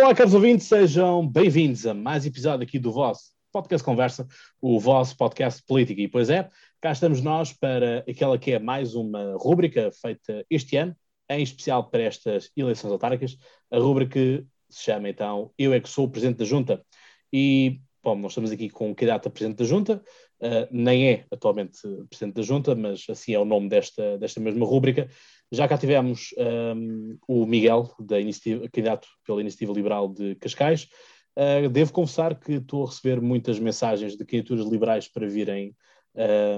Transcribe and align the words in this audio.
Olá, 0.00 0.14
caros 0.14 0.32
ouvintes, 0.32 0.68
sejam 0.68 1.26
bem-vindos 1.26 1.84
a 1.84 1.92
mais 1.92 2.24
episódio 2.24 2.62
aqui 2.62 2.78
do 2.78 2.92
vosso 2.92 3.32
Podcast 3.52 3.84
Conversa, 3.84 4.28
o 4.60 4.78
vosso 4.78 5.16
podcast 5.16 5.60
político. 5.66 6.00
E 6.00 6.06
pois 6.06 6.30
é, 6.30 6.48
cá 6.80 6.92
estamos 6.92 7.20
nós 7.20 7.52
para 7.52 8.04
aquela 8.08 8.38
que 8.38 8.52
é 8.52 8.60
mais 8.60 8.94
uma 8.94 9.34
rúbrica 9.36 9.90
feita 9.90 10.46
este 10.48 10.76
ano, 10.76 10.96
em 11.28 11.42
especial 11.42 11.90
para 11.90 12.04
estas 12.04 12.48
eleições 12.56 12.92
autárquicas. 12.92 13.36
A 13.72 13.78
rúbrica 13.78 14.20
se 14.70 14.84
chama 14.84 15.08
então 15.08 15.50
Eu 15.58 15.72
é 15.72 15.80
que 15.80 15.88
sou 15.88 16.04
o 16.04 16.08
Presidente 16.08 16.38
da 16.38 16.44
Junta. 16.44 16.80
E, 17.32 17.80
bom, 18.00 18.14
nós 18.14 18.30
estamos 18.30 18.52
aqui 18.52 18.70
com 18.70 18.90
um 18.90 18.94
candidato 18.94 19.26
a 19.26 19.30
Presidente 19.32 19.58
da 19.58 19.64
Junta, 19.64 20.00
uh, 20.40 20.68
nem 20.70 21.08
é 21.08 21.24
atualmente 21.28 21.80
Presidente 22.08 22.36
da 22.36 22.42
Junta, 22.42 22.72
mas 22.76 23.04
assim 23.10 23.34
é 23.34 23.38
o 23.38 23.44
nome 23.44 23.68
desta, 23.68 24.16
desta 24.16 24.38
mesma 24.38 24.64
rúbrica. 24.64 25.10
Já 25.50 25.66
cá 25.66 25.78
tivemos 25.78 26.34
um, 26.76 27.16
o 27.26 27.46
Miguel, 27.46 27.90
da 27.98 28.20
iniciativa, 28.20 28.68
candidato 28.68 29.08
pela 29.24 29.40
Iniciativa 29.40 29.72
Liberal 29.72 30.08
de 30.08 30.34
Cascais. 30.34 30.88
Uh, 31.34 31.68
devo 31.70 31.92
confessar 31.92 32.38
que 32.38 32.54
estou 32.54 32.84
a 32.84 32.86
receber 32.86 33.20
muitas 33.20 33.58
mensagens 33.58 34.14
de 34.14 34.26
candidaturas 34.26 34.66
liberais 34.66 35.08
para 35.08 35.26
virem, 35.26 35.74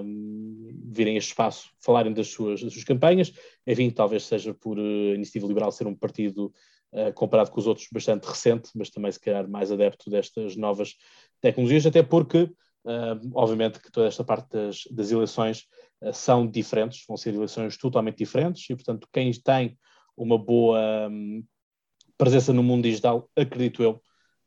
um, 0.05 0.71
virem 0.87 1.15
a 1.15 1.19
este 1.19 1.29
espaço, 1.29 1.71
falarem 1.79 2.13
das 2.13 2.29
suas, 2.29 2.63
das 2.63 2.73
suas 2.73 2.85
campanhas. 2.85 3.33
Enfim, 3.65 3.91
talvez 3.91 4.25
seja 4.25 4.53
por 4.55 4.77
a 4.77 5.15
Iniciativa 5.15 5.47
Liberal 5.47 5.71
ser 5.71 5.87
um 5.87 5.95
partido, 5.95 6.53
uh, 6.93 7.13
comparado 7.15 7.53
com 7.53 7.61
os 7.61 7.69
outros, 7.69 7.87
bastante 7.93 8.25
recente, 8.25 8.71
mas 8.75 8.91
também 8.91 9.13
se 9.13 9.21
calhar 9.21 9.49
mais 9.49 9.71
adepto 9.71 10.11
destas 10.11 10.57
novas 10.57 10.97
tecnologias, 11.41 11.87
até 11.87 12.03
porque 12.03 12.51
Uh, 12.85 13.21
obviamente 13.35 13.79
que 13.79 13.93
toda 13.93 14.07
esta 14.07 14.25
parte 14.25 14.49
das, 14.51 14.85
das 14.91 15.11
eleições 15.11 15.67
uh, 16.03 16.13
são 16.13 16.47
diferentes, 16.47 17.05
vão 17.07 17.17
ser 17.17 17.35
eleições 17.35 17.77
totalmente 17.77 18.19
diferentes 18.19 18.69
e, 18.71 18.75
portanto, 18.75 19.07
quem 19.13 19.31
tem 19.33 19.79
uma 20.17 20.39
boa 20.39 21.09
um, 21.11 21.45
presença 22.17 22.53
no 22.53 22.63
mundo 22.63 22.85
digital, 22.85 23.29
acredito 23.37 23.83
eu, 23.83 24.03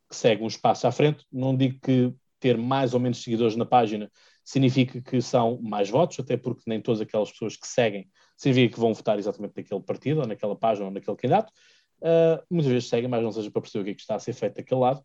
que 0.09 0.15
segue 0.15 0.43
um 0.43 0.47
espaço 0.47 0.87
à 0.87 0.91
frente. 0.91 1.25
Não 1.31 1.55
digo 1.55 1.79
que 1.79 2.13
ter 2.39 2.57
mais 2.57 2.93
ou 2.93 2.99
menos 2.99 3.23
seguidores 3.23 3.55
na 3.55 3.65
página 3.65 4.11
significa 4.43 5.01
que 5.01 5.21
são 5.21 5.59
mais 5.61 5.89
votos, 5.89 6.19
até 6.19 6.35
porque 6.35 6.63
nem 6.67 6.81
todas 6.81 7.01
aquelas 7.01 7.31
pessoas 7.31 7.55
que 7.55 7.67
seguem 7.67 8.09
significa 8.35 8.75
que 8.75 8.79
vão 8.79 8.93
votar 8.93 9.17
exatamente 9.17 9.53
naquele 9.55 9.81
partido, 9.81 10.21
ou 10.21 10.27
naquela 10.27 10.55
página, 10.55 10.87
ou 10.87 10.91
naquele 10.91 11.15
candidato. 11.15 11.51
Uh, 11.99 12.43
muitas 12.49 12.71
vezes 12.71 12.89
seguem, 12.89 13.09
mas 13.09 13.23
não 13.23 13.31
seja 13.31 13.49
para 13.49 13.61
perceber 13.61 13.81
o 13.81 13.85
que 13.85 13.91
é 13.91 13.93
que 13.93 14.01
está 14.01 14.15
a 14.15 14.19
ser 14.19 14.33
feito 14.33 14.55
daquele 14.55 14.81
lado 14.81 15.01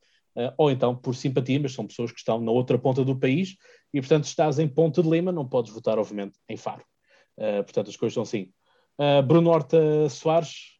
ou 0.56 0.70
então 0.70 0.94
por 0.94 1.14
simpatia, 1.14 1.58
mas 1.60 1.72
são 1.72 1.86
pessoas 1.86 2.12
que 2.12 2.18
estão 2.18 2.40
na 2.40 2.52
outra 2.52 2.78
ponta 2.78 3.04
do 3.04 3.18
país 3.18 3.56
e, 3.92 4.00
portanto, 4.00 4.24
se 4.24 4.30
estás 4.30 4.58
em 4.58 4.68
Ponte 4.68 5.02
de 5.02 5.08
Lima, 5.08 5.32
não 5.32 5.48
podes 5.48 5.72
votar, 5.72 5.98
obviamente, 5.98 6.38
em 6.48 6.56
Faro. 6.56 6.84
Uh, 7.36 7.62
portanto, 7.64 7.90
as 7.90 7.96
coisas 7.96 8.14
são 8.14 8.22
assim. 8.22 8.52
Uh, 8.98 9.22
Bruno 9.22 9.50
Horta 9.50 10.08
Soares, 10.08 10.78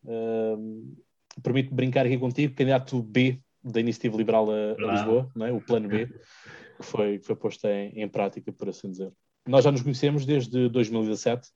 permite-me 1.43 1.77
brincar 1.77 2.05
aqui 2.05 2.19
contigo, 2.19 2.55
candidato 2.55 3.01
B 3.03 3.41
da 3.63 3.81
Iniciativa 3.81 4.17
Liberal 4.17 4.49
a, 4.51 4.73
a 4.73 4.93
Lisboa, 4.93 5.31
não 5.35 5.47
é? 5.47 5.53
o 5.53 5.61
plano 5.61 5.89
B, 5.89 6.07
que 6.07 6.83
foi, 6.83 7.19
que 7.19 7.27
foi 7.27 7.37
posto 7.37 7.67
em, 7.67 8.03
em 8.03 8.09
prática, 8.09 8.53
por 8.53 8.69
assim 8.69 8.91
dizer. 8.91 9.13
Nós 9.47 9.65
já 9.65 9.73
nos 9.73 9.83
conhecemos 9.83 10.27
desde 10.27 10.69
2017, 10.69 11.49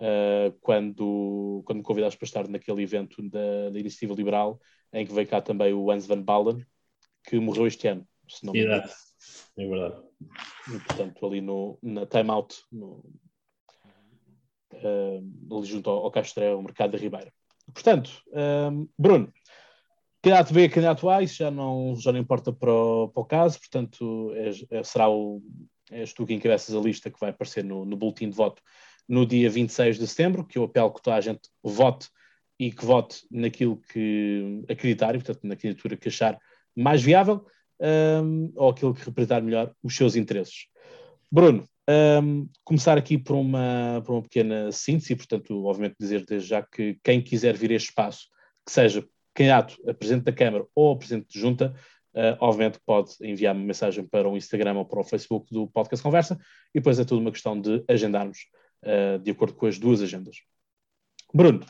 Uh, 0.00 0.56
quando, 0.60 1.60
quando 1.66 1.78
me 1.78 1.82
convidaste 1.82 2.16
para 2.16 2.26
estar 2.26 2.48
naquele 2.48 2.84
evento 2.84 3.20
da, 3.28 3.70
da, 3.70 3.80
Iniciativa 3.80 4.14
Liberal, 4.14 4.60
em 4.92 5.04
que 5.04 5.12
veio 5.12 5.26
cá 5.26 5.40
também 5.40 5.72
o 5.72 5.90
Hans 5.90 6.06
van 6.06 6.22
Balen, 6.22 6.64
que 7.28 7.38
morreu 7.38 7.66
este 7.66 7.88
ano, 7.88 8.06
se 8.28 8.44
não 8.46 8.52
me 8.52 8.62
engano. 8.62 8.88
É 9.56 9.66
verdade. 9.66 10.02
E, 10.68 10.78
portanto, 10.80 11.26
ali 11.26 11.40
no, 11.40 11.78
na 11.82 12.06
timeout, 12.06 12.56
no, 12.72 13.04
uh, 14.72 15.56
ali 15.56 15.66
junto 15.66 15.90
ao, 15.90 16.04
ao 16.04 16.10
Castré, 16.10 16.54
o 16.54 16.62
mercado 16.62 16.92
da 16.92 16.98
Ribeira. 16.98 17.32
Portanto, 17.72 18.22
um, 18.72 18.88
Bruno, 18.98 19.32
candidato 20.22 20.54
B, 20.54 20.68
candidato 20.68 21.08
A, 21.08 21.22
isso 21.22 21.36
já 21.36 21.50
não, 21.50 21.94
já 21.96 22.12
não 22.12 22.20
importa 22.20 22.52
para 22.52 22.72
o, 22.72 23.08
para 23.08 23.20
o 23.20 23.26
caso, 23.26 23.58
portanto, 23.58 24.32
é, 24.34 24.78
é, 24.78 24.82
será 24.82 25.10
o, 25.10 25.42
és 25.90 26.12
tu 26.12 26.24
que 26.24 26.34
encabeças 26.34 26.74
a 26.74 26.80
lista 26.80 27.10
que 27.10 27.20
vai 27.20 27.30
aparecer 27.30 27.64
no, 27.64 27.84
no 27.84 27.96
boletim 27.96 28.30
de 28.30 28.36
voto 28.36 28.62
no 29.08 29.26
dia 29.26 29.50
26 29.50 29.98
de 29.98 30.06
setembro, 30.06 30.46
que 30.46 30.58
eu 30.58 30.64
apelo 30.64 30.92
que 30.92 31.02
toda 31.02 31.16
a 31.16 31.20
gente 31.20 31.48
vote 31.62 32.08
e 32.58 32.70
que 32.72 32.84
vote 32.84 33.26
naquilo 33.30 33.80
que 33.92 34.64
acreditar, 34.68 35.14
e 35.14 35.18
portanto 35.18 35.44
na 35.44 35.56
candidatura 35.56 35.96
que 35.96 36.08
achar 36.08 36.38
mais 36.78 37.02
viável 37.02 37.44
um, 37.80 38.52
ou 38.56 38.70
aquilo 38.70 38.94
que 38.94 39.04
representar 39.04 39.42
melhor 39.42 39.72
os 39.82 39.96
seus 39.96 40.16
interesses. 40.16 40.66
Bruno, 41.30 41.68
um, 42.22 42.48
começar 42.64 42.98
aqui 42.98 43.16
por 43.16 43.34
uma, 43.34 44.02
por 44.04 44.12
uma 44.12 44.22
pequena 44.22 44.70
síntese, 44.72 45.16
portanto, 45.16 45.64
obviamente 45.64 45.96
dizer 45.98 46.24
desde 46.24 46.48
já 46.48 46.62
que 46.62 46.98
quem 47.02 47.22
quiser 47.22 47.56
vir 47.56 47.70
a 47.70 47.74
este 47.74 47.88
espaço, 47.88 48.26
que 48.64 48.72
seja 48.72 49.06
candidato 49.34 49.76
a 49.88 49.94
Presidente 49.94 50.24
da 50.24 50.32
Câmara 50.32 50.66
ou 50.74 50.92
a 50.92 50.96
Presidente 50.96 51.28
de 51.32 51.40
Junta, 51.40 51.74
uh, 52.14 52.36
obviamente 52.40 52.78
pode 52.84 53.12
enviar 53.22 53.54
uma 53.54 53.64
mensagem 53.64 54.04
para 54.04 54.28
o 54.28 54.36
Instagram 54.36 54.74
ou 54.74 54.84
para 54.84 55.00
o 55.00 55.04
Facebook 55.04 55.52
do 55.52 55.66
Podcast 55.68 56.02
Conversa 56.02 56.38
e 56.74 56.80
depois 56.80 56.98
é 56.98 57.04
tudo 57.04 57.20
uma 57.20 57.32
questão 57.32 57.58
de 57.58 57.82
agendarmos 57.88 58.38
uh, 58.84 59.18
de 59.18 59.30
acordo 59.30 59.54
com 59.54 59.66
as 59.66 59.78
duas 59.78 60.02
agendas. 60.02 60.36
Bruno, 61.32 61.64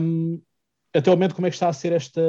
um, 0.00 0.40
momento 1.06 1.34
como 1.34 1.46
é 1.46 1.50
que 1.50 1.56
está 1.56 1.68
a 1.68 1.72
ser 1.72 1.92
esta, 1.92 2.20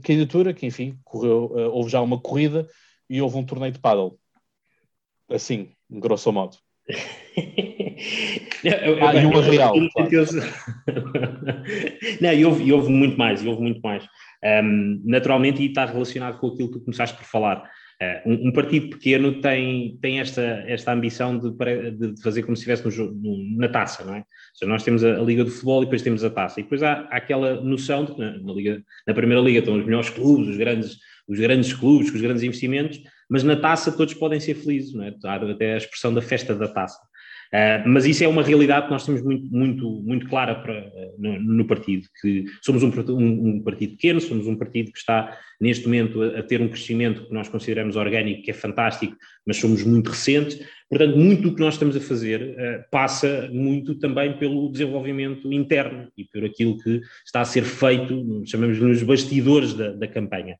candidatura, 0.00 0.54
que 0.54 0.66
enfim, 0.66 0.98
correu, 1.04 1.46
uh, 1.46 1.70
houve 1.70 1.90
já 1.90 2.00
uma 2.00 2.20
corrida 2.20 2.68
e 3.08 3.20
houve 3.20 3.36
um 3.36 3.44
torneio 3.44 3.72
de 3.72 3.78
paddle. 3.78 4.18
Assim, 5.28 5.70
grosso 5.90 6.32
modo. 6.32 6.56
Não, 8.64 9.06
ah, 9.06 9.14
e 9.14 9.26
uma 9.26 9.42
real. 9.42 9.74
Claro. 9.92 10.10
Não, 12.20 12.32
e 12.32 12.44
houve, 12.44 12.72
houve 12.72 12.90
muito 12.90 13.18
mais, 13.18 13.42
e 13.42 13.48
houve 13.48 13.62
muito 13.62 13.80
mais. 13.80 14.04
Um, 14.44 15.00
naturalmente, 15.04 15.62
e 15.62 15.66
está 15.66 15.84
relacionado 15.84 16.38
com 16.38 16.48
aquilo 16.48 16.70
que 16.70 16.78
tu 16.78 16.84
começaste 16.84 17.16
por 17.16 17.24
falar. 17.24 17.68
Uh, 18.02 18.28
um, 18.28 18.48
um, 18.48 18.52
partido 18.52 18.88
pequeno 18.88 19.40
tem, 19.40 19.96
tem 20.00 20.18
esta, 20.18 20.40
esta 20.66 20.92
ambição 20.92 21.38
de, 21.38 21.50
de 21.50 22.20
fazer 22.20 22.42
como 22.42 22.56
se 22.56 22.68
estivesse 22.68 22.98
no, 22.98 23.56
na 23.56 23.68
taça, 23.68 24.04
não 24.04 24.16
é? 24.16 24.24
Seja, 24.54 24.68
nós 24.68 24.82
temos 24.82 25.04
a, 25.04 25.20
a, 25.20 25.22
Liga 25.22 25.44
de 25.44 25.50
Futebol 25.50 25.82
e 25.82 25.86
depois 25.86 26.02
temos 26.02 26.24
a 26.24 26.30
taça. 26.30 26.58
E 26.58 26.64
depois 26.64 26.82
há, 26.82 27.06
há 27.10 27.16
aquela 27.16 27.60
noção 27.60 28.04
de 28.04 28.14
que 28.14 28.20
na, 28.20 28.38
na, 28.38 28.52
Liga, 28.52 28.82
na 29.06 29.14
Primeira 29.14 29.40
Liga 29.40 29.60
estão 29.60 29.78
os 29.78 29.84
melhores 29.84 30.10
clubes, 30.10 30.48
os 30.48 30.56
grandes, 30.56 30.98
os 31.28 31.38
grandes 31.38 31.72
clubes, 31.72 32.12
os 32.12 32.20
grandes 32.20 32.42
investimentos, 32.42 33.00
mas 33.30 33.44
na 33.44 33.56
taça 33.56 33.92
todos 33.92 34.14
podem 34.14 34.40
ser 34.40 34.54
felizes, 34.54 34.94
não 34.94 35.04
é? 35.04 35.14
Há 35.24 35.36
até 35.36 35.74
a 35.74 35.76
expressão 35.76 36.12
da 36.12 36.20
festa 36.20 36.54
da 36.54 36.68
taça. 36.68 36.98
Uh, 37.54 37.86
mas 37.86 38.06
isso 38.06 38.24
é 38.24 38.28
uma 38.28 38.42
realidade 38.42 38.86
que 38.86 38.92
nós 38.92 39.04
temos 39.04 39.20
muito, 39.20 39.46
muito, 39.54 40.02
muito 40.02 40.26
clara 40.26 40.54
para, 40.54 40.90
no, 41.18 41.38
no, 41.38 41.66
partido, 41.66 42.08
que 42.18 42.46
somos 42.62 42.82
um, 42.82 42.90
um, 43.10 43.48
um, 43.48 43.62
partido 43.62 43.90
pequeno, 43.90 44.22
somos 44.22 44.46
um 44.46 44.56
partido 44.56 44.90
que 44.90 44.98
está 44.98 45.38
neste 45.60 45.84
momento 45.84 46.22
a, 46.22 46.38
a, 46.38 46.42
ter 46.42 46.62
um 46.62 46.68
crescimento 46.68 47.26
que 47.26 47.34
nós 47.34 47.50
consideramos 47.50 47.94
orgânico, 47.94 48.42
que 48.42 48.50
é 48.50 48.54
fantástico, 48.54 49.14
mas 49.46 49.58
somos 49.58 49.84
muito 49.84 50.08
recentes. 50.08 50.66
Portanto, 50.88 51.18
muito 51.18 51.42
do 51.42 51.54
que 51.54 51.60
nós 51.60 51.74
estamos 51.74 51.94
a 51.94 52.00
fazer 52.00 52.40
uh, 52.40 52.90
passa 52.90 53.50
muito 53.52 53.96
também 53.96 54.32
pelo 54.38 54.72
desenvolvimento 54.72 55.52
interno 55.52 56.08
e 56.16 56.24
por 56.24 56.46
aquilo 56.46 56.78
que 56.78 57.02
está 57.26 57.42
a 57.42 57.44
ser 57.44 57.64
feito, 57.64 58.42
chamamos 58.46 58.78
nos 58.78 59.02
bastidores 59.02 59.74
da, 59.74 59.92
da 59.92 60.08
campanha. 60.08 60.56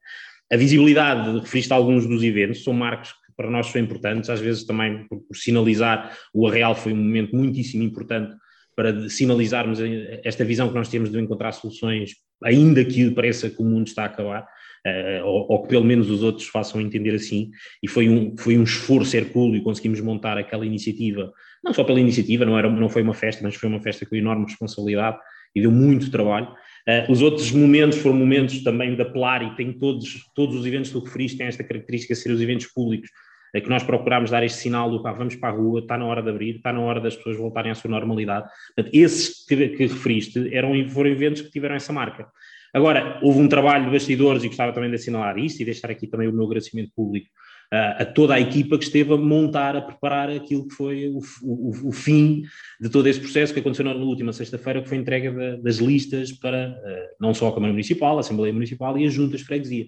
A 0.53 0.57
visibilidade, 0.59 1.39
referiste 1.41 1.73
a 1.73 1.77
alguns 1.77 2.07
dos 2.07 2.23
eventos, 2.23 2.63
são 2.63 2.75
marcos 2.75 3.15
para 3.37 3.51
nós 3.51 3.67
são 3.67 3.81
importantes, 3.81 4.31
às 4.31 4.41
vezes 4.41 4.65
também 4.65 5.07
por, 5.09 5.21
por 5.21 5.37
sinalizar, 5.37 6.17
o 6.33 6.47
Arreal 6.47 6.75
foi 6.75 6.93
um 6.93 6.97
momento 6.97 7.35
muitíssimo 7.37 7.83
importante 7.83 8.35
para 8.75 9.09
sinalizarmos 9.09 9.79
esta 10.25 10.45
visão 10.45 10.69
que 10.69 10.75
nós 10.75 10.89
temos 10.89 11.11
de 11.11 11.21
encontrar 11.21 11.53
soluções, 11.53 12.13
ainda 12.43 12.85
que 12.85 13.11
pareça 13.11 13.51
que 13.51 13.61
o 13.61 13.65
mundo 13.65 13.87
está 13.87 14.05
a 14.05 14.07
acabar, 14.07 14.43
uh, 14.43 15.25
ou, 15.25 15.53
ou, 15.53 15.63
que 15.63 15.69
pelo 15.69 15.85
menos 15.85 16.11
os 16.11 16.23
outros 16.23 16.49
façam 16.49 16.81
entender 16.81 17.15
assim, 17.15 17.51
e 17.83 17.89
foi 17.89 18.09
um, 18.09 18.35
foi 18.39 18.57
um 18.57 18.63
esforço 18.63 19.17
hercúleo 19.17 19.63
conseguimos 19.63 20.01
montar 20.01 20.39
aquela 20.39 20.65
iniciativa, 20.65 21.31
não 21.63 21.73
só 21.73 21.85
pela 21.85 22.01
iniciativa, 22.01 22.45
não, 22.45 22.59
era, 22.59 22.71
não 22.71 22.89
foi 22.89 23.03
uma 23.03 23.15
festa, 23.15 23.43
mas 23.43 23.55
foi 23.55 23.69
uma 23.69 23.81
festa 23.81 24.07
com 24.07 24.17
enorme 24.17 24.47
responsabilidade 24.47 25.19
e 25.55 25.61
deu 25.61 25.71
muito 25.71 26.11
trabalho. 26.11 26.49
Uh, 26.89 27.13
os 27.13 27.23
outros 27.23 27.53
momentos 27.53 27.99
foram 27.99 28.17
momentos 28.17 28.63
também 28.63 28.95
de 28.95 29.03
apelar, 29.03 29.43
e 29.43 29.55
tem 29.57 29.73
todos, 29.73 30.25
todos 30.35 30.57
os 30.57 30.67
eventos 30.67 30.91
que 30.91 30.99
tu 30.99 31.05
referiste 31.05 31.39
têm 31.39 31.47
esta 31.47 31.63
característica 31.63 32.15
de 32.15 32.21
ser 32.21 32.33
os 32.33 32.41
eventos 32.41 32.67
públicos, 32.67 33.09
é 33.55 33.61
que 33.61 33.69
nós 33.69 33.83
procurámos 33.83 34.31
dar 34.31 34.43
este 34.43 34.59
sinal 34.59 34.91
do 34.91 35.03
pá, 35.03 35.13
vamos 35.13 35.37
para 35.37 35.51
a 35.51 35.53
rua, 35.53 35.81
está 35.81 35.99
na 35.99 36.07
hora 36.07 36.23
de 36.23 36.31
abrir, 36.31 36.57
está 36.57 36.73
na 36.73 36.81
hora 36.81 37.01
das 37.01 37.15
pessoas 37.15 37.37
voltarem 37.37 37.71
à 37.71 37.75
sua 37.75 37.91
normalidade. 37.91 38.49
Portanto, 38.75 38.95
esses 38.95 39.45
que, 39.47 39.69
que 39.69 39.87
referiste 39.87 40.55
eram, 40.55 40.73
foram 40.89 41.11
eventos 41.11 41.43
que 41.43 41.51
tiveram 41.51 41.75
essa 41.75 41.93
marca. 41.93 42.27
Agora, 42.75 43.21
houve 43.23 43.39
um 43.39 43.49
trabalho 43.49 43.85
de 43.85 43.91
bastidores 43.91 44.43
e 44.43 44.47
gostava 44.47 44.73
também 44.73 44.89
de 44.89 44.97
assinalar 44.97 45.37
isto 45.39 45.61
e 45.61 45.65
deixar 45.67 45.91
aqui 45.91 46.07
também 46.07 46.29
o 46.29 46.33
meu 46.33 46.47
agradecimento 46.47 46.91
público 46.97 47.27
uh, 47.27 47.52
a 47.73 48.05
toda 48.05 48.35
a 48.35 48.41
equipa 48.41 48.77
que 48.77 48.85
esteve 48.85 49.15
a 49.15 49.17
montar, 49.17 49.75
a 49.75 49.81
preparar 49.81 50.29
aquilo 50.29 50.69
que 50.69 50.75
foi 50.75 51.09
o, 51.09 51.21
o, 51.43 51.89
o 51.89 51.93
fim 51.93 52.43
de 52.79 52.91
todo 52.91 53.09
esse 53.09 53.19
processo 53.19 53.55
que 53.55 53.61
aconteceu 53.61 53.87
na 53.87 53.95
última 53.95 54.31
sexta-feira, 54.31 54.83
que 54.83 54.89
foi 54.89 54.99
a 54.99 55.01
entrega 55.01 55.57
das 55.57 55.77
listas 55.77 56.31
para 56.33 56.69
uh, 56.69 57.17
não 57.19 57.33
só 57.33 57.49
a 57.49 57.55
Câmara 57.55 57.73
Municipal, 57.73 58.19
a 58.19 58.21
Assembleia 58.21 58.53
Municipal 58.53 58.99
e 58.99 59.07
as 59.07 59.15
juntas 59.15 59.41
de 59.41 59.47
freguesia. 59.47 59.87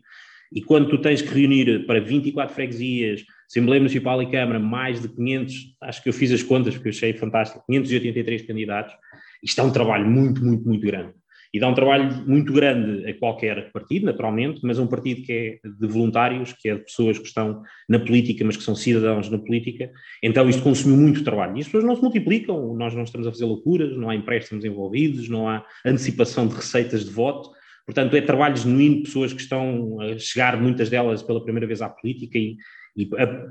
E 0.51 0.63
quando 0.63 0.89
tu 0.89 0.99
tens 0.99 1.21
que 1.21 1.29
reunir 1.29 1.85
para 1.85 2.01
24 2.01 2.55
freguesias, 2.55 3.23
Assembleia 3.51 3.81
Municipal 3.81 4.23
e 4.23 4.31
Câmara, 4.31 4.59
mais 4.59 5.03
de 5.03 5.09
500, 5.09 5.55
acho 5.83 6.03
que 6.03 6.09
eu 6.09 6.13
fiz 6.13 6.33
as 6.33 6.43
contas 6.43 6.75
porque 6.75 6.89
eu 6.89 6.93
achei 6.93 7.13
fantástico, 7.13 7.63
583 7.67 8.47
candidatos, 8.47 8.95
isto 9.43 9.61
é 9.61 9.65
um 9.65 9.71
trabalho 9.71 10.11
muito, 10.11 10.43
muito, 10.43 10.67
muito 10.67 10.87
grande. 10.87 11.13
E 11.55 11.61
dá 11.61 11.69
um 11.69 11.75
trabalho 11.75 12.13
muito 12.27 12.53
grande 12.53 13.09
a 13.09 13.17
qualquer 13.17 13.71
partido, 13.71 14.07
naturalmente, 14.07 14.59
mas 14.65 14.77
um 14.77 14.89
partido 14.89 15.23
que 15.23 15.33
é 15.63 15.69
de 15.69 15.87
voluntários, 15.87 16.53
que 16.53 16.69
é 16.69 16.75
de 16.75 16.83
pessoas 16.83 17.17
que 17.17 17.29
estão 17.29 17.63
na 17.89 18.01
política, 18.01 18.45
mas 18.45 18.57
que 18.57 18.65
são 18.65 18.75
cidadãos 18.75 19.31
na 19.31 19.39
política, 19.39 19.89
então 20.21 20.49
isto 20.49 20.65
consumiu 20.65 20.97
muito 20.97 21.23
trabalho. 21.23 21.57
E 21.57 21.61
as 21.61 21.67
pessoas 21.67 21.85
não 21.85 21.95
se 21.95 22.03
multiplicam, 22.03 22.75
nós 22.75 22.93
não 22.93 23.05
estamos 23.05 23.25
a 23.29 23.31
fazer 23.31 23.45
loucuras, 23.45 23.97
não 23.97 24.11
há 24.11 24.17
empréstimos 24.17 24.65
envolvidos, 24.65 25.29
não 25.29 25.49
há 25.49 25.65
antecipação 25.87 26.49
de 26.49 26.57
receitas 26.57 27.05
de 27.05 27.13
voto, 27.13 27.51
portanto 27.87 28.17
é 28.17 28.21
trabalho 28.21 28.57
genuíno 28.57 28.97
de 28.97 29.03
pessoas 29.03 29.33
que 29.33 29.41
estão 29.41 30.01
a 30.01 30.19
chegar, 30.19 30.61
muitas 30.61 30.91
delas 30.91 31.23
pela 31.23 31.45
primeira 31.45 31.69
vez 31.69 31.81
à 31.81 31.89
política 31.89 32.37
e, 32.37 32.57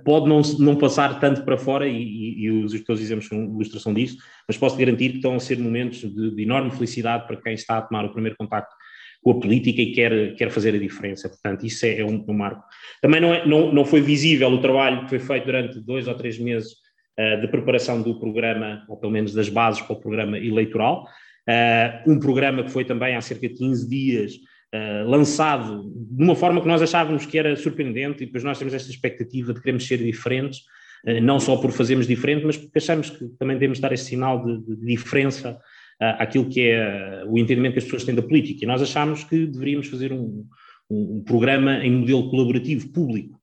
pode 0.06 0.28
não, 0.28 0.42
não 0.60 0.78
passar 0.78 1.20
tanto 1.20 1.44
para 1.44 1.58
fora, 1.58 1.88
e, 1.88 2.02
e, 2.02 2.44
e 2.44 2.52
os, 2.52 2.80
teus 2.82 3.02
exemplos 3.02 3.28
são 3.28 3.44
ilustração 3.44 3.94
disso, 3.94 4.18
mas 4.48 4.58
posso 4.58 4.78
garantir 4.78 5.10
que 5.10 5.16
estão 5.18 5.36
a 5.36 5.40
ser 5.40 5.60
momentos 5.60 6.00
de, 6.00 6.36
de, 6.36 6.42
enorme 6.42 6.72
felicidade 6.72 7.28
para 7.28 7.38
quem 7.38 7.54
está 7.54 7.78
a 7.78 7.82
tomar 7.82 8.06
o 8.06 8.12
primeiro 8.12 8.38
contacto 8.38 8.74
com 9.22 9.32
a 9.32 9.40
política 9.40 9.82
e 9.82 9.92
quer, 9.92 10.36
quer 10.36 10.50
fazer 10.50 10.76
a 10.76 10.80
diferença. 10.80 11.30
Portanto, 11.30 11.66
isso 11.66 11.86
é, 11.86 12.00
é 12.00 12.06
um, 12.06 12.24
um, 12.28 12.34
marco. 12.34 12.64
Também 13.02 13.20
não, 13.20 13.34
é, 13.34 13.46
não, 13.46 13.74
não 13.74 13.86
foi 13.86 14.02
visível 14.02 14.50
o 14.50 14.62
trabalho 14.62 15.04
que 15.04 15.10
foi 15.10 15.20
feito 15.20 15.46
durante 15.46 15.80
dois 15.80 16.08
ou 16.08 16.16
três 16.16 16.38
meses 16.38 16.72
uh, 17.20 17.42
de 17.42 17.48
preparação 17.48 18.02
do 18.02 18.20
programa, 18.20 18.84
ou 18.88 18.98
pelo 18.98 19.12
menos 19.12 19.34
das 19.34 19.50
bases 19.50 19.82
para 19.82 19.94
o 19.94 20.00
programa 20.00 20.38
eleitoral. 20.38 21.06
Uh, 21.50 22.12
um 22.12 22.20
programa 22.20 22.64
que 22.64 22.72
foi 22.72 22.86
também 22.86 23.16
há 23.16 23.22
cerca 23.22 23.48
de 23.48 23.56
15 23.56 23.90
dias 23.90 24.34
uh, 24.74 25.08
lançado 25.08 25.90
de 25.94 26.24
uma 26.24 26.36
forma 26.36 26.62
que 26.62 26.68
nós 26.68 26.82
achávamos 26.82 27.26
que 27.26 27.38
era 27.38 27.56
surpreendente, 27.56 28.24
e 28.24 28.26
depois 28.26 28.44
nós 28.44 28.58
temos 28.58 28.74
esta 28.74 28.90
expectativa 28.90 29.54
de 29.54 29.62
queremos 29.62 29.88
ser 29.88 29.98
diferentes, 29.98 30.60
uh, 31.06 31.22
não 31.22 31.40
só 31.40 31.56
por 31.58 31.72
fazermos 31.72 32.08
diferente, 32.08 32.46
mas 32.46 32.58
porque 32.58 32.80
achamos 32.80 33.10
que 33.10 33.28
também 33.40 33.56
devemos 33.56 33.80
dar 33.80 33.94
este 33.94 34.08
sinal 34.08 34.44
de, 34.44 34.76
de 34.76 34.86
diferença 34.86 35.52
uh, 35.52 36.16
àquilo 36.20 36.50
que 36.50 36.62
é 36.62 37.24
o 37.28 37.38
entendimento 37.38 37.74
que 37.74 37.80
as 37.80 37.86
pessoas 37.86 38.04
têm 38.04 38.16
da 38.16 38.24
política. 38.24 38.64
E 38.64 38.68
nós 38.68 38.82
achamos 38.82 39.24
que 39.24 39.46
deveríamos 39.46 39.88
fazer 39.88 40.12
um, 40.12 40.46
um, 40.90 41.18
um 41.18 41.24
programa 41.24 41.86
em 41.86 41.92
modelo 41.92 42.30
colaborativo 42.30 42.90
público. 42.90 43.40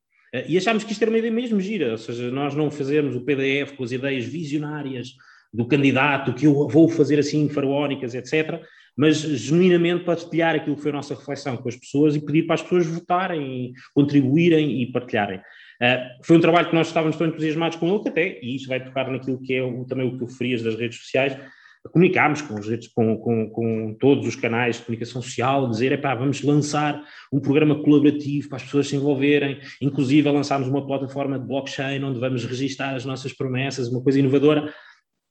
E 0.47 0.57
achámos 0.57 0.85
que 0.85 0.93
isto 0.93 1.03
era 1.03 1.11
uma 1.11 1.19
ideia 1.19 1.33
mesmo 1.33 1.61
gira, 1.61 1.91
ou 1.91 1.99
seja, 1.99 2.31
nós 2.31 2.55
não 2.55 2.71
fazermos 2.71 3.17
o 3.17 3.21
PDF 3.23 3.73
com 3.77 3.83
as 3.83 3.91
ideias 3.91 4.25
visionárias 4.25 5.17
do 5.53 5.67
candidato, 5.67 6.33
que 6.33 6.47
eu 6.47 6.69
vou 6.69 6.89
fazer 6.89 7.19
assim 7.19 7.49
faraónicas, 7.49 8.15
etc., 8.15 8.63
mas 8.97 9.19
genuinamente 9.19 10.05
partilhar 10.05 10.55
aquilo 10.55 10.77
que 10.77 10.83
foi 10.83 10.91
a 10.91 10.95
nossa 10.95 11.15
reflexão 11.15 11.57
com 11.57 11.69
as 11.69 11.77
pessoas 11.77 12.15
e 12.17 12.25
pedir 12.25 12.45
para 12.45 12.55
as 12.55 12.63
pessoas 12.63 12.87
votarem, 12.87 13.73
contribuírem 13.95 14.83
e 14.83 14.93
partilharem. 14.93 15.39
Uh, 15.39 16.25
foi 16.25 16.37
um 16.37 16.41
trabalho 16.41 16.69
que 16.69 16.75
nós 16.75 16.89
estávamos 16.89 17.17
tão 17.17 17.27
entusiasmados 17.27 17.79
com 17.79 17.89
ele 17.89 18.03
que 18.03 18.09
até, 18.11 18.39
e 18.43 18.55
isso 18.57 18.69
vai 18.69 18.85
tocar 18.85 19.11
naquilo 19.11 19.41
que 19.41 19.55
é 19.55 19.63
o, 19.63 19.85
também 19.87 20.07
o 20.07 20.13
que 20.13 20.19
tu 20.19 20.27
referias 20.27 20.63
das 20.63 20.75
redes 20.75 20.99
sociais, 20.99 21.37
comunicámos 21.89 22.43
com, 22.43 22.57
com, 22.95 23.17
com, 23.17 23.51
com, 23.51 23.97
todos 23.99 24.27
os 24.27 24.37
canais 24.37 24.77
de 24.77 24.83
comunicação 24.83 25.23
social, 25.23 25.69
dizer, 25.69 25.93
epá, 25.93 26.15
vamos 26.15 26.43
lançar 26.43 27.03
um 27.33 27.41
programa 27.41 27.83
colaborativo 27.83 28.49
para 28.49 28.57
as 28.57 28.65
pessoas 28.65 28.89
se 28.89 28.97
envolverem, 28.97 29.59
inclusive 29.81 30.31
lançámos 30.31 30.69
uma 30.69 30.87
plataforma 30.87 31.39
de 31.39 31.47
blockchain 31.47 32.03
onde 32.05 32.21
vamos 32.21 32.45
registar 32.45 32.95
as 32.95 33.05
nossas 33.05 33.33
promessas, 33.33 33.89
uma 33.89 34.03
coisa 34.03 34.19
inovadora. 34.19 34.73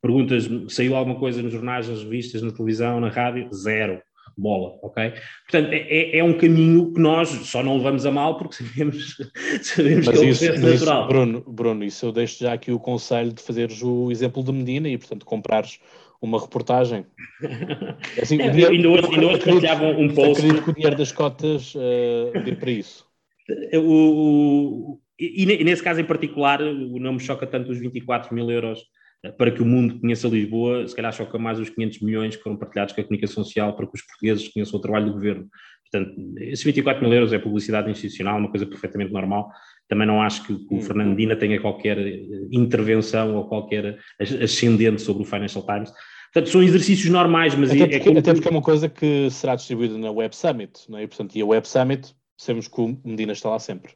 Perguntas, 0.01 0.49
saiu 0.69 0.95
alguma 0.95 1.19
coisa 1.19 1.41
nos 1.41 1.51
jornais, 1.51 1.89
nas 1.89 2.03
revistas, 2.03 2.41
na 2.41 2.51
televisão, 2.51 2.99
na 2.99 3.09
rádio? 3.09 3.49
Zero. 3.53 4.01
Bola, 4.37 4.77
ok? 4.81 5.11
Portanto, 5.49 5.73
é, 5.73 5.79
é, 5.79 6.17
é 6.19 6.23
um 6.23 6.37
caminho 6.37 6.93
que 6.93 6.99
nós 6.99 7.27
só 7.27 7.61
não 7.61 7.77
levamos 7.77 8.05
a 8.05 8.11
mal 8.11 8.37
porque 8.37 8.55
sabemos, 8.63 9.17
sabemos 9.61 10.07
mas 10.07 10.17
que 10.17 10.23
é 10.23 10.25
um 10.25 10.29
processo 10.29 10.61
natural. 10.61 10.99
Isso, 11.01 11.07
Bruno, 11.07 11.43
Bruno, 11.45 11.83
isso 11.83 12.05
eu 12.05 12.11
deixo 12.11 12.39
já 12.39 12.53
aqui 12.53 12.71
o 12.71 12.79
conselho 12.79 13.33
de 13.33 13.41
fazeres 13.41 13.81
o 13.83 14.09
exemplo 14.11 14.43
de 14.43 14.51
Medina 14.53 14.87
e, 14.87 14.97
portanto, 14.97 15.25
comprares 15.25 15.79
uma 16.21 16.39
reportagem. 16.39 17.05
Assim, 18.21 18.39
é, 18.41 18.49
dinheiro, 18.49 18.73
ainda 18.73 18.89
hoje, 18.89 19.07
ainda 19.13 19.27
hoje 19.27 19.43
partilhavam 19.43 19.99
um 19.99 20.13
post. 20.13 20.41
Acredito 20.41 20.63
que 20.63 20.69
o 20.69 20.73
dinheiro 20.73 20.95
das 20.95 21.11
cotas 21.11 21.75
uh, 21.75 22.43
dê 22.43 22.55
para 22.55 22.71
isso. 22.71 23.05
O, 23.73 23.79
o, 23.79 24.99
e, 25.19 25.43
e, 25.43 25.63
nesse 25.63 25.83
caso 25.83 25.99
em 25.99 26.05
particular, 26.05 26.59
não 26.61 27.13
me 27.13 27.19
choca 27.19 27.47
tanto 27.47 27.71
os 27.71 27.79
24 27.79 28.33
mil 28.33 28.49
euros 28.49 28.79
para 29.37 29.51
que 29.51 29.61
o 29.61 29.65
mundo 29.65 29.99
conheça 29.99 30.27
Lisboa, 30.27 30.87
se 30.87 30.95
calhar 30.95 31.11
choca 31.11 31.37
mais 31.37 31.59
os 31.59 31.69
500 31.69 31.99
milhões 32.01 32.35
que 32.35 32.43
foram 32.43 32.55
partilhados 32.55 32.93
com 32.93 33.01
a 33.01 33.03
comunicação 33.03 33.43
social 33.43 33.75
para 33.75 33.85
que 33.85 33.95
os 33.95 34.01
portugueses 34.01 34.47
conheçam 34.47 34.79
o 34.79 34.81
trabalho 34.81 35.07
do 35.07 35.13
governo. 35.13 35.49
Portanto, 35.91 36.13
esses 36.37 36.63
24 36.63 37.03
mil 37.03 37.13
euros 37.13 37.33
é 37.33 37.39
publicidade 37.39 37.89
institucional, 37.89 38.37
uma 38.37 38.49
coisa 38.49 38.65
perfeitamente 38.65 39.11
normal. 39.11 39.49
Também 39.87 40.07
não 40.07 40.21
acho 40.21 40.45
que 40.45 40.53
o 40.53 40.67
hum. 40.71 40.81
Fernando 40.81 41.17
Dina 41.17 41.35
tenha 41.35 41.59
qualquer 41.59 41.97
eh, 41.97 42.21
intervenção 42.51 43.35
ou 43.35 43.47
qualquer 43.47 43.97
ascendente 44.19 45.01
sobre 45.01 45.23
o 45.23 45.25
Financial 45.25 45.65
Times. 45.65 45.91
Portanto, 46.31 46.51
são 46.51 46.61
exercícios 46.61 47.09
normais, 47.09 47.55
mas... 47.55 47.71
Até 47.71 47.81
é 47.81 47.87
porque, 47.87 48.09
é, 48.09 48.19
até 48.19 48.33
porque 48.33 48.47
é 48.47 48.51
uma 48.51 48.61
coisa 48.61 48.87
que 48.87 49.29
será 49.31 49.55
distribuída 49.55 49.97
na 49.97 50.11
Web 50.11 50.35
Summit, 50.35 50.79
não 50.87 50.99
é? 50.99 51.03
E, 51.03 51.07
portanto, 51.07 51.35
e 51.35 51.41
a 51.41 51.45
Web 51.45 51.67
Summit, 51.67 52.15
sabemos 52.37 52.67
que 52.67 52.79
o 52.79 52.99
Medina 53.03 53.33
está 53.33 53.49
lá 53.49 53.57
sempre. 53.57 53.93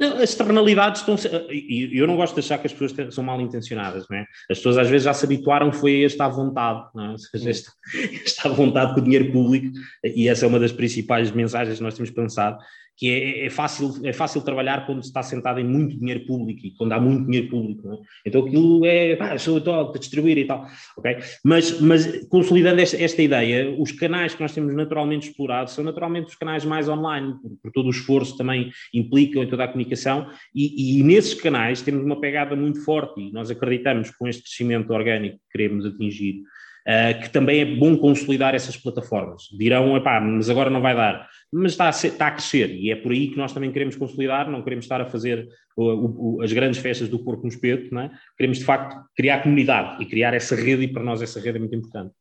As 0.00 0.30
externalidades 0.30 1.00
estão. 1.00 1.16
E 1.50 1.90
eu 1.98 2.06
não 2.06 2.16
gosto 2.16 2.34
de 2.34 2.40
achar 2.40 2.58
que 2.58 2.66
as 2.66 2.72
pessoas 2.72 3.14
são 3.14 3.24
mal 3.24 3.40
intencionadas, 3.40 4.06
não 4.10 4.18
é? 4.18 4.26
As 4.50 4.58
pessoas 4.58 4.78
às 4.78 4.88
vezes 4.88 5.04
já 5.04 5.14
se 5.14 5.24
habituaram, 5.24 5.72
foi 5.72 6.02
a 6.02 6.06
esta 6.06 6.28
vontade, 6.28 6.88
não 6.94 7.04
é? 7.04 7.10
Ou 7.10 7.18
seja, 7.18 7.50
esta, 7.50 7.72
esta 8.24 8.48
vontade 8.48 8.94
com 8.94 9.00
o 9.00 9.04
dinheiro 9.04 9.32
público, 9.32 9.76
e 10.04 10.28
essa 10.28 10.44
é 10.44 10.48
uma 10.48 10.60
das 10.60 10.72
principais 10.72 11.30
mensagens 11.30 11.78
que 11.78 11.84
nós 11.84 11.94
temos 11.94 12.10
pensado, 12.10 12.58
que 12.96 13.10
é, 13.10 13.46
é, 13.46 13.50
fácil, 13.50 13.94
é 14.04 14.12
fácil 14.12 14.40
trabalhar 14.40 14.86
quando 14.86 15.02
se 15.02 15.08
está 15.08 15.22
sentado 15.22 15.60
em 15.60 15.64
muito 15.64 15.98
dinheiro 15.98 16.24
público 16.26 16.66
e 16.66 16.70
quando 16.70 16.92
há 16.92 17.00
muito 17.00 17.26
dinheiro 17.26 17.48
público. 17.48 17.92
É? 17.92 17.98
Então 18.24 18.46
aquilo 18.46 18.86
é, 18.86 19.14
pá, 19.16 19.36
sou 19.36 19.58
eu 19.58 19.90
a 19.90 19.98
distribuir 19.98 20.38
e 20.38 20.46
tal. 20.46 20.66
ok 20.96 21.18
Mas, 21.44 21.80
mas 21.80 22.26
consolidando 22.28 22.80
esta, 22.80 22.96
esta, 22.96 23.20
ideia, 23.20 23.74
os 23.78 23.92
canais 23.92 24.34
que 24.34 24.40
nós 24.40 24.54
temos 24.54 24.74
naturalmente 24.74 25.28
explorados 25.28 25.74
são 25.74 25.84
naturalmente 25.84 26.28
os 26.28 26.36
canais 26.36 26.64
mais 26.64 26.88
online, 26.88 27.34
por, 27.42 27.50
por 27.62 27.72
todo 27.72 27.86
o 27.86 27.90
esforço 27.90 28.36
também 28.36 28.70
implicam 28.94 29.42
em 29.42 29.48
toda 29.48 29.64
a 29.64 29.68
comunicação, 29.68 30.28
e, 30.54 31.00
e, 31.00 31.02
nesses 31.02 31.34
canais 31.34 31.82
temos 31.82 32.02
uma 32.02 32.20
pegada 32.20 32.56
muito 32.56 32.82
forte 32.82 33.20
e 33.20 33.32
nós 33.32 33.50
acreditamos 33.50 34.10
com 34.10 34.26
este 34.26 34.42
crescimento 34.42 34.90
orgânico 34.92 35.36
que 35.36 35.58
queremos 35.58 35.84
atingir. 35.84 36.42
Uh, 36.86 37.20
que 37.20 37.30
também 37.30 37.60
é 37.60 37.64
bom 37.64 37.96
consolidar 37.96 38.54
essas 38.54 38.76
plataformas. 38.76 39.48
Dirão, 39.58 40.00
mas 40.22 40.48
agora 40.48 40.70
não 40.70 40.80
vai 40.80 40.94
dar 40.94 41.28
mas 41.52 41.72
está 41.72 41.88
a, 41.88 41.92
ser, 41.92 42.08
está 42.08 42.26
a, 42.26 42.32
crescer 42.32 42.70
e 42.74 42.90
é 42.90 42.96
por 42.96 43.12
aí 43.12 43.28
que 43.28 43.36
nós 43.36 43.52
também 43.52 43.70
queremos 43.70 43.96
consolidar, 43.96 44.50
não 44.50 44.62
queremos 44.62 44.84
estar 44.84 45.00
a 45.00 45.06
fazer 45.06 45.48
o, 45.76 46.36
o, 46.36 46.42
as 46.42 46.52
grandes 46.52 46.80
festas 46.80 47.08
do 47.08 47.18
corpo 47.18 47.42
no 47.44 47.48
espeto, 47.48 47.94
não 47.94 48.02
é? 48.02 48.10
queremos 48.36 48.58
de 48.58 48.64
facto 48.64 49.08
criar 49.14 49.42
comunidade 49.42 50.02
e 50.02 50.06
criar 50.06 50.34
essa 50.34 50.54
rede 50.54 50.84
e 50.84 50.88
para 50.88 51.02
nós 51.02 51.22
essa 51.22 51.40
rede 51.40 51.56
é 51.56 51.60
muito 51.60 51.74
importante. 51.74 52.12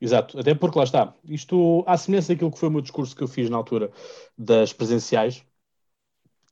Exato, 0.00 0.38
até 0.38 0.54
porque 0.54 0.78
lá 0.78 0.84
está, 0.84 1.12
isto, 1.24 1.82
à 1.86 1.96
semelhança 1.96 2.32
daquilo 2.32 2.52
que 2.52 2.58
foi 2.58 2.68
o 2.68 2.72
meu 2.72 2.80
discurso 2.80 3.16
que 3.16 3.22
eu 3.22 3.28
fiz 3.28 3.50
na 3.50 3.56
altura 3.56 3.90
das 4.36 4.72
presenciais, 4.72 5.42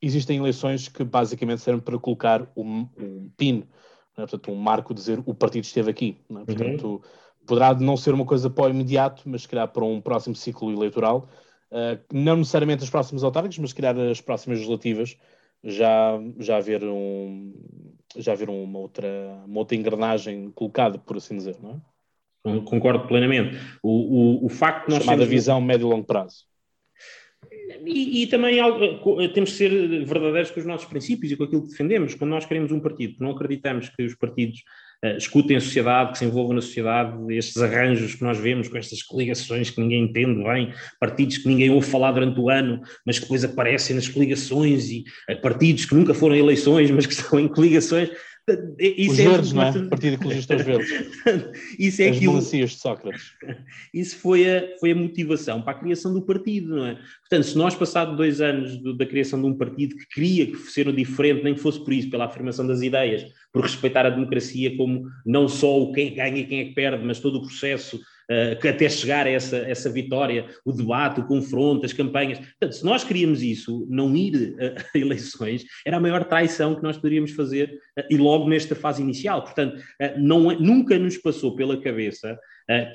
existem 0.02 0.38
eleições 0.38 0.88
que 0.88 1.04
basicamente 1.04 1.62
servem 1.62 1.82
para 1.82 1.98
colocar 1.98 2.50
um, 2.56 2.88
um 2.98 3.30
pin, 3.36 3.64
é? 4.16 4.22
portanto 4.22 4.50
um 4.50 4.56
marco, 4.56 4.92
dizer 4.92 5.22
o 5.24 5.34
partido 5.34 5.64
esteve 5.64 5.90
aqui, 5.90 6.16
é? 6.28 6.44
portanto 6.44 6.86
uhum. 6.86 7.00
Poderá 7.46 7.74
não 7.74 7.96
ser 7.96 8.12
uma 8.12 8.24
coisa 8.24 8.50
para 8.50 8.64
o 8.66 8.70
imediato, 8.70 9.22
mas 9.26 9.42
se 9.42 9.48
calhar 9.48 9.68
para 9.68 9.84
um 9.84 10.00
próximo 10.00 10.34
ciclo 10.34 10.72
eleitoral, 10.72 11.28
Uh, 11.70 11.98
não 12.12 12.36
necessariamente 12.36 12.84
as 12.84 12.90
próximas 12.90 13.24
autárquicas, 13.24 13.58
mas 13.58 13.70
se 13.70 13.76
calhar 13.76 13.98
as 13.98 14.20
próximas 14.20 14.58
legislativas, 14.58 15.16
já, 15.64 16.18
já 16.38 16.58
haver, 16.58 16.84
um, 16.84 17.52
já 18.16 18.32
haver 18.32 18.48
uma, 18.48 18.78
outra, 18.78 19.08
uma 19.44 19.58
outra 19.58 19.76
engrenagem 19.76 20.50
colocada, 20.52 20.98
por 20.98 21.16
assim 21.16 21.36
dizer, 21.36 21.56
não 21.60 21.72
é? 21.72 22.60
Concordo 22.60 23.08
plenamente. 23.08 23.58
O, 23.82 23.90
o, 23.90 24.46
o 24.46 24.48
facto 24.48 24.86
de 24.86 24.94
nós 24.94 25.02
Chamada 25.02 25.22
temos... 25.22 25.34
visão 25.34 25.60
médio 25.60 25.88
e 25.88 25.90
longo 25.90 26.06
prazo. 26.06 26.44
E, 27.84 28.22
e, 28.22 28.26
também 28.28 28.56
temos 29.34 29.50
que 29.50 29.56
ser 29.56 30.04
verdadeiros 30.04 30.52
com 30.52 30.60
os 30.60 30.66
nossos 30.66 30.86
princípios 30.86 31.32
e 31.32 31.36
com 31.36 31.42
aquilo 31.42 31.62
que 31.62 31.70
defendemos. 31.70 32.14
Quando 32.14 32.30
nós 32.30 32.46
queremos 32.46 32.70
um 32.70 32.78
partido, 32.78 33.16
não 33.18 33.32
acreditamos 33.32 33.88
que 33.88 34.04
os 34.04 34.14
partidos 34.14 34.62
escutem 35.16 35.56
a 35.56 35.60
sociedade, 35.60 36.12
que 36.12 36.18
se 36.18 36.24
envolvam 36.24 36.54
na 36.54 36.62
sociedade, 36.62 37.34
estes 37.34 37.56
arranjos 37.58 38.14
que 38.14 38.22
nós 38.22 38.38
vemos 38.38 38.68
com 38.68 38.76
estas 38.76 39.02
coligações 39.02 39.70
que 39.70 39.80
ninguém 39.80 40.04
entende 40.04 40.42
bem, 40.42 40.72
partidos 40.98 41.38
que 41.38 41.48
ninguém 41.48 41.70
ouve 41.70 41.86
falar 41.86 42.12
durante 42.12 42.40
o 42.40 42.48
ano, 42.48 42.80
mas 43.04 43.18
que 43.18 43.24
depois 43.24 43.44
aparecem 43.44 43.94
nas 43.94 44.08
coligações, 44.08 44.90
e 44.90 45.04
uh, 45.30 45.40
partidos 45.40 45.84
que 45.84 45.94
nunca 45.94 46.14
foram 46.14 46.34
eleições, 46.34 46.90
mas 46.90 47.06
que 47.06 47.12
estão 47.14 47.38
em 47.38 47.48
coligações. 47.48 48.10
Isso 48.78 49.14
os 49.14 49.18
é 49.18 49.28
verdes, 49.28 49.52
não 49.52 49.62
é? 49.62 49.72
Partido 49.88 50.14
Ecologista 50.14 50.54
aos 50.54 50.62
Verdes. 50.62 50.90
isso 51.78 52.00
é 52.00 52.10
As 52.10 52.16
aquilo... 52.16 52.40
de 52.40 52.68
Sócrates. 52.68 53.32
Isso 53.92 54.16
foi 54.18 54.48
a, 54.48 54.78
foi 54.78 54.92
a 54.92 54.94
motivação 54.94 55.60
para 55.60 55.72
a 55.72 55.80
criação 55.80 56.14
do 56.14 56.22
partido, 56.22 56.76
não 56.76 56.86
é? 56.86 56.94
Portanto, 56.94 57.42
se 57.42 57.58
nós, 57.58 57.74
passado 57.74 58.16
dois 58.16 58.40
anos 58.40 58.76
do, 58.76 58.96
da 58.96 59.04
criação 59.04 59.40
de 59.40 59.48
um 59.48 59.54
partido 59.54 59.96
que 59.96 60.06
queria 60.06 60.46
que 60.46 60.54
fosse 60.54 60.84
diferente, 60.92 61.42
nem 61.42 61.54
que 61.54 61.60
fosse 61.60 61.82
por 61.82 61.92
isso, 61.92 62.08
pela 62.08 62.26
afirmação 62.26 62.64
das 62.64 62.82
ideias, 62.82 63.26
por 63.52 63.62
respeitar 63.62 64.06
a 64.06 64.10
democracia 64.10 64.76
como 64.76 65.10
não 65.24 65.48
só 65.48 65.80
o 65.80 65.92
quem 65.92 66.14
ganha 66.14 66.38
e 66.38 66.46
quem 66.46 66.60
é 66.60 66.64
que 66.66 66.74
perde, 66.74 67.04
mas 67.04 67.18
todo 67.18 67.38
o 67.38 67.42
processo 67.42 68.00
que 68.60 68.68
até 68.68 68.88
chegar 68.88 69.26
a 69.26 69.30
essa, 69.30 69.56
essa 69.58 69.88
vitória, 69.88 70.46
o 70.64 70.72
debate, 70.72 71.20
o 71.20 71.26
confronto, 71.26 71.86
as 71.86 71.92
campanhas. 71.92 72.38
Portanto, 72.38 72.72
se 72.72 72.84
nós 72.84 73.04
queríamos 73.04 73.42
isso, 73.42 73.86
não 73.88 74.14
ir 74.16 74.56
a 74.94 74.98
eleições, 74.98 75.64
era 75.84 75.96
a 75.96 76.00
maior 76.00 76.24
traição 76.24 76.74
que 76.74 76.82
nós 76.82 76.96
poderíamos 76.96 77.30
fazer 77.32 77.78
uh, 77.98 78.02
e 78.10 78.16
logo 78.16 78.48
nesta 78.48 78.74
fase 78.74 79.02
inicial. 79.02 79.42
Portanto, 79.42 79.80
não, 80.16 80.50
é, 80.50 80.56
nunca 80.56 80.98
nos 80.98 81.16
passou 81.16 81.54
pela 81.54 81.80
cabeça 81.80 82.38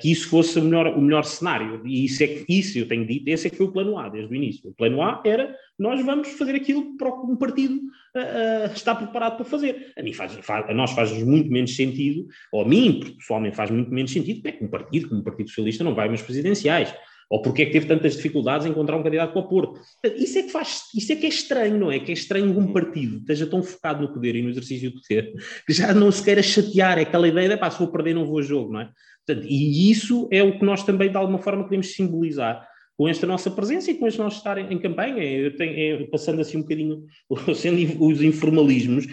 que 0.00 0.12
isso 0.12 0.28
fosse 0.28 0.58
o 0.58 0.62
melhor, 0.62 0.86
o 0.88 1.00
melhor 1.00 1.24
cenário. 1.24 1.80
E 1.86 2.04
isso 2.04 2.22
é 2.22 2.26
que, 2.26 2.44
isso 2.48 2.78
eu 2.78 2.86
tenho 2.86 3.06
dito, 3.06 3.28
esse 3.28 3.46
é 3.46 3.50
que 3.50 3.56
foi 3.56 3.66
o 3.66 3.72
plano 3.72 3.98
A 3.98 4.08
desde 4.08 4.32
o 4.32 4.36
início. 4.36 4.70
O 4.70 4.74
plano 4.74 5.02
A 5.02 5.22
era 5.24 5.54
nós 5.78 6.04
vamos 6.04 6.28
fazer 6.28 6.54
aquilo 6.54 6.96
que 6.96 7.04
um 7.04 7.36
partido 7.36 7.74
uh, 7.74 8.72
está 8.74 8.94
preparado 8.94 9.36
para 9.36 9.44
fazer. 9.44 9.92
A, 9.96 10.02
mim 10.02 10.12
faz, 10.12 10.32
faz, 10.42 10.68
a 10.68 10.74
nós 10.74 10.92
faz 10.92 11.10
muito 11.22 11.50
menos 11.50 11.74
sentido, 11.74 12.26
ou 12.52 12.62
a 12.62 12.68
mim, 12.68 13.00
pessoalmente, 13.18 13.56
faz 13.56 13.70
muito 13.70 13.92
menos 13.92 14.12
sentido, 14.12 14.46
é 14.46 14.52
que 14.52 14.64
um 14.64 14.68
partido, 14.68 15.08
como 15.08 15.20
o 15.20 15.24
Partido 15.24 15.48
Socialista, 15.48 15.82
não 15.82 15.94
vai 15.94 16.08
umas 16.08 16.22
presidenciais. 16.22 16.94
Ou 17.30 17.40
porque 17.40 17.62
é 17.62 17.64
que 17.64 17.72
teve 17.72 17.86
tantas 17.86 18.14
dificuldades 18.14 18.66
em 18.66 18.70
encontrar 18.70 18.94
um 18.98 19.02
candidato 19.02 19.32
para 19.32 19.40
o 19.40 19.48
Porto. 19.48 19.80
Isso 20.18 20.38
é 20.38 20.42
que 20.42 20.50
faz, 20.50 20.82
isso 20.94 21.12
é 21.12 21.16
que 21.16 21.24
é 21.24 21.30
estranho, 21.30 21.78
não 21.78 21.90
é? 21.90 21.98
Que 21.98 22.10
é 22.10 22.14
estranho 22.14 22.52
que 22.52 22.60
um 22.60 22.74
partido 22.74 23.20
esteja 23.20 23.46
tão 23.46 23.62
focado 23.62 24.02
no 24.02 24.12
poder 24.12 24.36
e 24.36 24.42
no 24.42 24.50
exercício 24.50 24.90
do 24.90 25.00
poder 25.00 25.32
que 25.66 25.72
já 25.72 25.94
não 25.94 26.12
se 26.12 26.22
queira 26.22 26.42
chatear. 26.42 26.98
É 26.98 27.02
aquela 27.02 27.26
ideia 27.26 27.48
de, 27.48 27.56
pá, 27.56 27.70
se 27.70 27.78
vou 27.78 27.88
perder 27.88 28.14
não 28.14 28.26
vou 28.26 28.38
a 28.38 28.42
jogo, 28.42 28.74
não 28.74 28.80
é? 28.82 28.90
Portanto, 29.26 29.46
e 29.48 29.90
isso 29.90 30.28
é 30.30 30.42
o 30.42 30.58
que 30.58 30.64
nós 30.64 30.82
também, 30.82 31.10
de 31.10 31.16
alguma 31.16 31.38
forma, 31.38 31.64
queremos 31.64 31.94
simbolizar 31.94 32.68
com 33.02 33.08
esta 33.08 33.26
nossa 33.26 33.50
presença 33.50 33.90
e 33.90 33.94
com 33.94 34.06
este 34.06 34.20
nosso 34.20 34.36
estar 34.36 34.56
em, 34.58 34.72
em 34.72 34.78
campanha, 34.78 35.24
eu 35.24 35.56
tenho, 35.56 36.04
é, 36.04 36.06
passando 36.06 36.40
assim 36.40 36.58
um 36.58 36.62
bocadinho, 36.62 37.04
sendo 37.52 37.80
os 38.00 38.22
informalismos, 38.22 39.08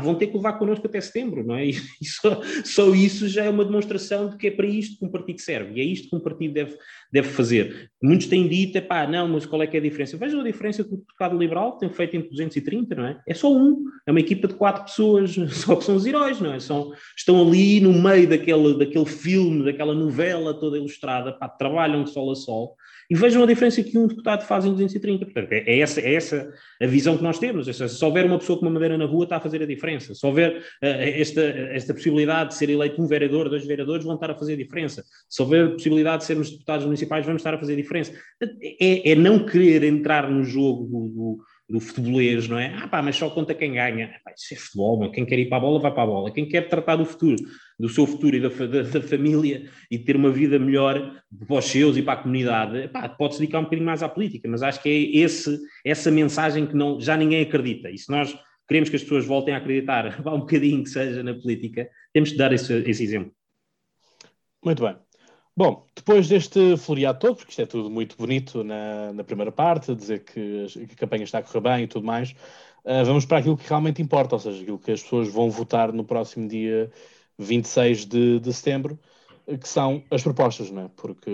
vão 0.00 0.14
ter 0.14 0.28
que 0.28 0.36
levar 0.38 0.54
connosco 0.54 0.86
até 0.86 0.98
setembro, 0.98 1.46
não 1.46 1.54
é? 1.54 1.66
E, 2.00 2.06
só, 2.06 2.40
só, 2.64 2.94
isso 2.94 3.28
já 3.28 3.44
é 3.44 3.50
uma 3.50 3.66
demonstração 3.66 4.30
de 4.30 4.38
que 4.38 4.46
é 4.46 4.50
para 4.50 4.66
isto 4.66 4.98
que 4.98 5.04
um 5.04 5.10
partido 5.10 5.42
serve, 5.42 5.74
e 5.74 5.80
é 5.82 5.84
isto 5.84 6.08
que 6.08 6.16
um 6.16 6.20
partido 6.20 6.54
deve, 6.54 6.74
deve 7.12 7.28
fazer. 7.28 7.90
Muitos 8.02 8.28
têm 8.28 8.48
dito, 8.48 8.78
epá, 8.78 9.06
não, 9.06 9.28
mas 9.28 9.44
qual 9.44 9.62
é 9.62 9.66
que 9.66 9.76
é 9.76 9.80
a 9.80 9.82
diferença? 9.82 10.16
Vejam 10.16 10.40
a 10.40 10.44
diferença 10.44 10.82
que 10.82 10.94
o 10.94 10.96
deputado 10.96 11.36
liberal 11.36 11.76
tem 11.76 11.90
feito 11.90 12.16
em 12.16 12.22
230, 12.22 12.94
não 12.94 13.06
é? 13.06 13.20
É 13.28 13.34
só 13.34 13.52
um, 13.52 13.84
é 14.06 14.10
uma 14.10 14.20
equipa 14.20 14.48
de 14.48 14.54
quatro 14.54 14.84
pessoas, 14.84 15.34
só 15.52 15.76
que 15.76 15.84
são 15.84 15.96
os 15.96 16.06
heróis, 16.06 16.40
não 16.40 16.54
é? 16.54 16.60
São, 16.60 16.92
estão 17.14 17.46
ali 17.46 17.78
no 17.78 17.92
meio 17.92 18.26
daquele, 18.26 18.78
daquele 18.78 19.06
filme, 19.06 19.64
daquela 19.64 19.94
novela 19.94 20.58
toda 20.58 20.78
ilustrada, 20.78 21.32
pá, 21.32 21.46
trabalham 21.46 22.04
de 22.04 22.10
sol 22.10 22.32
a 22.32 22.34
sol, 22.34 22.74
e 23.14 23.16
vejam 23.16 23.44
a 23.44 23.46
diferença 23.46 23.80
que 23.80 23.96
um 23.96 24.08
deputado 24.08 24.44
faz 24.44 24.64
em 24.64 24.72
230. 24.72 25.26
Portanto, 25.26 25.52
é, 25.52 25.58
é, 25.58 25.78
essa, 25.78 26.00
é 26.00 26.14
essa 26.14 26.52
a 26.82 26.86
visão 26.86 27.16
que 27.16 27.22
nós 27.22 27.38
temos. 27.38 27.68
Se 27.68 28.04
houver 28.04 28.26
uma 28.26 28.40
pessoa 28.40 28.58
com 28.58 28.64
uma 28.64 28.72
madeira 28.72 28.98
na 28.98 29.04
rua, 29.04 29.22
está 29.22 29.36
a 29.36 29.40
fazer 29.40 29.62
a 29.62 29.66
diferença. 29.66 30.16
Se 30.16 30.26
houver 30.26 30.58
uh, 30.58 30.62
esta, 30.82 31.40
esta 31.40 31.94
possibilidade 31.94 32.48
de 32.48 32.56
ser 32.56 32.70
eleito 32.70 33.00
um 33.00 33.06
vereador, 33.06 33.48
dois 33.48 33.64
vereadores, 33.64 34.04
vão 34.04 34.16
estar 34.16 34.32
a 34.32 34.34
fazer 34.34 34.54
a 34.54 34.56
diferença. 34.56 35.04
Se 35.28 35.40
houver 35.40 35.74
possibilidade 35.74 36.22
de 36.22 36.24
sermos 36.24 36.50
deputados 36.50 36.86
municipais, 36.86 37.24
vamos 37.24 37.38
estar 37.38 37.54
a 37.54 37.58
fazer 37.58 37.74
a 37.74 37.76
diferença. 37.76 38.12
É, 38.80 39.12
é 39.12 39.14
não 39.14 39.46
querer 39.46 39.84
entrar 39.84 40.28
no 40.28 40.42
jogo 40.42 40.82
do, 40.82 41.08
do 41.08 41.44
do 41.68 41.80
futebolês, 41.80 42.46
não 42.46 42.58
é? 42.58 42.74
Ah 42.76 42.88
pá, 42.88 43.00
mas 43.00 43.16
só 43.16 43.30
conta 43.30 43.54
quem 43.54 43.72
ganha. 43.72 44.20
Pá, 44.24 44.32
isso 44.36 44.52
é 44.52 44.56
futebol, 44.56 45.10
quem 45.10 45.24
quer 45.24 45.38
ir 45.38 45.48
para 45.48 45.58
a 45.58 45.60
bola, 45.60 45.80
vai 45.80 45.92
para 45.92 46.02
a 46.02 46.06
bola. 46.06 46.30
Quem 46.30 46.46
quer 46.46 46.68
tratar 46.68 46.96
do 46.96 47.06
futuro, 47.06 47.36
do 47.78 47.88
seu 47.88 48.06
futuro 48.06 48.36
e 48.36 48.40
da, 48.40 48.48
da, 48.48 48.82
da 48.82 49.00
família 49.00 49.68
e 49.90 49.98
ter 49.98 50.14
uma 50.16 50.30
vida 50.30 50.58
melhor 50.58 51.22
para 51.46 51.58
os 51.58 51.64
seus 51.64 51.96
e 51.96 52.02
para 52.02 52.14
a 52.14 52.22
comunidade, 52.22 52.90
pode-se 53.16 53.40
dedicar 53.40 53.60
um 53.60 53.64
bocadinho 53.64 53.86
mais 53.86 54.02
à 54.02 54.08
política, 54.08 54.48
mas 54.48 54.62
acho 54.62 54.82
que 54.82 54.88
é 54.88 55.18
esse, 55.18 55.58
essa 55.84 56.10
mensagem 56.10 56.66
que 56.66 56.76
não, 56.76 57.00
já 57.00 57.16
ninguém 57.16 57.42
acredita. 57.42 57.90
E 57.90 57.96
se 57.96 58.10
nós 58.10 58.36
queremos 58.68 58.90
que 58.90 58.96
as 58.96 59.02
pessoas 59.02 59.24
voltem 59.24 59.54
a 59.54 59.58
acreditar, 59.58 60.20
vá 60.22 60.34
um 60.34 60.40
bocadinho 60.40 60.82
que 60.82 60.90
seja 60.90 61.22
na 61.22 61.34
política, 61.34 61.88
temos 62.12 62.30
de 62.30 62.36
dar 62.36 62.52
esse, 62.52 62.72
esse 62.72 63.02
exemplo. 63.02 63.32
Muito 64.62 64.82
bem. 64.82 65.03
Bom, 65.56 65.86
depois 65.94 66.28
deste 66.28 66.76
floreado 66.76 67.20
todo, 67.20 67.36
porque 67.36 67.50
isto 67.50 67.62
é 67.62 67.66
tudo 67.66 67.88
muito 67.88 68.16
bonito 68.16 68.64
na, 68.64 69.12
na 69.12 69.22
primeira 69.22 69.52
parte, 69.52 69.94
dizer 69.94 70.24
que, 70.24 70.66
que, 70.66 70.94
a 70.94 70.96
campanha 70.96 71.22
está 71.22 71.38
a 71.38 71.42
correr 71.42 71.60
bem 71.60 71.84
e 71.84 71.86
tudo 71.86 72.04
mais, 72.04 72.32
uh, 72.84 73.04
vamos 73.04 73.24
para 73.24 73.38
aquilo 73.38 73.56
que 73.56 73.68
realmente 73.68 74.02
importa, 74.02 74.34
ou 74.34 74.40
seja, 74.40 74.60
aquilo 74.60 74.78
que 74.78 74.90
as 74.90 75.02
pessoas 75.02 75.28
vão 75.28 75.48
votar 75.50 75.92
no 75.92 76.04
próximo 76.04 76.48
dia 76.48 76.90
26 77.38 78.04
de, 78.06 78.40
de 78.40 78.52
setembro, 78.52 78.98
que 79.60 79.68
são 79.68 80.02
as 80.10 80.22
propostas, 80.22 80.72
não 80.72 80.86
é? 80.86 80.90
Porque, 80.96 81.30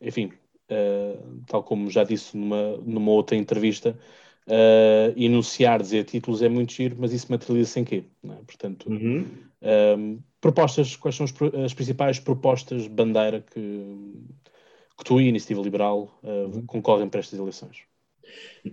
enfim, 0.00 0.32
uh, 0.70 1.42
tal 1.46 1.64
como 1.64 1.90
já 1.90 2.04
disse 2.04 2.36
numa, 2.36 2.76
numa 2.78 3.10
outra 3.10 3.36
entrevista, 3.36 3.98
uh, 4.46 5.12
enunciar, 5.16 5.80
dizer 5.80 6.04
títulos 6.04 6.42
é 6.42 6.48
muito 6.48 6.72
giro, 6.72 6.96
mas 6.98 7.12
isso 7.12 7.26
materializa-se 7.30 7.80
em 7.80 7.84
quê? 7.84 8.04
É? 8.24 8.34
Portanto, 8.46 8.88
uhum. 8.90 9.26
um, 9.98 10.18
propostas, 10.40 10.96
quais 10.96 11.16
são 11.16 11.26
as, 11.64 11.74
principais 11.74 12.18
propostas 12.18 12.86
bandeira 12.86 13.44
que, 13.52 13.60
que 14.98 15.04
tu 15.04 15.20
e 15.20 15.26
a 15.26 15.28
Iniciativa 15.28 15.62
Liberal 15.62 16.20
uh, 16.22 16.62
concorrem 16.66 17.08
para 17.08 17.20
estas 17.20 17.38
eleições? 17.38 17.78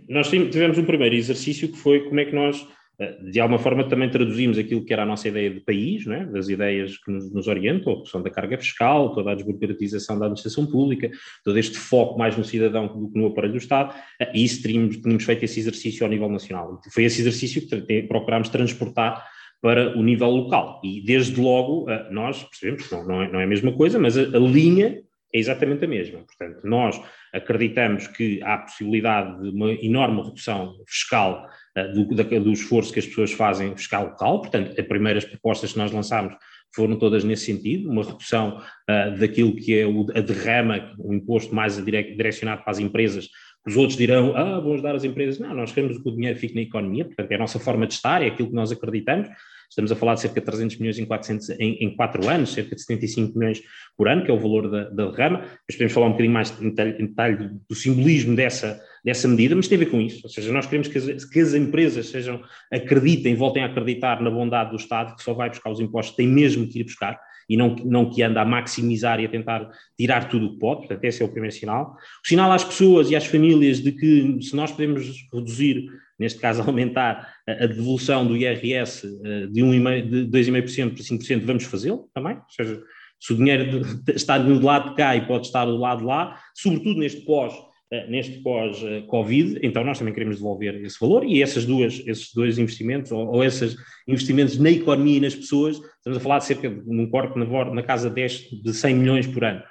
Nós 0.09 0.29
tivemos 0.29 0.77
um 0.77 0.85
primeiro 0.85 1.15
exercício 1.15 1.69
que 1.69 1.77
foi 1.77 2.01
como 2.01 2.19
é 2.19 2.25
que 2.25 2.35
nós, 2.35 2.67
eh, 2.99 3.17
de 3.31 3.39
alguma 3.39 3.57
forma, 3.57 3.87
também 3.87 4.09
traduzimos 4.09 4.57
aquilo 4.57 4.83
que 4.83 4.91
era 4.91 5.03
a 5.03 5.05
nossa 5.05 5.29
ideia 5.29 5.49
de 5.49 5.61
país, 5.61 6.05
é? 6.07 6.25
das 6.25 6.49
ideias 6.49 6.97
que 6.97 7.09
nos, 7.09 7.31
nos 7.31 7.47
orientam, 7.47 7.93
a 7.93 7.95
redução 7.95 8.21
da 8.21 8.29
carga 8.29 8.57
fiscal, 8.57 9.13
toda 9.13 9.31
a 9.31 9.35
desburocratização 9.35 10.19
da 10.19 10.25
administração 10.25 10.65
pública, 10.65 11.09
todo 11.43 11.57
este 11.57 11.77
foco 11.77 12.19
mais 12.19 12.35
no 12.35 12.43
cidadão 12.43 12.87
do 12.87 13.09
que 13.09 13.17
no 13.17 13.27
aparelho 13.27 13.53
do 13.53 13.59
Estado, 13.59 13.95
eh, 14.19 14.31
e 14.33 14.43
isso 14.43 14.61
tínhamos, 14.61 14.97
tínhamos 14.97 15.23
feito 15.23 15.45
esse 15.45 15.59
exercício 15.59 16.05
ao 16.05 16.09
nível 16.09 16.29
nacional. 16.29 16.81
Foi 16.91 17.03
esse 17.05 17.21
exercício 17.21 17.65
que 17.65 18.03
procurámos 18.03 18.49
transportar 18.49 19.25
para 19.65 19.97
o 19.97 20.03
nível 20.03 20.29
local. 20.29 20.79
E 20.83 21.01
desde 21.01 21.41
logo 21.41 21.89
eh, 21.89 22.07
nós 22.11 22.43
percebemos 22.43 22.85
que 22.85 22.93
não, 22.93 23.03
não, 23.03 23.21
é, 23.23 23.31
não 23.31 23.39
é 23.39 23.45
a 23.45 23.47
mesma 23.47 23.71
coisa, 23.71 23.97
mas 23.97 24.15
a, 24.15 24.21
a, 24.21 24.39
linha 24.39 25.01
é 25.33 25.39
exatamente 25.39 25.83
a 25.83 25.87
mesma. 25.87 26.19
Portanto, 26.19 26.59
nós 26.63 27.01
acreditamos 27.33 28.05
que 28.05 28.39
há 28.43 28.59
possibilidade 28.59 29.41
de 29.41 29.49
uma 29.49 29.71
enorme 29.73 30.21
redução 30.21 30.75
fiscal 30.87 31.49
uh, 31.75 31.91
do, 31.91 32.05
do 32.41 32.51
esforço 32.51 32.93
que 32.93 32.99
as 32.99 33.07
pessoas 33.07 33.31
fazem 33.31 33.75
fiscal 33.75 34.05
local. 34.05 34.41
Portanto, 34.41 34.79
as 34.79 34.85
primeiras 34.85 35.25
propostas 35.25 35.71
que 35.71 35.79
nós 35.79 35.91
lançámos 35.91 36.35
foram 36.75 36.95
todas 36.99 37.23
nesse 37.23 37.45
sentido, 37.45 37.89
uma 37.89 38.03
redução 38.03 38.59
uh, 38.59 39.19
daquilo 39.19 39.55
que 39.55 39.79
é 39.79 39.87
o, 39.87 40.05
a 40.13 40.21
derrama, 40.21 40.93
o 40.99 41.11
imposto 41.11 41.55
mais 41.55 41.83
direcionado 41.83 42.61
para 42.61 42.71
as 42.71 42.77
empresas, 42.77 43.29
os 43.67 43.75
outros 43.75 43.97
dirão, 43.97 44.35
ah, 44.35 44.59
vamos 44.59 44.83
dar 44.83 44.93
às 44.93 45.03
empresas. 45.03 45.39
Não, 45.39 45.55
nós 45.55 45.71
queremos 45.71 45.97
que 45.97 46.07
o 46.07 46.11
dinheiro 46.11 46.37
fique 46.37 46.53
na 46.53 46.61
economia, 46.61 47.03
portanto 47.03 47.31
é 47.31 47.35
a 47.35 47.39
nossa 47.39 47.59
forma 47.59 47.87
de 47.87 47.95
estar, 47.95 48.21
é 48.21 48.27
aquilo 48.27 48.49
que 48.49 48.53
nós 48.53 48.71
acreditamos. 48.71 49.27
Estamos 49.69 49.91
a 49.91 49.95
falar 49.95 50.15
de 50.15 50.21
cerca 50.21 50.39
de 50.39 50.45
300 50.45 50.77
milhões 50.77 50.99
em, 50.99 51.05
400, 51.05 51.49
em, 51.51 51.83
em 51.83 51.95
4 51.95 52.29
anos, 52.29 52.53
cerca 52.53 52.75
de 52.75 52.81
75 52.81 53.37
milhões 53.37 53.61
por 53.97 54.07
ano, 54.07 54.23
que 54.23 54.31
é 54.31 54.33
o 54.33 54.39
valor 54.39 54.69
da, 54.69 54.89
da 54.89 55.11
derrama. 55.11 55.39
Mas 55.39 55.75
podemos 55.75 55.93
falar 55.93 56.07
um 56.07 56.11
bocadinho 56.11 56.33
mais 56.33 56.61
em 56.61 56.69
detalhe, 56.69 56.95
em 56.99 57.05
detalhe 57.07 57.49
do 57.69 57.75
simbolismo 57.75 58.35
dessa, 58.35 58.81
dessa 59.03 59.27
medida, 59.27 59.55
mas 59.55 59.67
tem 59.67 59.75
a 59.77 59.79
ver 59.79 59.91
com 59.91 60.01
isso. 60.01 60.21
Ou 60.23 60.29
seja, 60.29 60.51
nós 60.51 60.65
queremos 60.65 60.87
que 60.87 60.97
as, 60.97 61.25
que 61.25 61.39
as 61.39 61.53
empresas 61.53 62.07
sejam, 62.09 62.41
acreditem, 62.71 63.35
voltem 63.35 63.63
a 63.63 63.67
acreditar 63.67 64.21
na 64.21 64.29
bondade 64.29 64.71
do 64.71 64.77
Estado, 64.77 65.15
que 65.15 65.23
só 65.23 65.33
vai 65.33 65.49
buscar 65.49 65.71
os 65.71 65.79
impostos, 65.79 66.15
tem 66.15 66.27
mesmo 66.27 66.67
que 66.67 66.79
ir 66.79 66.83
buscar 66.83 67.19
e 67.47 67.55
não, 67.55 67.75
não 67.85 68.09
que 68.09 68.23
anda 68.23 68.41
a 68.41 68.45
maximizar 68.45 69.19
e 69.19 69.25
a 69.25 69.29
tentar 69.29 69.69
tirar 69.97 70.27
tudo 70.29 70.47
o 70.47 70.53
que 70.53 70.59
pode, 70.59 70.79
portanto 70.79 71.03
esse 71.03 71.21
é 71.21 71.25
o 71.25 71.29
primeiro 71.29 71.55
sinal. 71.55 71.95
O 72.23 72.27
sinal 72.27 72.51
às 72.51 72.63
pessoas 72.63 73.09
e 73.09 73.15
às 73.15 73.25
famílias 73.25 73.81
de 73.81 73.91
que 73.91 74.41
se 74.41 74.55
nós 74.55 74.71
podemos 74.71 75.07
reduzir, 75.33 75.85
neste 76.17 76.39
caso 76.39 76.61
aumentar 76.67 77.33
a, 77.47 77.65
devolução 77.65 78.25
do 78.25 78.35
IRS 78.35 79.05
uh, 79.05 79.47
de, 79.51 79.61
1,5, 79.61 80.09
de 80.09 80.27
2,5% 80.27 80.93
para 80.93 81.03
5%, 81.03 81.45
vamos 81.45 81.63
fazê-lo 81.65 82.09
também, 82.13 82.35
ou 82.35 82.49
seja, 82.49 82.81
se 83.19 83.33
o 83.33 83.37
dinheiro 83.37 83.81
está 84.13 84.37
do 84.37 84.59
lado 84.63 84.89
de 84.89 84.95
cá 84.95 85.15
e 85.15 85.25
pode 85.25 85.47
estar 85.47 85.65
do 85.65 85.77
lado 85.77 85.99
de 85.99 86.05
lá, 86.05 86.39
sobretudo 86.53 86.99
neste 86.99 87.21
pós 87.21 87.53
eh, 87.91 88.07
neste 88.07 88.39
pós-Covid, 88.41 89.59
então 89.61 89.83
nós 89.83 89.99
também 89.99 90.11
queremos 90.11 90.37
devolver 90.37 90.75
esse 90.83 90.99
valor 90.99 91.23
e 91.23 91.43
essas 91.43 91.65
duas, 91.65 92.01
esses 92.07 92.33
dois 92.33 92.57
investimentos, 92.57 93.11
ou, 93.11 93.27
ou 93.27 93.43
esses 93.43 93.75
investimentos 94.07 94.57
na 94.57 94.71
economia 94.71 95.17
e 95.17 95.19
nas 95.19 95.35
pessoas, 95.35 95.79
estamos 95.97 96.17
a 96.17 96.19
falar 96.19 96.39
de 96.39 96.45
cerca 96.45 96.67
de 96.67 96.89
um 96.89 97.07
corte 97.07 97.37
na, 97.37 97.45
na 97.45 97.83
casa 97.83 98.09
de, 98.09 98.15
10, 98.15 98.49
de 98.63 98.73
100 98.73 98.95
milhões 98.95 99.27
por 99.27 99.43
ano, 99.43 99.61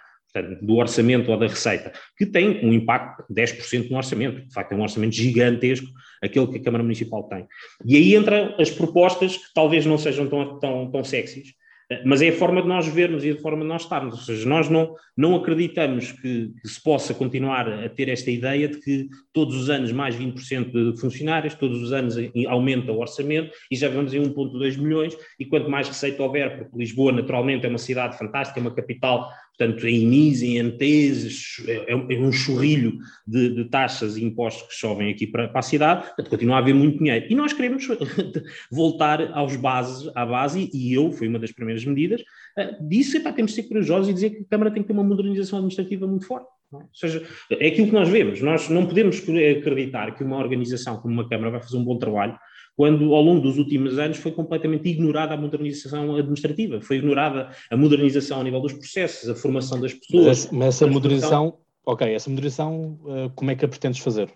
do 0.43 0.77
orçamento 0.77 1.31
ou 1.31 1.39
da 1.39 1.47
receita, 1.47 1.93
que 2.17 2.27
tem 2.27 2.65
um 2.65 2.73
impacto 2.73 3.25
de 3.29 3.43
10% 3.43 3.91
no 3.91 3.97
orçamento, 3.97 4.47
de 4.47 4.53
facto 4.53 4.73
é 4.73 4.77
um 4.77 4.83
orçamento 4.83 5.15
gigantesco, 5.15 5.87
aquele 6.23 6.47
que 6.49 6.59
a 6.59 6.63
Câmara 6.63 6.83
Municipal 6.83 7.23
tem. 7.25 7.47
E 7.85 7.97
aí 7.97 8.15
entram 8.15 8.55
as 8.59 8.71
propostas 8.71 9.37
que 9.37 9.55
talvez 9.55 9.87
não 9.87 9.99
sejam 9.99 10.29
tão, 10.29 10.59
tão, 10.59 10.91
tão 10.91 11.05
sexys, 11.05 11.55
mas 12.05 12.23
é 12.23 12.31
a 12.31 12.33
forma 12.33 12.63
de 12.63 12.69
nós 12.69 12.87
vermos 12.89 13.25
e 13.25 13.31
a 13.31 13.37
forma 13.37 13.63
de 13.63 13.69
nós 13.69 13.83
estarmos. 13.83 14.15
Ou 14.15 14.21
seja, 14.21 14.49
nós 14.49 14.71
não, 14.71 14.95
não 15.17 15.37
acreditamos 15.37 16.13
que, 16.13 16.53
que, 16.61 16.69
se 16.69 16.83
possa 16.83 17.13
continuar 17.13 17.69
a 17.69 17.89
ter 17.89 18.09
esta 18.09 18.31
ideia 18.31 18.69
de 18.69 18.81
que 18.81 19.09
todos 19.33 19.55
os 19.55 19.69
anos 19.69 19.93
mais 19.93 20.17
20% 20.17 20.93
de 20.93 21.01
funcionários, 21.01 21.55
todos 21.55 21.83
os 21.83 21.93
anos 21.93 22.17
aumenta 22.49 22.91
o 22.91 23.01
orçamento 23.01 23.51
e 23.71 23.77
já 23.77 23.89
vamos 23.89 24.15
em 24.15 24.23
1,2 24.23 24.79
milhões. 24.79 25.17
E 25.39 25.45
quanto 25.45 25.71
mais 25.71 25.87
receita 25.87 26.23
houver, 26.23 26.59
porque 26.59 26.79
Lisboa 26.79 27.13
naturalmente 27.13 27.67
é 27.67 27.69
uma 27.69 27.79
cidade 27.79 28.17
fantástica, 28.17 28.59
é 28.59 28.63
uma 28.63 28.75
capital 28.75 29.29
portanto, 29.57 29.87
em 29.87 30.03
INIS, 30.03 30.43
em 30.43 30.61
ANTES, 30.61 31.63
é, 31.67 31.73
é, 31.73 31.93
é, 31.93 32.19
um 32.19 32.33
chorrilho 32.33 32.99
de, 33.27 33.51
de, 33.51 33.65
taxas 33.67 34.17
e 34.17 34.25
impostos 34.25 34.69
que 34.69 34.75
chovem 34.75 35.11
aqui 35.11 35.27
para, 35.27 35.49
para, 35.49 35.61
a 35.61 35.63
cidade, 35.63 36.07
portanto, 36.07 36.29
continua 36.29 36.57
a 36.57 36.59
haver 36.59 36.75
muito 36.75 36.99
dinheiro. 36.99 37.27
E 37.31 37.35
nós 37.35 37.53
queremos 37.53 37.87
voltar 38.71 39.33
aos 39.33 39.57
bases, 39.57 40.11
à 40.15 40.27
base, 40.27 40.71
e 40.73 40.93
eu, 40.93 41.13
foi 41.13 41.29
uma 41.29 41.39
das 41.39 41.53
primeiras 41.53 41.85
medidas, 41.85 42.21
uh, 42.21 42.89
disse, 42.89 43.19
epá, 43.19 43.33
temos 43.33 43.53
de 43.53 43.63
ser 43.63 43.69
corajosos 43.69 44.09
e 44.09 44.15
dizer 44.15 44.31
que 44.31 44.43
a 44.43 44.49
Câmara 44.51 44.71
tem 44.71 44.83
que 44.83 44.89
ter 44.89 44.95
uma 44.95 45.05
modernização 45.05 45.59
administrativa 45.59 46.07
muito 46.07 46.27
forte. 46.27 46.49
É? 46.73 46.77
Ou 46.77 46.89
seja, 46.93 47.25
é 47.51 47.69
aquilo 47.69 47.87
que 47.87 47.93
nós 47.93 48.09
vemos, 48.09 48.41
nós 48.41 48.69
não 48.69 48.87
podemos 48.87 49.19
acreditar 49.19 50.15
que 50.17 50.25
uma 50.25 50.39
organização 50.39 50.97
como 50.97 51.15
uma 51.15 51.29
Câmara 51.29 51.53
vai 51.53 51.63
fazer 51.63 51.77
um 51.77 51.85
bom 51.85 51.99
trabalho 51.99 52.37
quando 52.77 53.15
ao 53.15 53.23
longo 53.23 53.41
dos 53.41 53.59
últimos 53.59 53.99
anos 53.99 54.19
foi 54.19 54.33
completamente 54.33 54.89
ignorada 54.89 55.35
a 55.35 55.37
modernização 55.37 56.17
administrativa, 56.17 56.81
foi 56.81 56.97
ignorada 56.97 57.51
a 57.71 57.77
modernização 57.77 58.41
a 58.41 58.45
nível 58.45 58.61
dos 58.61 58.73
processos, 58.73 59.29
a 59.29 59.35
formação 59.35 59.81
das 59.81 59.95
pessoas. 59.95 60.47
Mas, 60.47 60.51
mas 60.51 60.69
essa 60.69 60.87
modernização, 60.87 61.59
ok, 61.87 62.13
essa 62.13 62.29
modernização, 62.29 62.99
uh, 63.05 63.31
como 63.35 63.51
é 63.51 63.55
que 63.55 63.65
a 63.65 63.69
pretendes 63.69 64.01
fazer? 64.01 64.29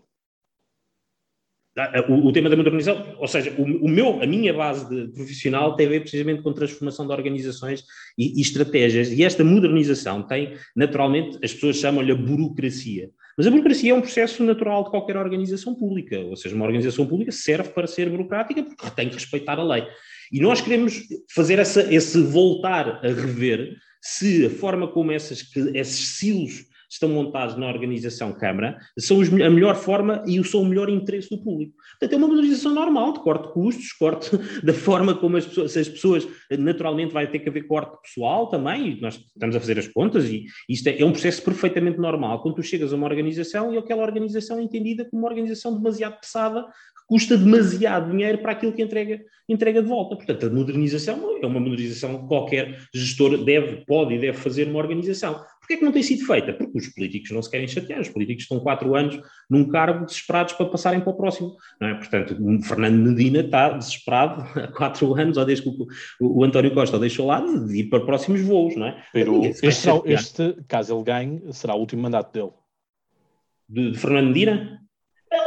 Ah, 1.77 2.05
o, 2.09 2.27
o, 2.27 2.33
tema 2.33 2.51
da 2.51 2.57
modernização, 2.57 3.17
ou 3.19 3.29
seja, 3.29 3.55
o, 3.57 3.63
o, 3.63 3.89
meu, 3.89 4.21
a 4.21 4.27
minha 4.27 4.53
base 4.53 4.89
de, 4.89 5.13
profissional 5.13 5.77
tem 5.77 5.87
a 5.87 5.91
ver 5.91 6.01
precisamente 6.01 6.43
com 6.43 6.53
transformação 6.53 7.07
de 7.07 7.13
organizações 7.13 7.85
e, 8.19 8.37
e 8.37 8.41
estratégias, 8.41 9.13
e 9.13 9.23
esta 9.23 9.45
modernização 9.45 10.25
tem, 10.25 10.55
naturalmente, 10.75 11.39
as 11.43 11.53
pessoas 11.53 11.77
chamam-lhe 11.77 12.11
a 12.11 12.17
burocracia. 12.17 13.11
Mas 13.39 13.47
a 13.47 13.51
burocracia 13.53 13.93
é 13.93 13.95
um 13.95 14.01
processo 14.01 14.43
natural 14.43 14.83
de 14.83 14.91
qualquer 14.91 15.17
organização 15.17 15.73
pública, 15.73 16.19
ou 16.19 16.35
seja, 16.35 16.57
uma 16.57 16.65
organização 16.65 17.07
pública 17.07 17.31
serve 17.31 17.69
para 17.69 17.87
ser 17.87 18.11
burocrática 18.11 18.65
porque 18.65 18.91
tem 18.91 19.09
que 19.09 19.15
respeitar 19.15 19.61
a 19.61 19.63
lei. 19.63 19.87
E 20.33 20.41
nós 20.41 20.61
queremos 20.61 21.05
fazer 21.33 21.61
essa, 21.61 21.83
esse 21.95 22.21
voltar 22.21 22.99
a 23.01 23.07
rever 23.07 23.77
se 24.03 24.47
a 24.47 24.51
forma 24.51 24.89
como 24.89 25.13
essas, 25.13 25.45
esses 25.73 26.19
silos 26.19 26.68
estão 26.89 27.09
montados 27.09 27.57
na 27.57 27.67
organização 27.69 28.33
Câmara 28.33 28.79
são 28.99 29.19
os, 29.19 29.29
a 29.29 29.51
melhor 29.51 29.77
forma 29.77 30.23
e 30.27 30.43
são 30.45 30.63
o 30.63 30.65
melhor 30.65 30.89
interesse 30.89 31.29
do 31.29 31.43
público. 31.43 31.75
Portanto, 31.93 32.13
é 32.13 32.17
uma 32.17 32.29
modernização 32.29 32.75
normal, 32.75 33.13
de 33.13 33.21
corte 33.21 33.47
de 33.47 33.53
custos, 33.53 33.93
corte 33.93 34.31
da 34.65 34.73
forma 34.73 35.15
como 35.15 35.37
as 35.37 35.47
pessoas, 35.47 35.77
as 35.77 35.89
pessoas, 35.89 36.29
naturalmente 36.59 37.13
vai 37.13 37.31
ter 37.31 37.39
que 37.41 37.49
haver 37.49 37.67
corte 37.67 37.97
pessoal 38.03 38.49
também, 38.49 38.99
nós 39.01 39.17
estamos 39.17 39.57
a 39.57 39.61
fazer 39.61 39.79
as 39.79 39.89
contas 39.89 40.25
e 40.27 40.45
isto 40.69 40.87
é, 40.89 41.01
é 41.01 41.05
um 41.05 41.13
processo 41.13 41.43
perfeitamente 41.43 41.99
normal. 41.99 42.41
Quando 42.43 42.57
tu 42.57 42.63
chegas 42.63 42.93
a 42.93 42.97
uma 42.97 43.07
organização 43.07 43.75
e 43.75 43.79
aquela 43.79 44.03
organização 44.03 44.59
é 44.59 44.63
entendida 44.63 45.05
como 45.05 45.23
uma 45.23 45.29
organização 45.29 45.75
demasiado 45.75 46.19
pesada, 46.21 46.65
custa 47.09 47.39
demasiado 47.39 48.11
dinheiro 48.11 48.39
para 48.39 48.53
aquilo 48.53 48.73
que 48.73 48.83
entrega, 48.83 49.21
entrega 49.49 49.83
de 49.83 49.89
volta. 49.89 50.15
Portanto, 50.15 50.47
a 50.47 50.51
modernização 50.51 51.39
é 51.43 51.47
uma 51.47 51.59
modernização 51.59 52.21
que 52.21 52.29
qualquer 52.29 52.79
gestor 52.95 53.43
deve, 53.45 53.85
pode 53.87 54.15
e 54.15 54.19
deve 54.19 54.37
fazer 54.37 54.69
uma 54.69 54.79
organização. 54.79 55.43
Porquê 55.69 55.75
é 55.75 55.77
que 55.77 55.85
não 55.85 55.93
tem 55.93 56.03
sido 56.03 56.25
feita? 56.25 56.55
Porque 56.55 56.79
os 56.79 56.89
políticos 56.89 57.31
não 57.31 57.43
se 57.43 57.51
querem 57.51 57.69
chatear, 57.69 58.01
os 58.01 58.09
políticos 58.09 58.45
estão 58.45 58.59
quatro 58.59 58.97
anos 58.97 59.21
num 59.51 59.69
cargo 59.69 60.07
desesperados 60.07 60.55
para 60.55 60.65
passarem 60.65 60.99
para 60.99 61.11
o 61.11 61.15
próximo. 61.15 61.57
Não 61.79 61.89
é? 61.89 61.95
Portanto, 61.95 62.35
o 62.41 62.63
Fernando 62.63 63.11
Medina 63.11 63.41
está 63.41 63.69
desesperado 63.77 64.47
há 64.59 64.69
quatro 64.69 65.15
anos, 65.15 65.37
ou 65.37 65.45
desde 65.45 65.65
que 65.65 65.69
o, 65.69 65.87
o, 66.27 66.39
o 66.39 66.45
António 66.45 66.73
Costa 66.73 66.97
o 66.97 67.01
deixou 67.01 67.27
lá, 67.27 67.41
de 67.41 67.81
ir 67.81 67.91
para 67.91 68.01
próximos 68.01 68.41
voos. 68.41 68.77
Não 68.77 68.87
é? 68.87 69.05
Pero 69.13 69.45
este, 69.45 69.71
será, 69.73 70.01
este, 70.07 70.57
caso 70.67 70.97
ele 70.97 71.05
ganhe, 71.05 71.53
será 71.53 71.75
o 71.75 71.81
último 71.81 72.01
mandato 72.01 72.33
dele. 72.33 72.53
De, 73.69 73.91
de 73.91 73.99
Fernando 73.99 74.29
Medina? 74.29 74.81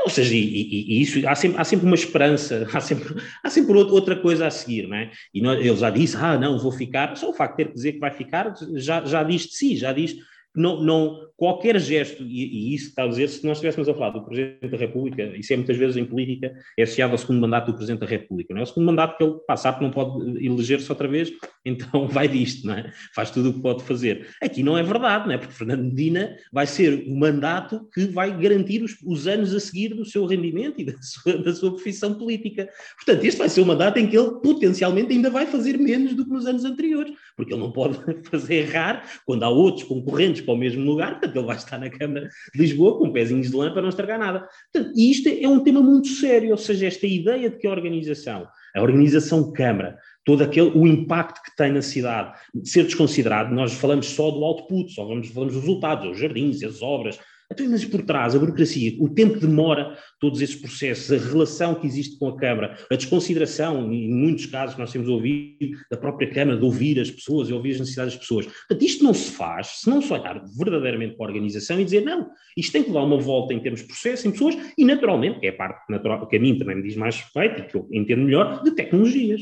Ou 0.04 0.10
seja, 0.10 0.34
e, 0.34 0.40
e, 0.40 0.98
e, 0.98 1.02
isso, 1.02 1.28
há 1.28 1.36
sempre, 1.36 1.62
há 1.62 1.64
sempre 1.64 1.86
uma 1.86 1.96
esperança, 1.96 2.68
há 2.74 2.80
sempre, 2.80 3.16
há 3.44 3.50
sempre 3.50 3.74
outra 3.74 4.16
coisa 4.16 4.48
a 4.48 4.52
seguir, 4.52 4.88
não 4.88 4.96
é? 4.96 5.12
E 5.34 5.42
nós, 5.42 5.60
ele 5.60 5.76
já 5.76 5.90
disse, 5.90 6.16
ah, 6.18 6.38
não, 6.38 6.60
vou 6.60 6.72
ficar, 6.72 7.16
só 7.18 7.30
o 7.30 7.34
facto 7.34 7.58
de 7.58 7.64
ter 7.64 7.70
que 7.70 7.76
dizer 7.76 7.94
que 7.94 8.00
vai 8.00 8.12
ficar, 8.12 8.54
já, 8.76 9.04
já 9.06 9.24
diz 9.24 9.44
de 9.44 9.56
si, 9.56 9.76
já 9.76 9.92
diz 9.92 10.16
não, 10.56 10.84
não, 10.84 11.20
qualquer 11.41 11.79
gesto, 11.79 12.21
e, 12.21 12.69
e, 12.69 12.75
isso 12.75 12.89
está 12.89 13.03
a 13.03 13.07
dizer, 13.07 13.27
se 13.27 13.43
nós 13.43 13.57
estivéssemos 13.57 13.89
a 13.89 13.95
falar 13.95 14.12
do 14.12 14.24
Presidente 14.24 14.67
da 14.67 14.77
República, 14.77 15.24
isso 15.36 15.51
é 15.51 15.55
muitas 15.55 15.75
vezes 15.75 15.98
em 15.98 16.05
política, 16.05 16.53
é 16.77 16.83
associado 16.83 17.13
ao 17.13 17.17
segundo 17.17 17.41
mandato 17.41 17.71
do 17.71 17.74
Presidente 17.74 18.01
da 18.01 18.05
República, 18.05 18.53
não 18.53 18.62
é? 18.62 18.63
O 18.63 18.67
segundo 18.67 18.86
mandato 18.86 19.17
que 19.17 19.24
ele 19.24 19.39
passar 19.48 19.74
que 19.74 19.83
não 19.83 19.89
pode 19.89 20.38
eleger-se 20.45 20.88
outra 20.91 21.07
vez, 21.07 21.31
então 21.65 22.07
vai 22.07 22.27
disto, 22.27 22.67
não 22.67 22.75
é? 22.75 22.91
Faz 23.15 23.31
tudo 23.31 23.50
o 23.50 23.53
que 23.55 23.60
pode 23.60 23.81
fazer. 23.81 24.27
Aqui 24.39 24.62
não 24.62 24.77
é 24.77 24.83
verdade, 24.83 25.25
não 25.25 25.33
é? 25.33 25.39
Porque 25.39 25.51
Fernando 25.51 25.83
Medina 25.83 26.36
vai 26.53 26.67
ser 26.67 27.05
o 27.07 27.15
mandato 27.15 27.89
que 27.91 28.05
vai 28.05 28.39
garantir 28.39 28.83
os, 28.83 28.95
os 29.03 29.25
anos 29.25 29.55
a 29.55 29.60
seguir 29.60 29.95
do 29.95 30.05
seu 30.05 30.27
rendimento 30.27 30.79
e 30.79 30.86
da 30.86 30.93
sua, 31.01 31.38
da 31.39 31.55
sua 31.55 31.71
profissão 31.71 32.13
política. 32.13 32.69
Portanto, 32.98 33.25
este 33.25 33.39
vai 33.39 33.50
ser 33.50 33.62
o 33.62 33.65
mandato 33.65 33.98
em 33.98 34.05
que 34.05 34.15
ele 34.15 34.29
potencialmente 34.43 35.12
ainda 35.12 35.31
vai 35.31 35.48
fazer 35.48 35.75
menos 35.79 36.13
do 36.13 36.24
que 36.24 36.29
nos 36.29 36.45
anos 36.45 36.65
anteriores, 36.65 37.12
porque 37.36 37.51
ele 37.51 37.62
não 37.62 37.71
pode 37.71 37.98
fazer 38.29 38.57
errar 38.57 39.10
quando 39.25 39.41
há 39.41 39.50
outros 39.50 39.86
concorrentes 39.86 40.41
para 40.41 40.53
o 40.53 40.57
mesmo 40.57 40.86
lugar, 40.86 41.19
portanto 41.32 41.38
ele 41.38 41.46
vai 41.46 41.56
estar 41.56 41.78
na 41.78 41.90
Câmara 41.90 42.30
de 42.54 42.62
Lisboa 42.62 42.98
com 42.98 43.12
pezinhos 43.12 43.50
de 43.50 43.56
lã 43.56 43.72
para 43.72 43.82
não 43.82 43.90
estragar 43.90 44.20
nada. 44.20 44.48
Portanto, 44.72 44.94
e 44.96 45.12
isto 45.12 45.30
é 45.30 45.48
um 45.48 45.64
tema 45.64 45.82
muito 45.82 46.08
sério, 46.10 46.52
ou 46.52 46.58
seja, 46.58 46.88
esta 46.88 47.08
ideia 47.08 47.50
de 47.50 47.58
que 47.58 47.67
a 47.67 47.72
organização, 47.72 48.48
a 48.76 48.82
organização 48.82 49.52
Câmara, 49.52 49.98
todo 50.26 50.44
aquele, 50.44 50.70
o 50.72 50.86
impacto 50.86 51.41
que 51.44 51.56
tem 51.56 51.72
na 51.72 51.82
cidade, 51.82 52.38
ser 52.63 52.84
desconsiderado, 52.84 53.54
nós 53.54 53.74
falamos 53.74 54.08
só 54.08 54.30
do 54.30 54.44
output, 54.44 54.91
só 54.91 55.04
falamos, 55.04 55.30
falamos 55.30 55.54
dos 55.54 55.63
resultados, 55.63 56.12
os 56.12 56.20
jardins, 56.20 56.63
as 56.63 56.82
obras, 56.82 57.20
então, 57.52 57.70
mas 57.70 57.84
por 57.84 58.02
trás, 58.04 58.36
a 58.36 58.40
burocracia, 58.40 58.96
o 59.00 59.10
tempo 59.10 59.34
que 59.34 59.46
demora 59.46 59.98
todos 60.20 60.42
esses 60.42 60.56
processos, 60.56 61.12
a 61.12 61.18
relação 61.18 61.76
que 61.76 61.86
existe 61.86 62.18
com 62.18 62.30
a 62.30 62.38
Câmara, 62.38 62.78
a 62.90 62.96
desconsideração, 62.96 63.92
em 63.92 64.10
muitos 64.10 64.46
casos 64.46 64.78
nós 64.78 64.92
temos 64.92 65.10
ouvido 65.10 65.78
da 65.90 65.98
própria 65.98 66.30
Câmara, 66.30 66.58
de 66.58 66.64
ouvir 66.64 67.00
as 67.00 67.12
pessoas 67.12 67.50
e 67.50 67.54
ouvir 67.54 67.72
as 67.72 67.80
necessidades 67.80 68.14
das 68.14 68.22
pessoas. 68.22 68.46
Portanto, 68.46 68.82
isto 68.84 69.04
não 69.04 69.14
se 69.14 69.32
faz 69.32 69.82
se 69.82 69.90
não 69.90 70.02
se 70.02 70.12
olhar 70.14 70.42
verdadeiramente 70.58 71.16
para 71.16 71.26
a 71.26 71.30
organização 71.30 71.80
e 71.80 71.86
dizer, 71.86 72.04
não, 72.04 72.30
isto 72.56 72.72
tem 72.72 72.84
que 72.84 72.92
dar 72.92 73.04
uma 73.04 73.18
volta 73.18 73.54
em 73.54 73.60
termos 73.60 73.82
de 73.82 73.88
processo, 73.88 74.28
em 74.28 74.32
pessoas, 74.32 74.58
e 74.78 74.86
naturalmente, 74.86 75.40
que 75.40 75.48
é 75.48 75.50
a 75.50 75.56
parte 75.56 75.90
natural, 75.90 76.28
que 76.28 76.38
a 76.38 76.40
mim 76.40 76.58
também 76.58 76.76
me 76.76 76.84
diz 76.84 76.96
mais 76.96 77.18
respeito 77.18 77.62
e 77.62 77.64
que 77.64 77.76
eu 77.76 77.88
entendo 77.92 78.24
melhor, 78.24 78.64
de 78.64 78.72
tecnologias. 78.72 79.42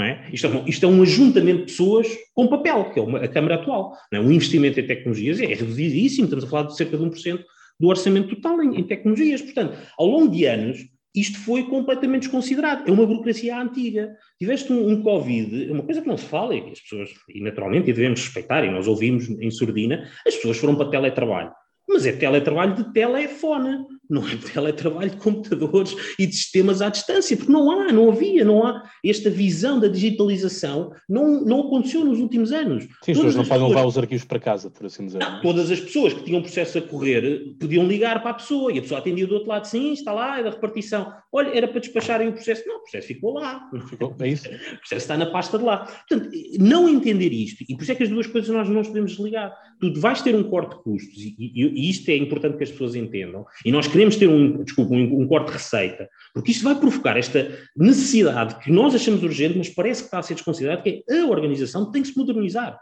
É? 0.00 0.28
Isto, 0.32 0.46
é 0.46 0.50
um, 0.50 0.66
isto, 0.66 0.86
é 0.86 0.88
um, 0.88 1.02
ajuntamento 1.02 1.58
de 1.60 1.64
pessoas 1.72 2.06
com 2.32 2.46
papel, 2.46 2.90
que 2.92 3.00
é 3.00 3.02
uma, 3.02 3.18
a 3.18 3.28
Câmara 3.28 3.56
atual. 3.56 3.96
É? 4.12 4.20
Um 4.20 4.30
investimento 4.30 4.78
em 4.78 4.86
tecnologias 4.86 5.40
é 5.40 5.46
reduzidíssimo, 5.46 6.24
estamos 6.24 6.44
a 6.44 6.48
falar 6.48 6.68
de 6.68 6.76
cerca 6.76 6.96
de 6.96 7.04
1% 7.04 7.40
do 7.80 7.88
orçamento 7.88 8.34
total 8.34 8.62
em, 8.62 8.78
em, 8.78 8.84
tecnologias. 8.84 9.42
Portanto, 9.42 9.76
ao 9.98 10.06
longo 10.06 10.30
de 10.30 10.44
anos, 10.44 10.78
isto 11.14 11.38
foi 11.40 11.64
completamente 11.64 12.22
desconsiderado. 12.22 12.88
É 12.88 12.92
uma 12.92 13.06
burocracia 13.06 13.60
antiga. 13.60 14.14
Tiveste 14.38 14.72
um, 14.72 14.88
um 14.88 15.02
Covid, 15.02 15.70
uma 15.70 15.82
coisa 15.82 16.00
que 16.00 16.08
não 16.08 16.16
se 16.16 16.26
fala, 16.26 16.54
e 16.54 16.70
as 16.70 16.80
pessoas, 16.80 17.10
e 17.28 17.40
naturalmente, 17.40 17.90
e 17.90 17.92
devemos 17.92 18.22
respeitar, 18.22 18.64
e 18.64 18.70
nós 18.70 18.86
ouvimos 18.86 19.28
em 19.28 19.50
surdina, 19.50 20.08
as 20.26 20.36
pessoas 20.36 20.58
foram 20.58 20.76
para 20.76 20.90
teletrabalho. 20.90 21.50
Mas 21.88 22.06
é 22.06 22.12
teletrabalho 22.12 22.74
de 22.74 22.92
telefone 22.92 23.86
não 24.08 24.26
é 24.26 24.36
teletrabalho 24.36 25.10
de 25.10 25.16
computadores 25.16 25.94
e 26.18 26.26
de 26.26 26.34
sistemas 26.34 26.80
à 26.80 26.88
distância, 26.88 27.36
porque 27.36 27.52
não 27.52 27.70
há, 27.70 27.92
não 27.92 28.10
havia, 28.10 28.44
não 28.44 28.64
há 28.64 28.82
esta 29.04 29.28
visão 29.28 29.78
da 29.78 29.86
digitalização, 29.86 30.92
não, 31.08 31.44
não 31.44 31.60
aconteceu 31.60 32.04
nos 32.04 32.18
últimos 32.18 32.50
anos. 32.50 32.84
Sim, 32.84 33.12
as 33.12 33.18
pessoas 33.18 33.36
não 33.36 33.44
podem 33.44 33.68
levar 33.68 33.86
os 33.86 33.98
arquivos 33.98 34.24
para 34.24 34.40
casa, 34.40 34.70
por 34.70 34.86
assim 34.86 35.06
dizer. 35.06 35.18
Não, 35.18 35.42
todas 35.42 35.70
as 35.70 35.80
pessoas 35.80 36.14
que 36.14 36.24
tinham 36.24 36.40
processo 36.40 36.78
a 36.78 36.82
correr 36.82 37.54
podiam 37.60 37.86
ligar 37.86 38.22
para 38.22 38.30
a 38.30 38.34
pessoa 38.34 38.72
e 38.72 38.78
a 38.78 38.82
pessoa 38.82 39.00
atendia 39.00 39.26
do 39.26 39.34
outro 39.34 39.48
lado, 39.48 39.66
sim, 39.66 39.92
está 39.92 40.12
lá, 40.12 40.40
é 40.40 40.42
da 40.42 40.50
repartição. 40.50 41.12
Olha, 41.30 41.50
era 41.54 41.68
para 41.68 41.80
despacharem 41.80 42.28
o 42.28 42.32
processo. 42.32 42.66
Não, 42.66 42.78
o 42.78 42.80
processo 42.80 43.06
ficou 43.06 43.34
lá. 43.34 43.68
Ficou, 43.88 44.16
é 44.20 44.28
isso. 44.28 44.48
O 44.78 44.80
processo 44.80 45.04
está 45.04 45.16
na 45.16 45.26
pasta 45.26 45.58
de 45.58 45.64
lá. 45.64 45.78
Portanto, 46.08 46.30
não 46.58 46.88
entender 46.88 47.32
isto, 47.32 47.64
e 47.68 47.74
por 47.74 47.82
isso 47.82 47.92
é 47.92 47.94
que 47.94 48.04
as 48.04 48.08
duas 48.08 48.26
coisas 48.26 48.48
nós 48.48 48.68
não 48.68 48.82
podemos 48.82 49.12
desligar. 49.12 49.52
Tu 49.80 49.92
vais 50.00 50.22
ter 50.22 50.34
um 50.34 50.44
corte 50.44 50.76
de 50.76 50.82
custos, 50.82 51.18
e, 51.18 51.34
e, 51.38 51.77
e 51.78 51.90
isto 51.90 52.08
é 52.10 52.16
importante 52.16 52.56
que 52.56 52.64
as 52.64 52.70
pessoas 52.70 52.96
entendam, 52.96 53.46
e 53.64 53.70
nós 53.70 53.86
queremos 53.86 54.16
ter 54.16 54.28
um, 54.28 54.64
desculpa, 54.64 54.94
um, 54.94 55.22
um 55.22 55.28
corte 55.28 55.46
de 55.46 55.52
receita, 55.52 56.08
porque 56.34 56.50
isto 56.50 56.64
vai 56.64 56.74
provocar 56.74 57.16
esta 57.16 57.56
necessidade 57.76 58.58
que 58.58 58.72
nós 58.72 58.94
achamos 58.94 59.22
urgente, 59.22 59.56
mas 59.56 59.68
parece 59.68 60.02
que 60.02 60.06
está 60.08 60.18
a 60.18 60.22
ser 60.22 60.34
desconsiderado, 60.34 60.82
que 60.82 61.04
é 61.08 61.20
a 61.20 61.26
organização 61.26 61.90
tem 61.92 62.02
que 62.02 62.08
se 62.08 62.18
modernizar. 62.18 62.78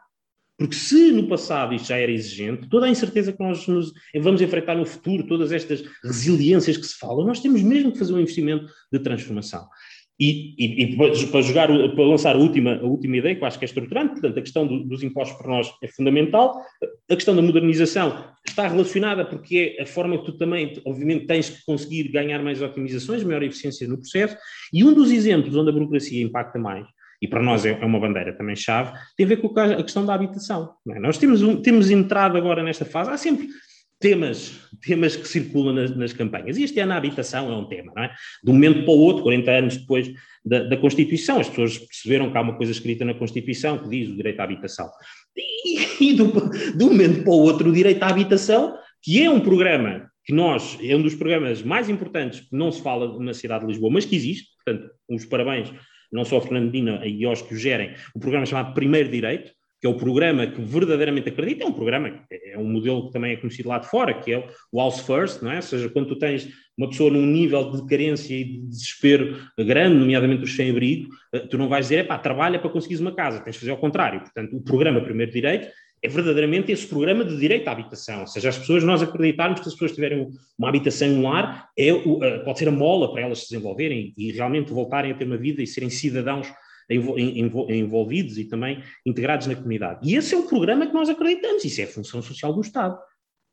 Porque 0.59 0.75
se 0.75 1.13
no 1.13 1.29
passado 1.29 1.75
isto 1.75 1.89
já 1.89 1.99
era 1.99 2.11
exigente, 2.11 2.67
toda 2.71 2.87
a 2.87 2.89
incerteza 2.89 3.31
que 3.31 3.43
nós 3.43 3.67
vamos 4.15 4.41
enfrentar 4.41 4.75
no 4.75 4.87
futuro, 4.87 5.27
todas 5.27 5.53
estas 5.53 5.85
resiliências 6.03 6.79
que 6.79 6.87
se 6.87 6.97
falam, 6.97 7.27
nós 7.27 7.41
temos 7.41 7.61
mesmo 7.61 7.93
que 7.93 7.99
fazer 7.99 8.15
um 8.15 8.21
investimento 8.21 8.67
de 8.91 8.99
transformação. 8.99 9.69
E, 10.19 10.55
e, 10.59 10.83
e, 10.83 10.97
para, 10.97 11.43
jogar, 11.43 11.69
para 11.69 12.05
lançar 12.05 12.37
a 12.37 12.39
última, 12.39 12.77
a 12.77 12.85
última 12.85 13.19
ideia, 13.19 13.35
que 13.35 13.43
eu 13.43 13.47
acho 13.47 13.59
que 13.59 13.65
é 13.65 13.67
estruturante, 13.67 14.13
portanto, 14.13 14.39
a 14.39 14.43
questão 14.43 14.67
do, 14.67 14.83
dos 14.85 15.03
impostos 15.03 15.37
para 15.37 15.49
nós 15.49 15.71
é 15.83 15.89
fundamental, 15.89 16.59
a 17.11 17.15
questão 17.15 17.37
da 17.37 17.43
modernização 17.43 18.25
está 18.47 18.67
relacionada 18.67 19.27
porque 19.27 19.77
é 19.79 19.83
a 19.83 19.87
forma 19.87 20.17
que 20.17 20.25
tu 20.25 20.33
também, 20.39 20.81
obviamente, 20.87 21.27
tens 21.27 21.51
que 21.51 21.65
conseguir 21.67 22.09
ganhar 22.09 22.43
mais 22.43 22.63
otimizações, 22.63 23.23
maior 23.25 23.43
eficiência 23.43 23.87
no 23.87 23.99
processo, 23.99 24.37
e 24.73 24.83
um 24.83 24.95
dos 24.95 25.11
exemplos 25.11 25.55
onde 25.55 25.69
a 25.69 25.73
burocracia 25.73 26.25
impacta 26.25 26.59
mais, 26.59 26.87
e 27.21 27.29
para 27.29 27.43
nós 27.43 27.67
é, 27.67 27.71
é 27.71 27.85
uma 27.85 28.01
bandeira 28.01 28.33
também 28.33 28.57
chave, 28.57 28.93
tem 29.17 29.27
a 29.27 29.29
ver 29.29 29.37
com 29.37 29.49
a 29.59 29.83
questão 29.83 30.05
da 30.07 30.15
habitação. 30.15 30.75
É? 30.89 30.99
Nós 30.99 31.19
temos, 31.19 31.43
um, 31.43 31.61
temos 31.61 31.91
entrado 31.91 32.37
agora 32.37 32.63
nesta 32.63 32.85
fase, 32.85 33.11
há 33.11 33.17
sempre 33.17 33.49
temas, 33.99 34.61
temas 34.83 35.17
que 35.17 35.27
circulam 35.27 35.75
nas, 35.75 35.97
nas, 35.97 36.13
campanhas. 36.13 36.57
E 36.57 36.65
este 36.65 36.81
ano 36.81 36.93
a 36.93 36.97
habitação 36.97 37.51
é 37.51 37.57
um 37.57 37.65
tema, 37.65 37.93
não 37.95 38.05
é? 38.05 38.15
De 38.43 38.51
um 38.51 38.55
momento 38.55 38.85
para 38.85 38.93
o 38.93 38.99
outro, 38.99 39.23
40 39.23 39.51
anos 39.51 39.77
depois 39.77 40.13
da, 40.45 40.65
da, 40.65 40.77
Constituição, 40.77 41.41
as 41.41 41.49
pessoas 41.49 41.79
perceberam 41.79 42.31
que 42.31 42.37
há 42.37 42.41
uma 42.41 42.57
coisa 42.57 42.73
escrita 42.73 43.05
na 43.05 43.15
Constituição 43.15 43.79
que 43.79 43.89
diz 43.89 44.09
o 44.09 44.17
direito 44.17 44.41
à 44.41 44.45
habitação. 44.45 44.89
E, 45.37 46.11
e 46.11 46.15
do, 46.15 46.27
de 46.77 46.85
um 46.85 46.89
momento 46.89 47.23
para 47.23 47.33
o 47.33 47.39
outro, 47.39 47.71
o 47.71 47.73
direito 47.73 48.03
à 48.03 48.09
habitação, 48.09 48.77
que 49.03 49.23
é 49.23 49.31
um 49.31 49.41
programa 49.41 50.11
que 50.25 50.33
nós, 50.33 50.77
é 50.83 50.95
um 50.95 51.03
dos 51.03 51.15
programas 51.15 51.63
mais 51.63 51.89
importantes 51.89 52.41
que 52.41 52.57
não 52.57 52.71
se 52.73 52.83
fala 52.83 53.19
na 53.21 53.33
cidade 53.33 53.65
de 53.65 53.71
Lisboa, 53.71 53.93
mas 53.93 54.05
que 54.05 54.17
existe, 54.17 54.49
portanto, 54.65 54.91
os 55.09 55.25
parabéns 55.25 55.73
não 56.13 56.25
só 56.25 56.39
a 56.39 56.41
Fernandina 56.41 57.05
e 57.07 57.25
aos 57.25 57.43
que 57.43 57.55
o 57.55 57.57
gerem, 57.57 57.95
o 58.15 58.19
programa 58.19 58.47
chamado 58.47 58.75
Primeiro 58.75 59.09
Direito, 59.09 59.53
que 59.81 59.87
é 59.87 59.91
o 59.91 59.95
programa 59.95 60.47
que 60.47 60.61
verdadeiramente 60.61 61.29
acredita, 61.29 61.65
é 61.65 61.67
um 61.67 61.73
programa, 61.73 62.25
é 62.31 62.57
um 62.57 62.65
modelo 62.65 63.07
que 63.07 63.13
também 63.13 63.33
é 63.33 63.37
conhecido 63.37 63.69
lá 63.69 63.79
de 63.79 63.89
fora, 63.89 64.15
que 64.15 64.33
é 64.33 64.49
o 64.73 64.79
House 64.79 65.01
First, 65.01 65.43
não 65.43 65.53
é? 65.53 65.57
Ou 65.57 65.63
seja, 65.63 65.89
quando 65.91 66.09
tu 66.09 66.17
tens 66.17 66.49
uma 66.77 66.89
pessoa 66.89 67.11
num 67.11 67.27
nível 67.27 67.71
de 67.71 67.87
carência 67.87 68.35
e 68.35 68.45
de 68.45 68.67
desespero 68.69 69.37
grande, 69.59 69.97
nomeadamente 69.97 70.45
os 70.45 70.55
sem-abrigo, 70.55 71.11
eh, 71.33 71.41
tu 71.41 71.59
não 71.59 71.69
vais 71.69 71.87
dizer, 71.87 71.97
é 71.97 72.05
pá, 72.05 72.19
trabalha 72.19 72.59
para 72.59 72.71
conseguires 72.71 73.01
uma 73.01 73.15
casa, 73.15 73.41
tens 73.41 73.55
de 73.55 73.61
fazer 73.61 73.71
ao 73.71 73.79
contrário. 73.79 74.21
Portanto, 74.21 74.57
o 74.57 74.63
programa 74.63 75.01
Primeiro 75.01 75.33
Direito 75.33 75.69
é 76.03 76.09
verdadeiramente 76.09 76.71
esse 76.71 76.87
programa 76.87 77.25
de 77.25 77.37
direito 77.37 77.69
à 77.69 77.73
habitação. 77.73 78.21
Ou 78.21 78.27
seja, 78.27 78.51
as 78.51 78.59
pessoas, 78.59 78.85
nós 78.85 79.03
acreditarmos 79.03 79.61
que 79.61 79.69
as 79.69 79.75
pessoas 79.75 79.93
tiverem 79.93 80.29
uma 80.59 80.69
habitação 80.69 81.09
um 81.09 81.23
lar, 81.23 81.69
é, 81.77 81.89
eh, 81.89 82.39
pode 82.45 82.59
ser 82.59 82.69
a 82.69 82.73
mola 82.73 83.13
para 83.13 83.23
elas 83.23 83.41
se 83.41 83.51
desenvolverem 83.51 84.15
e 84.17 84.33
realmente 84.33 84.73
voltarem 84.73 85.13
a 85.13 85.15
ter 85.15 85.25
uma 85.25 85.37
vida 85.37 85.63
e 85.63 85.67
serem 85.67 85.91
cidadãos 85.91 86.49
envolvidos 86.89 88.39
e 88.39 88.45
também 88.45 88.83
integrados 89.05 89.47
na 89.47 89.57
comunidade. 89.57 90.09
E 90.09 90.15
esse 90.17 90.35
é 90.35 90.39
o 90.39 90.47
programa 90.47 90.87
que 90.87 90.95
nós 90.95 91.09
acreditamos, 91.09 91.65
isso 91.65 91.81
é 91.81 91.85
a 91.85 91.89
função 91.89 92.23
social 92.23 92.53
do 92.53 92.61
Estado. 92.61 92.99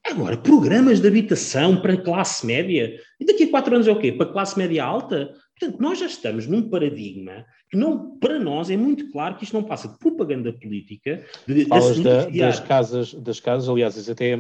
Agora, 0.06 0.36
programas 0.36 1.00
de 1.00 1.08
habitação 1.08 1.82
para 1.82 1.96
classe 1.96 2.46
média, 2.46 3.00
e 3.20 3.26
daqui 3.26 3.44
a 3.44 3.50
quatro 3.50 3.74
anos 3.74 3.88
é 3.88 3.92
o 3.92 4.00
quê? 4.00 4.12
Para 4.12 4.32
classe 4.32 4.58
média 4.58 4.84
alta? 4.84 5.34
Portanto, 5.58 5.82
nós 5.82 5.98
já 5.98 6.08
estamos 6.08 6.46
num 6.46 6.70
paradigma 6.70 7.46
que 7.70 7.78
não, 7.78 8.18
para 8.20 8.38
nós 8.38 8.70
é 8.70 8.76
muito 8.76 9.10
claro 9.12 9.36
que 9.36 9.46
isto 9.46 9.54
não 9.54 9.64
passa 9.64 9.88
de 9.88 9.98
propaganda 9.98 10.52
política. 10.52 11.24
De, 11.48 11.66
Falas 11.66 12.00
da, 12.02 12.26
das, 12.26 12.60
casas, 12.60 13.14
das 13.14 13.40
casas, 13.40 13.70
aliás, 13.70 13.96
isso 13.96 14.12
até 14.12 14.38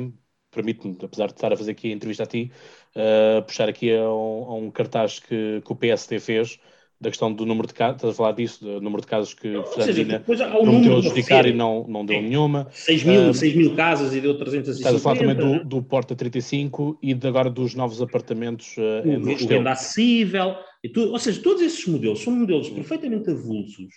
permite-me, 0.52 0.98
apesar 1.02 1.28
de 1.28 1.34
estar 1.34 1.52
a 1.52 1.58
fazer 1.58 1.72
aqui 1.72 1.92
a 1.92 1.96
entrevista 1.96 2.24
a 2.24 2.28
ti, 2.28 2.52
uh, 2.96 3.42
puxar 3.44 3.70
aqui 3.70 3.92
a 3.92 4.04
um, 4.04 4.44
a 4.44 4.56
um 4.56 4.70
cartaz 4.70 5.20
que, 5.20 5.62
que 5.66 5.72
o 5.72 5.76
PSD 5.76 6.20
fez, 6.20 6.60
da 7.00 7.10
questão 7.10 7.34
do 7.34 7.46
número 7.46 7.68
de 7.68 7.74
casos, 7.74 7.98
estás 7.98 8.14
a 8.14 8.16
falar 8.16 8.32
disso, 8.32 8.64
do 8.64 8.82
número 8.82 9.02
de 9.02 9.08
casos 9.08 9.34
que 9.34 9.50
não, 9.50 9.66
seja, 9.66 10.24
um 10.62 10.66
não 10.66 10.74
meteu 10.80 10.98
a 10.98 11.02
justificar 11.02 11.46
e 11.46 11.54
não, 11.54 11.86
não 11.88 12.06
deu 12.06 12.18
é. 12.18 12.22
nenhuma. 12.22 12.68
6 12.72 13.04
mil, 13.04 13.30
uh, 13.30 13.34
6 13.34 13.56
mil 13.56 13.76
casas 13.76 14.16
e 14.16 14.22
deu 14.22 14.38
350. 14.38 14.72
Estás 14.72 14.96
a 14.96 15.00
falar 15.00 15.18
também 15.18 15.36
do, 15.36 15.66
do 15.66 15.84
Porta 15.84 16.16
35 16.16 16.98
e 17.02 17.14
de 17.14 17.28
agora 17.28 17.50
dos 17.50 17.76
novos 17.76 18.02
apartamentos 18.02 18.78
uh, 18.78 19.08
o, 19.08 19.20
no 19.20 19.34
o 19.34 19.48
venda 19.48 19.72
acessível, 19.72 20.56
e 20.84 20.90
tudo, 20.90 21.12
ou 21.12 21.20
seja, 21.20 21.42
todos 21.42 21.62
esses 21.62 21.86
modelos 21.86 22.22
são 22.22 22.34
modelos 22.34 22.70
perfeitamente 22.70 23.30
avulsos, 23.30 23.94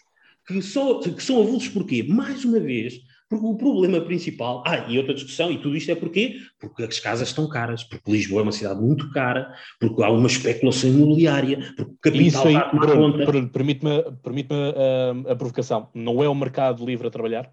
que, 0.47 0.61
só, 0.63 1.01
que 1.01 1.23
são 1.23 1.41
avulsos 1.43 1.69
porquê? 1.69 2.03
Mais 2.03 2.45
uma 2.45 2.61
vez, 2.61 3.01
porque 3.29 3.47
o 3.47 3.57
problema 3.57 4.01
principal, 4.01 4.63
ah, 4.67 4.87
e 4.89 4.99
outra 4.99 5.15
discussão, 5.15 5.51
e 5.51 5.59
tudo 5.59 5.77
isto 5.77 5.91
é 5.91 5.95
porquê? 5.95 6.37
Porque 6.61 6.85
as 6.85 7.01
casas 7.01 7.29
estão 7.29 7.49
caras, 7.49 7.83
porque 7.83 8.11
Lisboa 8.11 8.41
é 8.41 8.43
uma 8.45 8.53
cidade 8.53 8.81
muito 8.81 9.11
cara, 9.11 9.53
porque 9.81 10.03
há 10.03 10.11
uma 10.11 10.29
especulação 10.29 10.91
imobiliária, 10.91 11.59
porque 11.77 11.93
o 11.93 11.99
capital 12.01 12.27
Isso 12.27 12.47
aí, 12.47 12.55
está 12.55 12.69
a 12.69 12.97
conta. 12.97 13.49
Permite-me 13.53 14.03
permite 14.23 14.53
uh, 14.53 15.31
a 15.31 15.35
provocação, 15.35 15.89
não 15.95 16.23
é 16.23 16.29
o 16.29 16.35
mercado 16.35 16.85
livre 16.85 17.09
a 17.09 17.11
trabalhar? 17.11 17.51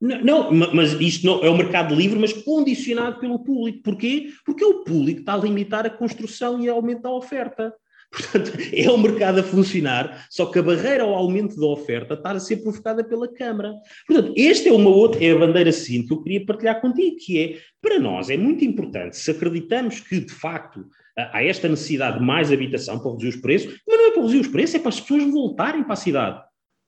Não, 0.00 0.50
não, 0.52 0.74
mas 0.74 0.92
isto 0.94 1.24
não 1.24 1.42
é 1.42 1.48
o 1.48 1.56
mercado 1.56 1.94
livre, 1.94 2.18
mas 2.18 2.32
condicionado 2.32 3.18
pelo 3.20 3.38
público. 3.38 3.82
Porquê? 3.82 4.32
Porque 4.44 4.64
o 4.64 4.84
público 4.84 5.20
está 5.20 5.34
a 5.34 5.38
limitar 5.38 5.86
a 5.86 5.90
construção 5.90 6.60
e 6.60 6.68
aumentar 6.68 7.08
a 7.08 7.16
oferta. 7.16 7.72
Portanto, 8.14 8.52
é 8.72 8.90
o 8.90 8.96
mercado 8.96 9.40
a 9.40 9.42
funcionar, 9.42 10.26
só 10.30 10.46
que 10.46 10.58
a 10.58 10.62
barreira 10.62 11.02
ao 11.02 11.14
aumento 11.14 11.56
da 11.56 11.66
oferta 11.66 12.14
está 12.14 12.30
a 12.30 12.40
ser 12.40 12.58
provocada 12.58 13.02
pela 13.02 13.26
Câmara. 13.32 13.74
Portanto, 14.06 14.32
esta 14.36 14.68
é 14.68 14.72
uma 14.72 14.90
outra, 14.90 15.24
é 15.24 15.32
a 15.32 15.38
bandeira 15.38 15.72
seguinte 15.72 16.08
que 16.08 16.14
eu 16.14 16.22
queria 16.22 16.46
partilhar 16.46 16.80
contigo, 16.80 17.16
que 17.18 17.40
é, 17.40 17.58
para 17.82 17.98
nós 17.98 18.30
é 18.30 18.36
muito 18.36 18.64
importante, 18.64 19.16
se 19.16 19.30
acreditamos 19.30 20.00
que, 20.00 20.20
de 20.20 20.32
facto, 20.32 20.86
há 21.16 21.42
esta 21.42 21.68
necessidade 21.68 22.18
de 22.18 22.24
mais 22.24 22.52
habitação 22.52 22.98
para 22.98 23.10
reduzir 23.10 23.28
os 23.28 23.36
preços, 23.36 23.80
mas 23.86 23.98
não 23.98 24.06
é 24.06 24.10
para 24.10 24.22
reduzir 24.22 24.40
os 24.40 24.48
preços, 24.48 24.74
é 24.76 24.78
para 24.78 24.88
as 24.88 25.00
pessoas 25.00 25.24
voltarem 25.24 25.82
para 25.82 25.94
a 25.94 25.96
cidade. 25.96 26.40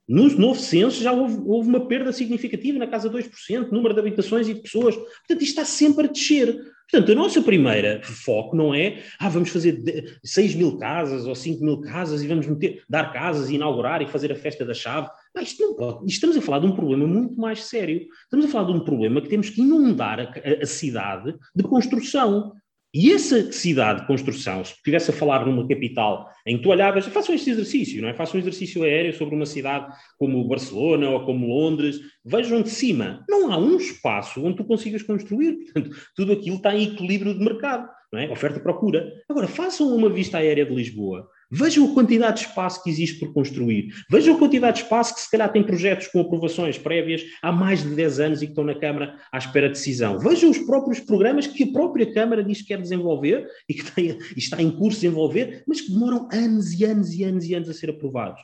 No 0.09 0.29
novo 0.39 0.61
censo 0.61 1.03
já 1.03 1.12
houve, 1.12 1.43
houve, 1.45 1.69
uma 1.69 1.89
perda 1.89 2.12
significativa 2.12 2.79
na 2.79 2.87
casa 2.87 3.11
2%, 3.11 3.73
número 3.73 3.93
de 3.93 4.01
habitações 4.01 4.49
e 4.49 4.55
de 4.55 4.62
pessoas. 4.62 4.95
Portanto, 4.95 5.43
isto 5.43 5.61
está 5.61 5.65
sempre 5.65 6.07
a 6.07 6.12
descer. 6.12 6.57
Portanto, 6.90 7.12
a 7.12 7.14
nossa 7.16 7.42
primeira 7.42 8.01
foco 8.03 8.55
não 8.55 8.72
é, 8.72 9.03
ah, 9.18 9.29
vamos 9.29 9.49
fazer 9.49 10.18
6 10.22 10.55
mil 10.55 10.79
casas 10.79 11.27
ou 11.27 11.35
5 11.35 11.64
mil 11.64 11.81
casas 11.81 12.22
e 12.22 12.29
vamos 12.29 12.46
meter, 12.46 12.83
dar 12.88 13.12
casas 13.12 13.51
e 13.51 13.57
inaugurar 13.57 14.03
e 14.03 14.07
fazer 14.07 14.31
a 14.31 14.37
festa 14.37 14.64
da 14.64 14.72
chave. 14.72 15.09
Não, 15.35 15.42
isto 15.42 15.61
não 15.62 15.75
pode. 15.75 16.07
Estamos 16.07 16.37
a 16.37 16.40
falar 16.40 16.61
de 16.61 16.66
um 16.66 16.72
problema 16.72 17.07
muito 17.07 17.35
mais 17.40 17.64
sério. 17.64 18.07
Estamos 18.22 18.46
a 18.46 18.49
falar 18.49 18.66
de 18.66 18.72
um 18.72 18.85
problema 18.85 19.20
que 19.20 19.29
temos 19.29 19.51
que 19.51 19.61
inundar 19.61 20.20
a, 20.20 20.22
a, 20.22 20.62
a 20.62 20.66
cidade 20.66 21.35
de 21.55 21.64
construção. 21.64 22.53
E 22.99 23.13
essa 23.13 23.53
cidade 23.53 24.01
de 24.01 24.07
construção, 24.07 24.65
se 24.65 24.73
estivesse 24.73 25.11
a 25.11 25.15
falar 25.15 25.45
numa 25.45 25.69
capital 25.69 26.31
em 26.47 26.57
que 26.57 26.63
tu 26.63 26.71
olhavas, 26.71 27.05
façam 27.05 27.35
este 27.35 27.51
exercício, 27.51 28.01
não 28.01 28.09
é? 28.09 28.15
Façam 28.15 28.37
um 28.37 28.43
exercício 28.43 28.85
aéreo 28.85 29.13
sobre 29.13 29.35
uma 29.35 29.45
cidade 29.45 29.95
como 30.19 30.49
Barcelona 30.49 31.11
ou 31.11 31.23
como 31.27 31.47
Londres, 31.47 32.01
vejam 32.25 32.63
de 32.63 32.71
cima, 32.71 33.23
não 33.29 33.53
há 33.53 33.59
um 33.59 33.77
espaço 33.77 34.43
onde 34.43 34.57
tu 34.57 34.65
consigas 34.65 35.03
construir, 35.03 35.59
portanto, 35.59 35.95
tudo 36.17 36.33
aquilo 36.33 36.57
está 36.57 36.75
em 36.75 36.85
equilíbrio 36.85 37.35
de 37.35 37.45
mercado, 37.45 37.87
não 38.11 38.19
é? 38.19 38.31
Oferta-procura. 38.31 39.13
Agora, 39.29 39.47
façam 39.47 39.95
uma 39.95 40.09
vista 40.09 40.39
aérea 40.39 40.65
de 40.65 40.75
Lisboa, 40.75 41.29
Vejam 41.51 41.91
a 41.91 41.95
quantidade 41.95 42.41
de 42.41 42.47
espaço 42.49 42.83
que 42.83 42.91
existe 42.91 43.21
por 43.21 43.33
construir. 43.33 43.89
Vejam 44.11 44.35
a 44.35 44.39
quantidade 44.39 44.79
de 44.79 44.83
espaço 44.83 45.15
que 45.15 45.21
se 45.21 45.31
calhar 45.31 45.53
tem 45.53 45.63
projetos 45.63 46.09
com 46.09 46.21
aprovações 46.21 46.77
prévias 46.77 47.23
há 47.41 47.53
mais 47.53 47.83
de 47.83 47.95
10 47.95 48.21
anos 48.21 48.43
e 48.43 48.47
que 48.47 48.53
estão 48.53 48.65
na 48.65 48.75
Câmara 48.75 49.17
à 49.31 49.39
espera 49.39 49.69
de 49.69 49.75
decisão. 49.75 50.19
Vejam 50.19 50.51
os 50.51 50.59
próprios 50.59 50.99
programas 50.99 51.47
que 51.47 51.63
a 51.63 51.73
própria 51.73 52.13
Câmara 52.13 52.43
diz 52.43 52.63
que 52.63 52.69
quer 52.69 52.81
desenvolver 52.81 53.47
e 53.69 53.75
que 53.75 53.93
tem, 53.93 54.19
está 54.37 54.61
em 54.61 54.71
curso 54.71 55.01
de 55.01 55.07
desenvolver, 55.07 55.63
mas 55.69 55.81
que 55.81 55.93
demoram 55.93 56.29
anos 56.33 56.73
e 56.73 56.85
anos 56.85 57.13
e 57.13 57.23
anos 57.23 57.45
e 57.45 57.55
anos 57.55 57.69
a 57.69 57.75
ser 57.75 57.91
aprovados. 57.91 58.41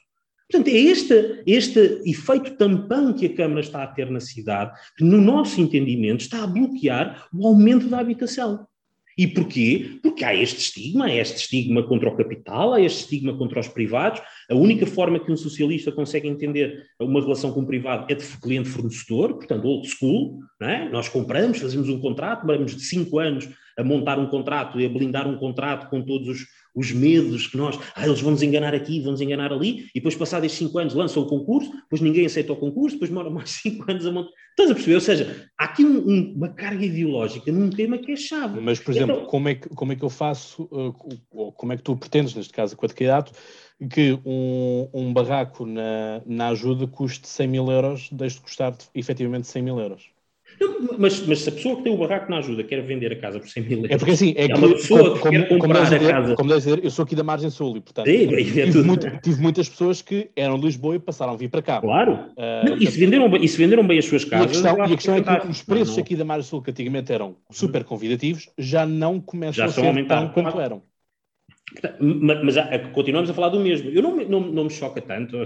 Portanto, 0.53 0.69
é 0.69 0.79
este, 0.79 1.43
este 1.47 2.03
efeito 2.05 2.57
tampão 2.57 3.15
que 3.15 3.27
a 3.27 3.35
Câmara 3.35 3.61
está 3.61 3.83
a 3.83 3.87
ter 3.87 4.11
na 4.11 4.21
cidade, 4.21 4.71
que, 4.97 5.03
no 5.03 5.19
nosso 5.19 5.61
entendimento, 5.61 6.21
está 6.21 6.45
a 6.45 6.47
bloquear 6.47 7.27
o 7.33 7.47
aumento 7.47 7.89
da 7.89 7.99
habitação. 7.99 8.67
E 9.17 9.27
porquê? 9.27 9.99
Porque 10.03 10.25
há 10.25 10.35
este 10.35 10.59
estigma, 10.59 11.07
há 11.07 11.15
este 11.15 11.37
estigma 11.37 11.83
contra 11.83 12.09
o 12.09 12.17
capital, 12.17 12.73
há 12.73 12.81
este 12.81 13.01
estigma 13.01 13.37
contra 13.37 13.61
os 13.61 13.69
privados. 13.69 14.21
A 14.51 14.55
única 14.55 14.87
forma 14.87 15.21
que 15.21 15.31
um 15.31 15.37
socialista 15.37 15.93
consegue 15.93 16.29
entender 16.29 16.85
uma 17.01 17.21
relação 17.21 17.53
com 17.53 17.61
o 17.61 17.67
privado 17.67 18.07
é 18.11 18.15
de 18.15 18.25
cliente-fornecedor, 18.41 19.35
portanto, 19.35 19.67
old 19.67 19.89
school. 19.89 20.41
É? 20.61 20.89
Nós 20.89 21.09
compramos, 21.09 21.59
fazemos 21.59 21.89
um 21.89 22.01
contrato, 22.01 22.41
demoramos 22.43 22.75
de 22.75 22.83
cinco 22.83 23.19
anos 23.19 23.49
a 23.77 23.83
montar 23.83 24.19
um 24.19 24.27
contrato 24.27 24.81
e 24.81 24.87
a 24.87 24.89
blindar 24.89 25.29
um 25.29 25.37
contrato 25.37 25.89
com 25.89 26.03
todos 26.03 26.29
os, 26.29 26.47
os 26.75 26.93
medos 26.93 27.47
que 27.47 27.57
nós, 27.57 27.79
ah, 27.95 28.07
eles 28.07 28.21
vão 28.21 28.31
nos 28.31 28.43
enganar 28.43 28.75
aqui, 28.75 29.01
vão 29.01 29.13
nos 29.13 29.21
enganar 29.21 29.53
ali, 29.53 29.87
e 29.95 30.01
depois, 30.01 30.15
passados 30.15 30.47
estes 30.47 30.59
cinco 30.59 30.79
anos, 30.79 30.95
lançam 30.95 31.23
o 31.23 31.27
concurso, 31.27 31.71
depois 31.73 32.01
ninguém 32.01 32.27
aceita 32.27 32.53
o 32.53 32.57
concurso, 32.57 32.97
depois 32.97 33.11
demora 33.11 33.31
mais 33.31 33.51
cinco 33.63 33.91
anos 33.91 34.07
a 34.07 34.13
montar. 34.13 34.31
Estás 34.51 34.71
a 34.71 34.75
perceber? 34.75 34.95
Ou 34.95 35.01
seja, 35.01 35.51
há 35.59 35.65
aqui 35.65 35.85
um, 35.85 35.99
um, 35.99 36.33
uma 36.37 36.49
carga 36.49 36.85
ideológica 36.85 37.51
num 37.51 37.71
tema 37.71 37.99
que 37.99 38.13
é 38.13 38.17
chave. 38.17 38.61
Mas, 38.61 38.79
por 38.79 38.93
exemplo, 38.93 39.17
então, 39.17 39.27
como, 39.27 39.49
é 39.49 39.55
que, 39.55 39.69
como 39.71 39.93
é 39.93 39.97
que 39.97 40.05
eu 40.05 40.11
faço, 40.11 40.65
uh, 40.65 41.53
como 41.53 41.73
é 41.73 41.77
que 41.77 41.83
tu 41.83 41.97
pretendes, 41.97 42.35
neste 42.35 42.53
caso, 42.53 42.77
com 42.77 42.87
a 42.87 42.89
candidato, 42.89 43.33
que 43.91 44.19
um, 44.25 44.89
um 44.93 45.13
barraco 45.13 45.67
na, 45.67 46.23
na 46.27 46.49
ajuda 46.49 46.87
custe 46.87 47.29
100 47.29 47.49
mil 47.49 47.71
euros, 47.71 48.09
deixe 48.13 48.37
de 48.37 48.43
custar 48.43 48.77
efetivamente 48.95 49.47
100 49.47 49.63
mil 49.63 49.79
euros? 49.79 50.11
Mas, 50.99 51.27
mas 51.27 51.41
se 51.41 51.49
a 51.49 51.53
pessoa 51.53 51.77
que 51.77 51.83
tem 51.83 51.93
o 51.93 51.97
barraco 51.97 52.31
na 52.31 52.39
ajuda 52.39 52.63
quer 52.65 52.83
vender 52.83 53.13
a 53.13 53.17
casa 53.17 53.39
por 53.39 53.49
100 53.49 53.63
mil 53.63 53.79
euros, 53.79 53.91
é 53.91 53.97
porque 53.97 54.13
assim, 54.13 54.35
é, 54.37 54.51
é 54.51 54.55
uma 54.55 54.69
pessoa 54.69 55.19
como, 55.19 55.23
que 55.23 55.31
quer 55.31 55.59
comprar 55.59 55.89
como 55.89 55.95
a 55.95 56.11
casa. 56.11 56.35
Como 56.35 56.49
deve 56.49 56.61
dizer, 56.61 56.85
eu 56.85 56.91
sou 56.91 57.05
aqui 57.05 57.15
da 57.15 57.23
Margem 57.23 57.51
Sul 57.51 57.77
e, 57.77 57.81
portanto, 57.81 58.07
Sim, 58.07 58.29
tive, 58.29 58.83
muito, 58.83 59.21
tive, 59.21 59.41
muitas 59.41 59.69
pessoas 59.69 60.03
que 60.03 60.31
eram 60.37 60.59
de 60.59 60.67
Lisboa 60.67 60.97
e 60.97 60.99
passaram 60.99 61.33
a 61.33 61.37
vir 61.37 61.49
para 61.49 61.63
cá. 61.63 61.81
Claro. 61.81 62.13
Uh, 62.13 62.71
não, 62.71 62.77
e, 62.77 62.87
se 62.87 62.99
venderam, 62.99 63.31
bem, 63.31 63.45
e 63.45 63.49
se 63.49 63.57
venderam 63.57 63.87
bem 63.87 63.99
as 63.99 64.05
suas 64.05 64.25
casas. 64.25 64.47
E 64.47 64.49
a 64.49 64.53
questão, 64.53 64.79
e 64.79 64.93
a 64.93 64.97
questão 64.97 65.15
é 65.15 65.23
que 65.41 65.47
os 65.49 65.63
preços 65.63 65.97
não, 65.97 66.03
aqui 66.03 66.17
da 66.17 66.25
Margem 66.25 66.49
Sul, 66.49 66.63
que 66.63 66.71
antigamente 66.71 67.13
eram 67.13 67.37
super 67.51 67.85
convidativos, 67.85 68.49
já 68.59 68.85
não 68.87 69.21
começam 69.21 69.55
já 69.55 69.65
a 69.67 69.69
ser 69.69 70.07
tão 70.07 70.29
quanto 70.29 70.61
eram. 70.61 70.83
Mas 72.01 72.57
continuamos 72.93 73.31
a 73.31 73.35
falar 73.35 73.49
do 73.49 73.61
mesmo. 73.61 73.91
Eu 73.91 74.03
não, 74.03 74.17
não, 74.17 74.41
não 74.41 74.65
me 74.65 74.71
choca 74.71 75.01
tanto, 75.01 75.39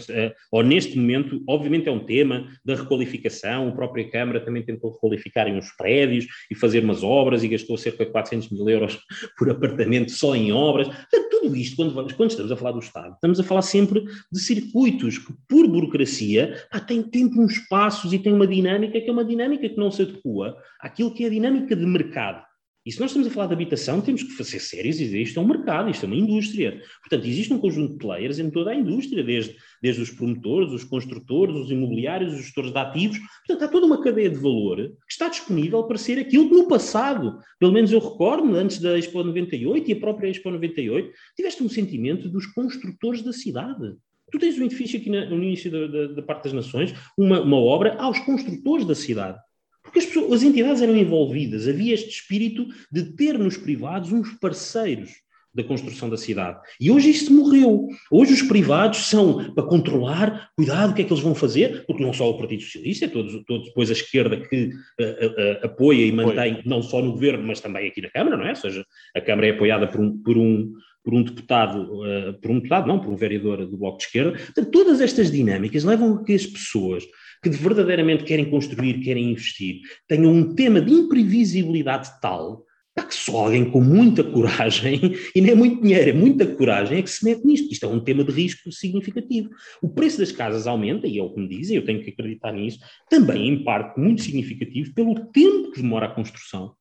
ou 0.51 0.63
neste 0.63 0.99
momento, 0.99 1.43
obviamente 1.49 1.89
é 1.89 1.93
um 1.93 2.05
tema 2.05 2.49
da 2.65 2.75
requalificação, 2.75 3.69
a 3.69 3.73
própria 3.73 4.09
Câmara 4.11 4.41
também 4.41 4.63
tentou 4.63 4.93
requalificarem 4.93 5.57
os 5.59 5.71
prédios 5.73 6.27
e 6.51 6.55
fazer 6.55 6.83
umas 6.83 7.03
obras 7.03 7.45
e 7.45 7.49
gastou 7.49 7.77
cerca 7.77 8.05
de 8.05 8.13
400 8.13 8.51
mil 8.51 8.69
euros 8.69 8.99
por 9.39 9.51
apartamento 9.51 10.11
só 10.11 10.35
em 10.35 10.53
obras. 10.53 10.89
Portanto, 10.89 11.27
tudo 11.31 11.57
isto, 11.57 11.77
quando, 11.77 12.15
quando 12.15 12.31
estamos 12.31 12.53
a 12.53 12.57
falar 12.57 12.73
do 12.73 12.81
Estado, 12.81 13.15
estamos 13.15 13.41
a 13.41 13.45
falar 13.45 13.63
sempre 13.63 14.05
de 14.33 14.41
circuitos 14.41 15.19
que, 15.19 15.33
por 15.49 15.67
burocracia, 15.69 16.57
ah, 16.71 16.81
têm 16.81 17.03
tempo, 17.03 17.41
uns 17.41 17.59
passos 17.69 18.13
e 18.13 18.19
têm 18.19 18.33
uma 18.33 18.47
dinâmica 18.47 19.01
que 19.01 19.09
é 19.09 19.13
uma 19.13 19.25
dinâmica 19.25 19.69
que 19.69 19.77
não 19.77 19.91
se 19.91 20.03
adequa 20.03 20.57
àquilo 20.81 21.15
que 21.15 21.25
é 21.25 21.27
a 21.29 21.31
dinâmica 21.31 21.77
de 21.77 21.87
mercado. 21.87 22.43
E 22.87 22.93
se 22.93 23.01
nós 23.01 23.11
estamos 23.11 23.27
a 23.27 23.31
falar 23.33 23.49
de 23.49 23.55
habitação, 23.55 24.01
temos 24.01 24.23
que 24.23 24.31
fazer 24.31 24.61
sérios 24.61 25.01
e 25.01 25.05
dizer 25.07 25.21
isto 25.21 25.41
é 25.41 25.43
um 25.43 25.49
mercado, 25.49 25.91
isto 25.91 26.05
é 26.05 26.07
uma 26.07 26.15
indústria. 26.15 26.81
Portanto, 27.01 27.27
existe 27.27 27.53
um 27.53 27.59
conjunto 27.59 27.95
de 27.95 27.99
players 27.99 28.39
em 28.39 28.49
toda 28.49 28.71
a 28.71 28.75
indústria, 28.77 29.25
desde, 29.25 29.57
desde 29.83 30.03
os 30.03 30.11
promotores, 30.13 30.71
os 30.71 30.85
construtores, 30.85 31.57
os 31.57 31.69
imobiliários, 31.69 32.33
os 32.33 32.43
gestores 32.43 32.71
de 32.71 32.79
ativos. 32.79 33.19
Portanto, 33.45 33.65
há 33.65 33.73
toda 33.73 33.87
uma 33.87 34.01
cadeia 34.01 34.31
de 34.31 34.37
valor 34.37 34.77
que 34.77 35.13
está 35.13 35.29
disponível 35.29 35.83
para 35.83 35.99
ser 35.99 36.17
aquilo 36.21 36.49
que 36.49 36.55
no 36.55 36.69
passado, 36.69 37.41
pelo 37.59 37.73
menos 37.73 37.91
eu 37.91 37.99
recordo, 37.99 38.55
antes 38.55 38.79
da 38.79 38.97
Expo 38.97 39.21
98 39.25 39.91
e 39.91 39.93
a 39.93 39.99
própria 39.99 40.29
Expo 40.29 40.49
98, 40.53 41.11
tiveste 41.35 41.65
um 41.65 41.69
sentimento 41.69 42.29
dos 42.29 42.47
construtores 42.47 43.21
da 43.21 43.33
cidade. 43.33 43.97
Tu 44.31 44.39
tens 44.39 44.57
um 44.61 44.65
edifício 44.65 45.01
aqui 45.01 45.11
no 45.11 45.43
início 45.43 45.73
da, 45.73 45.87
da, 45.89 46.07
da 46.15 46.23
parte 46.23 46.45
das 46.45 46.53
nações, 46.53 46.95
uma, 47.19 47.41
uma 47.41 47.59
obra 47.59 47.97
aos 47.97 48.21
construtores 48.21 48.87
da 48.87 48.95
cidade. 48.95 49.39
Porque 49.87 50.01
as, 50.01 50.07
pessoas, 50.07 50.33
as 50.33 50.43
entidades 50.43 50.83
eram 50.83 50.97
envolvidas, 50.97 51.67
havia 51.67 51.95
este 51.95 52.11
espírito 52.11 52.67
de 52.93 53.05
ter 53.17 53.39
nos 53.39 53.57
privados 53.57 54.13
uns 54.13 54.35
parceiros 54.35 55.11
da 55.57 55.65
construção 55.65 56.11
da 56.11 56.19
cidade. 56.19 56.61
E 56.79 56.91
hoje 56.91 57.09
isso 57.09 57.33
morreu. 57.33 57.89
Hoje 58.11 58.35
os 58.35 58.43
privados 58.43 59.07
são 59.07 59.55
para 59.55 59.65
controlar, 59.65 60.51
cuidado, 60.55 60.91
o 60.91 60.95
que 60.95 61.01
é 61.01 61.05
que 61.05 61.11
eles 61.11 61.23
vão 61.23 61.35
fazer, 61.35 61.87
porque 61.87 62.03
não 62.03 62.13
só 62.13 62.29
o 62.29 62.37
Partido 62.37 62.63
Socialista, 62.63 63.07
é 63.07 63.09
todos, 63.09 63.43
todos 63.47 63.67
depois 63.69 63.89
a 63.89 63.95
esquerda 63.95 64.37
que 64.37 64.67
uh, 64.67 64.71
uh, 64.71 65.65
apoia 65.65 66.05
e 66.05 66.13
mantém, 66.13 66.61
não 66.67 66.83
só 66.83 67.01
no 67.01 67.13
governo, 67.13 67.43
mas 67.43 67.61
também 67.61 67.89
aqui 67.89 68.03
na 68.03 68.11
Câmara, 68.11 68.37
não 68.37 68.45
é? 68.45 68.51
Ou 68.51 68.57
seja, 68.57 68.85
a 69.15 69.21
Câmara 69.21 69.47
é 69.47 69.51
apoiada 69.53 69.87
por 69.87 69.99
um, 69.99 70.19
por 70.19 70.37
um, 70.37 70.75
por 71.03 71.15
um 71.15 71.23
deputado, 71.23 72.03
uh, 72.03 72.35
por 72.35 72.51
um 72.51 72.57
deputado, 72.57 72.87
não, 72.87 73.01
por 73.01 73.11
um 73.11 73.17
vereador 73.17 73.67
do 73.67 73.79
Bloco 73.79 73.97
de 73.97 74.05
Esquerda. 74.05 74.33
Portanto, 74.33 74.71
todas 74.71 75.01
estas 75.01 75.31
dinâmicas 75.31 75.85
levam 75.85 76.17
a 76.17 76.25
que 76.25 76.35
as 76.35 76.45
pessoas 76.45 77.03
que 77.43 77.49
verdadeiramente 77.51 78.25
querem 78.25 78.51
construir, 78.51 79.01
querem 79.01 79.31
investir, 79.31 79.81
tenham 80.09 80.33
um 80.33 80.55
tema 80.55 80.81
de 80.81 80.93
imprevisibilidade 80.93 82.11
tal 82.21 82.67
que 83.07 83.15
só 83.15 83.45
alguém 83.45 83.71
com 83.71 83.81
muita 83.81 84.23
coragem, 84.25 85.15
e 85.35 85.41
nem 85.41 85.53
é 85.53 85.55
muito 85.55 85.83
dinheiro, 85.83 86.11
é 86.11 86.13
muita 86.13 86.47
coragem, 86.47 86.99
é 86.99 87.03
que 87.03 87.11
se 87.11 87.25
mete 87.25 87.45
nisto. 87.45 87.73
Isto 87.73 87.87
é 87.87 87.89
um 87.89 88.01
tema 88.01 88.25
de 88.25 88.33
risco 88.33 88.71
significativo. 88.71 89.51
O 89.81 89.89
preço 89.89 90.19
das 90.19 90.33
casas 90.33 90.67
aumenta, 90.67 91.07
e 91.07 91.19
é 91.19 91.23
o 91.23 91.33
que 91.33 91.41
me 91.41 91.49
dizem, 91.49 91.77
eu 91.77 91.85
tenho 91.85 92.03
que 92.03 92.11
acreditar 92.11 92.53
nisso, 92.53 92.79
também 93.09 93.49
em 93.49 93.65
parte 93.65 93.99
muito 93.99 94.23
significativo 94.23 94.93
pelo 94.95 95.15
tempo 95.27 95.73
que 95.73 95.81
demora 95.81 96.07
a 96.07 96.15
construção. 96.15 96.75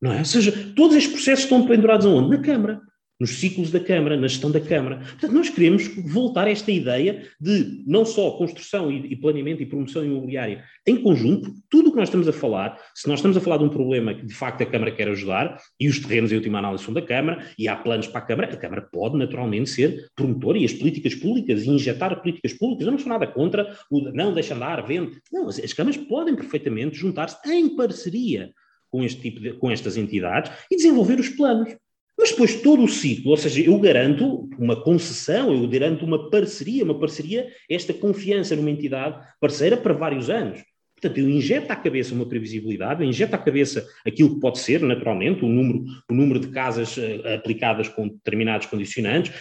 Não 0.00 0.12
é? 0.12 0.18
Ou 0.18 0.24
seja, 0.24 0.52
todos 0.74 0.96
estes 0.96 1.12
processos 1.12 1.44
estão 1.44 1.66
pendurados 1.66 2.06
aonde? 2.06 2.36
Na 2.36 2.42
Câmara 2.42 2.80
nos 3.20 3.38
ciclos 3.38 3.70
da 3.70 3.78
Câmara, 3.80 4.16
na 4.16 4.26
gestão 4.26 4.50
da 4.50 4.60
Câmara. 4.60 4.98
Portanto, 4.98 5.32
nós 5.32 5.48
queremos 5.48 5.88
voltar 6.06 6.46
a 6.46 6.50
esta 6.50 6.70
ideia 6.70 7.22
de 7.40 7.82
não 7.86 8.04
só 8.04 8.32
construção 8.32 8.90
e, 8.90 9.14
planeamento 9.16 9.62
e 9.62 9.66
promoção 9.66 10.04
imobiliária 10.04 10.64
em 10.86 10.96
conjunto, 10.96 11.52
tudo 11.70 11.88
o 11.88 11.92
que 11.92 11.98
nós 11.98 12.08
estamos 12.08 12.26
a 12.26 12.32
falar, 12.32 12.78
se 12.94 13.06
nós 13.08 13.18
estamos 13.18 13.36
a 13.36 13.40
falar 13.40 13.58
de 13.58 13.64
um 13.64 13.68
problema 13.68 14.14
que 14.14 14.26
de 14.26 14.34
facto 14.34 14.62
a 14.62 14.66
Câmara 14.66 14.90
quer 14.90 15.08
ajudar, 15.08 15.56
e 15.78 15.88
os 15.88 16.00
terrenos 16.00 16.32
em 16.32 16.36
última 16.36 16.58
análise 16.58 16.84
são 16.84 16.92
da 16.92 17.02
Câmara, 17.02 17.46
e 17.58 17.68
há 17.68 17.76
planos 17.76 18.08
para 18.08 18.18
a 18.18 18.24
Câmara, 18.24 18.52
a 18.52 18.56
Câmara 18.56 18.82
pode 18.82 19.16
naturalmente 19.16 19.70
ser 19.70 20.06
promotora 20.16 20.58
e 20.58 20.64
as 20.64 20.72
políticas 20.72 21.14
públicas, 21.14 21.62
e 21.64 21.70
injetar 21.70 22.20
políticas 22.20 22.52
públicas, 22.52 22.86
eu 22.86 22.92
não 22.92 22.98
sou 22.98 23.08
nada 23.08 23.26
contra 23.26 23.76
o 23.90 24.02
não, 24.12 24.32
deixa 24.32 24.54
andar, 24.54 24.84
vende. 24.86 25.20
Não, 25.32 25.48
as, 25.48 25.58
as 25.58 25.72
câmaras 25.72 25.96
podem 25.96 26.34
perfeitamente 26.34 26.96
juntar-se 26.96 27.36
em 27.50 27.74
parceria 27.76 28.52
com, 28.90 29.02
este 29.02 29.20
tipo 29.20 29.40
de, 29.40 29.52
com 29.54 29.70
estas 29.70 29.96
entidades 29.96 30.52
e 30.70 30.76
desenvolver 30.76 31.18
os 31.18 31.28
planos. 31.30 31.74
Mas 32.18 32.30
depois 32.30 32.60
todo 32.60 32.84
o 32.84 32.88
ciclo, 32.88 33.30
ou 33.30 33.36
seja, 33.36 33.62
eu 33.62 33.78
garanto 33.78 34.48
uma 34.58 34.80
concessão, 34.80 35.52
eu 35.52 35.68
garanto 35.68 36.04
uma 36.04 36.30
parceria, 36.30 36.84
uma 36.84 36.98
parceria, 36.98 37.48
esta 37.68 37.92
confiança 37.92 38.54
numa 38.54 38.70
entidade 38.70 39.18
parceira 39.40 39.76
para 39.76 39.94
vários 39.94 40.30
anos. 40.30 40.62
Portanto, 41.02 41.18
eu 41.18 41.28
injeto 41.28 41.72
à 41.72 41.74
cabeça 41.74 42.14
uma 42.14 42.24
previsibilidade, 42.24 43.02
eu 43.02 43.08
injeto 43.08 43.34
à 43.34 43.38
cabeça 43.38 43.84
aquilo 44.06 44.34
que 44.34 44.40
pode 44.40 44.60
ser, 44.60 44.80
naturalmente, 44.82 45.44
o 45.44 45.48
número, 45.48 45.84
o 46.08 46.14
número 46.14 46.38
de 46.38 46.46
casas 46.46 46.96
uh, 46.96 47.34
aplicadas 47.34 47.88
com 47.88 48.06
determinados 48.06 48.68
condicionantes. 48.68 49.32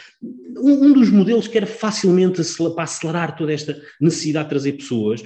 Um, 0.58 0.88
um, 0.88 0.94
dos 0.94 1.12
modelos 1.12 1.48
que 1.48 1.56
era 1.56 1.68
facilmente 1.68 2.42
para 2.74 2.84
acelerar 2.84 3.36
toda 3.36 3.54
esta 3.54 3.80
necessidade 4.00 4.46
de 4.46 4.50
trazer 4.50 4.72
pessoas, 4.74 5.24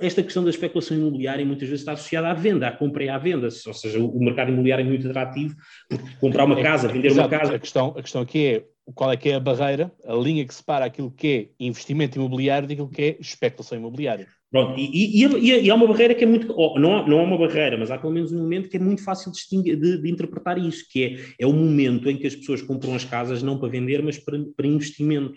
esta 0.00 0.22
questão 0.22 0.44
da 0.44 0.50
especulação 0.50 0.96
imobiliária 0.96 1.44
muitas 1.44 1.68
vezes 1.68 1.80
está 1.80 1.92
associada 1.92 2.28
à 2.28 2.34
venda, 2.34 2.68
à 2.68 2.72
compra 2.72 3.02
e 3.02 3.08
à 3.08 3.18
venda, 3.18 3.48
ou 3.66 3.74
seja, 3.74 3.98
o, 3.98 4.20
mercado 4.20 4.52
imobiliário 4.52 4.84
é 4.84 4.88
muito 4.88 5.08
atrativo, 5.08 5.56
porque 5.88 6.08
comprar 6.20 6.44
uma 6.44 6.58
é, 6.60 6.62
casa, 6.62 6.86
vender 6.86 7.08
Exato. 7.08 7.28
uma 7.28 7.38
casa... 7.38 7.56
A 7.56 7.58
questão, 7.58 7.94
a 7.96 8.02
questão 8.02 8.22
aqui 8.22 8.46
é 8.46 8.64
qual 8.94 9.10
é 9.10 9.16
que 9.16 9.30
é 9.30 9.34
a 9.34 9.40
barreira, 9.40 9.90
a 10.04 10.14
linha 10.14 10.46
que 10.46 10.54
separa 10.54 10.84
aquilo 10.84 11.10
que 11.10 11.50
é 11.58 11.64
investimento 11.64 12.16
imobiliário 12.16 12.68
daquilo 12.68 12.88
que 12.88 13.02
é 13.02 13.16
especulação 13.18 13.76
imobiliária. 13.76 14.28
Pronto, 14.54 14.78
e, 14.78 15.24
e, 15.24 15.64
e, 15.64 15.68
há 15.68 15.74
uma 15.74 15.88
barreira 15.88 16.14
que 16.14 16.22
é 16.22 16.26
muito. 16.28 16.46
não, 16.78 16.98
há, 16.98 17.08
não 17.08 17.18
há 17.18 17.22
uma 17.24 17.36
barreira, 17.36 17.76
mas 17.76 17.90
há 17.90 17.98
pelo 17.98 18.12
menos 18.12 18.30
um 18.30 18.38
momento 18.38 18.68
que 18.68 18.76
é 18.76 18.80
muito 18.80 19.02
fácil 19.02 19.32
de, 19.32 19.74
de, 19.74 20.00
de, 20.00 20.08
interpretar 20.08 20.56
isso, 20.58 20.86
que 20.88 21.04
é, 21.04 21.34
é 21.40 21.44
o 21.44 21.52
momento 21.52 22.08
em 22.08 22.16
que 22.16 22.24
as 22.24 22.36
pessoas 22.36 22.62
compram 22.62 22.94
as 22.94 23.04
casas 23.04 23.42
não 23.42 23.58
para 23.58 23.68
vender, 23.68 24.00
mas 24.00 24.16
para, 24.16 24.38
para 24.56 24.64
investimento. 24.64 25.34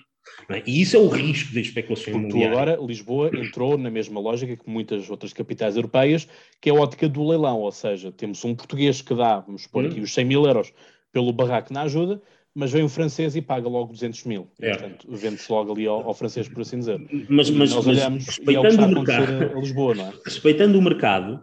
É? 0.48 0.62
E 0.68 0.82
isso 0.82 0.96
é 0.96 1.00
o 1.00 1.08
risco 1.08 1.52
da 1.52 1.62
especulação 1.62 2.14
Porque 2.14 2.28
imobiliária. 2.28 2.56
Tu 2.56 2.60
agora, 2.60 2.88
Lisboa 2.88 3.32
entrou 3.34 3.76
na 3.76 3.90
mesma 3.90 4.20
lógica 4.20 4.56
que 4.56 4.70
muitas 4.70 5.10
outras 5.10 5.34
capitais 5.34 5.76
europeias, 5.78 6.28
que 6.62 6.70
é 6.70 6.72
a 6.72 6.76
ótica 6.76 7.10
do 7.10 7.28
leilão, 7.28 7.62
ou 7.62 7.72
seja, 7.72 8.12
temos 8.12 8.46
um 8.46 8.54
português 8.54 9.02
que 9.02 9.16
dá, 9.16 9.40
vamos 9.40 9.66
pôr 9.66 9.84
hum. 9.84 9.88
aqui 9.88 10.00
os 10.00 10.14
100 10.14 10.26
mil 10.26 10.46
euros 10.46 10.72
pelo 11.12 11.34
barraco 11.34 11.74
na 11.74 11.82
ajuda, 11.82 12.22
mas 12.58 12.72
vem 12.72 12.84
um 12.84 12.90
francês 12.90 13.36
e 13.36 13.42
paga 13.42 13.70
logo 13.70 13.94
200 13.94 14.24
mil. 14.24 14.48
É. 14.60 14.72
Portanto, 14.72 15.08
vende-se 15.08 15.52
logo 15.52 15.74
ali 15.74 15.86
ao, 15.86 16.08
ao, 16.08 16.14
francês, 16.16 16.50
por 16.50 16.62
assim 16.62 16.80
dizer. 16.80 17.00
Mas, 17.30 17.52
mas, 17.52 17.72
nós 17.72 17.86
mas 17.86 17.88
olhamos 17.88 18.26
respeitando 18.26 18.76
e 18.76 18.78
é 18.80 18.82
o, 18.82 18.86
o 18.86 18.96
mercado, 18.96 19.58
a 19.58 19.60
Lisboa, 19.60 19.94
não 19.94 20.08
é? 20.08 20.14
Respeitando 20.26 20.80
o 20.80 20.82
mercado, 20.82 21.40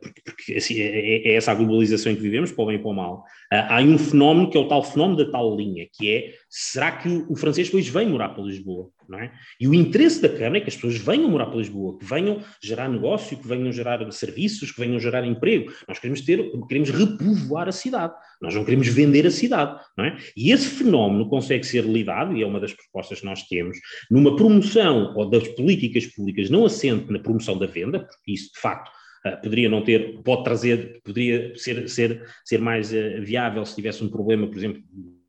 porque, 0.00 0.22
porque 0.24 0.54
assim, 0.54 0.80
é, 0.80 0.86
é, 0.86 1.28
é, 1.28 1.34
essa 1.34 1.52
a 1.52 1.54
globalização 1.54 2.10
em 2.10 2.16
que 2.16 2.22
vivemos, 2.22 2.50
para 2.50 2.64
o 2.64 2.66
bem 2.66 2.76
e 2.76 2.78
para 2.78 2.90
o 2.90 2.94
mal. 2.94 3.24
Há 3.50 3.80
um 3.82 3.98
fenómeno 3.98 4.50
que 4.50 4.56
é 4.56 4.60
o 4.60 4.68
tal 4.68 4.82
fenómeno 4.82 5.24
da 5.24 5.30
tal 5.30 5.54
linha, 5.54 5.86
que 5.92 6.10
é, 6.10 6.34
será 6.48 6.92
que 6.92 7.08
o 7.28 7.36
francês 7.36 7.68
depois 7.68 7.86
vem 7.88 8.08
morar 8.08 8.30
para 8.30 8.42
Lisboa? 8.42 8.88
Não 9.06 9.18
é? 9.18 9.32
E 9.60 9.68
o 9.68 9.74
interesse 9.74 10.22
da 10.22 10.30
Câmara 10.30 10.58
é 10.58 10.60
que 10.62 10.68
as 10.68 10.74
pessoas 10.76 10.96
venham 10.96 11.28
morar 11.28 11.46
para 11.46 11.58
Lisboa, 11.58 11.98
que 11.98 12.06
venham 12.06 12.42
gerar 12.62 12.88
negócio, 12.88 13.36
que 13.36 13.46
venham 13.46 13.70
gerar 13.70 14.10
serviços, 14.10 14.72
que 14.72 14.80
venham 14.80 14.98
gerar 14.98 15.26
emprego. 15.26 15.70
Nós 15.86 15.98
queremos 15.98 16.22
ter, 16.22 16.50
queremos 16.66 16.88
repovoar 16.88 17.68
a 17.68 17.72
cidade. 17.72 18.14
Nós 18.40 18.54
não 18.54 18.64
queremos 18.64 18.88
vender 18.88 19.26
a 19.26 19.30
cidade, 19.30 19.78
não 19.96 20.06
é? 20.06 20.16
E 20.34 20.52
esse 20.52 20.66
fenómeno 20.66 21.28
consegue 21.28 21.64
ser 21.64 21.84
lidado, 21.84 22.34
e 22.34 22.42
é 22.42 22.46
uma 22.46 22.60
das 22.60 22.72
propostas 22.72 23.20
que 23.20 23.26
nós 23.26 23.42
temos, 23.42 23.78
numa 24.10 24.36
promoção 24.36 25.12
ou 25.14 25.28
das 25.28 25.46
políticas 25.48 26.06
públicas 26.06 26.48
não 26.48 26.64
assente 26.64 27.12
na 27.12 27.18
promoção 27.18 27.58
da 27.58 27.66
venda, 27.66 28.00
porque 28.00 28.32
isso, 28.32 28.52
de 28.54 28.60
facto, 28.60 28.90
poderia 29.42 29.68
não 29.68 29.82
ter, 29.82 30.20
pode 30.22 30.44
trazer, 30.44 31.00
poderia 31.02 31.56
ser, 31.56 31.88
ser, 31.88 32.22
ser 32.44 32.60
mais 32.60 32.92
uh, 32.92 33.22
viável 33.22 33.64
se 33.64 33.74
tivesse 33.74 34.04
um 34.04 34.08
problema, 34.08 34.46
por 34.46 34.56
exemplo, 34.56 34.82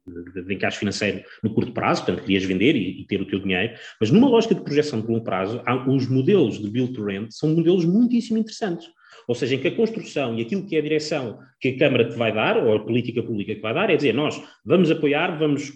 de, 0.07 0.53
encaixe 0.53 0.77
financeiro 0.77 1.23
no 1.41 1.53
curto 1.53 1.71
prazo, 1.71 2.05
portanto, 2.05 2.25
querias 2.25 2.43
vender 2.43 2.75
e, 2.75 3.01
e, 3.01 3.05
ter 3.05 3.21
o 3.21 3.25
teu 3.25 3.39
dinheiro, 3.39 3.73
mas 3.99 4.11
numa 4.11 4.29
lógica 4.29 4.53
de 4.53 4.61
projeção 4.61 5.01
de 5.01 5.07
longo 5.07 5.23
prazo, 5.23 5.61
há, 5.65 5.89
os 5.89 6.07
modelos 6.07 6.59
de 6.59 6.69
build 6.69 6.93
to 6.93 7.03
rent 7.03 7.31
são 7.31 7.55
modelos 7.55 7.85
muitíssimo 7.85 8.37
interessantes. 8.37 8.87
Ou 9.27 9.33
seja, 9.33 9.55
em 9.55 9.59
que 9.59 9.67
a 9.67 9.75
construção 9.75 10.37
e 10.37 10.41
aquilo 10.41 10.65
que 10.67 10.75
é 10.75 10.79
a 10.79 10.83
direção 10.83 11.39
que 11.59 11.69
a 11.69 11.77
Câmara 11.79 12.07
te 12.07 12.15
vai 12.15 12.31
dar, 12.31 12.57
ou 12.57 12.75
a 12.75 12.85
política 12.85 13.23
pública 13.23 13.55
que 13.55 13.61
vai 13.61 13.73
dar, 13.73 13.89
é 13.89 13.95
dizer, 13.95 14.13
nós 14.13 14.39
vamos 14.63 14.91
apoiar, 14.91 15.39
vamos, 15.39 15.73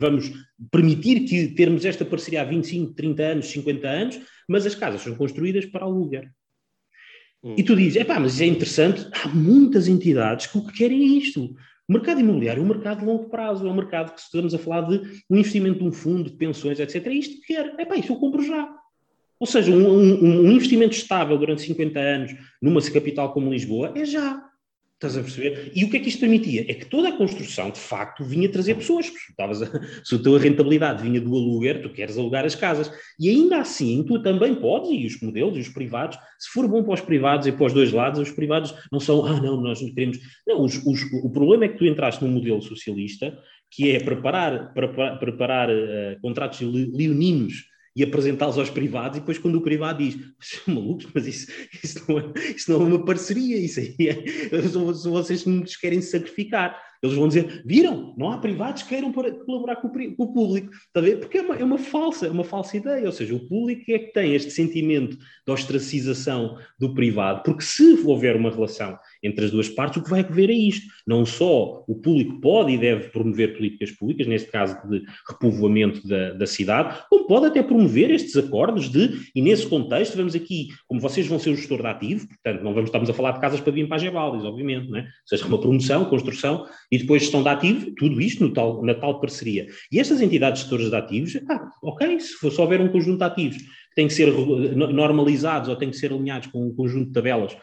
vamos 0.00 0.32
permitir 0.72 1.20
que 1.20 1.48
termos 1.48 1.84
esta 1.84 2.04
parceria 2.04 2.42
há 2.42 2.44
25, 2.44 2.94
30 2.94 3.22
anos, 3.22 3.46
50 3.46 3.88
anos, 3.88 4.20
mas 4.48 4.66
as 4.66 4.74
casas 4.74 5.02
são 5.02 5.14
construídas 5.14 5.66
para 5.66 5.84
aluguer. 5.84 6.32
Hum. 7.42 7.54
E 7.56 7.62
tu 7.62 7.76
dizes, 7.76 7.96
é 7.96 8.04
pá, 8.04 8.18
mas 8.18 8.34
isso 8.34 8.42
é 8.42 8.46
interessante, 8.46 9.06
há 9.12 9.28
muitas 9.28 9.88
entidades 9.88 10.46
que 10.46 10.58
o 10.58 10.66
que 10.66 10.72
querem 10.72 11.00
é 11.02 11.18
isto. 11.18 11.54
O 11.88 11.92
mercado 11.92 12.20
imobiliário 12.20 12.60
é 12.60 12.64
um 12.64 12.68
mercado 12.68 13.00
de 13.00 13.06
longo 13.06 13.30
prazo, 13.30 13.66
é 13.66 13.70
um 13.70 13.76
mercado 13.76 14.12
que 14.12 14.20
estamos 14.20 14.54
a 14.54 14.58
falar 14.58 14.82
de 14.82 15.00
um 15.30 15.36
investimento 15.36 15.78
de 15.78 15.84
um 15.84 15.92
fundo, 15.92 16.30
de 16.30 16.36
pensões, 16.36 16.78
etc. 16.78 17.06
É 17.06 17.12
isto 17.12 17.40
que 17.40 17.54
quer. 17.54 17.74
É 17.78 17.84
pá, 17.84 17.96
isso 17.96 18.12
eu 18.12 18.16
compro 18.16 18.42
já. 18.42 18.68
Ou 19.40 19.46
seja, 19.46 19.72
um, 19.72 19.88
um, 19.88 20.46
um, 20.46 20.52
investimento 20.52 20.94
estável 20.94 21.38
durante 21.38 21.62
50 21.62 21.98
anos 21.98 22.34
numa 22.60 22.82
capital 22.82 23.32
como 23.32 23.50
Lisboa 23.50 23.92
é 23.94 24.04
já. 24.04 24.47
Estás 24.98 25.16
a 25.16 25.22
perceber? 25.22 25.70
E 25.76 25.84
o 25.84 25.90
que 25.90 25.96
é 25.96 26.00
que 26.00 26.08
isto 26.08 26.18
permitia? 26.18 26.62
É 26.62 26.74
que 26.74 26.86
toda 26.86 27.10
a 27.10 27.16
construção, 27.16 27.70
de 27.70 27.78
facto, 27.78 28.24
vinha 28.24 28.48
trazer 28.48 28.74
pessoas. 28.74 29.06
Se, 29.54 29.70
se 30.04 30.14
a 30.16 30.18
tua 30.18 30.40
rentabilidade 30.40 31.04
vinha 31.04 31.20
do 31.20 31.36
aluguer, 31.36 31.80
tu 31.80 31.90
queres 31.90 32.18
alugar 32.18 32.44
as 32.44 32.56
casas. 32.56 32.90
E 33.18 33.28
ainda 33.28 33.58
assim, 33.58 34.02
tu 34.02 34.20
também 34.20 34.56
podes, 34.56 34.90
e 34.90 35.06
os 35.06 35.20
modelos 35.22 35.56
e 35.56 35.60
os 35.60 35.68
privados, 35.68 36.18
se 36.36 36.50
for 36.50 36.66
bom 36.66 36.82
para 36.82 36.94
os 36.94 37.00
privados 37.00 37.46
e 37.46 37.52
para 37.52 37.66
os 37.66 37.72
dois 37.72 37.92
lados, 37.92 38.18
os 38.18 38.32
privados 38.32 38.74
não 38.90 38.98
são, 38.98 39.24
ah, 39.24 39.40
não, 39.40 39.60
nós 39.60 39.80
não 39.80 39.94
queremos. 39.94 40.18
Não, 40.44 40.62
os, 40.62 40.84
os, 40.84 41.00
o 41.22 41.30
problema 41.30 41.66
é 41.66 41.68
que 41.68 41.78
tu 41.78 41.86
entraste 41.86 42.24
num 42.24 42.32
modelo 42.32 42.60
socialista 42.60 43.38
que 43.70 43.92
é 43.92 44.00
preparar, 44.00 44.74
preparar, 44.74 45.18
preparar 45.20 45.70
uh, 45.70 46.20
contratos 46.20 46.60
leoninos 46.60 47.68
e 47.98 48.04
apresentá-los 48.04 48.56
aos 48.56 48.70
privados, 48.70 49.16
e 49.16 49.20
depois 49.20 49.38
quando 49.38 49.56
o 49.56 49.60
privado 49.60 50.04
diz, 50.04 50.16
malucos, 50.68 51.08
mas 51.12 51.26
isso, 51.26 51.48
isso, 51.82 52.04
não 52.08 52.20
é, 52.20 52.32
isso 52.54 52.70
não 52.70 52.80
é 52.80 52.84
uma 52.84 53.04
parceria, 53.04 53.58
isso 53.58 53.80
aí 53.80 53.96
é, 54.08 54.62
são 54.68 55.12
vocês 55.12 55.42
que 55.42 55.48
nos 55.48 55.74
querem 55.74 56.00
sacrificar. 56.00 56.80
Eles 57.02 57.16
vão 57.16 57.28
dizer, 57.28 57.62
viram, 57.64 58.14
não 58.16 58.30
há 58.30 58.38
privados 58.38 58.82
que 58.82 58.88
queiram 58.88 59.12
colaborar 59.12 59.76
com 59.76 59.88
o, 59.88 60.16
com 60.16 60.22
o 60.22 60.32
público, 60.32 60.72
está 60.72 61.00
a 61.00 61.02
ver? 61.02 61.18
Porque 61.18 61.38
é 61.38 61.42
uma, 61.42 61.56
é 61.56 61.64
uma 61.64 61.78
falsa, 61.78 62.26
é 62.26 62.30
uma 62.30 62.44
falsa 62.44 62.76
ideia, 62.76 63.06
ou 63.06 63.12
seja, 63.12 63.34
o 63.34 63.48
público 63.48 63.82
é 63.88 63.98
que 63.98 64.12
tem 64.12 64.34
este 64.34 64.50
sentimento 64.52 65.16
de 65.16 65.52
ostracização 65.52 66.56
do 66.78 66.94
privado, 66.94 67.42
porque 67.44 67.62
se 67.62 68.00
houver 68.04 68.36
uma 68.36 68.50
relação 68.50 68.96
entre 69.22 69.44
as 69.44 69.50
duas 69.50 69.68
partes, 69.68 70.00
o 70.00 70.04
que 70.04 70.10
vai 70.10 70.20
haver 70.20 70.50
é 70.50 70.54
isto. 70.54 70.86
Não 71.06 71.24
só 71.24 71.84
o 71.86 71.94
público 71.94 72.40
pode 72.40 72.72
e 72.72 72.78
deve 72.78 73.08
promover 73.08 73.56
políticas 73.56 73.90
públicas, 73.92 74.26
neste 74.26 74.50
caso 74.50 74.76
de 74.88 75.02
repovoamento 75.28 76.06
da, 76.06 76.32
da 76.32 76.46
cidade, 76.46 76.98
como 77.08 77.26
pode 77.26 77.46
até 77.46 77.62
promover 77.62 78.10
estes 78.10 78.36
acordos 78.36 78.88
de, 78.88 79.20
e 79.34 79.42
nesse 79.42 79.66
contexto, 79.66 80.16
vamos 80.16 80.34
aqui, 80.34 80.68
como 80.86 81.00
vocês 81.00 81.26
vão 81.26 81.38
ser 81.38 81.50
o 81.50 81.56
gestor 81.56 81.80
de 81.80 81.88
ativo, 81.88 82.28
portanto, 82.28 82.62
não 82.62 82.74
vamos, 82.74 82.88
estamos 82.88 83.10
a 83.10 83.14
falar 83.14 83.32
de 83.32 83.40
casas 83.40 83.60
para 83.60 83.72
vir 83.72 83.88
para 83.88 83.96
as 83.96 84.44
obviamente, 84.44 84.88
não 84.88 84.98
é? 84.98 85.02
ou 85.02 85.08
seja, 85.26 85.46
uma 85.46 85.60
promoção, 85.60 86.04
construção 86.04 86.66
e 86.90 86.98
depois 86.98 87.22
gestão 87.22 87.42
de 87.42 87.48
ativo, 87.48 87.92
tudo 87.96 88.20
isto 88.20 88.44
no 88.44 88.52
tal, 88.52 88.82
na 88.84 88.94
tal 88.94 89.20
parceria. 89.20 89.66
E 89.90 89.98
estas 89.98 90.20
entidades 90.20 90.62
gestoras 90.62 90.90
de 90.90 90.96
ativos, 90.96 91.38
ah, 91.48 91.70
ok, 91.82 92.20
se, 92.20 92.34
for, 92.34 92.50
se 92.50 92.60
houver 92.60 92.80
um 92.80 92.88
conjunto 92.88 93.18
de 93.18 93.24
ativos 93.24 93.58
tem 93.94 94.06
que 94.06 94.14
ser 94.14 94.32
normalizados 94.32 95.68
ou 95.68 95.74
tem 95.74 95.90
que 95.90 95.96
ser 95.96 96.12
alinhados 96.12 96.46
com 96.48 96.64
um 96.64 96.72
conjunto 96.72 97.08
de 97.08 97.12
tabelas 97.12 97.56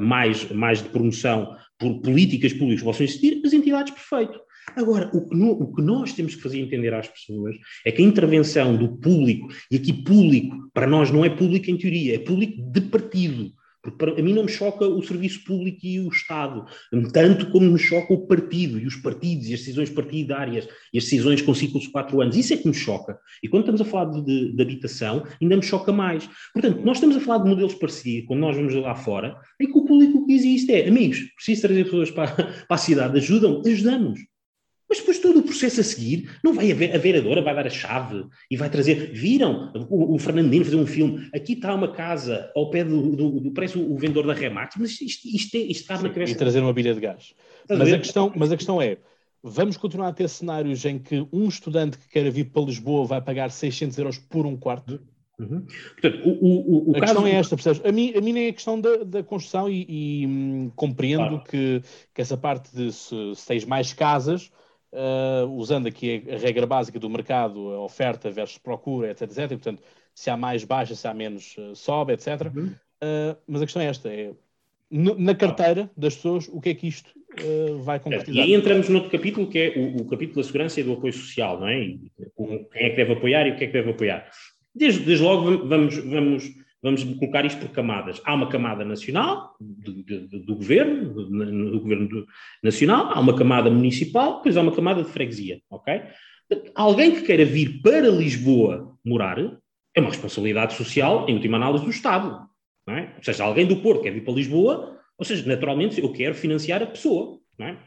mais, 0.00 0.50
mais 0.50 0.82
de 0.82 0.88
promoção 0.88 1.56
por 1.78 2.00
políticas 2.00 2.52
públicas 2.52 2.80
que 2.80 2.84
possam 2.84 3.04
existir, 3.04 3.40
as 3.44 3.52
entidades, 3.52 3.92
perfeito. 3.92 4.40
Agora, 4.76 5.10
o 5.12 5.28
que, 5.28 5.36
no, 5.36 5.50
o 5.50 5.74
que, 5.74 5.82
nós 5.82 6.12
temos 6.12 6.34
que 6.34 6.42
fazer 6.42 6.58
entender 6.58 6.94
às 6.94 7.08
pessoas 7.08 7.56
é 7.84 7.92
que 7.92 8.00
a 8.00 8.04
intervenção 8.04 8.76
do 8.76 8.96
público, 8.96 9.48
e 9.70 9.76
aqui 9.76 9.92
público, 9.92 10.70
para 10.72 10.86
nós 10.86 11.10
não 11.10 11.24
é 11.24 11.28
público 11.28 11.70
em 11.70 11.76
teoria, 11.76 12.14
é 12.14 12.18
público 12.18 12.62
de 12.70 12.80
partido. 12.80 13.52
Porque 13.84 14.20
a 14.20 14.24
mim 14.24 14.32
não 14.32 14.44
me 14.44 14.48
choca 14.48 14.86
o 14.86 15.02
serviço 15.02 15.44
público 15.44 15.80
e 15.84 16.00
o 16.00 16.08
Estado, 16.08 16.64
tanto 17.12 17.50
como 17.50 17.70
me 17.70 17.78
choca 17.78 18.14
o 18.14 18.26
partido 18.26 18.78
e 18.78 18.86
os 18.86 18.96
partidos 18.96 19.48
e 19.48 19.54
as 19.54 19.60
decisões 19.60 19.90
partidárias 19.90 20.66
e 20.92 20.98
as 20.98 21.04
decisões 21.04 21.42
com 21.42 21.54
ciclos 21.54 21.84
de 21.84 21.90
quatro 21.90 22.20
anos. 22.20 22.36
Isso 22.36 22.54
é 22.54 22.56
que 22.56 22.66
me 22.66 22.74
choca. 22.74 23.18
E 23.42 23.48
quando 23.48 23.62
estamos 23.62 23.80
a 23.80 23.84
falar 23.84 24.10
de, 24.10 24.22
de, 24.22 24.56
de 24.56 24.62
habitação, 24.62 25.24
ainda 25.40 25.56
me 25.56 25.62
choca 25.62 25.92
mais. 25.92 26.28
Portanto, 26.52 26.82
nós 26.82 26.96
estamos 26.96 27.16
a 27.16 27.20
falar 27.20 27.44
de 27.44 27.50
modelos 27.50 27.74
parecidos, 27.74 28.26
quando 28.26 28.40
nós 28.40 28.56
vamos 28.56 28.74
lá 28.74 28.94
fora, 28.94 29.36
em 29.60 29.70
que 29.70 29.78
o 29.78 29.84
público 29.84 30.26
que 30.26 30.32
existe 30.32 30.72
é, 30.72 30.88
amigos, 30.88 31.20
preciso 31.36 31.62
trazer 31.62 31.84
pessoas 31.84 32.10
para, 32.10 32.32
para 32.32 32.66
a 32.68 32.76
cidade, 32.78 33.18
ajudam, 33.18 33.62
ajudamos. 33.66 34.20
Mas 34.94 35.00
depois 35.00 35.18
todo 35.18 35.40
o 35.40 35.42
processo 35.42 35.80
a 35.80 35.82
seguir, 35.82 36.30
não 36.40 36.54
vai 36.54 36.70
haver, 36.70 36.94
a 36.94 36.98
vereadora 36.98 37.42
vai 37.42 37.52
dar 37.52 37.66
a 37.66 37.70
chave 37.70 38.26
e 38.48 38.56
vai 38.56 38.70
trazer. 38.70 39.10
Viram 39.12 39.72
o, 39.90 40.14
o 40.14 40.18
Fernandino 40.20 40.64
fazer 40.64 40.76
um 40.76 40.86
filme? 40.86 41.28
Aqui 41.34 41.54
está 41.54 41.74
uma 41.74 41.90
casa 41.90 42.48
ao 42.54 42.70
pé 42.70 42.84
do. 42.84 43.16
do, 43.16 43.40
do 43.40 43.50
parece 43.50 43.76
o, 43.76 43.92
o, 43.92 43.98
vendedor 43.98 44.24
da 44.24 44.32
Remax, 44.32 44.76
mas 44.78 45.00
isto, 45.00 45.26
isto, 45.26 45.56
isto 45.56 45.80
está 45.80 46.00
na 46.00 46.10
cabeça. 46.10 46.30
E 46.30 46.36
trazer 46.36 46.60
uma 46.60 46.72
bilha 46.72 46.94
de 46.94 47.00
gás. 47.00 47.34
Mas 47.68 47.92
a, 47.92 47.98
questão, 47.98 48.32
mas 48.36 48.52
a 48.52 48.56
questão 48.56 48.80
é: 48.80 48.98
vamos 49.42 49.76
continuar 49.76 50.08
a 50.08 50.12
ter 50.12 50.28
cenários 50.28 50.84
em 50.84 50.96
que 50.96 51.26
um 51.32 51.48
estudante 51.48 51.98
que 51.98 52.08
queira 52.08 52.30
vir 52.30 52.44
para 52.44 52.62
Lisboa 52.62 53.04
vai 53.04 53.20
pagar 53.20 53.50
600 53.50 53.98
euros 53.98 54.18
por 54.18 54.46
um 54.46 54.56
quarto? 54.56 55.00
Uhum. 55.40 55.66
Portanto, 56.00 56.22
o, 56.24 56.30
o, 56.30 56.90
o 56.92 56.96
a 56.96 57.00
questão 57.00 57.26
é 57.26 57.32
esta, 57.32 57.56
percebes? 57.56 57.84
A 57.84 57.90
mim, 57.90 58.12
a 58.16 58.20
mim 58.20 58.32
nem 58.32 58.46
é 58.46 58.48
a 58.50 58.52
questão 58.52 58.80
da, 58.80 58.98
da 58.98 59.24
construção 59.24 59.68
e, 59.68 59.84
e 59.88 60.26
hum, 60.28 60.70
compreendo 60.76 61.30
claro. 61.30 61.44
que, 61.50 61.82
que 62.14 62.22
essa 62.22 62.36
parte 62.36 62.72
de 62.72 62.92
se, 62.92 63.34
se 63.34 63.44
tens 63.44 63.64
mais 63.64 63.92
casas, 63.92 64.52
uh, 64.94 65.46
usando 65.50 65.86
aqui 65.86 66.24
a, 66.30 66.38
regra 66.38 66.66
básica 66.66 66.98
do 66.98 67.10
mercado, 67.10 67.70
a 67.70 67.80
oferta 67.80 68.30
versus 68.30 68.58
procura, 68.58 69.10
etc, 69.10 69.22
etc. 69.22 69.38
E, 69.38 69.48
portanto, 69.48 69.82
se 70.14 70.30
há 70.30 70.36
mais 70.36 70.64
baixa, 70.64 70.94
se 70.94 71.06
há 71.06 71.12
menos 71.12 71.56
uh, 71.58 71.74
sobe, 71.74 72.12
etc. 72.12 72.52
Uhum. 72.54 72.66
Uh, 72.66 73.36
mas 73.46 73.62
a 73.62 73.66
questão 73.66 73.82
é 73.82 73.86
esta, 73.86 74.08
é 74.08 74.32
na 74.90 75.34
carteira 75.34 75.90
das 75.96 76.14
pessoas, 76.14 76.48
o 76.48 76.60
que 76.60 76.68
é 76.68 76.74
que 76.74 76.86
isto 76.86 77.10
vai 77.80 77.98
concretizar? 77.98 78.36
E 78.36 78.40
aí 78.40 78.54
entramos 78.54 78.88
noutro 78.88 79.10
capítulo, 79.10 79.48
que 79.48 79.58
é 79.58 79.72
o, 79.76 80.02
o, 80.02 80.04
capítulo 80.04 80.36
da 80.36 80.44
segurança 80.44 80.78
e 80.78 80.84
do 80.84 80.92
apoio 80.92 81.12
social, 81.12 81.58
não 81.58 81.66
é? 81.66 81.80
E, 81.80 82.12
quem 82.36 82.68
é 82.74 82.90
que 82.90 82.96
deve 82.96 83.14
apoiar 83.14 83.44
e 83.44 83.50
o 83.50 83.56
que 83.56 83.64
é 83.64 83.66
que 83.66 83.72
deve 83.72 83.90
apoiar. 83.90 84.30
Desde, 84.72 85.00
desde 85.04 85.24
logo 85.24 85.66
vamos, 85.66 85.96
vamos 85.96 86.44
vamos 86.84 87.02
colocar 87.02 87.46
isto 87.46 87.58
por 87.58 87.70
camadas. 87.70 88.20
Há 88.26 88.34
uma 88.34 88.46
camada 88.46 88.84
nacional, 88.84 89.56
do, 89.58 90.54
governo, 90.54 91.14
do, 91.14 91.80
governo 91.80 92.26
nacional, 92.62 93.10
há 93.10 93.18
uma 93.18 93.34
camada 93.34 93.70
municipal, 93.70 94.36
depois 94.36 94.54
há 94.54 94.60
uma 94.60 94.70
camada 94.70 95.02
de 95.02 95.08
freguesia, 95.08 95.62
ok? 95.70 96.02
Alguém 96.74 97.12
que 97.14 97.22
queira 97.22 97.44
vir 97.46 97.80
para 97.80 98.10
Lisboa 98.10 98.94
morar 99.02 99.38
é 99.96 100.00
uma 100.00 100.10
responsabilidade 100.10 100.74
social, 100.74 101.26
em 101.26 101.34
última 101.34 101.56
análise, 101.56 101.84
do 101.84 101.90
Estado, 101.90 102.46
não 102.86 102.94
é? 102.94 103.14
Ou 103.16 103.24
seja, 103.24 103.44
alguém 103.44 103.66
do 103.66 103.76
Porto 103.76 104.02
quer 104.02 104.12
vir 104.12 104.22
para 104.22 104.34
Lisboa, 104.34 105.00
ou 105.16 105.24
seja, 105.24 105.46
naturalmente 105.48 105.98
eu 105.98 106.12
quero 106.12 106.34
financiar 106.34 106.82
a 106.82 106.86
pessoa, 106.86 107.40
não 107.58 107.66
é? 107.66 107.78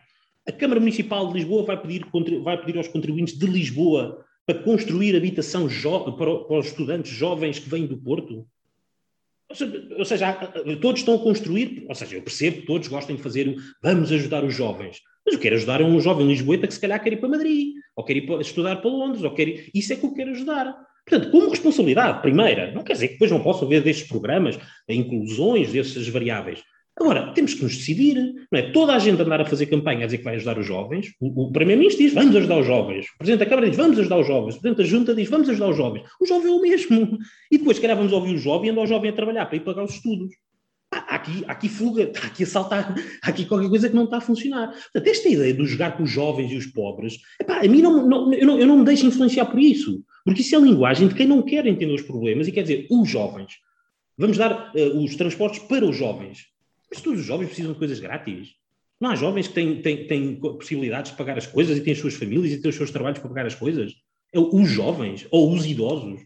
A 0.47 0.51
Câmara 0.51 0.79
Municipal 0.79 1.27
de 1.27 1.33
Lisboa 1.35 1.63
vai 1.65 1.79
pedir, 1.79 2.03
vai 2.41 2.57
pedir 2.57 2.77
aos 2.77 2.87
contribuintes 2.87 3.37
de 3.37 3.45
Lisboa 3.45 4.25
para 4.43 4.57
construir 4.63 5.15
habitação 5.15 5.67
para 6.17 6.57
os 6.57 6.67
estudantes 6.67 7.11
jovens 7.11 7.59
que 7.59 7.69
vêm 7.69 7.85
do 7.85 7.97
Porto? 7.97 8.47
Ou 9.49 10.05
seja, 10.05 10.33
todos 10.81 10.99
estão 10.99 11.15
a 11.15 11.19
construir, 11.19 11.85
ou 11.87 11.95
seja, 11.95 12.17
eu 12.17 12.21
percebo 12.21 12.57
que 12.57 12.67
todos 12.67 12.87
gostem 12.89 13.15
de 13.15 13.21
fazer, 13.21 13.55
vamos 13.81 14.11
ajudar 14.11 14.43
os 14.43 14.53
jovens, 14.53 14.99
mas 15.25 15.35
eu 15.35 15.39
quero 15.39 15.55
ajudar 15.55 15.81
um 15.81 15.99
jovem 16.01 16.27
lisboeta 16.27 16.67
que 16.67 16.73
se 16.73 16.81
calhar 16.81 17.01
quer 17.01 17.13
ir 17.13 17.17
para 17.17 17.29
Madrid, 17.29 17.75
ou 17.95 18.03
quer 18.03 18.17
ir 18.17 18.25
para, 18.25 18.41
estudar 18.41 18.75
para 18.77 18.89
Londres, 18.89 19.23
ou 19.23 19.33
quer 19.33 19.47
ir, 19.47 19.71
isso 19.73 19.93
é 19.93 19.95
que 19.95 20.05
eu 20.05 20.13
quero 20.13 20.31
ajudar. 20.31 20.75
Portanto, 21.05 21.31
como 21.31 21.49
responsabilidade, 21.49 22.21
primeira, 22.21 22.73
não 22.73 22.83
quer 22.83 22.93
dizer 22.93 23.07
que 23.07 23.13
depois 23.13 23.31
não 23.31 23.41
possa 23.41 23.63
haver 23.63 23.81
destes 23.81 24.09
programas, 24.09 24.59
inclusões 24.89 25.71
dessas 25.71 26.07
variáveis, 26.09 26.61
Agora, 26.99 27.31
temos 27.33 27.53
que 27.53 27.61
nos 27.61 27.77
decidir, 27.77 28.15
não 28.51 28.59
é? 28.59 28.71
Toda 28.71 28.95
a 28.95 28.99
gente 28.99 29.21
andar 29.21 29.39
a 29.39 29.45
fazer 29.45 29.67
campanha 29.67 30.03
a 30.03 30.05
dizer 30.05 30.17
que 30.17 30.23
vai 30.23 30.35
ajudar 30.35 30.57
os 30.57 30.65
jovens. 30.65 31.13
O, 31.19 31.43
o 31.43 31.51
Primeiro-Ministro 31.51 32.03
diz, 32.03 32.13
vamos 32.13 32.35
ajudar 32.35 32.57
os 32.57 32.65
jovens. 32.65 33.05
O 33.13 33.17
Presidente 33.19 33.39
da 33.39 33.45
Câmara 33.45 33.69
diz, 33.69 33.77
vamos 33.77 33.99
ajudar 33.99 34.17
os 34.17 34.27
jovens. 34.27 34.55
O 34.55 34.59
Presidente 34.59 34.77
da 34.77 34.83
Junta 34.83 35.15
diz, 35.15 35.29
vamos 35.29 35.47
ajudar 35.47 35.69
os 35.69 35.77
jovens. 35.77 36.03
O 36.19 36.25
jovem 36.25 36.51
é 36.51 36.55
o 36.55 36.61
mesmo. 36.61 37.19
E 37.51 37.57
depois, 37.59 37.77
se 37.77 37.81
calhar, 37.81 37.95
vamos 37.95 38.11
ouvir 38.11 38.33
o 38.33 38.37
jovem 38.39 38.69
e 38.69 38.71
andar 38.71 38.81
o 38.81 38.87
jovem 38.87 39.11
a 39.11 39.13
trabalhar 39.13 39.45
para 39.45 39.57
ir 39.57 39.59
pagar 39.59 39.83
os 39.83 39.93
estudos. 39.93 40.33
Há 40.91 41.15
aqui, 41.15 41.43
há 41.47 41.51
aqui 41.51 41.69
fuga, 41.69 42.11
há 42.23 42.27
aqui 42.27 42.43
assaltar, 42.43 42.95
há 43.21 43.29
aqui 43.29 43.45
qualquer 43.45 43.69
coisa 43.69 43.89
que 43.89 43.95
não 43.95 44.05
está 44.05 44.17
a 44.17 44.21
funcionar. 44.21 44.71
Portanto, 44.71 45.07
esta 45.07 45.29
ideia 45.29 45.53
de 45.53 45.65
jogar 45.65 45.97
com 45.97 46.03
os 46.03 46.09
jovens 46.09 46.51
e 46.51 46.55
os 46.55 46.65
pobres, 46.65 47.19
epá, 47.39 47.59
a 47.59 47.67
mim 47.67 47.81
não, 47.81 48.07
não, 48.07 48.33
eu, 48.33 48.47
não, 48.47 48.57
eu 48.57 48.65
não 48.65 48.77
me 48.79 48.85
deixo 48.85 49.05
influenciar 49.05 49.45
por 49.45 49.59
isso. 49.59 50.01
Porque 50.25 50.41
isso 50.41 50.55
é 50.55 50.57
a 50.57 50.61
linguagem 50.61 51.07
de 51.07 51.13
quem 51.13 51.27
não 51.27 51.43
quer 51.43 51.65
entender 51.67 51.93
os 51.93 52.01
problemas 52.01 52.47
e 52.47 52.51
quer 52.51 52.63
dizer, 52.63 52.87
os 52.89 53.07
jovens. 53.07 53.53
Vamos 54.17 54.37
dar 54.37 54.71
uh, 54.73 55.03
os 55.03 55.15
transportes 55.15 55.59
para 55.59 55.85
os 55.85 55.95
jovens. 55.95 56.47
Mas 56.89 57.01
todos 57.01 57.19
os 57.19 57.25
jovens 57.25 57.47
precisam 57.47 57.73
de 57.73 57.79
coisas 57.79 57.99
grátis. 57.99 58.55
Não 58.99 59.11
há 59.11 59.15
jovens 59.15 59.47
que 59.47 59.53
têm, 59.53 59.81
têm, 59.81 60.07
têm 60.07 60.35
possibilidades 60.35 61.11
de 61.11 61.17
pagar 61.17 61.37
as 61.37 61.45
coisas 61.45 61.77
e 61.77 61.81
têm 61.81 61.93
as 61.93 61.99
suas 61.99 62.15
famílias 62.15 62.53
e 62.53 62.61
têm 62.61 62.69
os 62.69 62.75
seus 62.75 62.91
trabalhos 62.91 63.19
para 63.19 63.29
pagar 63.29 63.45
as 63.45 63.55
coisas. 63.55 63.93
É 64.33 64.39
os 64.39 64.69
jovens 64.69 65.27
ou 65.31 65.53
os 65.53 65.65
idosos. 65.65 66.21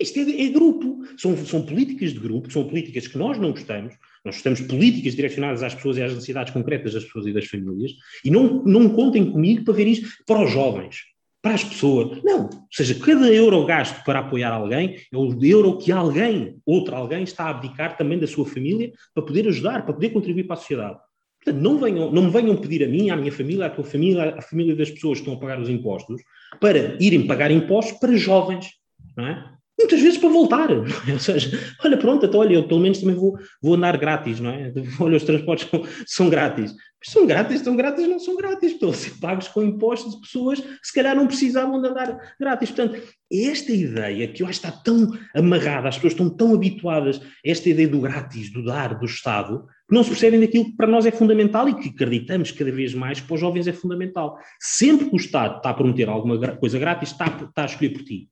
Isto 0.00 0.20
é, 0.20 0.42
é, 0.42 0.48
grupo. 0.48 1.04
São, 1.18 1.36
são 1.44 1.64
políticas 1.64 2.12
de 2.12 2.18
grupo, 2.18 2.50
são 2.50 2.66
políticas 2.66 3.06
que 3.06 3.18
nós 3.18 3.38
não 3.38 3.50
gostamos. 3.50 3.94
Nós 4.24 4.36
gostamos 4.36 4.60
de 4.60 4.66
políticas 4.66 5.14
direcionadas 5.14 5.62
às 5.62 5.74
pessoas 5.74 5.98
e 5.98 6.02
às 6.02 6.12
necessidades 6.12 6.52
concretas 6.52 6.94
das 6.94 7.04
pessoas 7.04 7.26
e 7.26 7.32
das 7.32 7.46
famílias. 7.46 7.92
E 8.24 8.30
não, 8.30 8.64
não 8.64 8.88
contem 8.88 9.30
comigo 9.30 9.64
para 9.64 9.74
ver 9.74 9.86
isto 9.86 10.08
para 10.26 10.42
os 10.42 10.50
jovens 10.50 11.13
para 11.44 11.56
as 11.56 11.62
pessoas. 11.62 12.22
Não. 12.24 12.44
Ou 12.44 12.66
seja, 12.70 12.94
cada 12.94 13.30
euro 13.30 13.66
gasto 13.66 14.02
para 14.02 14.20
apoiar 14.20 14.50
alguém 14.50 14.96
é 15.12 15.16
o 15.16 15.44
euro 15.44 15.76
que 15.76 15.92
alguém, 15.92 16.56
outro 16.64 16.96
alguém, 16.96 17.22
está 17.22 17.44
a 17.44 17.50
abdicar 17.50 17.98
também 17.98 18.18
da 18.18 18.26
sua 18.26 18.46
família 18.46 18.90
para 19.14 19.22
poder 19.22 19.46
ajudar, 19.48 19.84
para 19.84 19.92
poder 19.92 20.08
contribuir 20.08 20.44
para 20.44 20.54
a 20.54 20.56
sociedade. 20.56 20.98
Portanto, 21.44 21.62
não, 21.62 21.78
venham, 21.78 22.10
não 22.10 22.22
me 22.22 22.30
venham 22.30 22.56
pedir 22.56 22.82
a 22.82 22.88
mim, 22.88 23.10
à 23.10 23.16
minha 23.16 23.30
família, 23.30 23.66
à 23.66 23.70
tua 23.70 23.84
família, 23.84 24.34
à 24.38 24.40
família 24.40 24.74
das 24.74 24.90
pessoas 24.90 25.18
que 25.18 25.24
estão 25.24 25.34
a 25.34 25.38
pagar 25.38 25.60
os 25.60 25.68
impostos, 25.68 26.22
para 26.58 26.96
irem 26.98 27.26
pagar 27.26 27.50
impostos 27.50 27.98
para 27.98 28.16
jovens. 28.16 28.70
Não 29.14 29.26
é? 29.26 29.44
Muitas 29.78 30.00
vezes 30.00 30.18
para 30.18 30.28
voltar. 30.28 30.70
Ou 30.72 31.18
seja, 31.18 31.58
olha, 31.84 31.96
pronto, 31.96 32.26
então, 32.26 32.40
olha, 32.40 32.54
eu 32.54 32.66
pelo 32.66 32.80
menos 32.80 32.98
também 32.98 33.14
vou, 33.14 33.36
vou 33.62 33.74
andar 33.74 33.96
grátis, 33.96 34.40
não 34.40 34.50
é? 34.50 34.72
Olha, 35.00 35.16
os 35.16 35.24
transportes 35.24 35.68
são, 35.68 35.82
são 36.06 36.30
grátis. 36.30 36.74
Mas 37.04 37.12
são 37.12 37.26
grátis, 37.26 37.60
são 37.60 37.76
grátis, 37.76 38.08
não 38.08 38.18
são 38.18 38.36
grátis, 38.36 38.72
estão 38.72 38.88
a 38.88 38.94
ser 38.94 39.20
pagos 39.20 39.46
com 39.48 39.62
impostos 39.62 40.14
de 40.14 40.20
pessoas 40.22 40.58
que 40.58 40.86
se 40.86 40.92
calhar 40.94 41.14
não 41.14 41.26
precisavam 41.26 41.80
de 41.82 41.88
andar 41.88 42.18
grátis. 42.40 42.70
Portanto, 42.70 43.02
esta 43.30 43.72
ideia 43.72 44.28
que 44.28 44.42
eu 44.42 44.46
acho 44.46 44.58
que 44.58 44.66
está 44.66 44.80
tão 44.80 45.12
amarrada, 45.34 45.88
as 45.88 45.96
pessoas 45.96 46.14
estão 46.14 46.30
tão 46.30 46.54
habituadas 46.54 47.20
a 47.20 47.50
esta 47.50 47.68
ideia 47.68 47.88
do 47.88 48.00
grátis, 48.00 48.50
do 48.50 48.64
dar, 48.64 48.98
do 48.98 49.04
Estado, 49.04 49.66
que 49.86 49.94
não 49.94 50.02
se 50.02 50.10
percebem 50.10 50.40
daquilo 50.40 50.64
que 50.64 50.76
para 50.76 50.86
nós 50.86 51.04
é 51.04 51.10
fundamental 51.10 51.68
e 51.68 51.74
que 51.74 51.90
acreditamos 51.90 52.50
cada 52.52 52.72
vez 52.72 52.94
mais 52.94 53.20
que 53.20 53.26
para 53.26 53.34
os 53.34 53.40
jovens 53.40 53.66
é 53.66 53.72
fundamental. 53.72 54.38
Sempre 54.58 55.10
que 55.10 55.14
o 55.14 55.16
Estado 55.16 55.58
está 55.58 55.70
a 55.70 55.74
prometer 55.74 56.08
alguma 56.08 56.38
coisa 56.56 56.78
grátis, 56.78 57.10
está, 57.10 57.26
está 57.26 57.62
a 57.62 57.66
escolher 57.66 57.90
por 57.90 58.02
ti. 58.02 58.30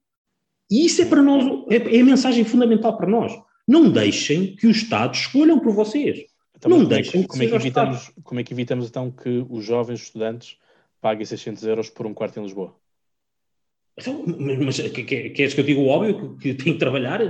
E 0.72 0.86
isso 0.86 1.02
é 1.02 1.04
para 1.04 1.22
nós, 1.22 1.44
é, 1.68 1.76
é 1.76 2.00
a 2.00 2.04
mensagem 2.04 2.44
fundamental 2.44 2.96
para 2.96 3.06
nós. 3.06 3.30
Não 3.68 3.90
deixem 3.90 4.56
que 4.56 4.66
os 4.66 4.78
Estados 4.78 5.20
escolham 5.20 5.60
por 5.60 5.70
vocês. 5.74 6.24
Então, 6.56 6.70
não 6.70 6.82
deixem 6.82 7.24
como, 7.24 7.42
é 7.42 7.46
que 7.46 7.54
evitamos, 7.54 8.10
como 8.24 8.40
é 8.40 8.42
que 8.42 8.54
evitamos 8.54 8.88
então 8.88 9.10
que 9.10 9.44
os 9.50 9.66
jovens 9.66 10.00
estudantes 10.00 10.56
paguem 10.98 11.26
600 11.26 11.62
euros 11.64 11.90
por 11.90 12.06
um 12.06 12.14
quarto 12.14 12.40
em 12.40 12.42
Lisboa? 12.44 12.74
Então, 13.98 14.24
mas 14.64 14.80
queres 14.80 15.52
que 15.52 15.60
eu 15.60 15.64
diga 15.64 15.78
o 15.78 15.88
óbvio 15.88 16.38
que, 16.38 16.54
que 16.54 16.64
tem 16.64 16.72
que 16.72 16.78
trabalhar? 16.78 17.20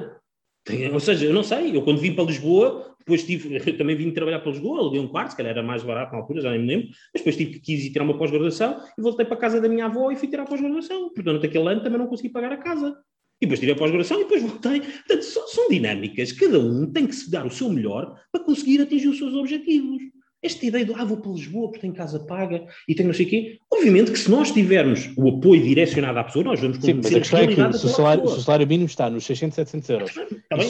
Ou 0.92 1.00
seja, 1.00 1.24
eu 1.24 1.34
não 1.34 1.42
sei, 1.42 1.76
eu 1.76 1.82
quando 1.82 1.98
vim 1.98 2.14
para 2.14 2.22
Lisboa, 2.22 2.94
depois 3.00 3.24
tive, 3.24 3.58
também 3.76 3.96
vim 3.96 4.12
trabalhar 4.12 4.38
para 4.38 4.52
Lisboa, 4.52 4.78
aluguei 4.78 5.00
um 5.00 5.08
quarto, 5.08 5.30
se 5.30 5.36
calhar 5.36 5.50
era 5.50 5.64
mais 5.64 5.82
barato 5.82 6.12
na 6.12 6.18
altura, 6.18 6.42
já 6.42 6.50
nem 6.52 6.60
me 6.60 6.68
lembro, 6.68 6.88
mas 7.12 7.22
depois 7.22 7.36
tive 7.36 7.54
que 7.54 7.60
quis 7.60 7.86
ir 7.86 7.90
tirar 7.90 8.04
uma 8.04 8.16
pós-graduação 8.16 8.80
e 8.96 9.02
voltei 9.02 9.26
para 9.26 9.34
a 9.34 9.40
casa 9.40 9.60
da 9.60 9.68
minha 9.68 9.86
avó 9.86 10.12
e 10.12 10.16
fui 10.16 10.28
tirar 10.28 10.44
a 10.44 10.46
pós-graduação. 10.46 11.10
Portanto, 11.12 11.42
naquele 11.42 11.68
ano 11.68 11.82
também 11.82 11.98
não 11.98 12.06
consegui 12.06 12.28
pagar 12.28 12.52
a 12.52 12.58
casa 12.58 12.96
e 13.42 13.44
depois 13.44 13.58
tirei 13.58 13.74
a 13.74 13.78
pós-graduação 13.78 14.20
e 14.20 14.22
depois 14.22 14.40
voltei. 14.40 14.80
Portanto, 14.80 15.22
são, 15.22 15.48
são, 15.48 15.68
dinâmicas. 15.68 16.30
Cada 16.30 16.60
um 16.60 16.86
tem 16.86 17.08
que 17.08 17.14
se 17.14 17.28
dar 17.28 17.44
o 17.44 17.50
seu 17.50 17.68
melhor 17.68 18.16
para 18.30 18.44
conseguir 18.44 18.80
atingir 18.80 19.08
os 19.08 19.18
seus 19.18 19.34
objetivos. 19.34 20.00
Esta 20.40 20.64
ideia 20.64 20.84
de, 20.84 20.94
ah, 20.94 21.04
vou 21.04 21.16
para 21.16 21.32
Lisboa 21.32 21.68
porque 21.68 21.80
tenho 21.80 21.92
casa 21.92 22.20
paga 22.20 22.64
e 22.88 22.94
tenho 22.94 23.08
não 23.08 23.14
sei 23.14 23.26
o 23.26 23.28
quê. 23.28 23.58
Obviamente 23.70 24.12
que 24.12 24.18
se 24.18 24.30
nós 24.30 24.52
tivermos 24.52 25.10
o 25.16 25.28
apoio 25.28 25.62
direcionado 25.62 26.20
à 26.20 26.24
pessoa, 26.24 26.44
nós 26.44 26.60
vamos 26.60 26.78
Sim, 26.78 26.94
mas 26.94 27.06
a 27.06 27.18
questão 27.18 27.40
é 27.40 27.46
que 27.48 27.78
se 27.78 27.86
o, 27.86 27.88
salário, 27.88 28.28
se 28.28 28.38
o 28.38 28.40
salário 28.40 28.66
mínimo 28.66 28.86
está 28.86 29.10
nos 29.10 29.24
600, 29.24 29.56
700 29.56 29.90
euros 29.90 30.12
só, 30.12 30.22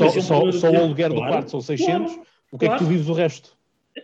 é 0.07 0.20
só, 0.20 0.53
só 0.53 0.70
o 0.70 0.77
aluguer 0.77 1.11
claro, 1.11 1.14
do 1.14 1.29
quarto 1.29 1.51
são 1.51 1.61
600, 1.61 2.12
claro, 2.12 2.27
o 2.53 2.59
que 2.59 2.66
claro. 2.66 2.75
é 2.75 2.79
que 2.79 2.85
tu 2.85 2.89
vives 2.89 3.09
o 3.09 3.12
resto? 3.12 3.57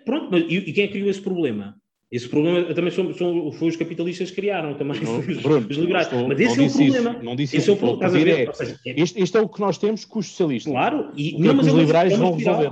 Pronto, 0.05 0.29
mas 0.31 0.43
e, 0.43 0.57
e 0.57 0.73
quem 0.73 0.85
é 0.85 0.87
que 0.87 0.93
criou 0.95 1.11
esse 1.11 1.21
problema? 1.21 1.77
Esse 2.11 2.27
problema 2.27 2.75
também 2.75 2.91
são, 2.91 3.13
são, 3.13 3.53
foi 3.53 3.69
os 3.69 3.77
capitalistas 3.77 4.31
que 4.31 4.37
criaram, 4.37 4.75
também 4.75 4.99
não, 5.03 5.19
os, 5.19 5.43
Bruno, 5.43 5.67
os 5.69 5.77
liberais. 5.77 6.07
Estou, 6.07 6.27
Mas 6.27 6.41
esse 6.41 6.59
é 6.59 6.65
o 6.65 6.71
problema. 6.71 7.11
Isso, 7.11 7.25
não 7.25 7.37
disse 7.37 7.57
esse 7.57 7.65
isso. 7.65 7.71
É 7.71 7.75
o 7.75 7.77
problema. 7.77 8.31
É, 8.31 8.53
seja, 8.55 8.81
é, 8.87 9.01
este, 9.01 9.23
este, 9.23 9.37
é 9.37 9.41
o 9.41 9.49
que 9.49 9.61
nós 9.61 9.77
temos 9.77 10.05
com 10.07 10.19
os 10.19 10.27
socialistas. 10.29 10.73
Claro, 10.73 11.11
e 11.15 11.35
o 11.35 11.43
que, 11.43 11.49
é 11.49 11.55
que 11.55 11.61
os 11.61 11.69
é 11.69 11.73
liberais 11.73 12.17
vão 12.17 12.35
resolver. 12.35 12.71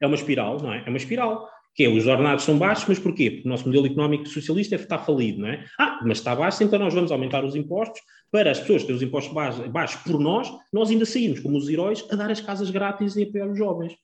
É 0.00 0.06
uma 0.06 0.16
espiral, 0.16 0.58
não 0.60 0.72
é? 0.72 0.82
É 0.84 0.88
uma 0.88 0.98
espiral. 0.98 1.48
Que 1.74 1.84
é, 1.84 1.88
os 1.88 2.06
ordenados 2.06 2.44
são 2.44 2.56
baixos, 2.56 2.84
mas 2.86 2.98
porquê? 3.00 3.30
Porque 3.30 3.48
o 3.48 3.50
nosso 3.50 3.66
modelo 3.66 3.86
económico 3.86 4.28
socialista 4.28 4.76
está 4.76 4.98
falido, 4.98 5.40
não 5.40 5.48
é? 5.48 5.64
Ah, 5.80 6.00
mas 6.04 6.18
está 6.18 6.36
baixo, 6.36 6.62
então 6.62 6.78
nós 6.78 6.94
vamos 6.94 7.10
aumentar 7.10 7.44
os 7.44 7.56
impostos 7.56 8.00
para 8.30 8.50
as 8.50 8.60
pessoas 8.60 8.82
que 8.82 8.88
têm 8.88 8.96
os 8.96 9.02
impostos 9.02 9.32
baixos, 9.32 9.66
baixos 9.68 10.00
por 10.02 10.20
nós, 10.20 10.52
nós 10.72 10.90
ainda 10.90 11.04
saímos 11.04 11.40
como 11.40 11.56
os 11.56 11.68
heróis 11.68 12.04
a 12.12 12.16
dar 12.16 12.30
as 12.30 12.40
casas 12.40 12.70
grátis 12.70 13.16
e 13.16 13.24
apoiar 13.24 13.48
os 13.48 13.58
jovens. 13.58 13.96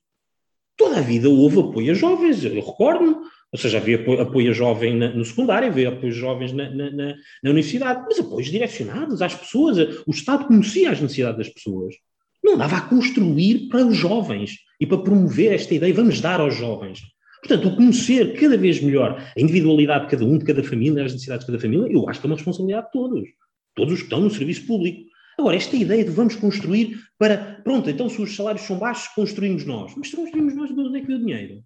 Toda 0.75 0.97
a 0.97 1.01
vida 1.01 1.29
houve 1.29 1.61
apoio 1.61 1.91
a 1.91 1.93
jovens, 1.93 2.43
eu 2.43 2.55
recordo-me 2.55 3.15
ou 3.51 3.59
seja, 3.59 3.77
havia 3.77 3.97
apoio, 3.97 4.21
apoio 4.21 4.53
jovem 4.53 4.95
no 4.95 5.25
secundário, 5.25 5.67
havia 5.67 5.89
apoio 5.89 6.13
jovens 6.13 6.53
na, 6.53 6.69
na, 6.69 6.89
na, 6.89 7.15
na, 7.43 7.49
universidade, 7.49 8.05
mas 8.07 8.19
apoios 8.19 8.49
direcionados 8.49 9.21
às 9.21 9.35
pessoas. 9.35 9.77
O 10.07 10.11
Estado 10.11 10.45
conhecia 10.45 10.89
as 10.89 11.01
necessidades 11.01 11.37
das 11.37 11.49
pessoas. 11.49 11.95
Não 12.41 12.57
dava 12.57 12.77
a 12.77 12.81
construir 12.81 13.67
para 13.67 13.85
os 13.85 13.97
jovens 13.97 14.55
e 14.79 14.87
para 14.87 14.99
promover 14.99 15.51
esta 15.51 15.75
ideia, 15.75 15.93
vamos 15.93 16.21
dar 16.21 16.39
aos 16.39 16.55
jovens. 16.55 17.01
Portanto, 17.41 17.67
o 17.67 17.75
conhecer 17.75 18.39
cada 18.39 18.55
vez 18.57 18.81
melhor 18.81 19.19
a 19.19 19.41
individualidade 19.41 20.05
de 20.05 20.11
cada 20.11 20.25
um, 20.25 20.37
de 20.37 20.45
cada 20.45 20.63
família, 20.63 21.03
as 21.03 21.11
necessidades 21.11 21.45
de 21.45 21.51
cada 21.51 21.61
família, 21.61 21.91
eu 21.91 22.07
acho 22.07 22.21
que 22.21 22.27
é 22.27 22.29
uma 22.29 22.35
responsabilidade 22.35 22.85
de 22.85 22.91
todos. 22.93 23.29
Todos 23.75 23.93
os 23.93 23.99
que 23.99 24.05
estão 24.05 24.21
no 24.21 24.29
serviço 24.29 24.65
público. 24.65 25.09
Agora, 25.37 25.55
esta 25.57 25.75
ideia 25.75 26.05
de 26.05 26.11
vamos 26.11 26.35
construir 26.35 26.99
para. 27.17 27.61
Pronto, 27.63 27.89
então 27.89 28.07
se 28.09 28.21
os 28.21 28.35
salários 28.35 28.63
são 28.63 28.77
baixos, 28.77 29.07
construímos 29.13 29.65
nós. 29.65 29.93
Mas 29.97 30.13
construímos 30.13 30.55
nós 30.55 30.73
de 30.73 30.79
onde 30.79 30.97
é 30.97 31.01
que 31.01 31.07
veio 31.07 31.19
o 31.19 31.25
dinheiro? 31.25 31.63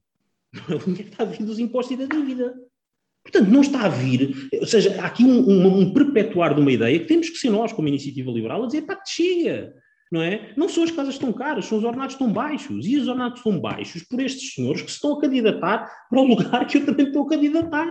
O 0.69 0.77
dinheiro 0.79 1.09
está 1.09 1.23
a 1.23 1.25
vir 1.25 1.43
dos 1.43 1.59
impostos 1.59 1.97
e 1.97 2.05
da 2.05 2.15
dívida. 2.15 2.53
Portanto, 3.23 3.49
não 3.49 3.61
está 3.61 3.85
a 3.85 3.89
vir, 3.89 4.49
ou 4.53 4.67
seja, 4.67 5.01
há 5.01 5.07
aqui 5.07 5.23
um, 5.23 5.49
um, 5.49 5.79
um, 5.79 5.93
perpetuar 5.93 6.53
de 6.53 6.61
uma 6.61 6.71
ideia 6.71 6.99
que 6.99 7.07
temos 7.07 7.27
que 7.27 7.37
ser 7.37 7.49
nós, 7.49 7.73
como 7.73 7.87
iniciativa 7.87 8.31
liberal, 8.31 8.63
a 8.63 8.67
dizer, 8.67 8.83
pá, 8.83 8.95
que 8.95 9.09
chega, 9.09 9.73
não 10.11 10.21
é? 10.21 10.53
Não 10.55 10.69
são 10.69 10.83
as 10.83 10.91
casas 10.91 11.17
tão 11.17 11.33
caras, 11.33 11.65
são 11.65 11.79
os 11.79 11.83
ordenados 11.83 12.15
tão 12.15 12.31
baixos, 12.31 12.85
e 12.85 12.97
os 12.97 13.07
ordenados 13.07 13.41
tão 13.41 13.59
baixos 13.59 14.03
por 14.03 14.19
estes 14.19 14.53
senhores 14.53 14.83
que 14.83 14.91
se 14.91 14.97
estão 14.97 15.13
a 15.13 15.21
candidatar 15.21 15.91
para 16.07 16.21
o 16.21 16.23
lugar 16.23 16.67
que 16.67 16.77
eu 16.77 16.85
também 16.85 17.07
estou 17.07 17.23
a 17.23 17.29
candidatar. 17.29 17.89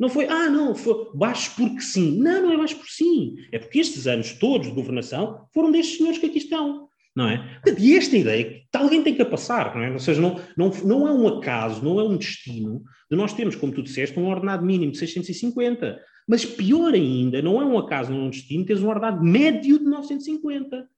Não 0.00 0.08
foi, 0.08 0.26
ah, 0.28 0.48
não, 0.48 0.74
foi 0.74 1.10
baixo 1.14 1.52
porque 1.54 1.82
sim. 1.82 2.18
Não, 2.18 2.42
não 2.42 2.52
é 2.52 2.56
baixo 2.56 2.76
por 2.76 2.88
sim. 2.88 3.34
É 3.52 3.58
porque 3.58 3.80
estes 3.80 4.06
anos 4.06 4.32
todos 4.32 4.68
de 4.68 4.74
governação 4.74 5.46
foram 5.52 5.70
destes 5.70 5.98
senhores 5.98 6.18
que 6.18 6.26
aqui 6.26 6.38
estão 6.38 6.87
não 7.18 7.28
é? 7.28 7.60
E 7.76 7.96
esta 7.96 8.16
ideia 8.16 8.62
alguém 8.72 9.02
tem 9.02 9.12
que 9.12 9.24
passar, 9.24 9.74
não 9.74 9.82
é? 9.82 9.90
Ou 9.90 9.98
seja, 9.98 10.20
não, 10.20 10.40
não, 10.56 10.70
não 10.84 11.08
é 11.08 11.12
um 11.12 11.26
acaso, 11.26 11.84
não 11.84 11.98
é 11.98 12.04
um 12.04 12.16
destino 12.16 12.84
de 13.10 13.16
nós 13.16 13.32
termos, 13.32 13.56
como 13.56 13.72
tu 13.72 13.82
disseste, 13.82 14.16
um 14.20 14.28
ordenado 14.28 14.64
mínimo 14.64 14.92
de 14.92 14.98
650. 14.98 16.00
Mas 16.28 16.44
pior 16.44 16.94
ainda, 16.94 17.42
não 17.42 17.60
é 17.60 17.64
um 17.64 17.76
acaso, 17.76 18.12
não 18.12 18.20
é 18.20 18.22
um 18.26 18.30
destino, 18.30 18.64
teres 18.64 18.84
um 18.84 18.88
ordenado 18.88 19.24
médio 19.24 19.80
de 19.80 19.84
950. 19.84 20.88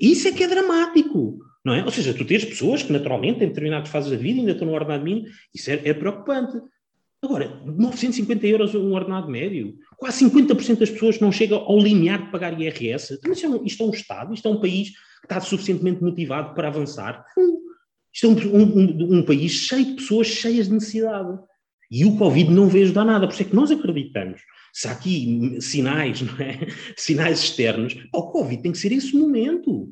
Isso 0.00 0.28
é 0.28 0.32
que 0.32 0.44
é 0.44 0.46
dramático, 0.46 1.40
não 1.64 1.74
é? 1.74 1.82
Ou 1.82 1.90
seja, 1.90 2.14
tu 2.14 2.24
tens 2.24 2.44
pessoas 2.44 2.84
que 2.84 2.92
naturalmente 2.92 3.42
em 3.42 3.48
determinadas 3.48 3.88
fases 3.88 4.12
da 4.12 4.16
vida 4.16 4.38
ainda 4.38 4.52
estão 4.52 4.68
no 4.68 4.74
ordenado 4.74 5.02
mínimo, 5.02 5.26
isso 5.52 5.72
é, 5.72 5.80
é 5.84 5.92
preocupante. 5.92 6.56
Agora, 7.20 7.48
950 7.64 8.46
euros 8.46 8.74
um 8.76 8.92
ordenado 8.92 9.28
médio. 9.28 9.74
Quase 9.96 10.24
50% 10.24 10.78
das 10.78 10.90
pessoas 10.90 11.18
não 11.18 11.32
chegam 11.32 11.58
ao 11.58 11.80
limiar 11.80 12.26
de 12.26 12.30
pagar 12.30 12.60
IRS. 12.60 13.18
Mas 13.26 13.38
isto 13.38 13.46
é, 13.46 13.48
um, 13.48 13.64
isto 13.64 13.82
é 13.82 13.86
um 13.86 13.90
Estado, 13.90 14.34
isto 14.34 14.46
é 14.46 14.50
um 14.50 14.60
país 14.60 14.92
está 15.22 15.40
suficientemente 15.40 16.02
motivado 16.02 16.54
para 16.54 16.68
avançar. 16.68 17.24
Isto 18.12 18.26
é 18.26 18.28
um, 18.28 18.62
um, 18.62 19.18
um, 19.18 19.22
país 19.24 19.52
cheio 19.52 19.86
de 19.86 19.94
pessoas 19.94 20.26
cheias 20.26 20.66
de 20.66 20.74
necessidade. 20.74 21.38
E 21.90 22.04
o 22.04 22.16
Covid 22.16 22.50
não 22.50 22.68
veio 22.68 22.84
ajudar 22.84 23.04
nada. 23.04 23.26
Por 23.26 23.32
isso 23.32 23.42
é 23.42 23.46
que 23.46 23.54
nós 23.54 23.70
acreditamos. 23.70 24.40
Se 24.72 24.88
há 24.88 24.92
aqui 24.92 25.58
sinais, 25.60 26.22
não 26.22 26.34
é? 26.38 26.66
sinais 26.96 27.40
externos, 27.40 27.96
o 28.12 28.22
Covid 28.30 28.62
tem 28.62 28.72
que 28.72 28.78
ser 28.78 28.92
esse 28.92 29.14
momento. 29.14 29.88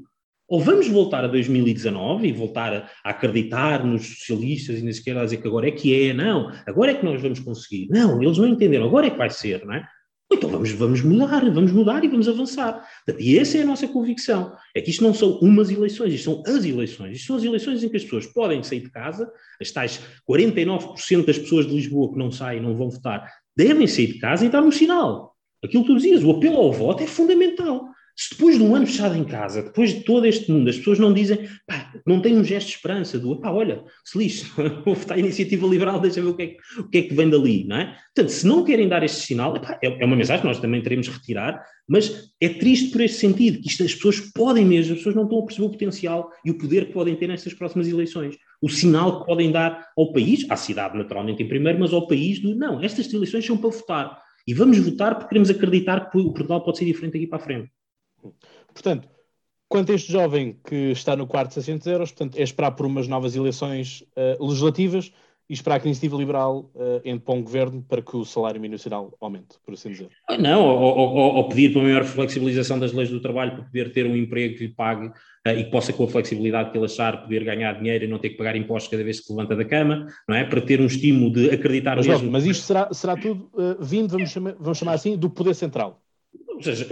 Ou 0.48 0.60
vamos 0.60 0.88
voltar 0.88 1.24
a 1.24 1.28
2019 1.28 2.26
e 2.26 2.32
voltar 2.32 2.74
a, 2.74 3.10
acreditar 3.10 3.84
nos 3.86 4.18
socialistas 4.18 4.80
e 4.80 4.82
na 4.82 4.90
esquerda 4.90 5.20
a 5.20 5.24
dizer 5.24 5.36
que 5.36 5.46
agora 5.46 5.68
é 5.68 5.70
que 5.70 6.08
é, 6.08 6.12
não, 6.12 6.50
agora 6.66 6.90
é 6.90 6.94
que 6.94 7.04
nós 7.04 7.22
vamos 7.22 7.38
conseguir. 7.38 7.86
Não, 7.88 8.20
eles 8.20 8.36
não 8.36 8.48
entenderam, 8.48 8.86
agora 8.86 9.06
é 9.06 9.10
que 9.10 9.18
vai 9.18 9.30
ser, 9.30 9.64
não 9.64 9.74
é? 9.74 9.86
Então 10.32 10.48
vamos, 10.48 10.70
vamos 10.70 11.02
mudar, 11.02 11.50
vamos 11.50 11.72
mudar 11.72 12.04
e 12.04 12.08
vamos 12.08 12.28
avançar. 12.28 12.86
E 13.18 13.36
essa 13.36 13.58
é 13.58 13.62
a 13.62 13.66
nossa 13.66 13.88
convicção. 13.88 14.54
É 14.74 14.80
que 14.80 14.90
isto 14.90 15.02
não 15.02 15.12
são 15.12 15.38
umas 15.40 15.70
eleições, 15.70 16.14
isto 16.14 16.24
são 16.24 16.42
as 16.46 16.64
eleições. 16.64 17.16
Isto 17.16 17.26
são 17.26 17.36
as 17.36 17.42
eleições 17.42 17.82
em 17.82 17.88
que 17.88 17.96
as 17.96 18.04
pessoas 18.04 18.26
podem 18.26 18.62
sair 18.62 18.80
de 18.80 18.90
casa, 18.90 19.30
as 19.60 19.72
tais 19.72 20.00
49% 20.30 21.26
das 21.26 21.38
pessoas 21.38 21.66
de 21.66 21.74
Lisboa 21.74 22.12
que 22.12 22.18
não 22.18 22.30
saem 22.30 22.62
não 22.62 22.76
vão 22.76 22.90
votar, 22.90 23.28
devem 23.56 23.88
sair 23.88 24.06
de 24.06 24.18
casa 24.18 24.46
e 24.46 24.48
dar 24.48 24.62
um 24.62 24.70
sinal. 24.70 25.34
Aquilo 25.64 25.82
que 25.82 25.90
tu 25.90 25.96
dizias, 25.96 26.22
o 26.22 26.30
apelo 26.30 26.56
ao 26.56 26.72
voto 26.72 27.02
é 27.02 27.06
fundamental. 27.06 27.88
Se 28.20 28.34
depois 28.34 28.58
de 28.58 28.62
um 28.62 28.76
ano 28.76 28.86
fechado 28.86 29.16
em 29.16 29.24
casa, 29.24 29.62
depois 29.62 29.94
de 29.94 30.00
todo 30.00 30.26
este 30.26 30.52
mundo, 30.52 30.68
as 30.68 30.76
pessoas 30.76 30.98
não 30.98 31.10
dizem, 31.10 31.38
pá, 31.66 31.90
não 32.06 32.20
têm 32.20 32.36
um 32.36 32.44
gesto 32.44 32.66
de 32.66 32.74
esperança 32.74 33.18
do, 33.18 33.40
pá, 33.40 33.50
olha, 33.50 33.82
se 34.04 34.18
lixe, 34.18 34.44
votar 34.84 35.16
a 35.16 35.20
iniciativa 35.20 35.66
liberal, 35.66 35.98
deixa 35.98 36.20
ver 36.20 36.28
o 36.28 36.36
que, 36.36 36.42
é 36.42 36.46
que, 36.48 36.80
o 36.80 36.88
que 36.90 36.98
é 36.98 37.02
que 37.04 37.14
vem 37.14 37.30
dali, 37.30 37.64
não 37.64 37.76
é? 37.76 37.96
Portanto, 38.14 38.30
se 38.30 38.46
não 38.46 38.62
querem 38.62 38.86
dar 38.88 39.02
este 39.02 39.22
sinal, 39.22 39.56
epá, 39.56 39.78
é, 39.82 40.02
é 40.02 40.04
uma 40.04 40.16
mensagem 40.16 40.42
que 40.42 40.48
nós 40.48 40.60
também 40.60 40.82
teremos 40.82 41.08
que 41.08 41.14
retirar, 41.14 41.64
mas 41.88 42.30
é 42.38 42.50
triste 42.50 42.90
por 42.90 43.00
este 43.00 43.16
sentido, 43.16 43.58
que 43.58 43.68
isto, 43.68 43.84
as 43.84 43.94
pessoas 43.94 44.20
podem 44.20 44.66
mesmo, 44.66 44.92
as 44.92 44.98
pessoas 44.98 45.14
não 45.14 45.22
estão 45.22 45.38
a 45.38 45.46
perceber 45.46 45.66
o 45.68 45.70
potencial 45.70 46.30
e 46.44 46.50
o 46.50 46.58
poder 46.58 46.88
que 46.88 46.92
podem 46.92 47.16
ter 47.16 47.26
nestas 47.26 47.54
próximas 47.54 47.88
eleições. 47.88 48.36
O 48.60 48.68
sinal 48.68 49.20
que 49.20 49.26
podem 49.28 49.50
dar 49.50 49.88
ao 49.96 50.12
país, 50.12 50.44
à 50.50 50.56
cidade 50.56 50.94
naturalmente 50.94 51.42
em 51.42 51.48
primeiro, 51.48 51.80
mas 51.80 51.90
ao 51.94 52.06
país 52.06 52.38
do, 52.38 52.54
não, 52.54 52.82
estas 52.84 53.10
eleições 53.14 53.46
são 53.46 53.56
para 53.56 53.70
votar. 53.70 54.18
E 54.46 54.52
vamos 54.52 54.76
votar 54.78 55.14
porque 55.14 55.28
queremos 55.30 55.48
acreditar 55.48 56.10
que 56.10 56.18
o 56.18 56.34
Portugal 56.34 56.62
pode 56.62 56.76
ser 56.76 56.84
diferente 56.84 57.16
aqui 57.16 57.26
para 57.26 57.38
a 57.38 57.42
frente. 57.42 57.70
Portanto, 58.72 59.08
quanto 59.68 59.92
a 59.92 59.94
este 59.94 60.12
jovem 60.12 60.58
que 60.64 60.90
está 60.90 61.14
no 61.14 61.26
quarto 61.26 61.48
de 61.48 61.54
600 61.54 61.86
euros, 61.86 62.10
portanto, 62.10 62.36
é 62.36 62.42
esperar 62.42 62.72
por 62.72 62.86
umas 62.86 63.06
novas 63.06 63.36
eleições 63.36 64.04
uh, 64.16 64.44
legislativas 64.44 65.12
e 65.50 65.52
esperar 65.52 65.80
que 65.80 65.88
a 65.88 65.90
iniciativa 65.90 66.16
liberal 66.16 66.70
uh, 66.76 67.00
entre 67.04 67.24
para 67.24 67.34
um 67.34 67.42
governo 67.42 67.84
para 67.88 68.00
que 68.00 68.16
o 68.16 68.24
salário 68.24 68.60
mínimo 68.60 68.74
nacional 68.74 69.12
aumente, 69.20 69.56
por 69.64 69.74
assim 69.74 69.90
dizer. 69.90 70.08
Ah, 70.28 70.38
não, 70.38 70.64
ou, 70.64 70.96
ou, 70.96 71.34
ou, 71.34 71.48
pedir 71.48 71.72
para 71.72 71.80
uma 71.80 71.88
maior 71.88 72.04
flexibilização 72.04 72.78
das 72.78 72.92
leis 72.92 73.10
do 73.10 73.20
trabalho 73.20 73.56
para 73.56 73.64
poder 73.64 73.92
ter 73.92 74.06
um 74.06 74.16
emprego 74.16 74.56
que 74.56 74.66
lhe 74.66 74.72
pague 74.72 75.06
uh, 75.06 75.12
e 75.48 75.64
que 75.64 75.70
possa, 75.70 75.92
com 75.92 76.04
a 76.04 76.08
flexibilidade 76.08 76.70
que 76.70 76.78
ele 76.78 76.86
achar, 76.86 77.22
poder 77.22 77.42
ganhar 77.42 77.72
dinheiro 77.74 78.04
e 78.04 78.08
não 78.08 78.18
ter 78.18 78.30
que 78.30 78.36
pagar 78.36 78.54
impostos 78.54 78.90
cada 78.90 79.02
vez 79.02 79.18
que 79.20 79.26
se 79.26 79.32
levanta 79.32 79.56
da 79.56 79.64
cama, 79.64 80.06
não 80.28 80.36
é? 80.36 80.44
Para 80.44 80.60
ter 80.60 80.80
um 80.80 80.86
estímulo 80.86 81.32
de 81.32 81.50
acreditar 81.50 81.96
mas, 81.96 82.06
mesmo. 82.06 82.24
Não, 82.24 82.32
mas 82.32 82.46
isto 82.46 82.62
será, 82.62 82.92
será 82.92 83.16
tudo 83.16 83.50
uh, 83.54 83.82
vindo, 83.84 84.10
vamos 84.10 84.30
chamar, 84.30 84.54
vamos 84.58 84.78
chamar 84.78 84.92
assim, 84.92 85.16
do 85.16 85.28
poder 85.28 85.54
central. 85.54 86.00
Ou 86.68 86.74
seja, 86.74 86.86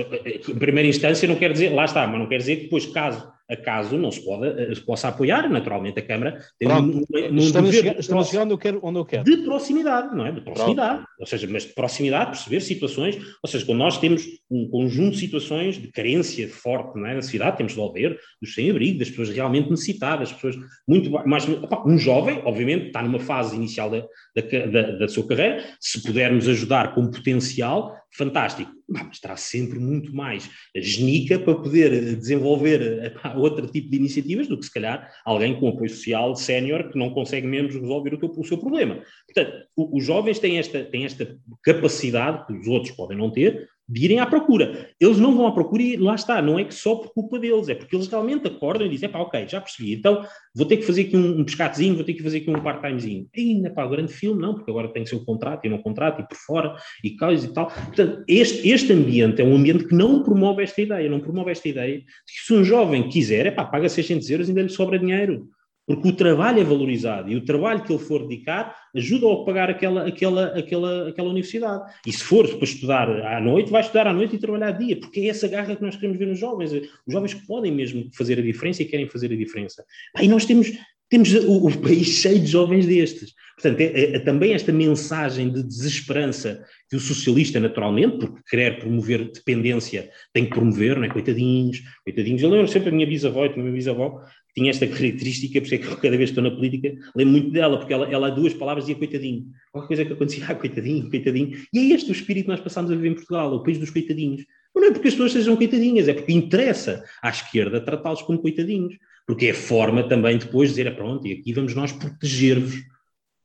em 0.49 0.59
primeira 0.59 0.89
instância 0.89 1.29
não 1.29 1.37
quer 1.37 1.53
dizer, 1.53 1.71
lá 1.71 1.85
está, 1.85 2.07
mas 2.07 2.19
não 2.19 2.27
quer 2.27 2.39
dizer 2.39 2.57
que 2.57 2.63
depois, 2.65 2.87
caso 2.87 3.31
acaso 3.49 3.97
não 3.97 4.11
se, 4.11 4.25
pode, 4.25 4.47
eh, 4.47 4.75
se 4.75 4.81
possa 4.81 5.09
apoiar, 5.09 5.49
naturalmente 5.49 5.99
a 5.99 6.03
Câmara 6.03 6.39
tem 6.59 6.69
Pronto, 6.69 6.99
um, 6.99 7.33
um, 7.33 7.39
estamos, 7.39 7.75
chegar, 7.75 7.99
estamos 7.99 8.27
a 8.27 8.31
chegar 8.31 8.43
onde 8.43 8.53
eu, 8.53 8.59
quero, 8.59 8.81
onde 8.83 8.99
eu 8.99 9.05
quero. 9.05 9.25
De 9.25 9.39
proximidade, 9.39 10.15
não 10.15 10.27
é? 10.27 10.33
De 10.33 10.41
proximidade. 10.43 10.99
Pronto. 10.99 11.09
Ou 11.21 11.27
seja, 11.27 11.49
mas 11.51 11.65
de 11.65 11.73
proximidade, 11.73 12.31
perceber 12.33 12.61
situações, 12.61 13.17
ou 13.43 13.49
seja, 13.49 13.65
quando 13.65 13.79
nós 13.79 13.99
temos 13.99 14.25
um 14.51 14.69
conjunto 14.69 15.13
de 15.13 15.21
situações 15.21 15.77
de 15.77 15.89
carência 15.89 16.49
forte 16.49 16.99
não 16.99 17.07
é? 17.07 17.15
na 17.15 17.23
cidade, 17.23 17.57
temos 17.57 17.73
de 17.73 17.81
ouvir 17.81 18.19
dos 18.41 18.55
sem-abrigo, 18.55 18.99
das 18.99 19.09
pessoas 19.09 19.31
realmente 19.31 19.71
necessitadas, 19.71 20.33
pessoas 20.33 20.57
muito 20.87 21.11
mais... 21.11 21.49
Opa, 21.49 21.83
um 21.87 21.97
jovem, 21.97 22.43
obviamente, 22.45 22.89
está 22.89 23.03
numa 23.03 23.19
fase 23.19 23.57
inicial 23.57 23.91
da, 23.91 24.05
da, 24.37 24.67
da, 24.67 24.83
da 24.99 25.09
sua 25.09 25.27
carreira, 25.27 25.65
se 25.81 26.03
pudermos 26.03 26.47
ajudar 26.49 26.95
com 26.95 27.11
potencial, 27.11 27.97
fantástico. 28.17 28.71
Mas 28.89 29.09
estará 29.13 29.37
sempre 29.37 29.79
muito 29.79 30.15
mais 30.15 30.49
genica 30.75 31.39
para 31.39 31.55
poder 31.55 32.17
desenvolver 32.17 33.13
outro 33.39 33.67
tipo 33.67 33.91
de 33.91 33.97
iniciativas 33.97 34.47
do 34.47 34.59
que, 34.59 34.65
se 34.65 34.73
calhar, 34.73 35.11
alguém 35.25 35.59
com 35.59 35.69
apoio 35.69 35.91
social 35.91 36.35
sénior 36.37 36.91
que 36.91 36.99
não 36.99 37.11
consegue 37.11 37.47
mesmo 37.47 37.81
resolver 37.81 38.15
o, 38.15 38.19
teu, 38.19 38.31
o 38.37 38.45
seu 38.45 38.59
problema. 38.59 39.03
Portanto, 39.27 39.67
os 39.77 40.05
jovens 40.05 40.39
têm 40.39 40.59
esta, 40.59 40.85
têm 40.85 41.05
esta 41.05 41.37
capacidade, 41.63 42.47
que 42.47 42.53
os 42.53 42.67
outros 42.67 42.95
podem 42.95 43.17
não 43.17 43.31
ter, 43.31 43.69
de 43.89 44.05
irem 44.05 44.21
à 44.21 44.27
procura. 44.27 44.91
Eles 45.01 45.19
não 45.19 45.35
vão 45.35 45.47
à 45.47 45.53
procura 45.53 45.83
e 45.83 45.97
lá 45.97 46.15
está, 46.15 46.43
não 46.43 46.59
é 46.59 46.65
que 46.65 46.75
só 46.75 46.97
por 46.97 47.13
culpa 47.13 47.39
deles, 47.39 47.69
é 47.69 47.75
porque 47.75 47.97
eles 47.97 48.07
realmente 48.07 48.47
acordam 48.47 48.87
e 48.87 48.91
dizem, 48.91 49.09
pá, 49.09 49.21
ok, 49.21 49.49
já 49.49 49.61
percebi, 49.61 49.95
então 49.95 50.25
vou 50.55 50.67
ter 50.67 50.77
que 50.77 50.83
fazer 50.83 51.03
aqui 51.03 51.17
um, 51.17 51.41
um 51.41 51.45
pescatezinho, 51.45 51.95
vou 51.95 52.05
ter 52.05 52.13
que 52.13 52.23
fazer 52.23 52.39
aqui 52.39 52.51
um 52.51 52.61
part-timezinho. 52.61 53.27
Ainda, 53.35 53.71
pá, 53.71 53.85
o 53.85 53.91
grande 53.91 54.13
filme, 54.13 54.41
não, 54.41 54.55
porque 54.55 54.71
agora 54.71 54.93
tem 54.93 55.05
que 55.05 55.09
ser 55.09 55.17
o 55.17 55.25
contrato 55.25 55.65
e 55.65 55.71
não 55.71 55.79
contrato 55.79 56.21
e 56.21 56.29
por 56.29 56.37
fora 56.37 56.77
e 57.03 57.17
coisa 57.17 57.47
e 57.47 57.53
tal. 57.53 57.71
Portanto, 57.71 58.25
este, 58.29 58.69
este 58.69 58.93
ambiente 58.93 59.41
é 59.41 59.45
um 59.45 59.57
ambiente 59.57 59.87
que 59.87 59.95
não 59.95 60.23
promove 60.23 60.63
esta 60.63 60.83
ideia, 60.83 61.09
não 61.09 61.21
promove 61.21 61.51
esta 61.51 61.69
ideia 61.69 61.99
de 61.99 62.05
que 62.05 62.45
se 62.45 62.53
um 62.53 62.63
jovem 62.63 63.09
quiser, 63.09 63.47
é 63.47 63.51
pá, 63.51 63.65
paga 63.65 63.89
600 63.89 64.29
euros 64.31 64.49
e 64.49 64.51
ainda 64.51 64.63
lhe 64.63 64.69
sobra 64.69 64.99
dinheiro. 64.99 65.49
Porque 65.89 66.09
o 66.09 66.13
trabalho 66.13 66.61
é 66.61 66.65
valorizado 66.65 67.33
e 67.33 67.37
o 67.37 67.43
trabalho 67.43 67.83
que 67.83 67.91
ele 67.91 67.99
for 67.99 68.29
dedicar 68.29 68.77
ajuda-o 68.95 69.33
a 69.33 69.45
pagar 69.47 69.71
aquela, 69.71 70.07
aquela, 70.07 70.47
aquela, 70.49 71.09
aquela 71.09 71.31
universidade. 71.31 71.91
E 72.07 72.13
se 72.13 72.23
for 72.23 72.47
para 72.47 72.65
estudar 72.65 73.09
à 73.09 73.41
noite, 73.41 73.71
vai 73.71 73.81
estudar 73.81 74.07
à 74.07 74.13
noite 74.13 74.37
e 74.37 74.39
trabalhar 74.39 74.73
dia, 74.73 75.01
porque 75.01 75.21
é 75.21 75.29
essa 75.29 75.49
garra 75.49 75.75
que 75.75 75.83
nós 75.83 75.97
queremos 75.97 76.19
ver 76.19 76.27
nos 76.27 76.39
jovens. 76.39 76.73
Os 76.73 76.83
jovens 77.09 77.33
que 77.33 77.47
podem 77.47 77.73
mesmo 77.73 78.07
fazer 78.13 78.39
a 78.39 78.43
diferença 78.43 78.83
e 78.83 78.85
querem 78.85 79.09
fazer 79.09 79.33
a 79.33 79.37
diferença. 79.37 79.83
E 80.21 80.29
nós 80.29 80.45
temos, 80.45 80.71
temos 81.09 81.33
o, 81.33 81.69
o 81.69 81.79
país 81.79 82.07
cheio 82.07 82.39
de 82.39 82.47
jovens 82.47 82.87
destes. 82.87 83.33
Portanto, 83.59 83.81
é, 83.81 83.85
é, 83.87 84.17
é, 84.17 84.19
também 84.21 84.53
esta 84.53 84.73
mensagem 84.73 85.51
de 85.51 85.65
desesperança 85.65 86.65
que 86.89 86.97
o 86.97 87.01
socialista, 87.01 87.59
naturalmente, 87.59 88.19
porque 88.19 88.41
querer 88.49 88.79
promover 88.79 89.33
dependência, 89.33 90.11
tem 90.33 90.45
que 90.45 90.51
promover, 90.51 90.97
não 90.97 91.05
é? 91.05 91.09
Coitadinhos, 91.09 91.83
coitadinhos. 92.05 92.41
Eu 92.41 92.51
lembro 92.51 92.69
sempre 92.69 92.91
a 92.91 92.93
minha 92.93 93.07
bisavó 93.07 93.45
e 93.45 93.49
a 93.49 93.57
minha 93.57 93.73
bisavó 93.73 94.23
tinha 94.55 94.71
esta 94.71 94.87
característica, 94.87 95.61
por 95.61 95.67
isso 95.67 95.75
é 95.75 95.79
que 95.79 95.97
cada 95.97 96.17
vez 96.17 96.31
que 96.31 96.39
estou 96.39 96.43
na 96.43 96.51
política 96.51 96.95
lembro 97.15 97.33
muito 97.33 97.51
dela, 97.51 97.79
porque 97.79 97.93
ela, 97.93 98.11
ela 98.11 98.31
duas 98.31 98.55
palavras 98.55 98.85
dizia 98.85 98.99
coitadinho. 98.99 99.47
Qualquer 99.73 99.89
coisa 99.89 100.05
que 100.05 100.13
acontecia, 100.13 100.47
ah, 100.49 100.55
coitadinho, 100.55 101.11
coitadinho. 101.11 101.59
E 101.73 101.79
é 101.79 101.95
este 101.95 102.11
o 102.11 102.13
espírito 102.13 102.45
que 102.47 102.51
nós 102.51 102.61
passamos 102.61 102.91
a 102.91 102.95
viver 102.95 103.09
em 103.09 103.15
Portugal, 103.15 103.55
o 103.55 103.63
país 103.63 103.79
dos 103.79 103.91
coitadinhos. 103.91 104.45
Não 104.75 104.85
é 104.85 104.91
porque 104.93 105.09
as 105.09 105.15
pessoas 105.15 105.33
sejam 105.33 105.57
coitadinhas, 105.57 106.09
é 106.09 106.15
porque 106.15 106.33
interessa 106.33 107.05
à 107.23 107.31
esquerda 107.31 107.81
tratá-los 107.81 108.23
como 108.23 108.39
coitadinhos. 108.39 108.97
Porque 109.27 109.47
é 109.47 109.53
forma 109.53 110.09
também 110.09 110.39
depois 110.39 110.71
de 110.71 110.77
dizer, 110.77 110.89
ah, 110.89 110.95
pronto, 110.95 111.27
e 111.27 111.33
aqui 111.33 111.53
vamos 111.53 111.75
nós 111.75 111.93
proteger-vos. 111.93 112.83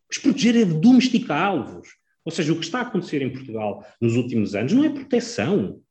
Mas 0.09 0.17
proteger 0.17 0.55
é 0.55 0.65
domesticá-los. 0.65 1.87
Ou 2.25 2.31
seja, 2.31 2.53
o 2.53 2.55
que 2.55 2.63
está 2.63 2.79
a 2.79 2.83
acontecer 2.83 3.21
em 3.21 3.29
Portugal 3.29 3.85
nos 3.99 4.15
últimos 4.15 4.55
anos 4.55 4.71
não 4.71 4.85
é 4.85 4.89
proteção. 4.89 5.81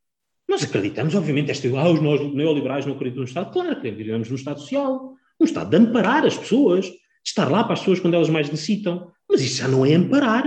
Nós 0.53 0.65
acreditamos, 0.65 1.15
obviamente, 1.15 1.51
esta 1.51 1.67
ah, 1.79 1.91
os 1.91 1.99
neoliberais 2.35 2.85
não 2.85 2.93
acreditam 2.93 3.23
no 3.23 3.27
Estado. 3.27 3.51
Claro, 3.51 3.73
acreditamos 3.73 4.29
no 4.29 4.37
Estado 4.37 4.61
Social, 4.61 5.15
no 5.41 5.47
Estado 5.47 5.71
de 5.71 5.77
amparar 5.77 6.27
as 6.27 6.37
pessoas, 6.37 6.85
de 6.85 6.99
estar 7.25 7.51
lá 7.51 7.65
para 7.65 7.73
as 7.73 7.79
pessoas 7.79 8.01
quando 8.01 8.13
elas 8.13 8.29
mais 8.29 8.51
necessitam. 8.51 9.11
Mas 9.27 9.41
isto 9.41 9.63
já 9.63 9.69
não 9.69 9.87
é 9.87 9.95
amparar. 9.95 10.45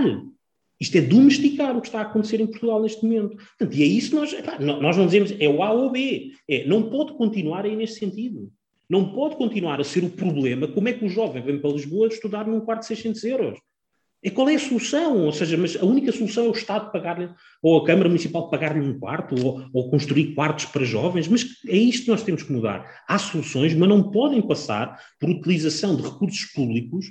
Isto 0.80 0.98
é 0.98 1.00
domesticar 1.00 1.76
o 1.76 1.80
que 1.80 1.88
está 1.88 1.98
a 1.98 2.02
acontecer 2.02 2.40
em 2.40 2.46
Portugal 2.46 2.80
neste 2.80 3.04
momento. 3.04 3.36
Portanto, 3.36 3.76
e 3.76 3.82
é 3.82 3.86
isso 3.86 4.14
nós, 4.14 4.32
nós 4.60 4.96
não 4.96 5.06
dizemos, 5.06 5.34
é 5.40 5.48
o 5.48 5.60
A 5.60 5.72
ou 5.72 5.90
B. 5.90 6.30
É, 6.48 6.64
não 6.68 6.84
pode 6.84 7.14
continuar 7.14 7.64
aí 7.64 7.74
neste 7.74 7.98
sentido. 7.98 8.48
Não 8.88 9.12
pode 9.12 9.34
continuar 9.34 9.80
a 9.80 9.84
ser 9.84 10.04
o 10.04 10.10
problema 10.10 10.68
como 10.68 10.88
é 10.88 10.92
que 10.92 11.04
o 11.04 11.08
jovem 11.08 11.42
vem 11.42 11.58
para 11.58 11.72
Lisboa 11.72 12.06
estudar 12.06 12.46
num 12.46 12.60
quarto 12.60 12.82
de 12.82 12.86
600 12.86 13.24
euros. 13.24 13.58
E 14.26 14.30
qual 14.30 14.48
é 14.48 14.56
a 14.56 14.58
solução? 14.58 15.24
Ou 15.24 15.30
seja, 15.30 15.56
mas 15.56 15.76
a 15.76 15.84
única 15.84 16.10
solução 16.10 16.46
é 16.46 16.48
o 16.48 16.52
Estado 16.52 16.90
pagar-lhe, 16.90 17.30
ou 17.62 17.78
a 17.78 17.86
Câmara 17.86 18.08
Municipal 18.08 18.50
pagar-lhe 18.50 18.80
um 18.80 18.98
quarto, 18.98 19.36
ou, 19.40 19.64
ou, 19.72 19.88
construir 19.88 20.34
quartos 20.34 20.64
para 20.64 20.84
jovens, 20.84 21.28
mas 21.28 21.46
é 21.68 21.76
isto 21.76 22.06
que 22.06 22.10
nós 22.10 22.24
temos 22.24 22.42
que 22.42 22.52
mudar. 22.52 23.04
Há 23.06 23.20
soluções, 23.20 23.72
mas 23.72 23.88
não 23.88 24.10
podem 24.10 24.42
passar 24.42 25.00
por 25.20 25.30
utilização 25.30 25.94
de 25.94 26.02
recursos 26.02 26.44
públicos 26.46 27.06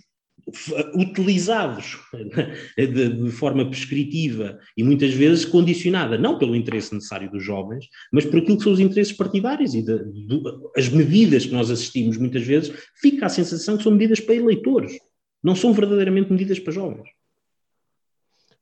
utilizados 0.93 1.97
de, 2.77 3.09
de, 3.09 3.31
forma 3.31 3.65
prescritiva 3.65 4.59
e 4.77 4.83
muitas 4.83 5.13
vezes 5.13 5.45
condicionada, 5.45 6.17
não 6.17 6.37
pelo 6.37 6.53
interesse 6.55 6.93
necessário 6.93 7.31
dos 7.31 7.43
jovens, 7.43 7.85
mas 8.11 8.25
por 8.25 8.39
aquilo 8.39 8.57
que 8.57 8.63
são 8.63 8.73
os 8.73 8.79
interesses 8.81 9.13
partidários 9.13 9.73
e 9.73 9.81
de, 9.81 9.97
de, 10.03 10.41
as 10.75 10.89
medidas 10.89 11.45
que 11.45 11.53
nós 11.53 11.71
assistimos 11.71 12.17
muitas 12.17 12.43
vezes, 12.43 12.73
fica 13.01 13.25
a 13.25 13.29
sensação 13.29 13.77
que 13.77 13.83
são 13.83 13.93
medidas 13.93 14.19
para 14.19 14.35
eleitores, 14.35 14.97
não 15.45 15.55
são 15.55 15.71
verdadeiramente 15.71 16.31
medidas 16.31 16.57
para 16.57 16.73
jovens. 16.73 17.07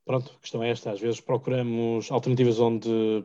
Pronto, 0.06 0.34
a 0.36 0.42
questão 0.42 0.62
é 0.62 0.70
esta, 0.70 0.92
às 0.92 1.00
vezes 1.00 1.22
procuramos 1.22 2.12
alternativas 2.12 2.60
onde 2.60 3.24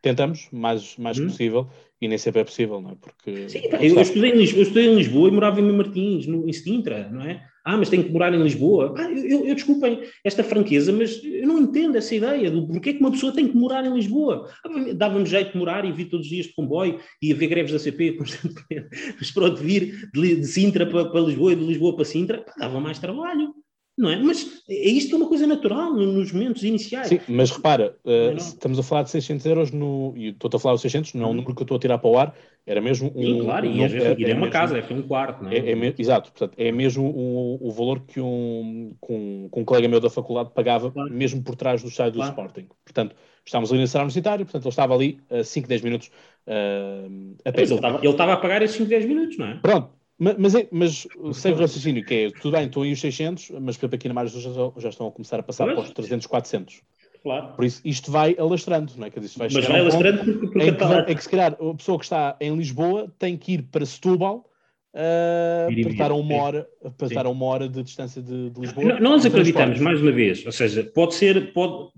tentamos, 0.00 0.48
mais, 0.52 0.96
mais 0.96 1.18
hum. 1.18 1.26
possível, 1.26 1.68
e 2.00 2.08
nem 2.08 2.16
sempre 2.16 2.40
é 2.40 2.44
possível, 2.44 2.80
não 2.80 2.90
é? 2.90 2.94
Porque... 2.94 3.48
Sim, 3.48 3.68
pá, 3.68 3.76
eu, 3.82 4.00
estudei 4.00 4.30
em 4.30 4.36
Lisboa, 4.36 4.58
eu 4.58 4.62
estudei 4.62 4.86
em 4.86 4.94
Lisboa 4.94 5.28
e 5.28 5.32
morava 5.32 5.60
em 5.60 5.72
Martins, 5.72 6.26
no, 6.26 6.48
em 6.48 6.52
Sintra, 6.52 7.08
não 7.10 7.22
é? 7.22 7.44
Ah, 7.62 7.76
mas 7.76 7.90
tem 7.90 8.02
que 8.02 8.10
morar 8.10 8.32
em 8.32 8.42
Lisboa. 8.42 8.94
Ah, 8.96 9.10
eu, 9.10 9.18
eu, 9.18 9.46
eu, 9.46 9.54
desculpem 9.54 10.00
esta 10.24 10.42
franqueza, 10.42 10.92
mas 10.92 11.22
eu 11.22 11.46
não 11.46 11.58
entendo 11.58 11.96
essa 11.96 12.14
ideia 12.14 12.50
do 12.50 12.66
porquê 12.66 12.94
que 12.94 13.00
uma 13.00 13.10
pessoa 13.10 13.34
tem 13.34 13.46
que 13.46 13.56
morar 13.56 13.84
em 13.84 13.92
Lisboa. 13.92 14.48
Ah, 14.64 14.94
Dava-me 14.94 15.26
jeito 15.26 15.52
de 15.52 15.58
morar 15.58 15.84
e 15.84 15.92
vir 15.92 16.06
todos 16.06 16.24
os 16.24 16.30
dias 16.30 16.46
de 16.46 16.54
comboio 16.54 16.98
e 17.20 17.32
haver 17.32 17.48
greves 17.48 17.72
da 17.72 17.78
CP 17.78 18.12
constantemente. 18.18 18.88
Mas 19.18 19.30
pronto, 19.30 19.56
vir 19.62 20.08
de, 20.12 20.36
de 20.36 20.46
Sintra 20.46 20.86
para, 20.86 21.04
para, 21.04 21.20
Lisboa 21.20 21.52
e 21.52 21.56
de 21.56 21.64
Lisboa 21.66 21.94
para 21.94 22.04
Sintra, 22.06 22.38
pá, 22.38 22.54
dava 22.58 22.80
mais 22.80 22.98
trabalho 22.98 23.54
não 23.96 24.08
é? 24.08 24.16
Mas 24.16 24.62
é 24.68 24.88
isto 24.88 25.14
é 25.14 25.18
uma 25.18 25.28
coisa 25.28 25.46
natural 25.46 25.92
nos 25.92 26.32
momentos 26.32 26.62
iniciais. 26.62 27.08
Sim, 27.08 27.20
mas 27.28 27.50
repara, 27.50 27.96
uh, 28.04 28.36
estamos 28.36 28.78
a 28.78 28.82
falar 28.82 29.02
de 29.02 29.10
600 29.10 29.46
euros 29.46 29.70
no, 29.70 30.14
e 30.16 30.28
estou 30.28 30.50
a 30.52 30.58
falar 30.58 30.76
de 30.76 30.82
600, 30.82 31.14
não 31.14 31.26
é 31.26 31.26
um 31.26 31.34
número 31.34 31.54
que 31.54 31.60
eu 31.60 31.64
estou 31.64 31.76
a 31.76 31.80
tirar 31.80 31.98
para 31.98 32.10
o 32.10 32.18
ar, 32.18 32.34
era 32.66 32.80
mesmo 32.80 33.12
um... 33.14 33.22
Sim, 33.22 33.44
claro, 33.44 33.68
um, 33.68 33.72
e, 33.72 33.82
é, 33.82 33.86
é, 33.86 34.30
é, 34.30 34.34
uma 34.34 34.48
casa, 34.48 34.78
é 34.78 34.94
um 34.94 35.02
quarto, 35.02 35.44
não 35.44 35.50
é? 35.50 35.58
é, 35.58 35.72
é 35.72 35.94
exato, 35.98 36.30
portanto, 36.32 36.54
é 36.58 36.72
mesmo 36.72 37.04
o, 37.04 37.68
o 37.68 37.70
valor 37.70 38.00
que 38.00 38.20
um, 38.20 38.94
que 39.04 39.12
um, 39.12 39.48
que 39.52 39.60
um 39.60 39.64
colega 39.64 39.88
meu 39.88 40.00
da 40.00 40.08
faculdade 40.08 40.50
pagava, 40.54 40.90
claro. 40.90 41.12
mesmo 41.12 41.42
por 41.42 41.56
trás 41.56 41.82
do 41.82 41.88
estádio 41.88 42.14
claro. 42.14 42.32
do 42.32 42.40
Sporting. 42.40 42.68
Portanto, 42.84 43.16
estávamos 43.44 43.70
ali 43.70 43.80
na 43.80 43.86
sala 43.86 44.04
universitária, 44.04 44.44
portanto, 44.44 44.64
ele 44.64 44.70
estava 44.70 44.94
ali 44.94 45.20
uh, 45.30 45.44
5, 45.44 45.68
10 45.68 45.82
minutos 45.82 46.10
uh, 46.46 47.36
a 47.44 47.52
pé. 47.52 47.60
Mas 47.60 47.70
ele 47.70 47.78
estava, 47.78 47.98
ele 47.98 48.08
estava 48.08 48.32
a 48.32 48.36
pagar 48.36 48.62
esses 48.62 48.76
5, 48.76 48.88
10 48.88 49.04
minutos, 49.04 49.38
não 49.38 49.46
é? 49.46 49.54
Pronto, 49.56 49.90
mas, 50.20 50.36
mas, 50.36 50.54
é, 50.54 50.68
mas 50.70 51.08
segue 51.32 51.56
o 51.56 51.60
raciocínio, 51.60 52.04
que 52.04 52.14
é, 52.14 52.30
tudo 52.30 52.52
bem, 52.52 52.66
estão 52.66 52.82
aí 52.82 52.92
os 52.92 53.00
600, 53.00 53.52
mas 53.60 53.76
por 53.76 53.86
exemplo 53.86 53.94
aqui 53.96 54.08
na 54.08 54.14
margem 54.14 54.40
já, 54.40 54.50
já 54.76 54.88
estão 54.90 55.06
a 55.06 55.10
começar 55.10 55.40
a 55.40 55.42
passar 55.42 55.64
para 55.64 55.80
os 55.80 55.90
300, 55.90 56.26
400. 56.26 56.82
Claro. 57.22 57.54
Por 57.54 57.64
isso, 57.64 57.80
isto 57.84 58.10
vai 58.10 58.36
alastrando, 58.38 58.92
não 58.96 59.06
é? 59.06 59.10
Quer 59.10 59.20
dizer, 59.20 59.38
vai 59.38 59.48
mas 59.52 59.66
vai 59.66 59.80
alastrando 59.80 60.18
porque, 60.18 60.46
porque 60.46 60.68
em 60.68 60.74
que, 60.74 60.84
é 60.84 61.14
que 61.14 61.22
se 61.22 61.28
calhar 61.28 61.52
a 61.52 61.74
pessoa 61.74 61.98
que 61.98 62.04
está 62.04 62.36
em 62.40 62.54
Lisboa 62.54 63.12
tem 63.18 63.36
que 63.36 63.52
ir 63.52 63.62
para 63.62 63.84
Setúbal 63.84 64.49
uh, 64.94 65.82
para 65.82 65.92
estar 65.92 66.10
a 66.10 66.14
uma 66.14 66.34
hora, 66.34 66.66
a 66.82 67.28
uma 67.28 67.46
hora 67.46 67.68
de 67.68 67.82
distância 67.82 68.22
de, 68.22 68.50
de 68.50 68.60
Lisboa. 68.60 69.00
Nós 69.00 69.24
acreditamos, 69.24 69.78
mais 69.80 70.00
uma 70.00 70.12
vez, 70.12 70.44
ou 70.44 70.52
seja, 70.52 70.84
pode 70.84 71.14
ser, 71.14 71.52
pode, 71.52 71.90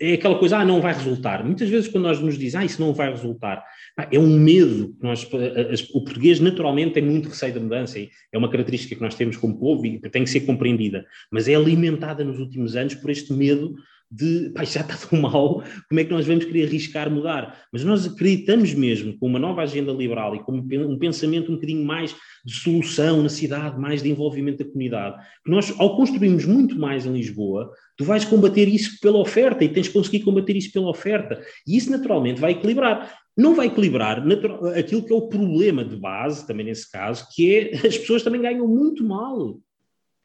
é 0.00 0.14
aquela 0.14 0.38
coisa, 0.38 0.58
ah, 0.58 0.64
não 0.64 0.80
vai 0.80 0.92
resultar. 0.92 1.44
Muitas 1.44 1.68
vezes 1.68 1.88
quando 1.88 2.04
nós 2.04 2.20
nos 2.20 2.38
dizem, 2.38 2.60
ah, 2.60 2.64
isso 2.64 2.80
não 2.80 2.92
vai 2.92 3.10
resultar, 3.10 3.64
é 4.10 4.18
um 4.18 4.38
medo 4.38 4.94
que 4.94 5.02
nós, 5.02 5.28
o 5.92 6.04
português 6.04 6.40
naturalmente 6.40 6.94
tem 6.94 7.02
muito 7.02 7.28
receio 7.28 7.54
da 7.54 7.60
mudança, 7.60 7.98
é 7.98 8.38
uma 8.38 8.50
característica 8.50 8.94
que 8.94 9.02
nós 9.02 9.14
temos 9.14 9.36
como 9.36 9.58
povo 9.58 9.84
e 9.86 9.98
tem 10.10 10.24
que 10.24 10.30
ser 10.30 10.40
compreendida, 10.40 11.04
mas 11.30 11.48
é 11.48 11.54
alimentada 11.54 12.24
nos 12.24 12.38
últimos 12.38 12.76
anos 12.76 12.94
por 12.94 13.10
este 13.10 13.32
medo 13.32 13.74
de 14.10 14.50
pá, 14.50 14.64
já 14.64 14.80
está 14.80 14.96
tão 14.96 15.20
mal, 15.20 15.62
como 15.88 16.00
é 16.00 16.04
que 16.04 16.10
nós 16.10 16.26
vamos 16.26 16.44
querer 16.44 16.66
arriscar 16.66 17.10
mudar? 17.10 17.62
Mas 17.72 17.84
nós 17.84 18.06
acreditamos 18.06 18.72
mesmo 18.74 19.18
com 19.18 19.26
uma 19.26 19.38
nova 19.38 19.62
agenda 19.62 19.92
liberal 19.92 20.34
e 20.36 20.42
com 20.42 20.52
um 20.52 20.98
pensamento 20.98 21.50
um 21.50 21.56
bocadinho 21.56 21.84
mais 21.84 22.14
de 22.44 22.54
solução 22.54 23.22
na 23.22 23.28
cidade, 23.28 23.78
mais 23.78 24.02
de 24.02 24.10
envolvimento 24.10 24.58
da 24.58 24.70
comunidade, 24.70 25.16
que 25.44 25.50
nós, 25.50 25.74
ao 25.78 25.96
construirmos 25.96 26.44
muito 26.44 26.78
mais 26.78 27.04
em 27.04 27.12
Lisboa, 27.12 27.70
tu 27.96 28.04
vais 28.04 28.24
combater 28.24 28.68
isso 28.68 28.98
pela 29.00 29.18
oferta 29.18 29.64
e 29.64 29.68
tens 29.68 29.86
de 29.86 29.92
conseguir 29.92 30.20
combater 30.20 30.56
isso 30.56 30.72
pela 30.72 30.88
oferta. 30.88 31.42
E 31.66 31.76
isso 31.76 31.90
naturalmente 31.90 32.40
vai 32.40 32.52
equilibrar. 32.52 33.12
Não 33.36 33.54
vai 33.54 33.66
equilibrar 33.66 34.24
aquilo 34.78 35.04
que 35.04 35.12
é 35.12 35.16
o 35.16 35.28
problema 35.28 35.84
de 35.84 35.96
base, 35.96 36.46
também 36.46 36.66
nesse 36.66 36.90
caso, 36.90 37.26
que 37.34 37.54
é 37.54 37.74
as 37.86 37.98
pessoas 37.98 38.22
também 38.22 38.40
ganham 38.40 38.66
muito 38.68 39.04
mal 39.04 39.58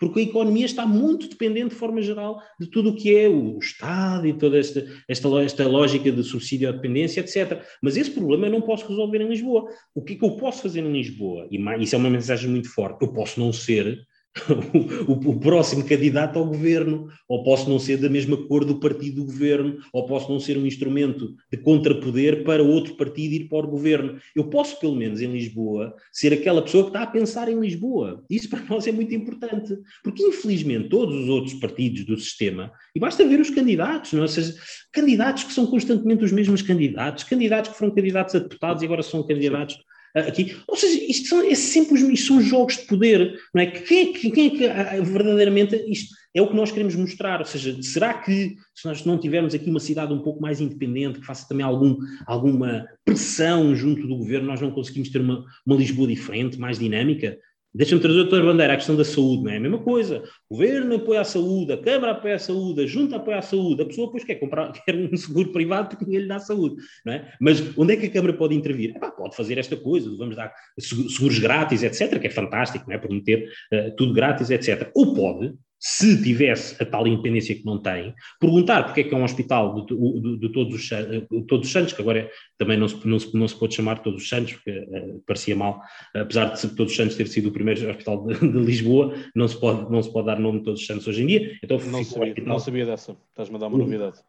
porque 0.02 0.20
a 0.20 0.24
economia 0.24 0.66
está 0.66 0.84
muito 0.84 1.30
dependente, 1.30 1.70
de 1.70 1.76
forma 1.76 2.02
geral, 2.02 2.42
de 2.60 2.66
tudo 2.66 2.90
o 2.90 2.96
que 2.96 3.16
é 3.16 3.30
o 3.30 3.60
Estado 3.60 4.26
e 4.26 4.34
toda 4.34 4.58
esta, 4.58 4.84
esta, 5.08 5.28
esta 5.44 5.68
lógica 5.68 6.12
de 6.12 6.24
subsídio 6.24 6.68
à 6.68 6.72
dependência, 6.72 7.20
etc. 7.22 7.64
Mas 7.84 7.96
esse 7.96 8.10
problema 8.10 8.48
eu 8.48 8.52
não 8.52 8.62
posso 8.62 8.88
resolver 8.88 9.22
em 9.22 9.30
Lisboa. 9.30 9.70
O 9.94 10.02
que 10.02 10.14
é 10.14 10.16
que 10.16 10.26
eu 10.26 10.32
posso 10.38 10.64
fazer 10.64 10.84
em 10.84 10.92
Lisboa? 10.92 11.48
E 11.52 11.84
isso 11.84 11.94
é 11.94 12.00
uma 12.00 12.10
mensagem 12.10 12.50
muito 12.50 12.74
forte. 12.74 13.04
Eu 13.04 13.14
posso 13.14 13.40
não 13.40 13.54
ser 13.54 14.04
o, 15.08 15.12
o, 15.12 15.40
próximo 15.40 15.84
candidato 15.84 16.40
ao 16.40 16.46
governo, 16.46 17.10
ou 17.28 17.44
posso 17.44 17.70
não 17.70 17.78
ser 17.78 17.98
da 17.98 18.10
mesma 18.10 18.38
cor 18.48 18.64
do 18.64 18.80
partido 18.80 19.18
do 19.18 19.26
governo, 19.26 19.78
ou 19.92 20.06
posso 20.06 20.32
não 20.32 20.40
ser 20.40 20.58
um 20.58 20.66
instrumento 20.66 21.36
de 21.52 21.58
contrapoder 21.58 22.46
para 22.46 22.64
outro 22.64 22.96
partido 22.96 23.34
ir 23.34 23.50
para 23.50 23.66
o 23.66 23.70
governo. 23.70 24.18
Eu 24.34 24.46
posso, 24.46 24.80
pelo 24.80 24.96
menos 24.96 25.20
em 25.20 25.32
Lisboa, 25.32 25.94
ser 26.14 26.32
aquela 26.32 26.62
pessoa 26.62 26.86
que 26.86 26.90
está 26.92 27.04
a 27.04 27.08
pensar 27.08 27.50
em 27.50 27.60
Lisboa. 27.60 28.24
Isso 28.30 28.50
para 28.50 28.64
nós 28.70 28.88
é 28.88 28.92
muito 28.92 29.14
importante, 29.14 29.78
porque 30.02 30.24
infelizmente 30.24 30.88
todos 30.88 31.16
os 31.16 31.28
outros 31.28 31.56
partidos 31.56 32.06
do 32.06 32.18
sistema, 32.18 32.72
e 32.96 33.00
basta 33.00 33.28
ver 33.28 33.40
os 33.40 33.50
candidatos, 33.50 34.14
não 34.14 34.24
é? 34.24 34.28
seja, 34.28 34.56
candidatos 34.94 35.44
que 35.44 35.52
são 35.52 35.68
constantemente 35.68 36.24
os 36.24 36.32
mesmos 36.32 36.62
candidatos, 36.62 37.26
candidatos 37.26 37.72
que 37.72 37.78
foram 37.78 37.94
candidatos 37.94 38.34
a 38.36 38.40
deputados 38.40 38.82
e 38.82 38.86
agora 38.86 39.04
são 39.04 39.28
candidatos 39.28 39.78
aqui. 40.16 40.58
Ou 40.68 40.76
seja, 40.76 41.04
isto 41.04 41.28
são, 41.30 41.42
é 41.42 41.56
sempre 41.56 41.96
isto 42.14 42.28
são 42.28 42.42
jogos 42.42 42.78
de 42.78 42.84
poder, 42.84 43.40
não 43.54 43.62
é? 43.62 43.68
Quem 43.68 44.00
é 44.00 44.14
que, 44.14 44.32
quem 44.32 44.48
é 44.48 44.50
que 44.50 44.66
ah, 44.66 44.92
ah, 44.94 45.02
verdadeiramente 45.02 45.76
isto 45.88 46.16
é 46.34 46.42
o 46.42 46.48
que 46.48 46.56
nós 46.56 46.72
queremos 46.72 46.96
mostrar? 46.96 47.40
Ou 47.40 47.46
seja, 47.46 47.78
será 47.82 48.14
que 48.14 48.56
se 48.74 48.86
nós 48.86 49.04
não 49.06 49.18
tivermos 49.18 49.54
aqui 49.54 49.70
uma 49.70 49.80
cidade 49.80 50.14
um 50.14 50.22
pouco 50.22 50.42
mais 50.42 50.62
independente, 50.62 51.20
que 51.20 51.26
faça 51.26 51.48
também 51.48 51.66
algum, 51.66 51.98
alguma 52.26 52.86
pressão 53.06 53.76
junto 53.76 54.08
do 54.08 54.18
governo, 54.18 54.48
nós 54.48 54.62
não 54.62 54.72
conseguimos 54.72 55.10
ter 55.10 55.20
uma, 55.20 55.46
uma 55.66 55.76
Lisboa 55.76 56.08
diferente, 56.08 56.60
mais 56.60 56.80
dinâmica? 56.80 57.38
Deixa-me 57.74 58.02
trazer 58.02 58.20
outra 58.20 58.44
bandeira, 58.44 58.74
a 58.74 58.76
questão 58.76 58.98
da 58.98 59.06
saúde, 59.06 59.44
não 59.44 59.52
é 59.52 59.56
a 59.56 59.60
mesma 59.60 59.80
coisa. 59.80 60.24
O 60.50 60.56
governo 60.56 60.96
apoia 60.96 61.22
a 61.22 61.24
saúde, 61.24 61.72
a 61.72 61.78
Câmara 61.78 62.12
apoia 62.12 62.36
a 62.36 62.40
saúde, 62.40 62.84
a 62.84 62.86
Junta 62.86 63.16
apoia 63.16 63.38
a 63.38 63.42
saúde, 63.42 63.82
a 63.82 63.86
pessoa 63.86 64.08
depois 64.08 64.26
quer 64.26 64.36
comprar 64.36 64.74
quer 64.84 64.96
um 64.96 65.16
seguro 65.16 65.54
privado 65.54 65.90
porque 65.90 66.04
ninguém 66.04 66.22
lhe 66.22 66.28
dá 66.28 66.38
saúde, 66.40 66.76
não 67.06 67.14
é? 67.14 67.32
Mas 67.40 67.78
onde 67.78 67.94
é 67.94 67.98
que 67.98 68.08
a 68.08 68.12
Câmara 68.12 68.34
pode 68.34 68.56
intervir? 68.56 68.96
Epá, 68.96 69.10
pode 69.10 69.36
fazer 69.36 69.58
esta 69.58 69.78
coisa, 69.78 70.14
vamos 70.18 70.36
dar 70.36 70.54
seguros 70.78 71.40
grátis, 71.40 71.82
etc., 71.82 72.20
que 72.20 72.28
é 72.28 72.30
fantástico, 72.30 72.86
não 72.88 72.96
é? 72.96 72.98
Prometer 72.98 73.50
uh, 73.74 73.96
tudo 73.96 74.14
grátis, 74.14 74.50
etc. 74.50 74.92
Ou 74.94 75.14
pode, 75.14 75.54
se 75.84 76.22
tivesse 76.22 76.82
a 76.82 76.86
tal 76.86 77.08
independência 77.08 77.56
que 77.56 77.66
não 77.66 77.82
tem, 77.82 78.14
perguntar 78.40 78.84
porque 78.84 79.02
é 79.02 79.04
que 79.04 79.16
é 79.16 79.18
um 79.18 79.24
hospital 79.24 79.84
de, 79.84 79.96
de, 79.96 80.38
de 80.38 80.50
todos, 80.52 80.76
os, 80.76 80.84
de 80.84 81.42
todos 81.48 81.66
os 81.66 81.74
santos, 81.74 81.94
que 81.94 82.02
agora 82.02 82.30
também 82.56 82.78
não 82.78 82.88
se, 82.88 83.08
não 83.08 83.18
se, 83.18 83.36
não 83.36 83.48
se 83.48 83.56
pode 83.56 83.74
chamar 83.74 83.98
todos 84.04 84.22
os 84.22 84.30
santos, 84.30 84.54
porque 84.54 84.70
uh, 84.72 85.24
parecia 85.26 85.56
mal, 85.56 85.82
apesar 86.14 86.54
de 86.54 86.68
todos 86.76 86.92
os 86.92 86.96
santos 86.96 87.16
ter 87.16 87.28
sido 87.28 87.50
o 87.50 87.52
primeiro 87.52 87.90
hospital 87.90 88.28
de, 88.28 88.36
de, 88.40 88.60
Lisboa, 88.60 89.16
não 89.36 89.48
se, 89.48 89.60
pode, 89.60 89.92
não 89.92 90.04
se 90.04 90.14
pode 90.14 90.28
dar 90.28 90.40
nome 90.40 90.60
de 90.60 90.66
todos 90.66 90.82
os 90.82 90.86
santos 90.86 91.08
hoje 91.08 91.24
em 91.24 91.26
dia. 91.26 91.60
Então, 91.64 91.80
não, 91.80 92.04
sabia, 92.04 92.36
não 92.46 92.60
sabia 92.60 92.86
dessa, 92.86 93.18
estás-me 93.32 93.56
a 93.56 93.60
dar 93.60 93.68
uma 93.68 93.80
novidade. 93.80 94.20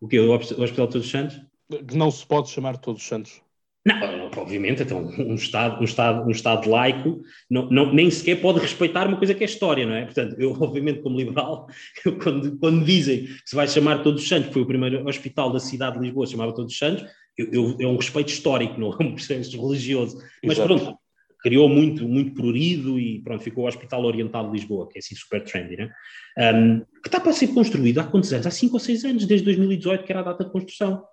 O 0.00 0.06
quê? 0.06 0.20
O 0.20 0.32
Hospital 0.32 0.66
de 0.66 0.74
Todos 0.74 1.06
os 1.06 1.10
Santos? 1.10 1.40
Que 1.88 1.96
não 1.96 2.10
se 2.10 2.24
pode 2.24 2.50
chamar 2.50 2.76
Todos 2.76 3.02
os 3.02 3.08
Santos. 3.08 3.42
Não, 3.86 4.30
obviamente, 4.38 4.82
então, 4.82 5.10
um 5.18 5.34
Estado, 5.34 5.78
um 5.78 5.84
Estado, 5.84 6.26
um 6.26 6.30
Estado 6.30 6.70
laico 6.70 7.20
não, 7.50 7.68
não, 7.68 7.92
nem 7.92 8.10
sequer 8.10 8.40
pode 8.40 8.58
respeitar 8.58 9.06
uma 9.06 9.18
coisa 9.18 9.34
que 9.34 9.44
é 9.44 9.46
história, 9.46 9.84
não 9.84 9.94
é? 9.94 10.06
Portanto, 10.06 10.36
eu, 10.38 10.52
obviamente, 10.52 11.02
como 11.02 11.18
liberal, 11.18 11.66
eu, 12.04 12.16
quando, 12.18 12.58
quando 12.58 12.82
dizem 12.82 13.24
que 13.24 13.42
se 13.44 13.54
vai 13.54 13.68
chamar 13.68 14.02
Todos 14.02 14.22
os 14.22 14.28
Santos, 14.28 14.48
que 14.48 14.54
foi 14.54 14.62
o 14.62 14.66
primeiro 14.66 15.06
hospital 15.06 15.52
da 15.52 15.60
cidade 15.60 15.98
de 15.98 16.04
Lisboa, 16.04 16.26
chamava 16.26 16.54
Todos 16.54 16.72
os 16.72 16.78
Santos, 16.78 17.04
eu, 17.36 17.48
eu, 17.52 17.76
é 17.80 17.86
um 17.86 17.96
respeito 17.96 18.28
histórico, 18.28 18.80
não 18.80 18.90
é 18.90 19.02
um 19.02 19.14
processo 19.14 19.60
religioso. 19.60 20.16
Mas 20.42 20.56
Exato. 20.58 20.66
pronto, 20.66 20.98
criou 21.42 21.68
muito, 21.68 22.08
muito 22.08 22.32
prurido 22.32 22.98
e 22.98 23.20
pronto, 23.20 23.44
ficou 23.44 23.64
o 23.64 23.68
Hospital 23.68 24.02
Oriental 24.04 24.46
de 24.46 24.52
Lisboa, 24.52 24.88
que 24.88 24.96
é 24.96 25.00
assim 25.00 25.14
super 25.14 25.44
trendy, 25.44 25.76
né? 25.76 25.90
Um, 26.38 26.80
que 27.02 27.08
está 27.08 27.20
para 27.20 27.34
ser 27.34 27.48
construído 27.48 27.98
há 27.98 28.04
quantos 28.04 28.32
anos? 28.32 28.46
Há 28.46 28.50
5 28.50 28.72
ou 28.72 28.80
6 28.80 29.04
anos, 29.04 29.26
desde 29.26 29.44
2018, 29.44 30.04
que 30.04 30.10
era 30.12 30.20
a 30.20 30.24
data 30.24 30.42
de 30.42 30.50
construção 30.50 31.04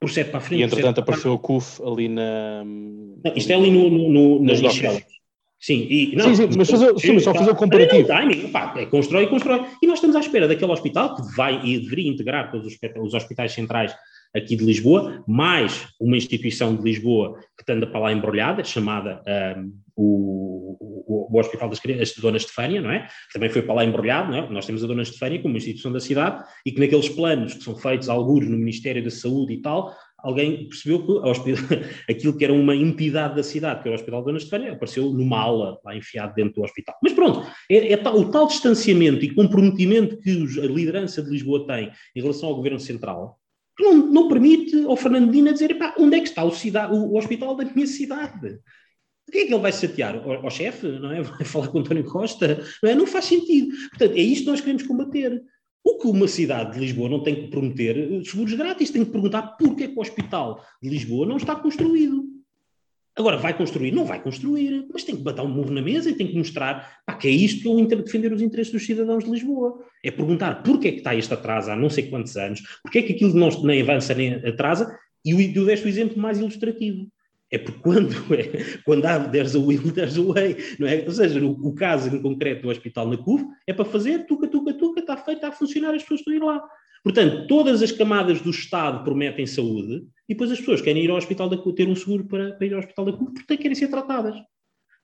por 0.00 0.10
sete 0.10 0.30
para 0.30 0.38
a 0.38 0.40
frente. 0.40 0.60
E 0.60 0.64
entretanto 0.64 1.00
apareceu 1.00 1.32
o 1.32 1.38
CUF 1.38 1.82
ali 1.82 2.08
na. 2.08 2.64
Não, 2.64 3.32
isto 3.36 3.52
é 3.52 3.54
ali 3.54 3.70
no, 3.70 3.90
no, 3.90 4.08
no 4.08 4.42
nas 4.42 4.58
Lichelas. 4.58 5.04
Sim, 5.60 5.86
e, 5.90 6.16
não, 6.16 6.34
sim, 6.34 6.50
sim, 6.50 6.56
mas, 6.56 6.70
fazer, 6.70 6.98
sim, 6.98 7.12
mas 7.12 7.22
só 7.22 7.34
fazer 7.34 7.50
o 7.50 7.54
comparativo. 7.54 8.08
Timing, 8.08 8.48
pá, 8.48 8.72
é, 8.78 8.86
constrói 8.86 9.24
e 9.24 9.26
constrói. 9.26 9.62
E 9.82 9.86
nós 9.86 9.96
estamos 9.96 10.16
à 10.16 10.20
espera 10.20 10.48
daquele 10.48 10.72
hospital 10.72 11.14
que 11.14 11.36
vai 11.36 11.60
e 11.62 11.78
deveria 11.78 12.10
integrar 12.10 12.50
todos 12.50 12.66
os, 12.66 12.78
os 12.98 13.12
hospitais 13.12 13.52
centrais 13.52 13.94
aqui 14.34 14.56
de 14.56 14.64
Lisboa, 14.64 15.24
mais 15.26 15.88
uma 16.00 16.16
instituição 16.16 16.74
de 16.76 16.82
Lisboa 16.82 17.38
que 17.64 17.72
anda 17.72 17.86
para 17.86 18.00
lá 18.00 18.12
embrulhada, 18.12 18.64
chamada 18.64 19.22
um, 19.56 19.72
o, 19.96 20.76
o, 20.80 21.36
o, 21.36 21.38
Hospital 21.38 21.68
das 21.68 21.80
Crianças, 21.80 22.14
a 22.16 22.22
Dona 22.22 22.36
Estefânia, 22.36 22.80
não 22.80 22.90
é? 22.90 23.00
Que 23.00 23.34
também 23.34 23.50
foi 23.50 23.62
para 23.62 23.74
lá 23.74 23.84
embrulhado, 23.84 24.30
não 24.30 24.38
é? 24.38 24.50
Nós 24.50 24.64
temos 24.66 24.82
a 24.82 24.86
Dona 24.86 25.02
Estefânia 25.02 25.40
como 25.40 25.54
uma 25.54 25.58
instituição 25.58 25.92
da 25.92 26.00
cidade 26.00 26.42
e 26.64 26.72
que 26.72 26.80
naqueles 26.80 27.08
planos 27.08 27.54
que 27.54 27.64
são 27.64 27.76
feitos 27.76 28.08
alguns 28.08 28.48
no 28.48 28.56
Ministério 28.56 29.02
da 29.02 29.10
Saúde 29.10 29.54
e 29.54 29.60
tal, 29.60 29.94
alguém 30.22 30.68
percebeu 30.68 31.04
que 31.04 31.54
aquilo 32.10 32.36
que 32.36 32.44
era 32.44 32.52
uma 32.52 32.74
entidade 32.74 33.34
da 33.34 33.42
cidade, 33.42 33.82
que 33.82 33.88
era 33.88 33.96
o 33.96 33.98
Hospital 33.98 34.20
da 34.20 34.26
Dona 34.26 34.38
Estefânia, 34.38 34.72
apareceu 34.72 35.10
numa 35.12 35.40
aula 35.40 35.78
lá 35.84 35.96
enfiado 35.96 36.34
dentro 36.34 36.54
do 36.54 36.62
hospital. 36.62 36.96
Mas 37.02 37.12
pronto, 37.12 37.46
é, 37.70 37.92
é 37.92 37.96
tal, 37.96 38.18
o 38.18 38.30
tal 38.30 38.46
distanciamento 38.46 39.24
e 39.24 39.34
comprometimento 39.34 40.18
que 40.18 40.30
a 40.30 40.66
liderança 40.66 41.22
de 41.22 41.30
Lisboa 41.30 41.66
tem 41.66 41.90
em 42.14 42.20
relação 42.20 42.48
ao 42.48 42.56
Governo 42.56 42.78
Central, 42.78 43.39
não, 43.78 43.96
não 43.96 44.28
permite 44.28 44.84
ao 44.84 44.96
Fernando 44.96 45.30
Dina 45.30 45.52
dizer, 45.52 45.76
onde 45.98 46.16
é 46.16 46.20
que 46.20 46.28
está 46.28 46.44
o, 46.44 46.50
cidade, 46.50 46.94
o, 46.94 47.12
o 47.12 47.18
hospital 47.18 47.56
da 47.56 47.64
minha 47.64 47.86
cidade? 47.86 48.58
O 49.28 49.32
que 49.32 49.38
é 49.38 49.46
que 49.46 49.54
ele 49.54 49.62
vai 49.62 49.72
chatear? 49.72 50.16
Ao, 50.16 50.44
ao 50.44 50.50
chefe, 50.50 50.86
não 50.86 51.12
é? 51.12 51.22
Vai 51.22 51.44
falar 51.44 51.68
com 51.68 51.78
António 51.78 52.04
Costa? 52.04 52.64
Não, 52.82 52.90
é? 52.90 52.94
não 52.94 53.06
faz 53.06 53.26
sentido. 53.26 53.68
Portanto, 53.90 54.16
é 54.16 54.20
isto 54.20 54.44
que 54.44 54.50
nós 54.50 54.60
queremos 54.60 54.82
combater. 54.82 55.40
O 55.84 55.98
que 55.98 56.08
uma 56.08 56.26
cidade 56.26 56.74
de 56.74 56.80
Lisboa 56.80 57.08
não 57.08 57.22
tem 57.22 57.36
que 57.36 57.48
prometer 57.48 57.96
eh, 57.96 58.24
seguros 58.24 58.52
grátis, 58.54 58.90
tem 58.90 59.04
que 59.04 59.12
perguntar 59.12 59.56
porquê 59.56 59.88
que 59.88 59.96
o 59.96 60.00
hospital 60.00 60.62
de 60.82 60.90
Lisboa 60.90 61.26
não 61.26 61.36
está 61.36 61.54
construído. 61.54 62.24
Agora, 63.16 63.36
vai 63.36 63.56
construir? 63.56 63.90
Não 63.92 64.04
vai 64.04 64.22
construir, 64.22 64.86
mas 64.92 65.04
tem 65.04 65.16
que 65.16 65.22
bater 65.22 65.42
um 65.42 65.48
move 65.48 65.72
na 65.72 65.82
mesa 65.82 66.10
e 66.10 66.14
tem 66.14 66.26
que 66.26 66.38
mostrar 66.38 67.02
pá, 67.04 67.14
que 67.14 67.28
é 67.28 67.30
isto 67.30 67.62
que 67.62 67.68
eu 67.68 67.78
entendo 67.78 68.04
defender 68.04 68.32
os 68.32 68.40
interesses 68.40 68.72
dos 68.72 68.86
cidadãos 68.86 69.24
de 69.24 69.30
Lisboa. 69.30 69.84
É 70.04 70.10
perguntar 70.10 70.62
porquê 70.62 70.88
é 70.88 70.92
que 70.92 70.98
está 70.98 71.14
este 71.14 71.34
atraso 71.34 71.70
há 71.70 71.76
não 71.76 71.90
sei 71.90 72.08
quantos 72.08 72.36
anos, 72.36 72.62
porquê 72.82 73.00
é 73.00 73.02
que 73.02 73.12
aquilo 73.12 73.34
não, 73.34 73.48
nem 73.62 73.82
avança 73.82 74.14
nem 74.14 74.34
atrasa, 74.34 74.96
e 75.24 75.34
o, 75.34 75.66
deste 75.66 75.86
o 75.86 75.88
exemplo 75.88 76.18
mais 76.18 76.38
ilustrativo. 76.38 77.08
É 77.50 77.58
porque 77.58 77.80
quando, 77.80 78.14
é, 78.32 78.78
quando 78.84 79.04
há 79.04 79.18
there's 79.28 79.56
a 79.56 79.58
will, 79.58 79.92
there's 79.92 80.16
a 80.16 80.22
way, 80.22 80.56
não 80.78 80.86
é? 80.86 81.04
Ou 81.04 81.10
seja, 81.10 81.40
no, 81.40 81.50
o 81.50 81.74
caso 81.74 82.14
em 82.14 82.22
concreto 82.22 82.62
do 82.62 82.70
hospital 82.70 83.08
na 83.08 83.16
CUV 83.16 83.44
é 83.66 83.72
para 83.72 83.84
fazer 83.84 84.26
tuca, 84.26 84.46
tuca, 84.46 84.72
tuca, 84.72 85.00
está 85.00 85.16
feito, 85.16 85.38
está 85.38 85.48
a 85.48 85.52
funcionar, 85.52 85.94
as 85.94 86.02
pessoas 86.02 86.20
estão 86.20 86.32
a 86.32 86.36
ir 86.36 86.42
lá. 86.42 86.62
Portanto, 87.02 87.46
todas 87.46 87.82
as 87.82 87.92
camadas 87.92 88.40
do 88.40 88.50
Estado 88.50 89.02
prometem 89.02 89.46
saúde 89.46 90.04
e 90.30 90.32
depois 90.32 90.52
as 90.52 90.60
pessoas 90.60 90.80
querem 90.80 91.02
ir 91.02 91.10
ao 91.10 91.16
hospital 91.16 91.48
da 91.48 91.58
CUV, 91.58 91.74
ter 91.74 91.88
um 91.88 91.96
seguro 91.96 92.24
para, 92.24 92.52
para 92.52 92.64
ir 92.64 92.72
ao 92.72 92.78
hospital 92.78 93.04
da 93.04 93.12
CUV 93.12 93.32
porque 93.34 93.56
querem 93.56 93.74
ser 93.74 93.88
tratadas. 93.88 94.36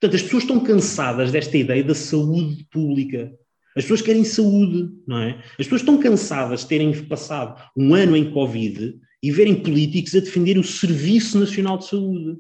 Portanto, 0.01 0.15
as 0.15 0.23
pessoas 0.23 0.45
estão 0.45 0.61
cansadas 0.61 1.33
desta 1.33 1.59
ideia 1.59 1.83
da 1.83 1.97
saúde 1.97 2.65
pública. 2.71 3.33
As 3.77 3.83
pessoas 3.83 4.03
querem 4.03 4.25
saúde, 4.25 4.89
não 5.05 5.19
é? 5.19 5.43
As 5.59 5.67
pessoas 5.67 5.81
estão 5.81 5.99
cansadas 5.99 6.61
de 6.61 6.69
terem 6.69 6.93
passado 7.07 7.61
um 7.77 7.93
ano 7.93 8.17
em 8.17 8.31
Covid 8.31 9.01
e 9.21 9.33
verem 9.33 9.61
políticos 9.61 10.15
a 10.15 10.21
defender 10.21 10.59
o 10.59 10.63
Serviço 10.63 11.41
Nacional 11.41 11.79
de 11.79 11.87
Saúde. 11.87 12.39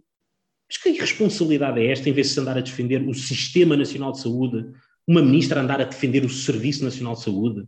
Mas 0.71 0.81
que 0.81 0.91
irresponsabilidade 0.91 1.81
é 1.81 1.91
esta, 1.91 2.09
em 2.09 2.13
vez 2.13 2.29
de 2.29 2.35
se 2.35 2.41
andar 2.41 2.57
a 2.57 2.61
defender 2.61 3.03
o 3.03 3.13
Sistema 3.15 3.77
Nacional 3.77 4.13
de 4.13 4.21
Saúde, 4.21 4.65
uma 5.09 5.23
ministra 5.23 5.61
andar 5.61 5.81
a 5.81 5.85
defender 5.85 6.25
o 6.25 6.31
Serviço 6.31 6.85
Nacional 6.85 7.15
de 7.15 7.23
Saúde, 7.23 7.67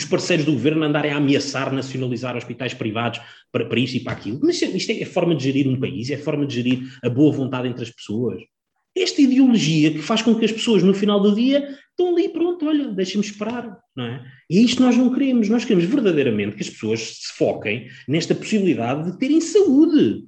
os 0.00 0.04
parceiros 0.06 0.46
do 0.46 0.52
governo 0.52 0.82
andarem 0.84 1.12
a 1.12 1.16
ameaçar 1.16 1.72
nacionalizar 1.72 2.36
hospitais 2.36 2.74
privados 2.74 3.20
para, 3.52 3.66
para 3.66 3.78
isto 3.78 3.96
e 3.96 4.00
para 4.00 4.14
aquilo. 4.14 4.40
Mas 4.42 4.60
isto 4.60 4.90
é, 4.90 5.02
é 5.02 5.04
forma 5.04 5.34
de 5.34 5.44
gerir 5.44 5.68
um 5.68 5.78
país, 5.78 6.10
é 6.10 6.16
forma 6.16 6.46
de 6.46 6.54
gerir 6.54 6.98
a 7.02 7.08
boa 7.08 7.32
vontade 7.32 7.68
entre 7.68 7.82
as 7.82 7.90
pessoas. 7.90 8.42
Esta 8.96 9.20
ideologia 9.22 9.92
que 9.92 10.02
faz 10.02 10.20
com 10.22 10.34
que 10.34 10.44
as 10.44 10.50
pessoas, 10.50 10.82
no 10.82 10.92
final 10.92 11.20
do 11.20 11.34
dia, 11.34 11.76
estão 11.90 12.14
ali, 12.14 12.28
pronto, 12.28 12.66
olha, 12.66 12.88
deixem-me 12.88 13.24
esperar, 13.24 13.78
não 13.94 14.04
é? 14.04 14.24
E 14.48 14.58
é 14.58 14.62
isto 14.62 14.82
nós 14.82 14.96
não 14.96 15.12
queremos. 15.12 15.48
Nós 15.48 15.64
queremos 15.64 15.84
verdadeiramente 15.84 16.56
que 16.56 16.62
as 16.62 16.70
pessoas 16.70 17.00
se 17.00 17.32
foquem 17.36 17.88
nesta 18.08 18.34
possibilidade 18.34 19.12
de 19.12 19.18
terem 19.18 19.40
saúde. 19.40 20.24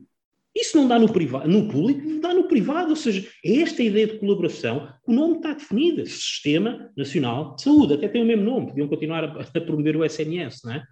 Isso 0.55 0.77
não 0.77 0.87
dá 0.87 0.99
no, 0.99 1.11
privado, 1.11 1.49
no 1.49 1.67
público, 1.67 2.21
dá 2.21 2.35
no 2.35 2.45
privado, 2.45 2.91
ou 2.91 2.97
seja, 2.97 3.27
é 3.45 3.57
esta 3.63 3.83
ideia 3.83 4.07
de 4.07 4.19
colaboração, 4.19 4.89
o 5.07 5.13
nome 5.13 5.37
está 5.37 5.55
definido, 5.55 6.05
Sistema 6.07 6.91
Nacional 6.95 7.57
de 7.57 7.63
Saúde, 7.63 7.95
até 7.95 8.07
tem 8.07 8.23
o 8.23 8.27
mesmo 8.27 8.45
nome, 8.45 8.67
podiam 8.67 8.87
continuar 8.87 9.25
a, 9.25 9.41
a 9.41 9.61
promover 9.61 9.97
o 9.97 10.05
SNS, 10.05 10.61
não 10.65 10.75
é? 10.75 10.83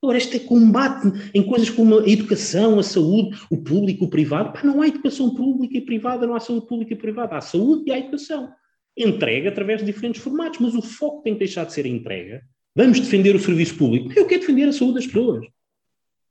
Agora, 0.00 0.16
este 0.16 0.36
é 0.36 0.40
combate 0.40 1.08
em 1.34 1.42
coisas 1.42 1.68
como 1.70 1.98
a 1.98 2.08
educação, 2.08 2.78
a 2.78 2.82
saúde, 2.84 3.36
o 3.50 3.56
público, 3.56 4.04
o 4.04 4.08
privado. 4.08 4.52
Pá, 4.52 4.62
não 4.62 4.80
há 4.80 4.86
educação 4.86 5.34
pública 5.34 5.76
e 5.76 5.80
privada, 5.80 6.24
não 6.24 6.34
há 6.34 6.40
saúde 6.40 6.68
pública 6.68 6.94
e 6.94 6.96
privada. 6.96 7.36
Há 7.36 7.40
saúde 7.40 7.84
e 7.86 7.92
há 7.92 7.98
educação. 7.98 8.48
Entrega 8.96 9.48
através 9.48 9.80
de 9.80 9.86
diferentes 9.86 10.22
formatos, 10.22 10.60
mas 10.60 10.74
o 10.74 10.82
foco 10.82 11.22
tem 11.22 11.32
que 11.32 11.40
deixar 11.40 11.64
de 11.64 11.72
ser 11.72 11.84
a 11.84 11.88
entrega. 11.88 12.42
Vamos 12.76 13.00
defender 13.00 13.34
o 13.34 13.40
serviço 13.40 13.76
público. 13.76 14.12
Eu 14.16 14.26
quero 14.26 14.40
defender 14.40 14.68
a 14.68 14.72
saúde 14.72 14.94
das 14.94 15.06
pessoas. 15.06 15.44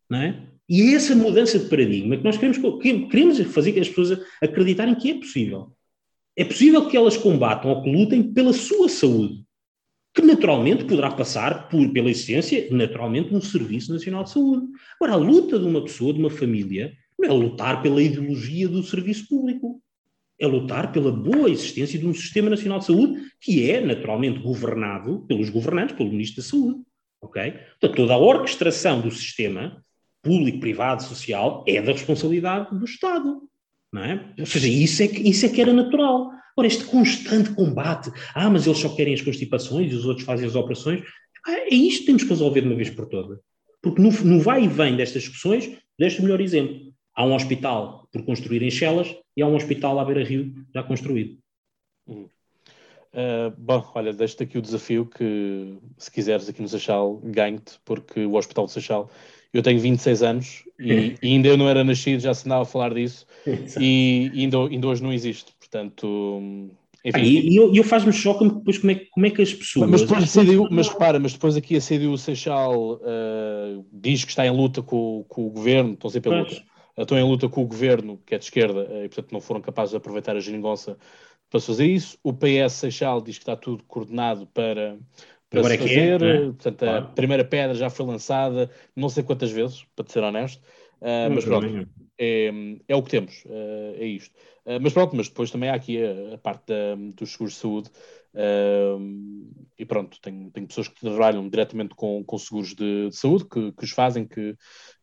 Não 0.10 0.18
é? 0.18 0.48
E 0.70 0.82
é 0.82 0.96
essa 0.96 1.16
mudança 1.16 1.58
de 1.58 1.70
paradigma 1.70 2.18
que 2.18 2.24
nós 2.24 2.38
queremos, 2.38 2.58
queremos 3.10 3.40
fazer 3.54 3.72
que 3.72 3.80
as 3.80 3.88
pessoas 3.88 4.20
acreditarem 4.42 4.96
que 4.96 5.12
é 5.12 5.14
possível. 5.16 5.72
É 6.36 6.44
possível 6.44 6.88
que 6.88 6.98
elas 6.98 7.18
combatam 7.18 7.72
ou 7.72 7.82
que 7.82 7.92
lutem 7.92 8.34
pela 8.34 8.54
sua 8.54 8.90
saúde 8.90 9.48
que 10.18 10.22
naturalmente 10.24 10.84
poderá 10.84 11.12
passar 11.12 11.70
por, 11.70 11.88
pela 11.94 12.10
existência, 12.10 12.68
naturalmente, 12.72 13.32
um 13.36 13.40
Serviço 13.40 13.94
Nacional 13.94 14.24
de 14.24 14.32
Saúde. 14.32 14.66
Agora, 15.00 15.14
a 15.14 15.24
luta 15.24 15.60
de 15.60 15.66
uma 15.66 15.84
pessoa, 15.84 16.12
de 16.12 16.20
uma 16.20 16.32
família, 16.32 16.92
não 17.20 17.30
é 17.30 17.32
lutar 17.32 17.84
pela 17.84 18.02
ideologia 18.02 18.68
do 18.68 18.82
serviço 18.82 19.28
público. 19.28 19.80
É 20.40 20.48
lutar 20.48 20.92
pela 20.92 21.12
boa 21.12 21.52
existência 21.52 22.00
de 22.00 22.08
um 22.08 22.16
Sistema 22.16 22.50
Nacional 22.50 22.80
de 22.80 22.86
Saúde 22.86 23.22
que 23.40 23.70
é, 23.70 23.80
naturalmente, 23.80 24.40
governado 24.40 25.24
pelos 25.28 25.52
governantes, 25.52 25.96
pelo 25.96 26.10
Ministro 26.10 26.42
da 26.42 26.50
Saúde. 26.50 26.80
Ok? 27.22 27.54
Toda 27.80 28.14
a 28.14 28.18
orquestração 28.18 29.02
do 29.02 29.12
sistema, 29.12 29.84
público, 30.28 30.60
privado, 30.60 31.04
social, 31.04 31.64
é 31.66 31.82
da 31.82 31.94
responsabilidade 31.94 32.78
do 32.78 32.84
Estado. 32.84 33.42
Não 33.92 34.04
é? 34.04 34.34
Ou 34.38 34.46
seja, 34.46 34.68
isso 34.68 35.02
é, 35.02 35.08
que, 35.08 35.22
isso 35.30 35.46
é 35.46 35.50
que 35.50 35.62
era 35.62 35.72
natural. 35.72 36.30
Ora, 36.58 36.68
este 36.68 36.84
constante 36.84 37.54
combate, 37.54 38.12
ah, 38.36 38.50
mas 38.50 38.68
eles 38.68 38.80
só 38.80 38.90
querem 38.90 39.14
as 39.14 39.22
constipações 39.22 39.92
e 39.92 39.96
os 39.96 40.06
outros 40.06 40.26
fazem 40.26 40.46
as 40.46 40.56
operações, 40.56 41.02
ah, 41.46 41.52
é 41.52 41.74
isto 41.74 42.02
que 42.02 42.06
temos 42.08 42.24
que 42.24 42.30
resolver 42.30 42.62
de 42.62 42.68
uma 42.68 42.76
vez 42.76 42.90
por 42.90 43.08
todas. 43.08 43.40
Porque 43.82 44.02
no, 44.02 44.12
no 44.12 44.42
vai 44.42 44.66
e 44.66 44.68
vem 44.68 44.98
destas 44.98 45.24
discussões, 45.24 45.72
deste 45.98 46.20
o 46.20 46.24
melhor 46.24 46.42
exemplo. 46.42 46.94
Há 47.16 47.26
um 47.26 47.34
hospital 47.34 48.08
por 48.12 48.24
construir 48.26 48.62
em 48.62 48.70
Chelas 48.70 49.16
e 49.36 49.42
há 49.42 49.48
um 49.48 49.56
hospital 49.56 49.98
à 50.00 50.06
beira-rio 50.06 50.54
já 50.74 50.84
construído. 50.84 51.38
Hum. 52.08 52.28
Uh, 53.14 53.50
bom, 53.58 53.90
olha, 53.96 54.14
deixo-te 54.14 54.44
aqui 54.44 54.58
o 54.58 54.62
desafio 54.62 55.06
que, 55.06 55.78
se 55.98 56.12
quiseres 56.12 56.48
aqui 56.48 56.62
no 56.62 56.68
Seixal, 56.68 57.18
ganhe-te, 57.24 57.80
porque 57.84 58.26
o 58.26 58.36
Hospital 58.36 58.66
do 58.66 58.72
Seixal, 58.72 59.10
eu 59.54 59.64
tenho 59.64 59.80
26 59.80 60.24
anos 60.24 60.64
e, 60.80 61.16
e 61.22 61.28
ainda 61.28 61.48
eu 61.48 61.58
não 61.58 61.68
era 61.68 61.84
nascido, 61.84 62.20
já 62.20 62.34
se 62.34 62.46
andava 62.46 62.64
a 62.64 62.66
falar 62.66 62.94
disso, 62.94 63.26
e 63.80 64.32
ainda, 64.34 64.58
ainda 64.58 64.88
hoje 64.88 65.04
não 65.04 65.12
existe. 65.12 65.54
Portanto, 65.60 66.70
Enfim. 67.04 67.22
E 67.22 67.56
eu, 67.56 67.74
eu 67.74 67.84
faz-me 67.84 68.12
choque 68.12 68.48
depois 68.48 68.78
como 68.78 68.92
é, 68.92 68.96
como 68.96 69.26
é 69.26 69.30
que 69.30 69.42
as 69.42 69.54
pessoas. 69.54 69.90
Mas 69.90 70.02
depois 70.02 70.32
CDU, 70.32 70.68
mas 70.72 70.88
repara, 70.88 71.20
mas 71.20 71.34
depois 71.34 71.56
aqui 71.56 71.76
a 71.76 71.82
CDU 71.82 72.18
Seixal 72.18 72.94
uh, 72.96 73.86
diz 73.92 74.24
que 74.24 74.32
está 74.32 74.46
em 74.46 74.52
luta 74.52 74.82
com, 74.82 75.26
com 75.28 75.48
o 75.48 75.50
governo, 75.50 75.94
estão 75.94 76.10
sempre 76.10 76.34
em 76.34 76.40
luta. 76.40 76.64
Estão 76.98 77.18
em 77.18 77.24
luta 77.24 77.48
com 77.48 77.62
o 77.62 77.68
governo, 77.68 78.20
que 78.26 78.34
é 78.34 78.38
de 78.38 78.46
esquerda, 78.46 78.88
uh, 78.90 79.06
e 79.06 79.10
portanto 79.10 79.32
não 79.32 79.40
foram 79.40 79.62
capazes 79.62 79.92
de 79.92 79.98
aproveitar 79.98 80.36
a 80.36 80.40
geringonça 80.40 80.98
para 81.50 81.60
fazer 81.60 81.86
isso. 81.86 82.18
O 82.24 82.34
PS 82.34 82.74
Seixal 82.74 83.22
diz 83.22 83.38
que 83.38 83.44
está 83.44 83.56
tudo 83.56 83.84
coordenado 83.88 84.48
para, 84.48 84.98
para 85.50 85.60
Agora 85.60 85.74
se 85.76 85.80
fazer. 85.80 86.16
É 86.16 86.18
que 86.18 86.26
é? 86.26 86.40
Portanto, 86.46 86.80
claro. 86.80 87.06
a 87.06 87.08
primeira 87.10 87.46
pedra 87.46 87.76
já 87.76 87.90
foi 87.90 88.06
lançada, 88.06 88.70
não 88.96 89.10
sei 89.10 89.24
quantas 89.24 89.52
vezes, 89.52 89.86
para 89.96 90.08
ser 90.08 90.24
honesto. 90.24 90.62
Uh, 91.00 91.30
mas 91.34 91.46
pronto, 91.46 91.88
é, 92.18 92.52
é, 92.88 92.96
o 92.96 93.04
que 93.04 93.12
temos, 93.12 93.44
uh, 93.46 93.96
é 93.96 94.06
isto. 94.06 94.34
Uh, 94.66 94.80
mas 94.82 94.94
pronto, 94.94 95.16
mas 95.16 95.30
depois 95.30 95.52
também 95.52 95.70
há 95.70 95.76
aqui 95.76 96.00
a, 96.04 96.36
a 96.36 96.38
parte 96.38 96.66
da, 96.68 96.96
dos 97.16 97.32
seguros 97.32 97.54
de 97.54 97.60
saúde. 97.60 97.90
e 99.78 99.86
pronto, 99.86 100.20
tenho, 100.22 100.50
tenho 100.52 100.68
pessoas 100.68 100.88
que 100.88 101.00
trabalham 101.00 101.48
diretamente 101.48 101.96
com, 101.96 102.24
com 102.24 102.38
seguros 102.38 102.74
de, 102.74 103.10
de 103.10 103.16
saúde, 103.16 103.46
que, 103.46 103.72
que 103.72 103.84
os 103.84 103.92
fazem, 103.92 104.28
que, 104.28 104.56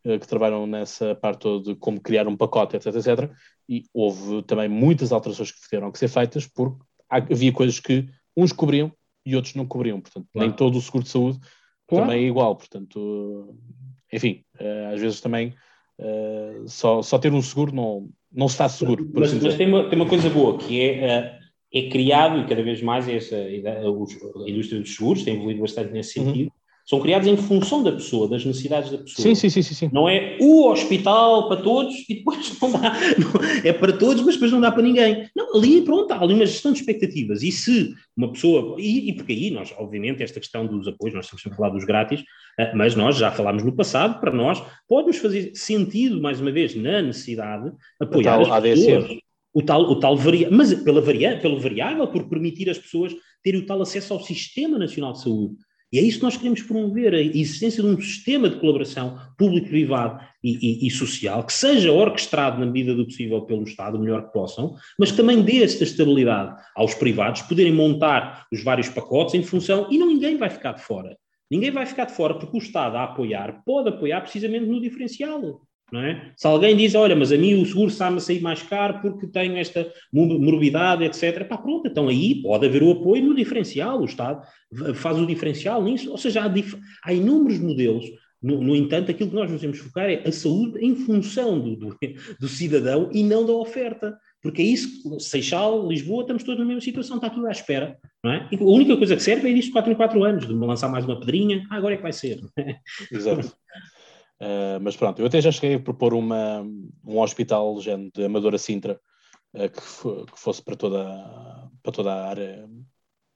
que 0.03 0.27
trabalham 0.27 0.67
nessa 0.67 1.15
parte 1.15 1.39
toda 1.39 1.73
de 1.73 1.79
como 1.79 1.99
criar 1.99 2.27
um 2.27 2.37
pacote, 2.37 2.75
etc, 2.75 2.87
etc. 2.95 3.31
E 3.67 3.83
houve 3.93 4.43
também 4.43 4.69
muitas 4.69 5.11
alterações 5.11 5.51
que 5.51 5.61
tiveram 5.61 5.91
que 5.91 5.99
ser 5.99 6.09
feitas, 6.09 6.45
porque 6.45 6.83
havia 7.09 7.51
coisas 7.51 7.79
que 7.79 8.05
uns 8.37 8.51
cobriam 8.51 8.91
e 9.25 9.35
outros 9.35 9.55
não 9.55 9.65
cobriam. 9.65 9.99
Portanto, 9.99 10.27
claro. 10.31 10.47
nem 10.47 10.55
todo 10.55 10.77
o 10.77 10.81
seguro 10.81 11.03
de 11.03 11.09
saúde 11.09 11.39
claro. 11.87 12.05
também 12.05 12.23
é 12.23 12.27
igual. 12.27 12.55
Portanto, 12.55 13.55
enfim, 14.11 14.43
às 14.91 15.01
vezes 15.01 15.21
também 15.21 15.53
Uh, 15.97 16.67
só, 16.67 17.01
só 17.01 17.17
ter 17.17 17.31
um 17.31 17.41
seguro 17.41 17.73
não, 17.73 18.09
não 18.29 18.49
se 18.49 18.55
está 18.55 18.67
seguro. 18.67 19.09
mas, 19.13 19.31
assim 19.31 19.41
mas 19.41 19.55
tem, 19.55 19.65
uma, 19.65 19.89
tem 19.89 19.97
uma 19.97 20.09
coisa 20.09 20.29
boa 20.29 20.57
que 20.57 20.81
é, 20.81 21.39
uh, 21.39 21.45
é 21.73 21.89
criado, 21.89 22.41
e 22.41 22.47
cada 22.47 22.61
vez 22.61 22.81
mais 22.81 23.07
essa, 23.07 23.33
a 23.37 24.49
indústria 24.49 24.81
dos 24.81 24.93
seguros 24.93 25.23
tem 25.23 25.35
evoluído 25.35 25.61
bastante 25.61 25.93
nesse 25.93 26.19
uhum. 26.19 26.25
sentido, 26.25 26.47
uhum 26.47 26.54
são 26.85 26.99
criados 27.01 27.27
em 27.27 27.35
função 27.35 27.81
da 27.81 27.91
pessoa, 27.91 28.29
das 28.29 28.45
necessidades 28.45 28.91
da 28.91 28.99
pessoa. 28.99 29.23
Sim, 29.23 29.33
sim, 29.33 29.49
sim, 29.49 29.63
sim. 29.63 29.89
Não 29.91 30.07
é 30.07 30.37
o 30.39 30.69
hospital 30.69 31.47
para 31.47 31.61
todos 31.61 31.95
e 32.07 32.15
depois 32.15 32.59
não 32.61 32.71
dá. 32.71 32.93
É 33.65 33.73
para 33.73 33.93
todos, 33.93 34.23
mas 34.23 34.35
depois 34.35 34.51
não 34.51 34.61
dá 34.61 34.71
para 34.71 34.83
ninguém. 34.83 35.27
Não, 35.35 35.55
ali, 35.55 35.81
pronto, 35.81 36.11
há 36.11 36.21
ali 36.21 36.35
uma 36.35 36.45
gestão 36.45 36.71
de 36.71 36.79
expectativas. 36.79 37.41
E 37.41 37.51
se 37.51 37.95
uma 38.15 38.31
pessoa. 38.31 38.75
E, 38.79 39.09
e 39.09 39.13
porque 39.13 39.33
aí 39.33 39.49
nós, 39.49 39.73
obviamente, 39.77 40.21
esta 40.21 40.39
questão 40.39 40.67
dos 40.67 40.87
apoios, 40.87 41.15
nós 41.15 41.25
estamos 41.25 41.41
sempre 41.41 41.55
a 41.55 41.57
falar 41.57 41.69
dos 41.69 41.85
grátis, 41.85 42.23
eh, 42.59 42.71
mas 42.75 42.95
nós 42.95 43.17
já 43.17 43.31
falámos 43.31 43.63
no 43.63 43.75
passado, 43.75 44.19
para 44.19 44.31
nós, 44.31 44.61
pode-nos 44.87 45.17
fazer 45.17 45.51
sentido, 45.55 46.21
mais 46.21 46.39
uma 46.39 46.51
vez, 46.51 46.75
na 46.75 47.01
necessidade, 47.01 47.71
apoiar 47.99 48.41
as 48.41 48.61
pessoas. 48.61 49.17
O 49.51 49.63
tal, 49.63 49.81
o 49.83 49.99
tal 49.99 50.17
varia, 50.17 50.49
mas 50.51 50.73
pela 50.73 51.01
varia, 51.01 51.39
pelo 51.39 51.59
variável, 51.59 52.05
por 52.07 52.27
permitir 52.29 52.69
às 52.69 52.77
pessoas 52.77 53.15
terem 53.41 53.61
o 53.61 53.65
tal 53.65 53.81
acesso 53.81 54.13
ao 54.13 54.21
Sistema 54.21 54.77
Nacional 54.77 55.13
de 55.13 55.21
Saúde. 55.21 55.55
E 55.93 55.99
é 55.99 56.01
isso 56.01 56.17
que 56.17 56.23
nós 56.23 56.35
queremos 56.35 56.61
promover, 56.61 57.13
a 57.13 57.21
existência 57.21 57.81
de 57.81 57.87
um 57.87 57.99
sistema 58.01 58.49
de 58.49 58.59
colaboração 58.59 59.19
público-privado 59.37 60.19
e, 60.43 60.83
e, 60.83 60.87
e, 60.87 60.91
social 60.91 61.43
que 61.43 61.53
seja 61.53 61.91
orquestrado 61.91 62.59
na 62.59 62.65
medida 62.65 62.93
do 62.93 63.05
possível 63.05 63.41
pelo 63.43 63.63
Estado, 63.63 63.97
o 63.97 64.01
melhor 64.01 64.25
que 64.25 64.33
possam, 64.33 64.75
mas 64.99 65.11
que 65.11 65.17
também 65.17 65.41
dê 65.41 65.63
esta 65.63 65.83
estabilidade 65.83 66.55
aos 66.75 66.93
privados 66.95 67.43
poderem 67.43 67.73
montar 67.73 68.45
os 68.51 68.63
vários 68.63 68.89
pacotes 68.89 69.35
em 69.35 69.43
função, 69.43 69.87
e 69.91 69.97
não 69.97 70.07
ninguém 70.07 70.37
vai 70.37 70.49
ficar 70.49 70.73
de 70.73 70.81
fora. 70.81 71.17
Ninguém 71.49 71.71
vai 71.71 71.85
ficar 71.85 72.05
de 72.05 72.13
fora 72.13 72.33
porque 72.33 72.57
o 72.57 72.61
Estado 72.61 72.97
a 72.97 73.03
apoiar 73.03 73.61
pode 73.65 73.89
apoiar 73.89 74.21
precisamente 74.21 74.65
no 74.65 74.81
diferencial. 74.81 75.61
É? 75.93 76.31
Se 76.35 76.47
alguém 76.47 76.75
diz, 76.75 76.95
olha, 76.95 77.15
mas 77.15 77.31
a 77.31 77.37
mim 77.37 77.61
o 77.61 77.65
seguro 77.65 77.89
está-me 77.89 78.17
a 78.17 78.19
sair 78.19 78.41
mais 78.41 78.61
caro 78.63 78.99
porque 79.01 79.27
tenho 79.27 79.55
esta 79.55 79.87
morbidade, 80.11 81.03
etc. 81.03 81.47
Pá, 81.47 81.57
pronto, 81.57 81.87
então 81.87 82.07
aí 82.07 82.41
pode 82.41 82.65
haver 82.65 82.81
o 82.81 82.91
apoio 82.91 83.23
no 83.23 83.35
diferencial, 83.35 84.01
o 84.01 84.05
Estado 84.05 84.41
faz 84.95 85.17
o 85.17 85.27
diferencial 85.27 85.83
nisso, 85.83 86.09
ou 86.09 86.17
seja, 86.17 86.41
há, 86.41 86.51
há 87.03 87.13
inúmeros 87.13 87.59
modelos. 87.59 88.05
No, 88.41 88.61
no, 88.61 88.75
entanto, 88.75 89.11
aquilo 89.11 89.29
que 89.29 89.35
nós 89.35 89.49
nos 89.49 89.61
temos 89.61 89.77
focar 89.77 90.09
é 90.09 90.27
a 90.27 90.31
saúde 90.31 90.79
em 90.79 90.95
função 90.95 91.59
do, 91.59 91.75
do, 91.75 91.97
do 92.39 92.47
cidadão 92.47 93.09
e 93.13 93.23
não 93.23 93.45
da 93.45 93.53
oferta. 93.53 94.17
Porque 94.41 94.61
é 94.61 94.65
isso, 94.65 95.19
Seixal, 95.19 95.87
Lisboa, 95.87 96.21
estamos 96.21 96.43
todos 96.43 96.59
na 96.59 96.65
mesma 96.65 96.81
situação, 96.81 97.15
está 97.15 97.31
tudo 97.31 97.47
à 97.47 97.51
espera, 97.51 97.97
não 98.23 98.31
é? 98.31 98.47
E 98.51 98.55
a 98.55 98.63
única 98.63 98.95
coisa 98.95 99.15
que 99.15 99.23
serve 99.23 99.49
é 99.49 99.51
isto 99.51 99.69
de 99.69 99.73
4 99.73 99.91
em 99.91 99.95
4 99.95 100.23
anos, 100.23 100.47
de 100.47 100.53
me 100.53 100.67
lançar 100.67 100.87
mais 100.87 101.03
uma 101.03 101.19
pedrinha, 101.19 101.65
ah, 101.71 101.77
agora 101.77 101.95
é 101.95 101.97
que 101.97 102.03
vai 102.03 102.13
ser. 102.13 102.39
Exato. 103.11 103.51
Uh, 104.39 104.79
mas 104.81 104.97
pronto, 104.97 105.19
eu 105.19 105.27
até 105.27 105.39
já 105.39 105.49
cheguei 105.49 105.75
a 105.75 105.79
propor 105.79 106.13
uma, 106.13 106.61
um 107.05 107.19
hospital 107.19 107.79
de 108.13 108.25
Amadora 108.25 108.57
Sintra 108.57 108.99
uh, 109.53 109.69
que, 109.69 110.31
que, 110.31 110.39
fosse 110.39 110.61
para 110.61 110.75
toda, 110.75 111.71
para 111.81 111.91
toda 111.91 112.13
a 112.13 112.27
área, 112.27 112.69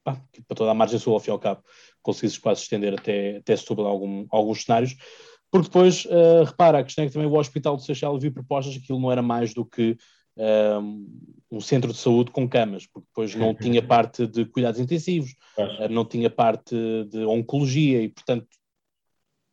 pá, 0.04 0.22
para 0.46 0.56
toda 0.56 0.70
a 0.70 0.74
margem 0.74 0.98
sul, 0.98 1.14
ao 1.14 1.20
fim 1.20 1.30
e 1.30 1.32
ao 1.32 1.38
cabo, 1.38 1.64
conseguisse 2.02 2.38
quase 2.38 2.62
estender 2.62 2.92
até, 2.92 3.38
até 3.38 3.56
Setúbal 3.56 3.86
algum, 3.86 4.26
alguns 4.30 4.64
cenários, 4.64 4.94
porque 5.50 5.68
depois, 5.68 6.04
uh, 6.04 6.44
repara, 6.44 6.78
a 6.78 6.84
questão 6.84 7.04
é 7.04 7.08
que 7.08 7.14
também 7.14 7.28
o 7.28 7.38
Hospital 7.38 7.76
de 7.76 7.84
Seixal 7.84 8.18
viu 8.18 8.32
propostas, 8.32 8.76
aquilo 8.76 9.00
não 9.00 9.10
era 9.10 9.22
mais 9.22 9.54
do 9.54 9.64
que 9.64 9.96
um 11.50 11.60
centro 11.60 11.92
de 11.92 11.98
saúde 11.98 12.30
com 12.30 12.48
camas, 12.48 12.86
porque 12.86 13.06
depois 13.08 13.34
não 13.34 13.52
tinha 13.54 13.82
parte 13.82 14.26
de 14.26 14.46
cuidados 14.46 14.80
intensivos, 14.80 15.34
não 15.90 16.02
tinha 16.02 16.30
parte 16.30 16.74
de 17.10 17.26
oncologia 17.26 18.00
e, 18.00 18.08
portanto, 18.08 18.46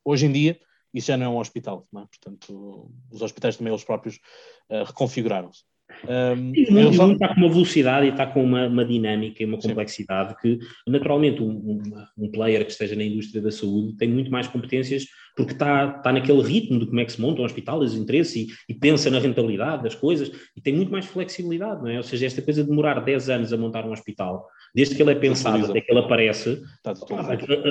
hoje 0.05 0.27
em 0.27 0.31
dia 0.31 0.57
isso 0.97 1.07
já 1.07 1.17
não 1.17 1.25
é 1.25 1.29
um 1.29 1.39
hospital, 1.39 1.87
é? 1.95 2.05
portanto, 2.05 2.91
os 3.11 3.21
hospitais 3.21 3.57
também 3.57 3.71
eles 3.71 3.83
próprios 3.83 4.17
uh, 4.69 4.83
reconfiguraram-se. 4.85 5.63
Um, 6.05 6.53
e 6.55 6.65
o 6.65 6.73
mundo, 6.73 6.95
só... 6.95 7.11
está 7.11 7.27
com 7.29 7.41
uma 7.41 7.49
velocidade 7.49 8.05
e 8.05 8.09
está 8.09 8.25
com 8.27 8.43
uma, 8.43 8.67
uma 8.67 8.85
dinâmica 8.85 9.41
e 9.41 9.45
uma 9.45 9.57
complexidade 9.57 10.35
Sim. 10.41 10.57
que, 10.57 10.59
naturalmente, 10.87 11.41
um, 11.41 11.81
um, 12.17 12.31
player 12.31 12.63
que 12.65 12.71
esteja 12.71 12.95
na 12.95 13.03
indústria 13.03 13.41
da 13.41 13.51
saúde 13.51 13.95
tem 13.97 14.07
muito 14.07 14.29
mais 14.29 14.47
competências 14.47 15.05
porque 15.35 15.53
está, 15.53 15.95
está 15.97 16.11
naquele 16.11 16.41
ritmo 16.41 16.79
de 16.79 16.87
como 16.87 16.99
é 16.99 17.05
que 17.05 17.11
se 17.11 17.21
monta 17.21 17.41
um 17.41 17.45
hospital, 17.45 17.79
os 17.79 17.93
interesses 17.93 18.35
e, 18.35 18.47
e, 18.67 18.73
pensa 18.73 19.09
na 19.09 19.19
rentabilidade 19.19 19.83
das 19.83 19.95
coisas 19.95 20.31
e 20.55 20.61
tem 20.61 20.73
muito 20.73 20.91
mais 20.91 21.05
flexibilidade, 21.05 21.81
não 21.81 21.89
é? 21.89 21.97
Ou 21.97 22.03
seja, 22.03 22.25
esta 22.25 22.41
coisa 22.41 22.63
de 22.63 22.69
demorar 22.69 22.99
10 22.99 23.29
anos 23.29 23.53
a 23.53 23.57
montar 23.57 23.85
um 23.85 23.91
hospital, 23.91 24.47
desde 24.73 24.95
que 24.95 25.01
ele 25.01 25.11
é 25.11 25.15
pensado 25.15 25.65
até 25.65 25.79
que 25.79 25.91
ele 25.91 25.99
aparece, 25.99 26.61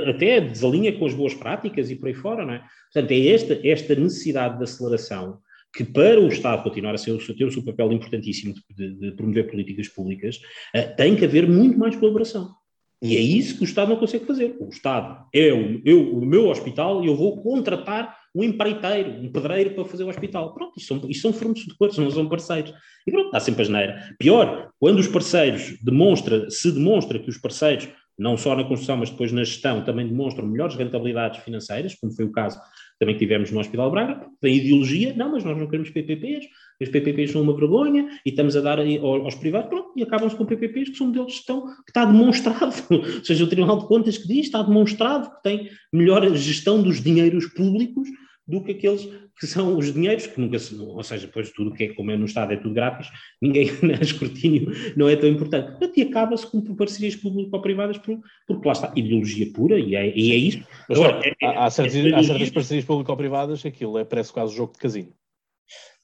até 0.09 0.41
desalinha 0.41 0.97
com 0.97 1.07
as 1.07 1.14
boas 1.14 1.35
práticas 1.35 1.91
e 1.91 1.97
por 1.97 2.09
aí 2.09 2.14
fora, 2.14 2.47
não 2.47 2.55
é? 2.55 2.62
Portanto, 2.93 3.11
é 3.11 3.27
esta, 3.29 3.61
esta 3.66 3.95
necessidade 3.95 4.59
de 4.59 4.64
aceleração 4.64 5.39
que 5.77 5.85
para 5.85 6.18
o 6.18 6.29
Estado 6.29 6.62
continuar 6.62 6.95
a 6.95 6.99
ser 6.99 7.14
ter 7.37 7.45
o 7.45 7.53
seu 7.53 7.62
papel 7.62 7.93
importantíssimo 7.93 8.55
de, 8.74 8.95
de 8.95 9.12
promover 9.12 9.51
políticas 9.51 9.89
públicas, 9.89 10.41
uh, 10.74 10.97
tem 10.97 11.14
que 11.14 11.24
haver 11.24 11.47
muito 11.47 11.79
mais 11.79 11.95
colaboração. 11.95 12.55
E 13.03 13.14
é 13.14 13.20
isso 13.20 13.57
que 13.57 13.62
o 13.62 13.64
Estado 13.64 13.91
não 13.91 13.97
consegue 13.97 14.24
fazer. 14.24 14.57
O 14.59 14.70
Estado 14.70 15.27
é 15.35 15.53
o, 15.53 15.83
eu, 15.85 16.16
o 16.16 16.24
meu 16.24 16.49
hospital 16.49 17.05
e 17.05 17.09
eu 17.09 17.14
vou 17.14 17.43
contratar 17.43 18.16
um 18.35 18.43
empreiteiro, 18.43 19.11
um 19.20 19.31
pedreiro 19.31 19.74
para 19.74 19.85
fazer 19.85 20.05
o 20.05 20.09
hospital. 20.09 20.55
Pronto, 20.55 20.79
isto 20.79 20.89
são, 20.89 21.11
isto 21.11 21.22
são 21.22 21.33
fornecedores, 21.33 21.99
não 21.99 22.11
são 22.11 22.27
parceiros. 22.27 22.72
E 23.07 23.11
pronto, 23.11 23.27
está 23.27 23.41
sempre 23.41 23.62
a 23.62 23.64
geneira. 23.66 24.16
Pior, 24.18 24.70
quando 24.79 24.99
os 24.99 25.09
parceiros 25.09 25.79
demonstra, 25.83 26.49
se 26.51 26.72
demonstra 26.72 27.18
que 27.18 27.29
os 27.29 27.37
parceiros, 27.37 27.87
não 28.18 28.36
só 28.36 28.56
na 28.56 28.64
construção, 28.64 28.96
mas 28.96 29.10
depois 29.10 29.30
na 29.32 29.44
gestão, 29.44 29.84
também 29.84 30.06
demonstram 30.06 30.46
melhores 30.46 30.74
rentabilidades 30.74 31.42
financeiras, 31.42 31.94
como 31.94 32.12
foi 32.12 32.24
o 32.24 32.32
caso 32.32 32.58
também 32.98 33.14
que 33.14 33.18
tivemos 33.18 33.50
no 33.50 33.60
Hospital 33.60 33.90
Braga, 33.90 34.26
tem 34.40 34.56
ideologia, 34.56 35.14
não, 35.14 35.32
mas 35.32 35.44
nós 35.44 35.56
não 35.56 35.66
queremos 35.66 35.90
PPPs, 35.90 36.46
os 36.80 36.88
PPPs 36.88 37.32
são 37.32 37.42
uma 37.42 37.54
vergonha 37.54 38.08
e 38.24 38.30
estamos 38.30 38.56
a 38.56 38.60
dar 38.62 38.78
aos 38.78 39.34
privados, 39.34 39.68
pronto, 39.68 39.92
e 39.96 40.02
acabam-se 40.02 40.34
com 40.34 40.46
PPPs 40.46 40.90
que 40.90 40.96
são 40.96 41.08
modelos 41.08 41.28
de 41.28 41.36
gestão 41.36 41.66
que 41.66 41.90
está 41.90 42.06
demonstrado, 42.06 42.74
ou 42.90 43.24
seja, 43.24 43.44
o 43.44 43.48
Tribunal 43.48 43.80
de 43.80 43.86
Contas 43.86 44.16
que 44.16 44.26
diz, 44.26 44.46
está 44.46 44.62
demonstrado 44.62 45.30
que 45.30 45.42
tem 45.42 45.68
melhor 45.92 46.26
gestão 46.36 46.82
dos 46.82 47.02
dinheiros 47.02 47.46
públicos 47.48 48.08
do 48.47 48.62
que 48.62 48.72
aqueles 48.72 49.09
que 49.38 49.47
são 49.47 49.76
os 49.76 49.92
dinheiros, 49.92 50.26
que 50.26 50.40
nunca 50.40 50.59
se, 50.59 50.74
ou 50.76 51.03
seja, 51.03 51.26
depois 51.26 51.51
tudo 51.51 51.72
que 51.72 51.84
é 51.84 51.94
como 51.94 52.11
é 52.11 52.16
no 52.16 52.24
Estado 52.24 52.53
é 52.53 52.57
tudo 52.57 52.74
grátis, 52.74 53.09
ninguém, 53.42 53.70
né, 53.82 53.99
escrutínio 54.01 54.72
não 54.97 55.09
é 55.09 55.16
tão 55.16 55.28
importante. 55.28 55.70
Portanto, 55.72 55.97
e 55.97 56.03
acaba-se 56.03 56.51
com 56.51 56.62
parcerias 56.74 57.16
público-privadas, 57.16 57.99
porque 57.99 58.66
lá 58.66 58.72
está, 58.72 58.92
ideologia 58.97 59.53
pura, 59.53 59.78
e 59.78 59.94
é, 59.94 60.16
e 60.16 60.32
é 60.32 60.36
isso. 60.36 60.62
Mas, 60.88 60.99
Agora, 60.99 61.20
é, 61.24 61.47
há, 61.47 61.66
há, 61.66 61.70
certas, 61.70 61.97
é, 61.97 62.14
há 62.14 62.22
certas 62.22 62.51
parcerias 62.51 62.84
público-privadas 62.84 63.62
que 63.62 63.68
aquilo 63.68 63.99
é, 63.99 64.05
parece 64.05 64.32
quase 64.32 64.55
jogo 64.55 64.72
de 64.72 64.78
casino. 64.78 65.12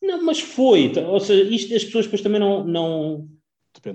Não, 0.03 0.24
mas 0.24 0.40
foi, 0.40 0.93
ou 1.07 1.20
seja, 1.20 1.43
isto 1.45 1.74
as 1.74 1.84
pessoas 1.84 2.07
depois 2.07 2.20
também 2.20 2.40
não, 2.40 2.64
não, 2.64 3.28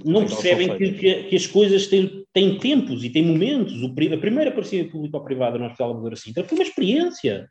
não 0.05 0.21
é 0.21 0.25
percebem 0.25 0.77
que, 0.77 0.91
que, 0.93 1.23
que, 1.23 1.35
as 1.35 1.45
coisas 1.45 1.87
têm, 1.87 2.25
têm 2.33 2.57
tempos 2.57 3.03
e 3.03 3.09
têm 3.09 3.25
momentos. 3.25 3.73
O, 3.81 3.87
a 3.87 4.17
primeira 4.17 4.51
parceria 4.51 4.89
público-privada 4.89 5.57
no 5.57 5.65
Hospital 5.65 5.91
Amadora 5.91 6.15
Sintra 6.15 6.45
foi 6.45 6.57
uma 6.57 6.63
experiência. 6.63 7.47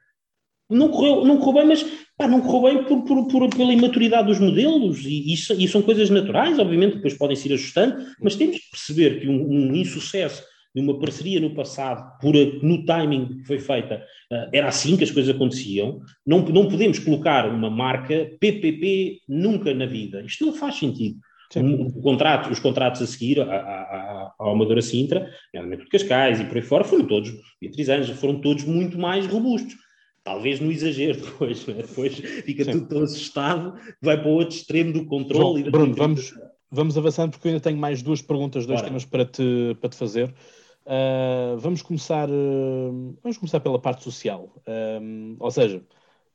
Não 0.69 0.89
correu, 0.89 1.25
não 1.25 1.37
correu 1.39 1.61
bem, 1.61 1.67
mas 1.69 1.87
pá, 2.17 2.27
não 2.27 2.41
correu 2.41 2.75
bem 2.75 2.85
por, 2.85 3.05
por, 3.05 3.29
por, 3.29 3.51
pela 3.51 3.73
imaturidade 3.73 4.27
dos 4.27 4.41
modelos, 4.41 5.05
e, 5.05 5.33
isso, 5.33 5.53
e 5.53 5.69
são 5.69 5.81
coisas 5.81 6.11
naturais, 6.11 6.59
obviamente, 6.59 6.97
depois 6.97 7.15
podem 7.15 7.37
se 7.37 7.49
ir 7.49 7.55
ajustando, 7.55 8.05
mas 8.21 8.35
temos 8.35 8.57
que 8.57 8.71
perceber 8.71 9.21
que 9.21 9.29
um, 9.29 9.49
um 9.49 9.77
insucesso 9.77 10.43
de 10.75 10.83
uma 10.83 10.99
parceria 10.99 11.41
no 11.41 11.55
passado, 11.55 12.19
por, 12.21 12.35
no 12.63 12.85
timing 12.85 13.39
que 13.39 13.47
foi 13.47 13.59
feita, 13.59 14.05
uh, 14.31 14.51
era 14.53 14.69
assim 14.69 14.95
que 14.95 15.05
as 15.05 15.11
coisas 15.11 15.35
aconteciam. 15.35 16.03
Não, 16.27 16.41
não 16.41 16.69
podemos 16.69 16.99
colocar 16.99 17.49
uma 17.49 17.71
marca 17.71 18.31
PPP 18.39 19.21
nunca 19.27 19.73
na 19.73 19.87
vida. 19.87 20.21
Isto 20.21 20.45
não 20.45 20.53
faz 20.53 20.75
sentido. 20.75 21.19
Um, 21.57 21.91
contrato, 22.03 22.51
os 22.51 22.59
contratos 22.59 23.01
a 23.01 23.07
seguir 23.07 23.41
ao 23.41 24.51
Amadora 24.53 24.83
Sintra, 24.83 25.31
nomeadamente 25.55 25.85
de 25.85 25.91
Cascais 25.91 26.41
e 26.41 26.45
por 26.45 26.57
aí 26.57 26.63
fora, 26.63 26.85
foram 26.85 27.07
todos, 27.07 27.33
Beatriz 27.61 27.89
Anjos, 27.89 28.19
foram 28.19 28.41
todos 28.41 28.65
muito 28.65 28.99
mais 28.99 29.27
robustos. 29.27 29.75
Talvez 30.27 30.59
no 30.59 30.73
exagero 30.73 31.21
depois, 31.21 31.65
né? 31.69 31.75
depois 31.75 32.17
fica 32.17 32.65
Sim. 32.65 32.73
tudo 32.73 32.89
tão 32.89 33.03
assustado, 33.05 33.79
vai 34.03 34.21
para 34.21 34.29
o 34.29 34.33
outro 34.33 34.57
extremo 34.57 34.93
do 34.93 35.07
controle. 35.07 35.71
Bruno, 35.71 35.95
vamos, 35.95 36.35
vamos 36.69 36.99
avançando 36.99 37.31
porque 37.31 37.47
eu 37.47 37.51
ainda 37.53 37.63
tenho 37.63 37.79
mais 37.79 38.03
duas 38.03 38.21
perguntas, 38.21 38.67
dois 38.67 38.83
temas 38.83 39.05
para 39.05 39.25
te, 39.25 39.77
para 39.81 39.89
te 39.89 39.95
fazer. 39.95 40.35
Uh, 40.85 41.57
vamos 41.59 41.81
começar 41.81 42.29
uh, 42.29 43.17
vamos 43.23 43.39
começar 43.39 43.61
pela 43.61 43.79
parte 43.79 44.03
social. 44.03 44.53
Uh, 44.67 45.37
ou 45.39 45.51
seja, 45.53 45.81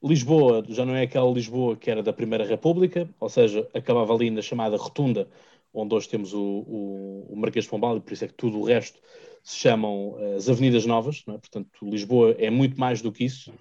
Lisboa 0.01 0.63
já 0.69 0.85
não 0.85 0.95
é 0.95 1.01
aquela 1.01 1.29
Lisboa 1.29 1.75
que 1.75 1.91
era 1.91 2.01
da 2.01 2.13
Primeira 2.13 2.45
República, 2.45 3.09
ou 3.19 3.27
seja, 3.27 3.67
acabava 3.73 4.13
ali 4.13 4.31
na 4.31 4.41
chamada 4.41 4.77
Rotunda, 4.77 5.27
onde 5.73 5.93
hoje 5.93 6.07
temos 6.07 6.33
o, 6.33 6.39
o, 6.41 7.27
o 7.29 7.35
Marquês 7.35 7.65
de 7.65 7.71
Pombal, 7.71 7.97
e 7.97 7.99
por 7.99 8.13
isso 8.13 8.23
é 8.23 8.29
que 8.29 8.35
tudo 8.35 8.57
o 8.57 8.63
resto 8.63 8.97
se 9.43 9.57
chamam 9.57 10.15
as 10.37 10.47
Avenidas 10.47 10.85
Novas, 10.85 11.23
é? 11.27 11.31
portanto, 11.31 11.69
Lisboa 11.83 12.35
é 12.37 12.49
muito 12.49 12.79
mais 12.79 13.01
do 13.01 13.11
que 13.11 13.25
isso, 13.25 13.51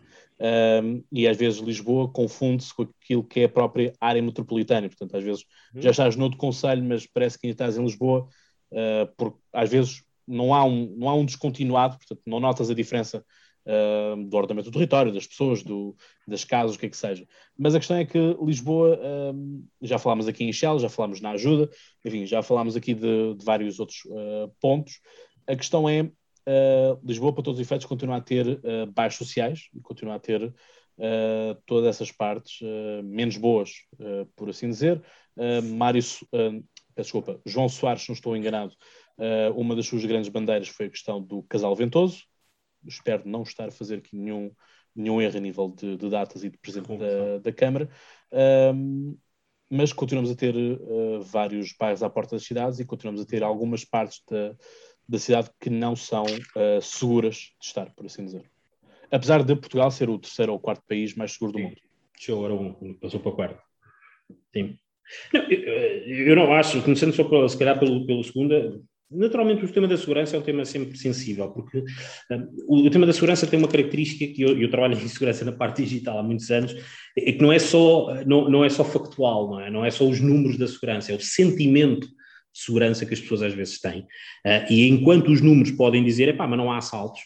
um, 0.41 1.05
e 1.13 1.29
às 1.29 1.37
vezes 1.37 1.61
Lisboa 1.61 2.11
confunde-se 2.11 2.75
com 2.75 2.83
aquilo 2.83 3.23
que 3.23 3.41
é 3.41 3.45
a 3.45 3.49
própria 3.49 3.93
área 4.01 4.23
metropolitana, 4.23 4.89
portanto, 4.89 5.17
às 5.17 5.23
vezes 5.23 5.45
uhum. 5.75 5.83
já 5.83 5.91
estás 5.91 6.17
noutro 6.17 6.39
conselho, 6.39 6.83
mas 6.83 7.07
parece 7.07 7.39
que 7.39 7.47
ainda 7.47 7.55
estás 7.55 7.77
em 7.77 7.83
Lisboa, 7.83 8.27
uh, 8.73 9.13
porque 9.17 9.39
às 9.53 9.69
vezes 9.69 10.03
não 10.27 10.55
há, 10.55 10.65
um, 10.65 10.95
não 10.97 11.09
há 11.09 11.15
um 11.15 11.25
descontinuado, 11.25 11.99
portanto, 11.99 12.23
não 12.27 12.41
notas 12.41 12.71
a 12.71 12.75
diferença 12.75 13.23
uh, 13.67 14.25
do 14.25 14.37
ordenamento 14.37 14.71
do 14.71 14.73
território, 14.73 15.13
das 15.13 15.27
pessoas, 15.27 15.63
do, 15.63 15.95
das 16.27 16.45
casas, 16.45 16.77
o 16.77 16.79
que 16.79 16.87
é 16.87 16.89
que 16.89 16.97
seja. 16.97 17.27
Mas 17.59 17.75
a 17.75 17.79
questão 17.79 17.97
é 17.97 18.05
que 18.07 18.19
Lisboa, 18.43 18.99
uh, 18.99 19.65
já 19.83 19.99
falámos 19.99 20.27
aqui 20.27 20.45
em 20.45 20.53
Shell, 20.53 20.79
já 20.79 20.89
falámos 20.89 21.21
na 21.21 21.33
ajuda, 21.33 21.69
enfim, 22.05 22.25
já 22.25 22.43
falámos 22.43 22.77
aqui 22.77 22.95
de, 22.95 23.35
de 23.35 23.45
vários 23.45 23.79
outros 23.79 24.05
uh, 24.07 24.51
pontos. 24.61 25.01
A 25.47 25.57
questão 25.57 25.89
é, 25.89 26.11
Lisboa, 27.05 27.33
para 27.33 27.43
todos 27.43 27.61
os 27.61 27.67
efeitos, 27.67 27.87
continua 27.87 28.17
a 28.17 28.21
ter 28.21 28.61
baixos 28.95 29.27
sociais, 29.27 29.69
continua 29.83 30.17
a 30.17 30.19
ter 30.19 30.55
todas 31.67 31.87
essas 31.87 32.13
partes 32.13 32.61
menos 33.05 33.37
boas, 33.37 33.73
por 34.37 34.51
assim 34.51 34.69
dizer. 34.69 35.03
Mário, 35.77 36.03
desculpa, 36.97 37.41
João 37.47 37.69
Soares, 37.69 38.03
se 38.03 38.09
não 38.09 38.15
estou 38.15 38.37
enganado, 38.37 38.75
uma 39.57 39.75
das 39.75 39.87
suas 39.87 40.05
grandes 40.05 40.29
bandeiras 40.29 40.69
foi 40.69 40.87
a 40.87 40.91
questão 40.91 41.23
do 41.23 41.43
casal 41.45 41.75
ventoso, 41.75 42.25
espero 42.87 43.23
não 43.29 43.43
estar 43.43 43.69
a 43.69 43.73
fazer 43.73 43.97
aqui 43.97 44.17
nenhum, 44.17 44.53
nenhum 44.95 45.21
erro 45.21 45.37
a 45.37 45.41
nível 45.41 45.69
de, 45.69 45.97
de 45.97 46.09
datas 46.09 46.43
e 46.45 46.51
de 46.51 46.59
presente 46.59 46.89
da, 46.97 47.39
da 47.39 47.53
Câmara, 47.53 47.89
um, 48.75 49.17
mas 49.69 49.93
continuamos 49.93 50.31
a 50.31 50.35
ter 50.35 50.55
uh, 50.57 51.23
vários 51.23 51.73
bairros 51.79 52.03
à 52.03 52.11
porta 52.11 52.35
das 52.35 52.45
cidades 52.45 52.81
e 52.81 52.85
continuamos 52.85 53.23
a 53.23 53.27
ter 53.27 53.43
algumas 53.43 53.85
partes 53.85 54.21
da, 54.29 54.57
da 55.11 55.19
cidade 55.19 55.51
que 55.61 55.69
não 55.69 55.97
são 55.97 56.25
uh, 56.25 56.81
seguras 56.81 57.35
de 57.61 57.67
estar, 57.67 57.91
por 57.97 58.07
assim 58.07 58.25
dizer. 58.25 58.45
Apesar 59.11 59.43
de 59.43 59.57
Portugal 59.57 59.91
ser 59.91 60.09
o 60.09 60.19
terceiro 60.19 60.53
ou 60.53 60.61
quarto 60.61 60.85
país 60.89 61.17
mais 61.17 61.33
seguro 61.33 61.53
do 61.53 61.59
Sim. 61.59 61.65
mundo. 61.65 61.77
Chegou 62.17 62.47
agora 62.47 62.63
um, 62.63 62.95
passou 62.95 63.19
para 63.19 63.31
o 63.31 63.35
quarto. 63.35 63.63
Sim. 64.53 64.79
Não, 65.35 65.43
eu, 65.51 66.29
eu, 66.29 66.37
não 66.37 66.53
acho, 66.53 66.81
começando 66.83 67.13
só 67.13 67.25
para, 67.25 67.49
se 67.49 67.59
calhar 67.59 67.77
pelo, 67.77 68.07
pelo 68.07 68.23
segundo, 68.23 68.85
Naturalmente, 69.11 69.65
o 69.65 69.69
tema 69.69 69.89
da 69.89 69.97
segurança 69.97 70.37
é 70.37 70.39
um 70.39 70.43
tema 70.43 70.65
sempre 70.65 70.97
sensível, 70.97 71.51
porque 71.51 71.83
um, 72.31 72.49
o, 72.69 72.87
o, 72.87 72.91
tema 72.91 73.05
da 73.05 73.13
segurança 73.13 73.45
tem 73.45 73.59
uma 73.59 73.67
característica 73.67 74.33
que 74.33 74.41
eu, 74.41 74.57
eu, 74.57 74.71
trabalho 74.71 74.95
em 74.95 75.09
segurança 75.09 75.45
na 75.45 75.51
parte 75.51 75.83
digital 75.83 76.21
há 76.21 76.23
muitos 76.23 76.49
anos, 76.49 76.77
é 77.19 77.33
que 77.33 77.43
não 77.43 77.53
é 77.53 77.59
só, 77.59 78.23
não, 78.25 78.49
não 78.49 78.65
é 78.65 78.69
só 78.69 78.85
factual, 78.85 79.51
não 79.51 79.61
é? 79.61 79.69
não 79.69 79.85
é 79.85 79.91
só 79.91 80.07
os 80.07 80.21
números 80.21 80.57
da 80.57 80.69
segurança, 80.69 81.11
é 81.11 81.17
o 81.17 81.21
sentimento 81.21 82.07
segurança 82.65 83.07
que 83.07 83.15
as 83.15 83.21
pessoas 83.21 83.43
às 83.43 83.55
vezes 83.55 83.81
têm. 83.81 84.01
Uh, 84.47 84.71
e 84.71 84.89
enquanto 84.89 85.31
os 85.31 85.41
números 85.41 85.71
podem 85.73 86.05
dizer, 86.05 86.37
pá, 86.37 86.47
mas 86.47 86.59
não 86.59 86.71
há 86.71 86.79
assaltos, 86.79 87.21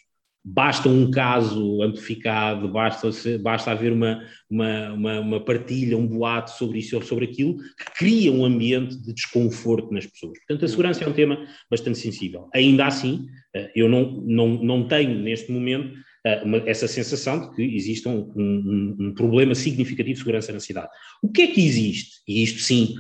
basta 0.45 0.89
um 0.89 1.11
caso 1.11 1.83
amplificado, 1.83 2.69
basta, 2.69 3.09
basta 3.41 3.71
haver 3.71 3.93
uma, 3.93 4.23
uma, 4.51 4.93
uma, 4.93 5.21
uma, 5.21 5.41
partilha, 5.41 5.97
um 5.97 6.07
boato 6.07 6.51
sobre 6.51 6.81
isso 6.81 6.95
ou 6.97 7.03
sobre 7.03 7.25
aquilo, 7.25 7.57
que 7.57 7.91
cria 7.97 8.31
um 8.31 8.45
ambiente 8.45 8.95
de 8.97 9.15
desconforto 9.15 9.91
nas 9.91 10.07
pessoas. 10.07 10.39
Portanto, 10.41 10.65
a 10.67 10.69
segurança 10.69 11.03
é 11.03 11.09
um 11.09 11.15
tema 11.15 11.47
bastante 11.71 11.99
sensível. 11.99 12.51
Ainda 12.55 12.85
assim, 12.85 13.27
eh, 13.55 13.73
eu 13.75 13.89
não, 13.89 14.11
não, 14.21 14.49
não 14.49 14.87
tenho 14.87 15.19
neste 15.19 15.51
momento 15.51 15.97
uma, 16.43 16.57
essa 16.67 16.89
sensação 16.89 17.39
de 17.39 17.55
que 17.55 17.63
existe 17.63 18.09
um, 18.09 18.33
um, 18.35 18.97
um, 18.99 19.15
problema 19.15 19.55
significativo 19.55 20.15
de 20.15 20.19
segurança 20.19 20.53
na 20.53 20.61
cidade. 20.61 20.89
O 21.23 21.31
que 21.31 21.43
é 21.43 21.47
que 21.49 21.65
existe? 21.65 22.23
E 22.27 22.43
isto 22.43 22.61
sim, 22.61 22.95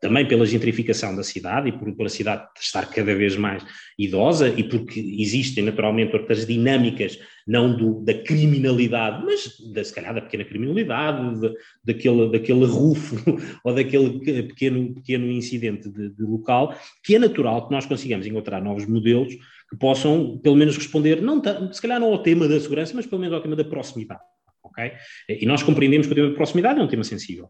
também 0.00 0.28
pela 0.28 0.46
gentrificação 0.46 1.14
da 1.16 1.24
cidade 1.24 1.70
e 1.70 1.72
por, 1.72 1.92
por 1.96 2.06
a 2.06 2.08
cidade 2.08 2.46
estar 2.60 2.88
cada 2.88 3.16
vez 3.16 3.36
mais 3.36 3.64
idosa 3.98 4.48
e 4.48 4.62
porque 4.62 5.00
existem 5.00 5.64
naturalmente 5.64 6.14
outras 6.14 6.46
dinâmicas, 6.46 7.18
não 7.44 7.76
do, 7.76 8.00
da 8.04 8.14
criminalidade, 8.14 9.24
mas 9.24 9.58
da, 9.72 9.82
se 9.82 9.92
calhar 9.92 10.14
da 10.14 10.20
pequena 10.20 10.44
criminalidade, 10.44 11.40
de, 11.40 11.52
daquele, 11.84 12.30
daquele 12.30 12.64
rufo 12.64 13.16
ou 13.64 13.74
daquele 13.74 14.20
pequeno, 14.44 14.94
pequeno 14.94 15.28
incidente 15.32 15.90
de, 15.90 16.10
de 16.10 16.22
local, 16.22 16.78
que 17.02 17.16
é 17.16 17.18
natural 17.18 17.66
que 17.66 17.74
nós 17.74 17.86
consigamos 17.86 18.24
encontrar 18.24 18.62
novos 18.62 18.86
modelos 18.86 19.34
que 19.70 19.76
possam, 19.76 20.38
pelo 20.38 20.56
menos, 20.56 20.76
responder, 20.76 21.20
não, 21.20 21.42
se 21.72 21.80
calhar 21.80 22.00
não 22.00 22.08
ao 22.08 22.22
tema 22.22 22.48
da 22.48 22.58
segurança, 22.58 22.92
mas 22.94 23.06
pelo 23.06 23.20
menos 23.20 23.34
ao 23.34 23.42
tema 23.42 23.56
da 23.56 23.64
proximidade. 23.64 24.20
Okay? 24.62 24.92
E 25.28 25.46
nós 25.46 25.62
compreendemos 25.62 26.06
que 26.06 26.12
o 26.12 26.16
tema 26.16 26.28
da 26.28 26.34
proximidade 26.34 26.80
é 26.80 26.82
um 26.82 26.88
tema 26.88 27.04
sensível. 27.04 27.48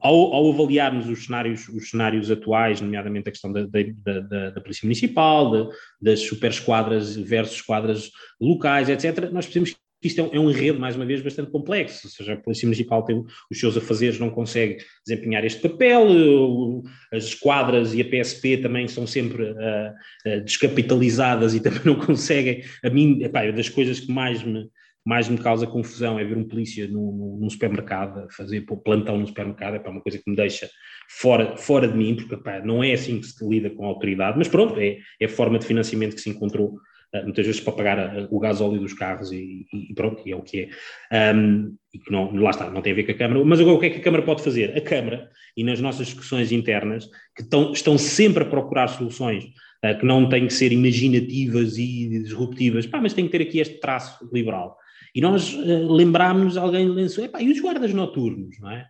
Ao, 0.00 0.14
ao, 0.34 0.52
avaliarmos 0.52 1.08
os 1.08 1.24
cenários, 1.24 1.68
os 1.68 1.90
cenários 1.90 2.30
atuais, 2.30 2.80
nomeadamente 2.80 3.28
a 3.28 3.32
questão 3.32 3.52
da, 3.52 3.64
da, 3.64 4.20
da, 4.20 4.50
da 4.50 4.60
Polícia 4.60 4.84
Municipal, 4.84 5.50
de, 5.52 5.76
das 6.00 6.20
super 6.20 6.50
esquadras 6.50 7.14
versus 7.16 7.56
esquadras 7.56 8.10
locais, 8.40 8.88
etc., 8.88 9.30
nós 9.30 9.46
percebemos 9.46 9.76
isto 10.06 10.20
é 10.20 10.24
um, 10.24 10.30
é 10.32 10.38
um 10.40 10.50
enredo, 10.50 10.78
mais 10.78 10.96
uma 10.96 11.04
vez, 11.04 11.20
bastante 11.22 11.50
complexo, 11.50 12.06
ou 12.06 12.10
seja, 12.10 12.34
a 12.34 12.36
Polícia 12.36 12.66
Municipal 12.66 13.04
tem 13.04 13.24
os 13.50 13.58
seus 13.58 13.76
afazeres, 13.76 14.18
não 14.18 14.30
consegue 14.30 14.78
desempenhar 15.06 15.44
este 15.44 15.60
papel, 15.60 16.82
as 17.12 17.24
esquadras 17.24 17.94
e 17.94 18.00
a 18.00 18.04
PSP 18.04 18.58
também 18.58 18.88
são 18.88 19.06
sempre 19.06 19.44
uh, 19.44 20.44
descapitalizadas 20.44 21.54
e 21.54 21.60
também 21.60 21.80
não 21.84 21.96
conseguem, 21.96 22.62
a 22.84 22.90
mim, 22.90 23.22
epá, 23.22 23.50
das 23.50 23.68
coisas 23.68 24.00
que 24.00 24.12
mais 24.12 24.42
me, 24.42 24.68
mais 25.06 25.28
me 25.28 25.38
causa 25.38 25.68
confusão 25.68 26.18
é 26.18 26.24
ver 26.24 26.36
um 26.36 26.48
polícia 26.48 26.88
num, 26.88 27.38
num 27.40 27.48
supermercado, 27.48 28.26
fazer 28.30 28.66
plantão 28.84 29.16
no 29.16 29.26
supermercado, 29.26 29.76
é 29.76 29.88
uma 29.88 30.00
coisa 30.00 30.18
que 30.18 30.28
me 30.28 30.36
deixa 30.36 30.68
fora, 31.08 31.56
fora 31.56 31.86
de 31.86 31.96
mim, 31.96 32.16
porque 32.16 32.34
epá, 32.34 32.60
não 32.60 32.82
é 32.82 32.92
assim 32.92 33.20
que 33.20 33.26
se 33.26 33.48
lida 33.48 33.70
com 33.70 33.84
a 33.84 33.88
autoridade, 33.88 34.36
mas 34.36 34.48
pronto, 34.48 34.78
é, 34.80 34.98
é 35.20 35.26
a 35.26 35.28
forma 35.28 35.60
de 35.60 35.66
financiamento 35.66 36.16
que 36.16 36.20
se 36.20 36.30
encontrou 36.30 36.76
muitas 37.22 37.46
vezes 37.46 37.60
para 37.60 37.72
pagar 37.72 37.98
eh, 37.98 38.28
o 38.30 38.38
gasóleo 38.38 38.80
dos 38.80 38.92
carros 38.92 39.32
e, 39.32 39.66
e 39.72 39.94
pronto, 39.94 40.22
e 40.26 40.32
é 40.32 40.36
o 40.36 40.42
que 40.42 40.68
é. 41.10 41.34
Um, 41.34 41.74
e 41.92 41.98
que 41.98 42.10
não, 42.10 42.34
lá 42.34 42.50
está, 42.50 42.70
não 42.70 42.82
tem 42.82 42.92
a 42.92 42.96
ver 42.96 43.04
com 43.04 43.12
a 43.12 43.14
Câmara. 43.14 43.44
Mas 43.44 43.60
agora 43.60 43.76
o 43.76 43.80
que 43.80 43.86
é 43.86 43.90
que 43.90 43.98
a 43.98 44.02
Câmara 44.02 44.22
pode 44.22 44.42
fazer? 44.42 44.76
A 44.76 44.80
Câmara, 44.80 45.28
e 45.56 45.64
nas 45.64 45.80
nossas 45.80 46.06
discussões 46.06 46.52
internas, 46.52 47.08
que 47.34 47.42
estão, 47.42 47.72
estão 47.72 47.98
sempre 47.98 48.44
a 48.44 48.46
procurar 48.46 48.88
soluções 48.88 49.44
uh, 49.44 49.98
que 49.98 50.04
não 50.04 50.28
têm 50.28 50.46
que 50.46 50.54
ser 50.54 50.72
imaginativas 50.72 51.78
e 51.78 52.08
disruptivas, 52.08 52.86
pá, 52.86 53.00
mas 53.00 53.14
tem 53.14 53.26
que 53.26 53.32
ter 53.32 53.42
aqui 53.42 53.60
este 53.60 53.80
traço 53.80 54.28
liberal. 54.32 54.76
E 55.14 55.20
nós 55.20 55.54
uh, 55.54 55.92
lembrámos, 55.92 56.56
alguém 56.56 56.88
lançou, 56.88 57.28
e 57.40 57.50
os 57.50 57.60
guardas 57.60 57.92
noturnos, 57.92 58.58
não 58.60 58.70
é? 58.70 58.86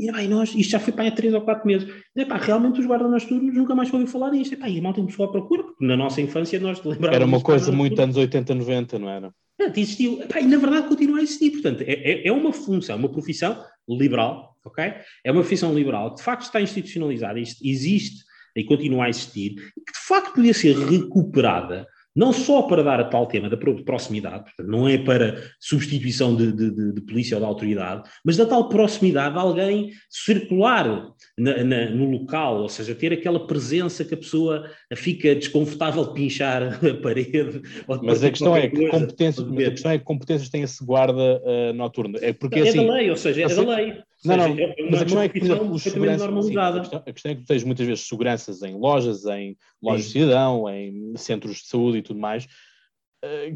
E 0.00 0.10
bem, 0.10 0.26
nós, 0.28 0.54
isto 0.54 0.70
já 0.70 0.80
foi 0.80 0.94
para 0.94 1.08
há 1.08 1.10
3 1.10 1.34
ou 1.34 1.42
4 1.42 1.66
meses. 1.66 1.86
E, 2.16 2.22
epá, 2.22 2.38
realmente 2.38 2.80
os 2.80 2.86
guardas 2.86 3.10
noturnos 3.10 3.54
nunca 3.54 3.74
mais 3.74 3.92
ouviu 3.92 4.08
falar 4.08 4.30
disto. 4.30 4.54
Epá, 4.54 4.66
e 4.66 4.78
a 4.78 4.82
malta 4.82 4.98
começou 4.98 5.26
à 5.26 5.30
procura, 5.30 5.62
porque 5.62 5.84
na 5.84 5.94
nossa 5.94 6.22
infância 6.22 6.58
nós 6.58 6.78
lembrávamos. 6.78 7.14
Era 7.14 7.26
uma 7.26 7.40
coisa 7.42 7.70
muito 7.70 8.00
anos 8.00 8.16
80, 8.16 8.54
90, 8.54 8.98
não 8.98 9.10
era? 9.10 9.30
Portanto, 9.58 9.76
existiu. 9.76 10.22
Epá, 10.22 10.40
e 10.40 10.46
na 10.46 10.56
verdade 10.56 10.88
continua 10.88 11.18
a 11.18 11.22
existir. 11.22 11.50
Portanto, 11.50 11.82
é, 11.82 11.92
é, 11.92 12.28
é 12.28 12.32
uma 12.32 12.50
função, 12.50 12.96
uma 12.96 13.10
profissão 13.10 13.62
liberal, 13.86 14.56
ok? 14.64 14.84
É 15.22 15.30
uma 15.30 15.42
profissão 15.42 15.74
liberal 15.74 16.12
que 16.12 16.16
de 16.16 16.22
facto 16.22 16.44
está 16.44 16.62
institucionalizada, 16.62 17.38
existe 17.38 18.24
e 18.56 18.64
continua 18.64 19.04
a 19.04 19.10
existir, 19.10 19.50
e 19.76 19.80
que 19.82 19.92
de 19.92 20.06
facto 20.08 20.32
podia 20.34 20.54
ser 20.54 20.76
recuperada 20.78 21.86
não 22.14 22.32
só 22.32 22.62
para 22.62 22.82
dar 22.82 23.00
a 23.00 23.04
tal 23.04 23.26
tema 23.26 23.48
da 23.48 23.56
proximidade, 23.56 24.44
portanto, 24.44 24.66
não 24.66 24.88
é 24.88 24.98
para 24.98 25.42
substituição 25.60 26.34
de, 26.34 26.52
de, 26.52 26.92
de, 26.92 27.00
polícia 27.02 27.36
ou 27.36 27.40
da 27.40 27.46
autoridade, 27.46 28.08
mas 28.24 28.36
da 28.36 28.46
tal 28.46 28.68
proximidade 28.68 29.34
de 29.34 29.40
alguém 29.40 29.90
circular 30.08 31.12
na, 31.38 31.64
na, 31.64 31.90
no 31.90 32.10
local, 32.10 32.62
ou 32.62 32.68
seja, 32.68 32.94
ter 32.94 33.12
aquela 33.12 33.46
presença 33.46 34.04
que 34.04 34.14
a 34.14 34.18
pessoa 34.18 34.68
fica 34.96 35.34
desconfortável 35.34 36.04
de 36.04 36.14
pinchar 36.14 36.62
a 36.84 36.94
parede. 37.00 37.62
mas, 38.02 38.24
a 38.24 38.30
questão, 38.30 38.56
é 38.56 38.68
que 38.68 38.88
competências, 38.88 39.46
mas 39.46 39.66
a 39.66 39.70
questão 39.70 39.92
é 39.92 39.98
que 39.98 40.04
competências 40.04 40.48
tem 40.48 40.62
esse 40.62 40.84
guarda 40.84 41.40
uh, 41.42 41.72
noturno. 41.72 42.18
É, 42.20 42.32
porque, 42.32 42.58
é 42.58 42.68
assim, 42.68 42.86
da 42.86 42.92
lei, 42.94 43.10
ou 43.10 43.16
seja, 43.16 43.42
é 43.42 43.48
da 43.48 43.76
lei. 43.76 44.02
Não, 44.24 44.36
não, 44.36 44.46
é 44.46 44.74
mas 44.90 45.00
a 45.00 45.04
questão 45.04 45.22
é 45.22 45.28
que, 45.28 45.38
os 45.40 45.82
seguranças, 45.82 46.46
sim, 46.46 46.58
a, 46.58 46.80
questão, 46.80 47.02
a 47.06 47.12
questão 47.12 47.32
é 47.32 47.34
que 47.34 47.40
tu 47.40 47.46
tens 47.46 47.64
muitas 47.64 47.86
vezes 47.86 48.06
seguranças 48.06 48.62
em 48.62 48.78
lojas, 48.78 49.24
em 49.24 49.56
lojas 49.82 50.06
sim. 50.06 50.12
de 50.12 50.12
cidadão, 50.12 50.68
em 50.68 51.16
centros 51.16 51.56
de 51.56 51.66
saúde 51.66 51.98
e 51.98 52.02
tudo 52.02 52.20
mais, 52.20 52.46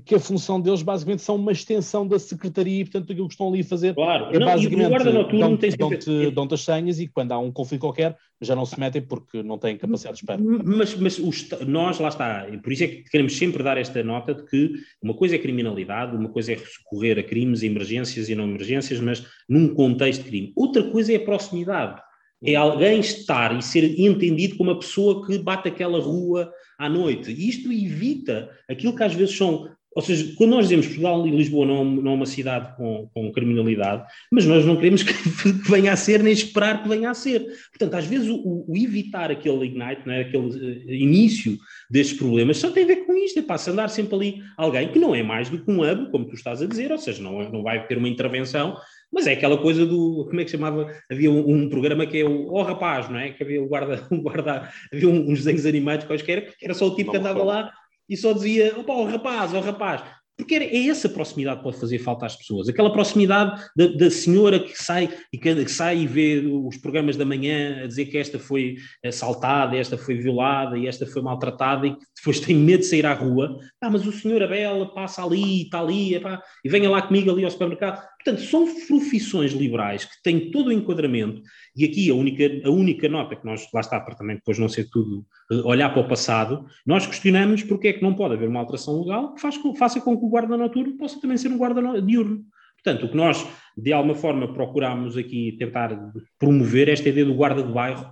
que 0.04 0.14
a 0.14 0.20
função 0.20 0.60
deles 0.60 0.82
basicamente 0.82 1.22
são 1.22 1.36
uma 1.36 1.50
extensão 1.50 2.06
da 2.06 2.18
secretaria 2.18 2.80
e 2.80 2.84
portanto 2.84 3.10
aquilo 3.10 3.26
que 3.26 3.32
estão 3.32 3.48
ali 3.48 3.60
a 3.60 3.64
fazer 3.64 3.94
claro. 3.94 4.26
é 4.26 4.38
não, 4.38 4.46
basicamente 4.46 5.04
dão-te 5.38 6.06
dão 6.06 6.30
dão 6.32 6.46
dão 6.46 6.54
as 6.54 6.60
senhas 6.62 7.00
e 7.00 7.08
quando 7.08 7.32
há 7.32 7.38
um 7.38 7.50
conflito 7.50 7.80
qualquer 7.80 8.14
já 8.42 8.54
não 8.54 8.66
se 8.66 8.78
metem 8.78 9.00
porque 9.00 9.42
não 9.42 9.56
têm 9.58 9.78
capacidade 9.78 10.16
de 10.16 10.22
espera. 10.22 10.42
Mas, 10.42 10.94
mas 10.96 11.18
os, 11.18 11.48
nós, 11.66 11.98
lá 11.98 12.08
está, 12.08 12.46
por 12.62 12.72
isso 12.72 12.84
é 12.84 12.88
que 12.88 13.04
queremos 13.04 13.36
sempre 13.38 13.62
dar 13.62 13.78
esta 13.78 14.02
nota 14.02 14.34
de 14.34 14.44
que 14.44 14.72
uma 15.02 15.14
coisa 15.14 15.36
é 15.36 15.38
criminalidade, 15.38 16.14
uma 16.14 16.28
coisa 16.28 16.52
é 16.52 16.56
recorrer 16.56 17.18
a 17.18 17.22
crimes, 17.22 17.62
emergências 17.62 18.28
e 18.28 18.34
não 18.34 18.44
emergências, 18.44 19.00
mas 19.00 19.26
num 19.48 19.74
contexto 19.74 20.22
de 20.22 20.28
crime. 20.28 20.52
Outra 20.54 20.90
coisa 20.90 21.12
é 21.12 21.16
a 21.16 21.24
proximidade 21.24 22.02
é 22.44 22.54
alguém 22.54 23.00
estar 23.00 23.56
e 23.56 23.62
ser 23.62 23.98
entendido 23.98 24.56
como 24.56 24.70
a 24.70 24.78
pessoa 24.78 25.26
que 25.26 25.38
bate 25.38 25.68
aquela 25.68 25.98
rua 25.98 26.52
à 26.78 26.88
noite. 26.88 27.32
E 27.32 27.48
isto 27.48 27.72
evita 27.72 28.50
aquilo 28.68 28.94
que 28.94 29.02
às 29.02 29.14
vezes 29.14 29.36
são. 29.36 29.68
Ou 29.94 30.02
seja, 30.02 30.34
quando 30.36 30.50
nós 30.50 30.64
dizemos 30.64 30.86
Portugal 30.86 31.26
e 31.26 31.30
Lisboa 31.30 31.66
não, 31.66 31.84
não 31.84 32.12
é 32.12 32.14
uma 32.14 32.26
cidade 32.26 32.76
com, 32.76 33.08
com 33.14 33.32
criminalidade, 33.32 34.04
mas 34.30 34.44
nós 34.44 34.64
não 34.64 34.76
queremos 34.76 35.02
que 35.04 35.70
venha 35.70 35.92
a 35.92 35.96
ser, 35.96 36.22
nem 36.22 36.32
esperar 36.32 36.82
que 36.82 36.88
venha 36.88 37.10
a 37.10 37.14
ser. 37.14 37.44
Portanto, 37.70 37.94
às 37.94 38.06
vezes 38.06 38.28
o, 38.28 38.64
o 38.66 38.76
evitar 38.76 39.30
aquele 39.30 39.66
ignite, 39.66 40.06
né, 40.06 40.22
aquele 40.22 40.46
uh, 40.46 40.92
início 40.92 41.56
destes 41.88 42.18
problemas, 42.18 42.58
só 42.58 42.70
tem 42.70 42.84
a 42.84 42.88
ver 42.88 43.06
com 43.06 43.16
isto, 43.16 43.38
é 43.38 43.42
para 43.42 43.70
andar 43.70 43.88
sempre 43.88 44.14
ali 44.16 44.42
alguém 44.56 44.88
que 44.88 44.98
não 44.98 45.14
é 45.14 45.22
mais 45.22 45.48
do 45.48 45.64
que 45.64 45.70
um 45.70 45.82
hub, 45.82 46.10
como 46.10 46.26
tu 46.26 46.34
estás 46.34 46.60
a 46.60 46.66
dizer, 46.66 46.90
ou 46.90 46.98
seja, 46.98 47.22
não, 47.22 47.40
é, 47.40 47.50
não 47.50 47.62
vai 47.62 47.86
ter 47.86 47.96
uma 47.96 48.08
intervenção 48.08 48.76
mas 49.14 49.28
é 49.28 49.32
aquela 49.34 49.56
coisa 49.56 49.86
do. 49.86 50.26
Como 50.28 50.40
é 50.40 50.44
que 50.44 50.50
chamava? 50.50 50.92
Havia 51.08 51.30
um, 51.30 51.48
um 51.48 51.68
programa 51.68 52.04
que 52.04 52.18
é 52.18 52.24
o 52.24 52.52
Oh 52.52 52.62
Rapaz, 52.62 53.08
não 53.08 53.16
é? 53.16 53.30
Que 53.30 53.44
havia 53.44 53.62
o 53.62 53.68
guarda. 53.68 54.04
Um 54.10 54.20
guarda 54.20 54.68
havia 54.92 55.08
uns 55.08 55.38
desenhos 55.38 55.64
animados 55.64 56.04
quaisquer, 56.04 56.56
que 56.56 56.64
era 56.64 56.74
só 56.74 56.88
o 56.88 56.96
tipo 56.96 57.12
que 57.12 57.16
andava 57.16 57.44
lá 57.44 57.72
e 58.08 58.16
só 58.16 58.32
dizia: 58.32 58.78
Opa, 58.78 58.92
oh 58.92 59.04
rapaz, 59.04 59.52
oh 59.54 59.60
rapaz. 59.60 60.02
Porque 60.36 60.56
é 60.56 60.88
essa 60.88 61.08
proximidade 61.08 61.58
que 61.58 61.62
pode 61.62 61.78
fazer 61.78 61.98
falta 62.00 62.26
às 62.26 62.34
pessoas, 62.34 62.68
aquela 62.68 62.92
proximidade 62.92 63.62
da, 63.76 63.86
da 63.86 64.10
senhora 64.10 64.58
que 64.58 64.76
sai 64.76 65.08
e 65.32 65.38
que, 65.38 65.68
sai 65.68 65.98
e 65.98 66.06
vê 66.08 66.42
os 66.44 66.76
programas 66.76 67.16
da 67.16 67.24
manhã 67.24 67.84
a 67.84 67.86
dizer 67.86 68.06
que 68.06 68.18
esta 68.18 68.36
foi 68.36 68.74
assaltada, 69.04 69.76
esta 69.76 69.96
foi 69.96 70.16
violada 70.16 70.76
e 70.76 70.88
esta 70.88 71.06
foi 71.06 71.22
maltratada 71.22 71.86
e 71.86 71.92
que 71.92 72.04
depois 72.16 72.40
tem 72.44 72.56
medo 72.56 72.80
de 72.80 72.86
sair 72.86 73.06
à 73.06 73.14
rua. 73.14 73.56
Ah, 73.80 73.88
mas 73.88 74.04
o 74.04 74.10
senhor 74.10 74.42
Abel 74.42 74.86
passa 74.88 75.24
ali, 75.24 75.62
está 75.62 75.78
ali, 75.78 76.16
epá, 76.16 76.42
e 76.64 76.68
venha 76.68 76.90
lá 76.90 77.00
comigo 77.00 77.30
ali 77.30 77.44
ao 77.44 77.50
supermercado. 77.50 78.02
Portanto, 78.24 78.42
são 78.46 78.66
profissões 78.86 79.52
liberais 79.52 80.06
que 80.06 80.22
têm 80.22 80.50
todo 80.50 80.68
o 80.68 80.72
enquadramento, 80.72 81.42
e 81.76 81.84
aqui 81.84 82.10
a 82.10 82.14
única, 82.14 82.44
a 82.64 82.70
única 82.70 83.06
nota 83.06 83.36
que 83.36 83.44
nós, 83.44 83.68
lá 83.72 83.80
está, 83.80 84.00
para 84.00 84.14
também 84.14 84.36
depois 84.36 84.58
não 84.58 84.68
ser 84.68 84.88
tudo, 84.88 85.26
eh, 85.52 85.56
olhar 85.56 85.90
para 85.90 86.00
o 86.00 86.08
passado, 86.08 86.64
nós 86.86 87.06
questionamos 87.06 87.62
porque 87.62 87.88
é 87.88 87.92
que 87.92 88.02
não 88.02 88.14
pode 88.14 88.34
haver 88.34 88.48
uma 88.48 88.60
alteração 88.60 88.98
legal 89.02 89.34
que 89.34 89.42
faz, 89.42 89.56
faça 89.76 90.00
com 90.00 90.16
que 90.16 90.24
o 90.24 90.28
guarda 90.28 90.56
noturno 90.56 90.96
possa 90.96 91.20
também 91.20 91.36
ser 91.36 91.48
um 91.48 91.58
guarda 91.58 92.00
diurno. 92.00 92.44
Portanto, 92.82 93.06
o 93.06 93.08
que 93.10 93.16
nós, 93.16 93.46
de 93.76 93.92
alguma 93.92 94.14
forma, 94.14 94.52
procuramos 94.54 95.18
aqui 95.18 95.56
tentar 95.58 96.12
promover 96.38 96.88
esta 96.88 97.08
ideia 97.08 97.26
do 97.26 97.34
guarda 97.34 97.62
de 97.62 97.72
bairro, 97.72 98.10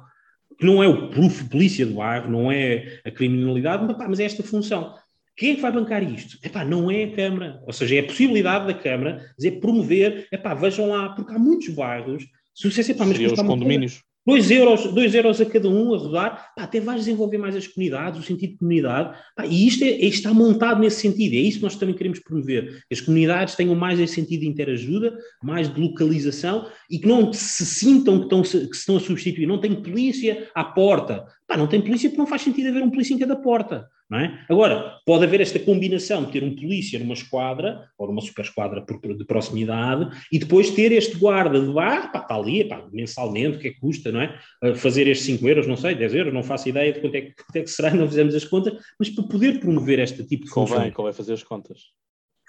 que 0.58 0.66
não 0.66 0.82
é 0.82 0.88
o 0.88 1.08
polícia 1.48 1.86
de 1.86 1.92
bairro, 1.94 2.30
não 2.30 2.52
é 2.52 3.00
a 3.04 3.10
criminalidade, 3.10 3.84
mas 4.08 4.20
é 4.20 4.24
esta 4.24 4.42
função. 4.42 4.94
Quem 5.36 5.52
é 5.52 5.54
que 5.54 5.62
vai 5.62 5.72
bancar 5.72 6.02
isto? 6.02 6.38
Epá, 6.44 6.64
não 6.64 6.90
é 6.90 7.04
a 7.04 7.12
Câmara. 7.12 7.62
Ou 7.66 7.72
seja, 7.72 7.96
é 7.96 8.00
a 8.00 8.04
possibilidade 8.04 8.66
da 8.66 8.74
Câmara 8.74 9.24
dizer, 9.36 9.60
promover, 9.60 10.28
epá, 10.30 10.54
vejam 10.54 10.88
lá, 10.88 11.10
porque 11.10 11.32
há 11.32 11.38
muitos 11.38 11.68
bairros. 11.68 12.24
Se 12.54 12.70
você, 12.70 12.92
epá, 12.92 13.06
mas 13.06 13.18
os 13.18 13.32
condomínios. 13.32 14.02
2 14.24 14.50
euros, 14.52 14.92
dois 14.92 15.14
euros 15.16 15.40
a 15.40 15.46
cada 15.46 15.68
um 15.68 15.92
a 15.92 15.98
rodar, 15.98 16.52
pá, 16.54 16.62
até 16.62 16.80
vais 16.80 17.00
desenvolver 17.00 17.38
mais 17.38 17.56
as 17.56 17.66
comunidades, 17.66 18.20
o 18.20 18.22
sentido 18.22 18.52
de 18.52 18.58
comunidade, 18.58 19.18
pá, 19.34 19.44
e 19.44 19.66
isto 19.66 19.82
é, 19.82 19.88
é, 19.88 20.04
está 20.04 20.32
montado 20.32 20.80
nesse 20.80 21.00
sentido, 21.00 21.34
é 21.34 21.38
isso 21.38 21.58
que 21.58 21.64
nós 21.64 21.74
também 21.74 21.94
queremos 21.94 22.20
promover, 22.20 22.84
as 22.90 23.00
comunidades 23.00 23.56
tenham 23.56 23.74
mais 23.74 23.98
esse 23.98 24.14
sentido 24.14 24.42
de 24.42 24.46
interajuda, 24.46 25.18
mais 25.42 25.72
de 25.72 25.80
localização, 25.80 26.68
e 26.88 27.00
que 27.00 27.08
não 27.08 27.32
se 27.32 27.66
sintam 27.66 28.18
que 28.18 28.24
estão, 28.24 28.42
que 28.42 28.76
estão 28.76 28.96
a 28.96 29.00
substituir, 29.00 29.46
não 29.46 29.60
tem 29.60 29.74
polícia 29.74 30.48
à 30.54 30.62
porta, 30.62 31.26
pá, 31.48 31.56
não 31.56 31.66
tem 31.66 31.80
polícia 31.80 32.08
porque 32.08 32.20
não 32.20 32.26
faz 32.28 32.42
sentido 32.42 32.68
haver 32.68 32.82
um 32.84 32.90
polícia 32.90 33.14
em 33.14 33.18
cada 33.18 33.34
porta, 33.34 33.88
é? 34.18 34.44
Agora, 34.48 34.98
pode 35.06 35.24
haver 35.24 35.40
esta 35.40 35.58
combinação 35.58 36.24
de 36.24 36.32
ter 36.32 36.44
um 36.44 36.54
polícia 36.54 36.98
numa 36.98 37.14
esquadra, 37.14 37.88
ou 37.96 38.06
numa 38.08 38.20
super 38.20 38.44
esquadra 38.44 38.84
de 38.84 39.24
proximidade, 39.24 40.08
e 40.30 40.38
depois 40.38 40.70
ter 40.70 40.92
este 40.92 41.16
guarda 41.16 41.60
de 41.60 41.72
bar, 41.72 42.12
pá, 42.12 42.18
está 42.18 42.34
ali, 42.34 42.64
pá, 42.64 42.86
mensalmente, 42.92 43.56
o 43.56 43.60
que 43.60 43.68
é 43.68 43.70
que 43.72 43.80
custa, 43.80 44.12
não 44.12 44.20
é? 44.20 44.38
Fazer 44.74 45.06
estes 45.06 45.26
5 45.26 45.48
euros, 45.48 45.66
não 45.66 45.76
sei, 45.76 45.94
10 45.94 46.14
euros, 46.14 46.34
não 46.34 46.42
faço 46.42 46.68
ideia 46.68 46.92
de 46.92 47.00
quanto 47.00 47.14
é, 47.14 47.20
que, 47.22 47.34
quanto 47.34 47.56
é 47.56 47.62
que 47.62 47.70
será, 47.70 47.90
não 47.94 48.08
fizemos 48.08 48.34
as 48.34 48.44
contas, 48.44 48.74
mas 48.98 49.08
para 49.10 49.24
poder 49.24 49.60
promover 49.60 49.98
este 49.98 50.24
tipo 50.24 50.44
de 50.44 50.50
função. 50.50 50.76
Convém, 50.76 50.92
convém 50.92 51.12
fazer 51.12 51.32
as 51.32 51.42
contas. 51.42 51.80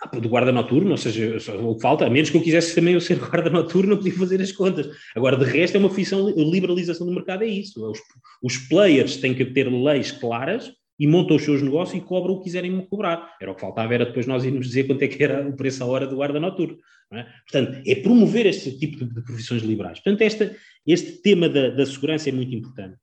Ah, 0.01 0.20
do 0.20 0.28
guarda 0.28 0.51
noturno, 0.51 0.91
ou 0.91 0.97
seja, 0.97 1.38
o 1.61 1.76
que 1.76 1.82
falta, 1.82 2.05
a 2.05 2.09
menos 2.09 2.30
que 2.30 2.36
eu 2.36 2.41
quisesse 2.41 2.76
também 2.76 2.93
eu 2.93 3.01
ser 3.01 3.16
guarda 3.20 3.49
noturno, 3.49 3.91
não 3.91 3.97
podia 3.97 4.14
fazer 4.14 4.41
as 4.41 4.51
contas. 4.51 4.89
Agora, 5.16 5.38
de 5.38 5.45
resto, 5.45 5.76
é 5.76 5.80
uma 5.80 5.89
função, 5.89 6.30
liberalização 6.30 7.07
do 7.07 7.14
mercado, 7.14 7.43
é 7.43 7.47
isso. 7.47 7.89
Os, 7.89 7.99
os 8.41 8.57
players 8.68 9.18
têm 9.18 9.34
que 9.34 9.45
ter 9.45 9.72
leis 9.72 10.11
claras 10.11 10.74
e 11.00 11.08
montam 11.08 11.36
os 11.36 11.44
seus 11.44 11.62
negócios 11.62 12.02
e 12.02 12.06
cobram 12.06 12.36
o 12.36 12.38
que 12.38 12.46
quiserem 12.46 12.80
cobrar. 12.86 13.36
Era 13.41 13.52
o 13.52 13.56
que 13.56 13.62
faltava, 13.62 13.94
era 13.94 14.06
depois 14.06 14.28
nós 14.28 14.44
irmos 14.44 14.68
dizer 14.68 14.86
quanto 14.86 15.02
é 15.02 15.08
que 15.08 15.24
era 15.24 15.48
o 15.48 15.56
preço 15.56 15.84
à 15.84 15.88
hora 15.88 16.08
do 16.08 16.16
guarda 16.16 16.39
noturno. 16.39 16.78
É? 17.12 17.26
Portanto, 17.50 17.82
é 17.86 17.96
promover 17.96 18.46
este 18.48 18.78
tipo 18.78 18.98
de, 18.98 19.14
de 19.14 19.24
profissões 19.24 19.62
liberais. 19.62 20.00
Portanto, 20.00 20.22
esta, 20.22 20.56
este 20.86 21.22
tema 21.22 21.48
da, 21.48 21.70
da, 21.70 21.86
segurança 21.86 22.30
é 22.30 22.32
muito 22.32 22.56
importante. 22.56 22.98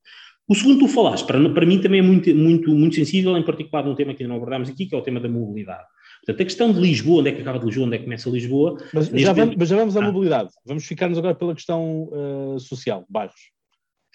O 0.48 0.54
segundo 0.54 0.80
tu 0.80 0.88
falaste, 0.88 1.24
para, 1.26 1.48
para 1.50 1.66
mim 1.66 1.80
também 1.80 2.00
é 2.00 2.02
muito, 2.02 2.34
muito, 2.34 2.74
muito 2.74 2.96
sensível, 2.96 3.36
em 3.36 3.44
particular 3.44 3.84
num 3.84 3.94
tema 3.94 4.12
que 4.12 4.22
ainda 4.22 4.32
não 4.32 4.40
abordámos 4.40 4.68
aqui, 4.68 4.86
que 4.86 4.94
é 4.94 4.98
o 4.98 5.02
tema 5.02 5.20
da 5.20 5.28
mobilidade. 5.28 5.84
Portanto, 6.26 6.42
a 6.42 6.44
questão 6.44 6.72
de 6.72 6.80
Lisboa, 6.80 7.20
onde 7.20 7.28
é 7.28 7.32
que 7.32 7.40
acaba 7.40 7.58
de 7.60 7.66
Lisboa, 7.66 7.86
onde 7.86 7.96
é 7.96 7.98
que 7.98 8.04
começa 8.04 8.28
Lisboa... 8.28 8.76
Mas 8.92 9.08
já, 9.08 9.32
vamos, 9.32 9.54
mas 9.56 9.68
já 9.68 9.76
vamos 9.76 9.96
à 9.96 10.00
ah. 10.00 10.02
mobilidade. 10.02 10.50
Vamos 10.66 10.84
ficar-nos 10.84 11.18
agora 11.18 11.36
pela 11.36 11.54
questão 11.54 12.08
uh, 12.12 12.58
social, 12.58 13.06
bairros. 13.08 13.40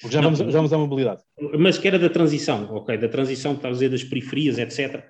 Porque 0.02 0.14
já, 0.14 0.22
não, 0.22 0.34
vamos, 0.34 0.54
já 0.54 0.60
vamos 0.60 0.74
à 0.74 0.78
mobilidade. 0.78 1.22
Mas 1.58 1.78
que 1.78 1.88
era 1.88 1.98
da 1.98 2.10
transição, 2.10 2.76
ok? 2.76 2.98
Da 2.98 3.08
transição, 3.08 3.56
dizer, 3.72 3.90
das 3.90 4.04
periferias, 4.04 4.58
etc. 4.58 5.04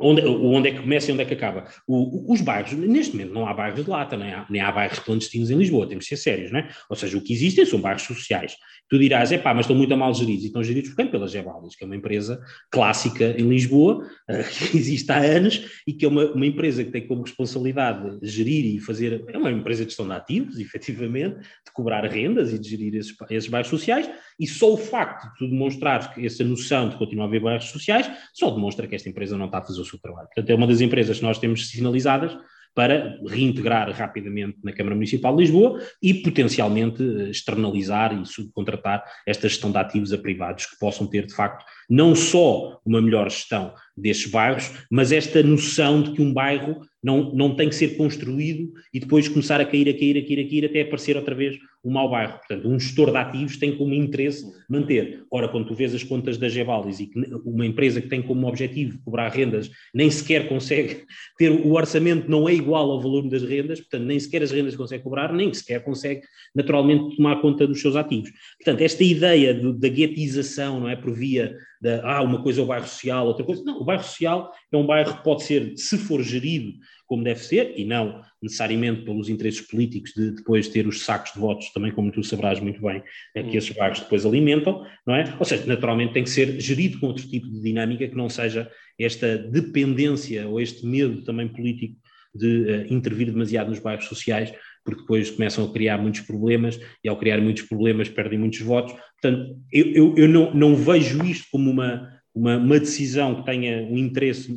Onde, 0.00 0.24
onde 0.24 0.68
é 0.68 0.72
que 0.72 0.80
começa 0.80 1.10
e 1.10 1.14
onde 1.14 1.22
é 1.22 1.24
que 1.24 1.34
acaba? 1.34 1.64
O, 1.86 2.32
os 2.32 2.40
bairros, 2.40 2.72
neste 2.72 3.16
momento 3.16 3.34
não 3.34 3.46
há 3.46 3.52
bairros 3.52 3.84
de 3.84 3.90
lata, 3.90 4.16
nem 4.16 4.32
há, 4.32 4.46
nem 4.48 4.60
há 4.60 4.70
bairros 4.70 5.00
clandestinos 5.00 5.50
em 5.50 5.56
Lisboa, 5.56 5.88
temos 5.88 6.04
de 6.04 6.10
ser 6.10 6.16
sérios, 6.16 6.52
não 6.52 6.60
é? 6.60 6.68
Ou 6.88 6.94
seja, 6.94 7.18
o 7.18 7.20
que 7.20 7.32
existem 7.32 7.66
são 7.66 7.80
bairros 7.80 8.02
sociais. 8.02 8.56
Tu 8.88 8.98
dirás, 8.98 9.32
é 9.32 9.38
pá, 9.38 9.52
mas 9.52 9.64
estão 9.64 9.76
muito 9.76 9.94
mal 9.96 10.14
geridos. 10.14 10.44
E 10.44 10.46
estão 10.46 10.62
geridos 10.62 10.90
por 10.90 10.96
quem? 10.96 11.10
Pela 11.10 11.26
Gebaldas, 11.26 11.74
que 11.74 11.84
é 11.84 11.86
uma 11.86 11.96
empresa 11.96 12.40
clássica 12.70 13.34
em 13.38 13.48
Lisboa, 13.48 14.06
uh, 14.30 14.44
que 14.70 14.76
existe 14.76 15.10
há 15.10 15.18
anos 15.18 15.82
e 15.86 15.92
que 15.92 16.04
é 16.04 16.08
uma, 16.08 16.32
uma 16.32 16.46
empresa 16.46 16.84
que 16.84 16.90
tem 16.90 17.06
como 17.06 17.22
responsabilidade 17.22 18.18
gerir 18.22 18.76
e 18.76 18.80
fazer, 18.80 19.24
é 19.28 19.36
uma 19.36 19.50
empresa 19.50 19.82
de 19.84 19.90
gestão 19.90 20.06
de 20.06 20.12
ativos, 20.12 20.58
efetivamente, 20.60 21.38
de 21.38 21.72
cobrar 21.72 22.04
rendas 22.04 22.52
e 22.52 22.58
de 22.58 22.68
gerir 22.68 22.94
esses, 22.94 23.14
esses 23.30 23.48
bairros 23.48 23.68
sociais, 23.68 24.08
e 24.38 24.46
só 24.46 24.72
o 24.72 24.76
facto 24.76 25.30
de 25.32 25.38
tu 25.38 25.48
demonstrares 25.48 26.06
que 26.08 26.24
essa 26.24 26.44
noção 26.44 26.88
de 26.88 26.96
continuar 26.96 27.24
a 27.24 27.28
haver 27.28 27.40
bairros 27.40 27.70
sociais, 27.70 28.10
só 28.32 28.50
demonstra 28.50 28.86
que 28.86 28.94
esta 28.94 29.08
empresa 29.08 29.36
não 29.36 29.46
está 29.46 29.58
a 29.58 29.64
fazer 29.64 29.80
o 29.80 29.84
seu 29.84 29.98
trabalho. 29.98 30.28
Portanto, 30.28 30.50
é 30.50 30.54
uma 30.54 30.66
das 30.66 30.80
empresas 30.80 31.18
que 31.18 31.24
nós 31.24 31.38
temos 31.38 31.68
sinalizadas 31.68 32.36
para 32.78 33.18
reintegrar 33.26 33.90
rapidamente 33.90 34.58
na 34.62 34.72
Câmara 34.72 34.94
Municipal 34.94 35.34
de 35.34 35.42
Lisboa 35.42 35.80
e 36.00 36.14
potencialmente 36.14 37.02
eh, 37.02 37.30
externalizar 37.30 38.16
e 38.16 38.24
subcontratar 38.24 39.02
esta 39.26 39.48
gestão 39.48 39.72
de 39.72 39.78
ativos 39.78 40.12
a 40.12 40.18
privados 40.18 40.66
que 40.66 40.78
possam 40.78 41.04
ter, 41.06 41.26
de 41.26 41.34
facto, 41.34 41.64
não 41.90 42.14
só 42.14 42.80
uma 42.86 43.02
melhor 43.02 43.28
gestão 43.30 43.74
destes 43.96 44.30
bairros, 44.30 44.70
mas 44.88 45.10
esta 45.10 45.42
noção 45.42 46.02
de 46.02 46.12
que 46.12 46.22
um 46.22 46.32
bairro 46.32 46.80
não, 47.02 47.32
não 47.34 47.56
tem 47.56 47.68
que 47.68 47.74
ser 47.74 47.96
construído 47.96 48.72
e 48.94 49.00
depois 49.00 49.28
começar 49.28 49.60
a 49.60 49.64
cair, 49.64 49.88
a 49.88 49.92
cair, 49.92 50.16
a 50.16 50.26
cair, 50.26 50.46
a 50.46 50.48
cair, 50.48 50.64
até 50.66 50.82
aparecer 50.82 51.16
outra 51.16 51.34
vez 51.34 51.56
um 51.88 51.92
mau 51.92 52.10
bairro. 52.10 52.38
Portanto, 52.38 52.68
um 52.68 52.78
gestor 52.78 53.10
de 53.10 53.16
ativos 53.16 53.56
tem 53.56 53.76
como 53.76 53.94
interesse 53.94 54.44
manter. 54.68 55.24
Ora, 55.30 55.48
quando 55.48 55.68
tu 55.68 55.74
vês 55.74 55.94
as 55.94 56.02
contas 56.02 56.36
da 56.36 56.48
Gevalis 56.48 57.00
e 57.00 57.06
que 57.06 57.18
uma 57.44 57.66
empresa 57.66 58.00
que 58.00 58.08
tem 58.08 58.22
como 58.22 58.46
objetivo 58.46 58.98
cobrar 59.04 59.28
rendas 59.28 59.70
nem 59.94 60.10
sequer 60.10 60.48
consegue 60.48 61.04
ter 61.38 61.50
o 61.50 61.72
orçamento 61.72 62.30
não 62.30 62.48
é 62.48 62.54
igual 62.54 62.90
ao 62.90 63.00
volume 63.00 63.30
das 63.30 63.42
rendas, 63.42 63.80
portanto, 63.80 64.04
nem 64.04 64.20
sequer 64.20 64.42
as 64.42 64.50
rendas 64.50 64.76
consegue 64.76 65.02
cobrar, 65.02 65.32
nem 65.32 65.52
sequer 65.52 65.82
consegue 65.82 66.22
naturalmente 66.54 67.16
tomar 67.16 67.40
conta 67.40 67.66
dos 67.66 67.80
seus 67.80 67.96
ativos. 67.96 68.30
Portanto, 68.58 68.82
esta 68.82 69.02
ideia 69.02 69.54
do, 69.54 69.72
da 69.72 69.88
guetização, 69.88 70.80
não 70.80 70.88
é, 70.88 70.96
por 70.96 71.12
via 71.12 71.56
da, 71.80 72.02
ah, 72.04 72.22
uma 72.22 72.42
coisa 72.42 72.60
é 72.60 72.64
o 72.64 72.66
bairro 72.66 72.86
social, 72.86 73.26
outra 73.26 73.44
coisa. 73.44 73.62
Não, 73.64 73.80
o 73.80 73.84
bairro 73.84 74.02
social 74.02 74.52
é 74.72 74.76
um 74.76 74.86
bairro 74.86 75.16
que 75.16 75.24
pode 75.24 75.44
ser, 75.44 75.72
se 75.76 75.96
for 75.96 76.22
gerido 76.22 76.72
como 77.08 77.24
deve 77.24 77.40
ser, 77.40 77.72
e 77.76 77.84
não 77.84 78.20
necessariamente 78.40 79.02
pelos 79.02 79.30
interesses 79.30 79.62
políticos 79.62 80.12
de 80.14 80.30
depois 80.32 80.68
ter 80.68 80.86
os 80.86 81.04
sacos 81.04 81.32
de 81.32 81.40
votos, 81.40 81.72
também 81.72 81.90
como 81.90 82.12
tu 82.12 82.22
sabrás 82.22 82.60
muito 82.60 82.80
bem, 82.82 83.02
é 83.34 83.42
que 83.42 83.56
esses 83.56 83.74
bairros 83.74 84.00
depois 84.00 84.26
alimentam, 84.26 84.86
não 85.06 85.14
é? 85.14 85.34
Ou 85.38 85.44
seja, 85.44 85.64
naturalmente 85.66 86.12
tem 86.12 86.22
que 86.22 86.30
ser 86.30 86.60
gerido 86.60 87.00
com 87.00 87.06
outro 87.06 87.26
tipo 87.26 87.48
de 87.48 87.62
dinâmica 87.62 88.06
que 88.06 88.14
não 88.14 88.28
seja 88.28 88.70
esta 89.00 89.38
dependência 89.38 90.46
ou 90.46 90.60
este 90.60 90.86
medo 90.86 91.24
também 91.24 91.48
político 91.48 91.96
de 92.34 92.46
uh, 92.46 92.92
intervir 92.92 93.32
demasiado 93.32 93.70
nos 93.70 93.78
bairros 93.78 94.04
sociais, 94.04 94.52
porque 94.84 95.00
depois 95.00 95.30
começam 95.30 95.64
a 95.64 95.72
criar 95.72 95.98
muitos 95.98 96.20
problemas 96.20 96.78
e 97.02 97.08
ao 97.08 97.18
criar 97.18 97.40
muitos 97.40 97.62
problemas 97.62 98.08
perdem 98.08 98.38
muitos 98.38 98.60
votos. 98.60 98.94
Portanto, 99.20 99.58
eu, 99.72 99.86
eu, 99.92 100.14
eu 100.16 100.28
não, 100.28 100.54
não 100.54 100.76
vejo 100.76 101.24
isto 101.24 101.46
como 101.50 101.70
uma, 101.70 102.17
uma, 102.38 102.56
uma 102.56 102.78
decisão 102.78 103.36
que 103.36 103.44
tenha 103.44 103.82
um 103.82 103.98
interesse 103.98 104.52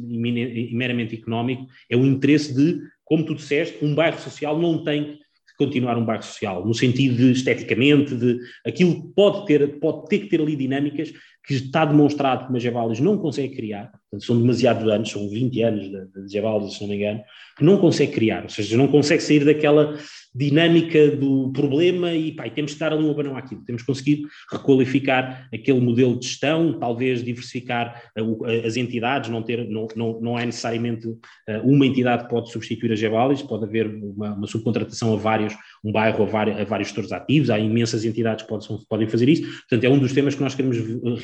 meramente 0.74 1.16
económico, 1.16 1.68
é 1.90 1.98
o 1.98 2.06
interesse 2.06 2.54
de, 2.54 2.80
como 3.04 3.26
tu 3.26 3.36
disseste, 3.36 3.84
um 3.84 3.96
bairro 3.96 4.20
social 4.20 4.60
não 4.60 4.84
tem 4.84 5.20
continuar 5.58 5.96
um 5.96 6.06
bairro 6.06 6.24
social, 6.24 6.66
no 6.66 6.74
sentido 6.74 7.16
de 7.18 7.32
esteticamente, 7.34 8.16
de 8.16 8.40
aquilo 8.66 9.14
pode 9.14 9.46
ter, 9.46 9.80
pode 9.80 10.08
ter 10.08 10.20
que 10.20 10.28
ter 10.28 10.42
ali 10.42 10.56
dinâmicas 10.56 11.14
que 11.44 11.56
está 11.56 11.86
demonstrado 11.86 12.46
que 12.46 12.54
Majabalis 12.54 13.00
não 13.00 13.18
consegue 13.18 13.56
criar, 13.56 13.92
são 14.20 14.40
demasiados 14.40 14.88
anos, 14.88 15.10
são 15.10 15.28
20 15.30 15.62
anos 15.64 15.90
de, 15.90 16.26
de 16.26 16.30
se 16.30 16.82
não 16.82 16.90
me 16.90 16.96
engano, 16.96 17.22
que 17.58 17.64
não 17.64 17.78
consegue 17.78 18.12
criar, 18.12 18.44
ou 18.44 18.50
seja, 18.50 18.78
não 18.78 18.88
consegue 18.88 19.24
sair 19.24 19.46
daquela 19.46 19.98
dinâmica 20.34 21.12
do 21.12 21.52
problema 21.52 22.14
e, 22.14 22.32
pá, 22.32 22.48
e 22.48 22.52
temos 22.52 22.74
que 22.74 22.80
dar 22.80 22.94
ali 22.94 23.04
um 23.04 23.12
abanão 23.12 23.36
àquilo, 23.36 23.64
temos 23.66 23.82
que 23.82 23.88
conseguir 23.88 24.24
requalificar 24.52 25.48
aquele 25.54 25.80
modelo 25.80 26.18
de 26.18 26.26
gestão, 26.26 26.78
talvez 26.80 27.24
diversificar 27.24 28.02
uh, 28.18 28.46
as 28.66 28.78
entidades, 28.78 29.30
não, 29.30 29.42
ter, 29.42 29.68
não, 29.70 29.88
não, 29.96 30.22
não 30.22 30.40
é 30.40 30.46
necessariamente 30.46 31.08
uh, 31.08 31.20
uma 31.64 31.86
entidade 31.86 32.24
que 32.24 32.30
pode 32.30 32.52
substituir 32.52 32.94
a 32.94 32.96
Jabalis, 32.96 33.42
pode 33.42 33.66
haver 33.66 33.88
uma, 33.88 34.34
uma 34.34 34.48
subcontratação 34.48 35.14
a 35.14 35.18
vários, 35.18 35.54
um 35.84 35.92
bairro 35.92 36.24
a, 36.24 36.26
vários, 36.26 36.60
a 36.60 36.64
vários 36.64 36.88
gestores 36.90 37.12
ativos, 37.12 37.50
há 37.50 37.60
imensas 37.60 38.06
entidades 38.06 38.44
que 38.44 38.50
podem, 38.50 38.68
podem 38.90 39.08
fazer 39.08 39.28
isso, 39.28 39.44
portanto 39.44 39.84
é 39.84 39.90
um 39.90 40.00
dos 40.00 40.14
temas 40.14 40.36
que 40.36 40.42
nós 40.42 40.56
queremos 40.56 40.78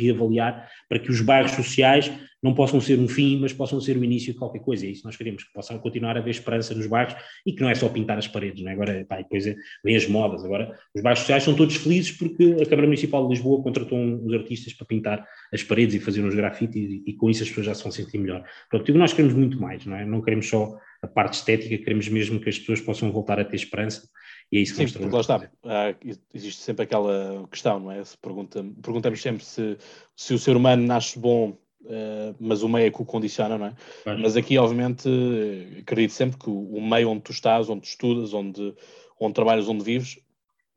reavaliar 0.07 0.69
para 0.89 0.99
que 0.99 1.09
os 1.09 1.21
bairros 1.21 1.51
sociais 1.51 2.11
não 2.41 2.53
possam 2.53 2.79
ser 2.79 2.99
um 2.99 3.07
fim, 3.07 3.39
mas 3.39 3.51
possam 3.51 3.81
ser 3.81 3.97
o 3.97 4.03
início 4.03 4.31
de 4.31 4.39
qualquer 4.39 4.59
coisa. 4.59 4.85
É 4.85 4.89
isso 4.89 5.03
nós 5.05 5.15
queremos, 5.15 5.43
que 5.43 5.51
possam 5.51 5.77
continuar 5.79 6.15
a 6.15 6.19
haver 6.19 6.31
esperança 6.31 6.73
nos 6.73 6.85
bairros 6.85 7.15
e 7.45 7.51
que 7.51 7.61
não 7.61 7.69
é 7.69 7.75
só 7.75 7.89
pintar 7.89 8.17
as 8.17 8.27
paredes, 8.27 8.63
não 8.63 8.69
é? 8.69 8.73
Agora, 8.73 9.05
pá, 9.07 9.17
depois 9.17 9.47
é, 9.47 9.55
vem 9.83 9.95
as 9.95 10.07
modas. 10.07 10.45
Agora, 10.45 10.77
os 10.95 11.01
bairros 11.01 11.19
sociais 11.19 11.43
são 11.43 11.55
todos 11.55 11.75
felizes 11.75 12.11
porque 12.11 12.57
a 12.61 12.65
Câmara 12.65 12.87
Municipal 12.87 13.23
de 13.23 13.33
Lisboa 13.33 13.63
contratou 13.63 13.97
uns 13.97 14.33
artistas 14.33 14.73
para 14.73 14.85
pintar 14.85 15.27
as 15.51 15.63
paredes 15.63 15.95
e 15.95 15.99
fazer 15.99 16.23
uns 16.23 16.35
grafites 16.35 16.75
e, 16.75 17.03
e, 17.05 17.13
com 17.13 17.29
isso 17.29 17.43
as 17.43 17.49
pessoas 17.49 17.65
já 17.65 17.73
se 17.73 17.83
vão 17.83 17.91
sentir 17.91 18.19
melhor. 18.19 18.43
Pronto, 18.69 18.93
nós 18.93 19.13
queremos 19.13 19.35
muito 19.35 19.59
mais, 19.59 19.85
não 19.85 19.95
é? 19.95 20.05
Não 20.05 20.21
queremos 20.21 20.47
só 20.47 20.77
a 21.01 21.07
parte 21.07 21.33
estética, 21.33 21.77
queremos 21.77 22.07
mesmo 22.07 22.39
que 22.39 22.49
as 22.49 22.57
pessoas 22.57 22.81
possam 22.81 23.11
voltar 23.11 23.39
a 23.39 23.45
ter 23.45 23.55
esperança 23.55 24.07
e 24.51 24.57
é 24.57 24.61
isso 24.61 24.75
que 24.75 24.87
Sim, 24.87 24.99
porque 24.99 25.13
lá 25.13 25.21
está, 25.21 25.49
ah, 25.65 25.95
existe 26.33 26.61
sempre 26.61 26.83
aquela 26.83 27.47
questão, 27.51 27.79
não 27.79 27.91
é? 27.91 28.03
Se 28.03 28.17
pergunta, 28.17 28.65
perguntamos 28.81 29.21
sempre 29.21 29.43
se, 29.43 29.77
se 30.15 30.33
o 30.33 30.39
ser 30.39 30.55
humano 30.55 30.85
nasce 30.85 31.17
bom 31.19 31.57
Uh, 31.87 32.35
mas 32.37 32.63
o 32.63 32.67
meio 32.67 32.87
é 32.87 32.91
que 32.91 33.01
o 33.01 33.05
condiciona, 33.05 33.57
não 33.57 33.67
é? 33.67 33.73
Claro. 34.03 34.19
Mas 34.19 34.35
aqui, 34.35 34.57
obviamente, 34.57 35.07
acredito 35.79 36.11
sempre 36.11 36.37
que 36.37 36.49
o 36.49 36.81
meio 36.81 37.09
onde 37.09 37.21
tu 37.21 37.31
estás, 37.31 37.69
onde 37.69 37.81
tu 37.81 37.85
estudas, 37.85 38.33
onde, 38.33 38.75
onde 39.17 39.33
trabalhas, 39.33 39.69
onde 39.69 39.85
vives, 39.85 40.19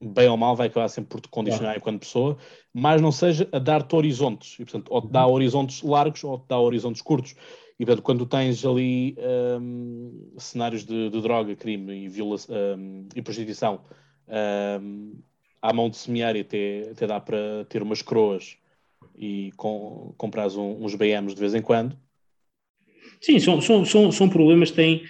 bem 0.00 0.28
ou 0.28 0.36
mal 0.36 0.54
vai 0.54 0.68
acabar 0.68 0.88
sempre 0.88 1.10
por 1.10 1.20
te 1.20 1.28
condicionar 1.28 1.72
claro. 1.72 1.78
enquanto 1.80 2.00
pessoa, 2.00 2.38
mas 2.72 3.02
não 3.02 3.10
seja 3.10 3.48
a 3.52 3.58
dar-te 3.58 3.94
horizontes. 3.94 4.54
E, 4.54 4.64
portanto, 4.64 4.88
ou 4.88 5.02
te 5.02 5.08
dá 5.08 5.26
uhum. 5.26 5.32
horizontes 5.32 5.82
largos 5.82 6.22
ou 6.22 6.38
te 6.38 6.46
dá 6.48 6.58
horizontes 6.58 7.02
curtos. 7.02 7.34
E, 7.80 7.86
portanto, 7.86 8.04
quando 8.04 8.26
tens 8.26 8.62
ali 8.62 9.16
um, 9.58 10.34
cenários 10.36 10.84
de, 10.84 11.08
de, 11.08 11.22
droga, 11.22 11.56
crime 11.56 12.04
e, 12.04 12.08
violação, 12.10 12.54
um, 12.76 13.08
e 13.16 13.22
prostituição 13.22 13.80
um, 14.82 15.14
à 15.62 15.72
mão 15.72 15.88
de 15.88 15.96
semear 15.96 16.36
e 16.36 16.40
até, 16.40 16.90
até 16.90 17.06
dá 17.06 17.18
para 17.18 17.64
ter 17.70 17.82
umas 17.82 18.02
croas 18.02 18.58
e 19.16 19.50
com, 19.56 20.12
compras 20.18 20.56
uns 20.56 20.94
BMs 20.94 21.34
de 21.34 21.40
vez 21.40 21.54
em 21.54 21.62
quando. 21.62 21.98
Sim, 23.18 23.38
são, 23.38 23.62
são, 23.62 23.82
são, 23.86 24.12
são 24.12 24.28
problemas 24.28 24.68
que 24.68 24.76
têm, 24.76 25.02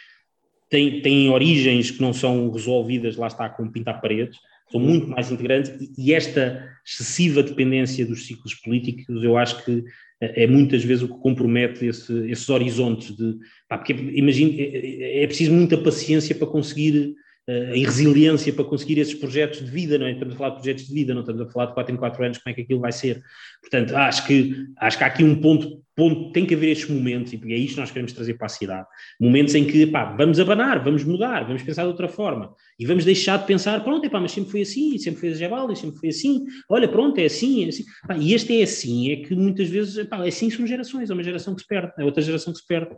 têm, 0.69 1.03
têm 1.03 1.29
origens 1.29 1.91
que 1.91 2.01
não 2.01 2.13
são 2.13 2.53
resolvidas, 2.53 3.17
lá 3.17 3.27
está, 3.27 3.49
com 3.49 3.69
pintar 3.69 4.01
paredes, 4.01 4.39
são 4.71 4.81
muito 4.81 5.09
mais 5.09 5.31
integrantes 5.31 5.73
e 5.99 6.15
esta 6.15 6.69
excessiva 6.87 7.43
dependência 7.43 8.07
dos 8.07 8.27
ciclos 8.27 8.55
políticos 8.55 9.23
eu 9.23 9.37
acho 9.37 9.65
que 9.65 9.85
é 10.21 10.47
muitas 10.47 10.85
vezes 10.85 11.03
o 11.03 11.09
que 11.09 11.21
compromete 11.21 11.87
esse, 11.87 12.13
esses 12.31 12.49
horizontes 12.49 13.17
de 13.17 13.39
pá, 13.69 13.79
porque 13.79 13.93
imagine, 13.93 14.61
é, 14.61 15.23
é 15.23 15.27
preciso 15.27 15.53
muita 15.53 15.79
paciência 15.79 16.35
para 16.35 16.47
conseguir 16.47 17.15
uh, 17.49 17.75
em 17.75 17.85
resiliência 17.85 18.53
para 18.53 18.65
conseguir 18.65 18.99
esses 18.99 19.15
projetos 19.15 19.65
de 19.65 19.71
vida, 19.71 19.99
não 19.99 20.07
é? 20.07 20.13
Estamos 20.13 20.35
a 20.35 20.37
falar 20.37 20.51
de 20.51 20.57
projetos 20.57 20.87
de 20.87 20.95
vida, 20.95 21.15
não 21.15 21.21
estamos 21.21 21.41
a 21.41 21.47
falar 21.47 21.67
de 21.67 21.75
4 21.75 21.95
em 21.95 21.97
4 21.97 22.25
anos, 22.25 22.39
como 22.39 22.53
é 22.53 22.55
que 22.55 22.61
aquilo 22.61 22.81
vai 22.81 22.93
ser. 22.93 23.23
Portanto, 23.63 23.97
acho 23.97 24.27
que, 24.27 24.67
acho 24.79 24.99
que 24.99 25.05
há 25.05 25.07
aqui 25.07 25.25
um 25.25 25.41
ponto, 25.41 25.83
ponto 25.97 26.33
tem 26.33 26.47
que 26.47 26.55
haver 26.55 26.71
estes 26.71 26.89
momentos, 26.89 27.33
e 27.33 27.53
é 27.53 27.57
isto 27.57 27.75
que 27.75 27.81
nós 27.81 27.91
queremos 27.91 28.13
trazer 28.13 28.35
para 28.35 28.47
a 28.47 28.49
cidade. 28.49 28.87
Momentos 29.21 29.55
em 29.55 29.65
que, 29.65 29.87
pá, 29.87 30.15
vamos 30.17 30.41
abanar, 30.41 30.83
vamos 30.83 31.05
mudar, 31.05 31.45
vamos 31.45 31.63
pensar 31.63 31.83
de 31.83 31.89
outra 31.89 32.09
forma, 32.09 32.55
e 32.79 32.87
vamos 32.87 33.05
deixar 33.05 33.39
de 33.39 33.47
pensar, 33.47 33.83
pronto, 33.83 34.07
é 34.07 34.09
pá, 34.09 34.21
mas 34.21 34.33
sempre 34.33 34.51
foi 34.51 34.63
assim, 34.63 34.97
sempre 34.99 35.21
foi 35.21 35.31
a 35.31 35.35
Jebal, 35.35 35.77
sempre 35.77 35.99
foi 35.99 36.09
assim, 36.09 36.45
olha, 36.69 36.89
pronto, 36.89 37.19
é 37.19 37.25
assim, 37.25 37.65
é 37.65 37.69
assim. 37.69 37.85
E 38.19 38.35
este 38.35 38.61
é 38.61 38.63
assim, 38.63 39.13
é 39.13 39.17
que 39.17 39.35
muitas 39.35 39.69
vezes, 39.69 40.07
pá, 40.07 40.25
é 40.25 40.29
assim 40.29 40.51
são 40.51 40.67
gerações, 40.67 41.11
é 41.11 41.13
uma 41.13 41.23
geração 41.23 41.55
que 41.55 41.63
se 41.63 41.67
perde, 41.69 41.93
é 41.99 42.05
outra 42.05 42.23
geração 42.23 42.53
que 42.53 42.59
se 42.59 42.67
perde. 42.67 42.97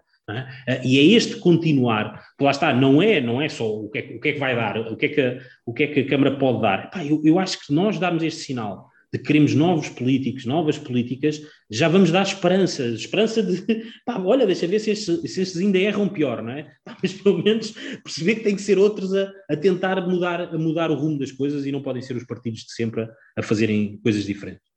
É? 0.69 0.87
E 0.87 0.99
é 0.99 1.17
este 1.17 1.37
continuar, 1.37 2.23
lá 2.41 2.53
está, 2.53 2.73
não 2.73 3.03
é, 3.03 3.21
não 3.21 3.43
é 3.43 3.49
só 3.49 3.69
o 3.69 3.91
que 3.91 3.99
é, 3.99 4.03
o 4.17 4.21
que, 4.21 4.29
é 4.29 4.33
que 4.35 4.39
vai 4.39 4.55
dar, 4.55 4.79
o 4.79 4.97
que 4.97 5.07
é 5.07 5.09
que, 5.09 5.41
o 5.67 5.73
que, 5.73 5.83
é 5.83 5.87
que 5.89 6.01
a 6.01 6.07
Câmara 6.07 6.39
pode 6.39 6.63
dar. 6.63 6.85
Epá, 6.85 7.05
eu, 7.05 7.21
eu 7.25 7.39
acho 7.41 7.67
que 7.67 7.73
nós 7.75 7.99
darmos 7.99 8.23
este 8.23 8.43
sinal 8.43 8.92
de 9.13 9.19
que 9.19 9.27
queremos 9.27 9.55
novos 9.55 9.91
políticos, 9.91 10.47
novas 10.47 10.79
políticas, 10.79 11.43
já 11.71 11.87
vamos 11.87 12.11
dar 12.11 12.23
esperança, 12.23 12.83
esperança 12.87 13.43
de, 13.43 13.63
pá, 14.07 14.19
olha, 14.19 14.47
deixa 14.47 14.67
ver 14.67 14.79
se 14.79 14.91
estes, 14.91 15.31
se 15.31 15.43
estes 15.43 15.59
ainda 15.59 15.79
erram 15.79 16.09
pior, 16.09 16.43
não 16.43 16.53
é? 16.53 16.73
Pá, 16.83 16.97
mas 17.03 17.13
pelo 17.13 17.43
menos 17.43 17.75
perceber 18.03 18.37
que 18.37 18.45
tem 18.45 18.57
que 18.57 18.63
ser 18.63 18.79
outros 18.79 19.15
a, 19.15 19.31
a, 19.51 19.57
tentar 19.57 20.01
mudar, 20.09 20.41
a 20.41 20.59
mudar 20.59 20.91
o 20.91 20.95
rumo 20.95 21.19
das 21.19 21.31
coisas 21.31 21.67
e 21.67 21.73
não 21.73 21.83
podem 21.83 22.01
ser 22.01 22.17
os 22.17 22.25
partidos 22.25 22.61
de 22.61 22.73
sempre 22.73 23.03
a, 23.03 23.11
a 23.37 23.43
fazerem 23.43 23.99
coisas 24.03 24.25
diferentes. 24.25 24.73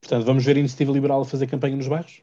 Portanto, 0.00 0.24
vamos 0.24 0.44
ver 0.44 0.56
a 0.56 0.60
Iniciativa 0.60 0.92
Liberal 0.92 1.22
a 1.22 1.24
fazer 1.24 1.46
campanha 1.46 1.76
nos 1.76 1.88
bairros? 1.88 2.22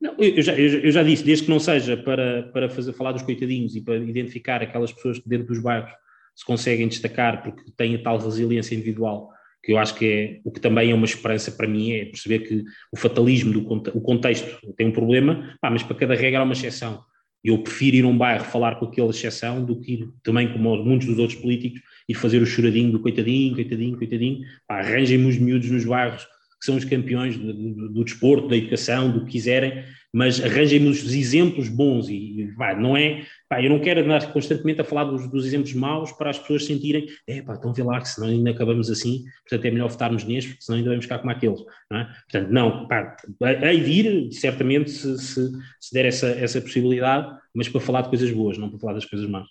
Não, 0.00 0.14
eu, 0.18 0.42
já, 0.42 0.54
eu, 0.54 0.90
já, 0.90 1.02
disse, 1.02 1.24
desde 1.24 1.46
que 1.46 1.50
não 1.50 1.58
seja 1.58 1.96
para, 1.96 2.42
para 2.52 2.68
fazer, 2.68 2.92
falar 2.92 3.12
dos 3.12 3.22
coitadinhos 3.22 3.74
e 3.74 3.80
para 3.80 3.96
identificar 3.96 4.60
aquelas 4.60 4.92
pessoas 4.92 5.18
que 5.18 5.28
dentro 5.28 5.46
dos 5.46 5.60
bairros 5.60 5.90
se 6.34 6.44
conseguem 6.44 6.88
destacar 6.88 7.42
porque 7.42 7.70
têm 7.76 7.94
a 7.94 8.02
tal 8.02 8.18
resiliência 8.18 8.74
individual, 8.74 9.32
que 9.64 9.72
eu 9.72 9.78
acho 9.78 9.94
que 9.94 10.06
é 10.06 10.40
o 10.44 10.50
que 10.52 10.60
também 10.60 10.90
é 10.90 10.94
uma 10.94 11.06
esperança 11.06 11.50
para 11.50 11.66
mim, 11.66 11.92
é 11.92 12.04
perceber 12.04 12.40
que 12.40 12.64
o 12.92 12.96
fatalismo 12.96 13.52
do 13.52 13.60
o 13.94 14.00
contexto 14.00 14.46
tem 14.76 14.88
um 14.88 14.92
problema, 14.92 15.56
mas 15.62 15.82
para 15.82 15.96
cada 15.96 16.14
regra 16.14 16.40
há 16.40 16.42
uma 16.44 16.52
exceção. 16.52 17.02
Eu 17.42 17.58
prefiro 17.58 17.96
ir 17.96 18.04
a 18.04 18.08
um 18.08 18.16
bairro 18.16 18.44
falar 18.44 18.76
com 18.76 18.86
aquela 18.86 19.10
exceção 19.10 19.64
do 19.64 19.80
que 19.80 19.94
ir 19.94 20.08
também, 20.22 20.52
como 20.52 20.82
muitos 20.82 21.06
dos 21.06 21.18
outros 21.18 21.38
políticos, 21.38 21.80
ir 22.08 22.14
fazer 22.14 22.40
o 22.42 22.46
choradinho 22.46 22.92
do 22.92 23.00
coitadinho, 23.00 23.54
coitadinho, 23.54 23.96
coitadinho. 23.96 24.46
arranjem-me 24.68 25.26
os 25.26 25.38
miúdos 25.38 25.70
nos 25.70 25.84
bairros 25.84 26.26
que 26.60 26.66
são 26.66 26.76
os 26.76 26.84
campeões 26.84 27.36
do, 27.36 27.52
do, 27.52 27.88
do, 27.90 28.04
desporto, 28.04 28.48
da 28.48 28.56
educação, 28.56 29.10
do 29.10 29.26
que 29.26 29.32
quiserem, 29.32 29.84
mas 30.14 30.40
arranjem-nos 30.40 31.12
exemplos 31.12 31.68
bons 31.68 32.08
e, 32.08 32.48
pá, 32.56 32.72
não 32.72 32.96
é, 32.96 33.26
pá, 33.48 33.60
eu 33.60 33.68
não 33.68 33.80
quero 33.80 34.00
andar 34.00 34.32
constantemente 34.32 34.80
a 34.80 34.84
falar 34.84 35.02
dos, 35.02 35.28
dos, 35.28 35.44
exemplos 35.44 35.74
maus 35.74 36.12
para 36.12 36.30
as 36.30 36.38
pessoas 36.38 36.64
sentirem, 36.64 37.08
é 37.26 37.42
pá, 37.42 37.56
então 37.58 37.74
vê 37.74 37.82
lá 37.82 38.00
que 38.00 38.08
senão 38.08 38.28
ainda 38.28 38.50
acabamos 38.50 38.88
assim, 38.88 39.24
portanto 39.42 39.64
é 39.64 39.70
melhor 39.72 39.90
votarmos 39.90 40.22
neste, 40.22 40.50
porque 40.50 40.64
senão 40.64 40.78
ainda 40.78 40.90
vamos 40.90 41.04
ficar 41.04 41.18
como 41.18 41.32
aqueles, 41.32 41.60
não 41.90 41.98
é? 41.98 42.04
Portanto, 42.30 42.52
não, 42.52 42.86
pá, 42.86 43.16
hei 43.64 44.30
certamente, 44.30 44.88
se, 44.92 45.18
se, 45.18 45.50
se, 45.80 45.92
der 45.92 46.04
essa, 46.04 46.28
essa 46.28 46.60
possibilidade, 46.60 47.36
mas 47.52 47.68
para 47.68 47.80
falar 47.80 48.02
de 48.02 48.10
coisas 48.10 48.30
boas, 48.30 48.56
não 48.56 48.70
para 48.70 48.78
falar 48.78 48.92
das 48.92 49.04
coisas 49.04 49.28
más. 49.28 49.48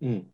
Hum. 0.00 0.24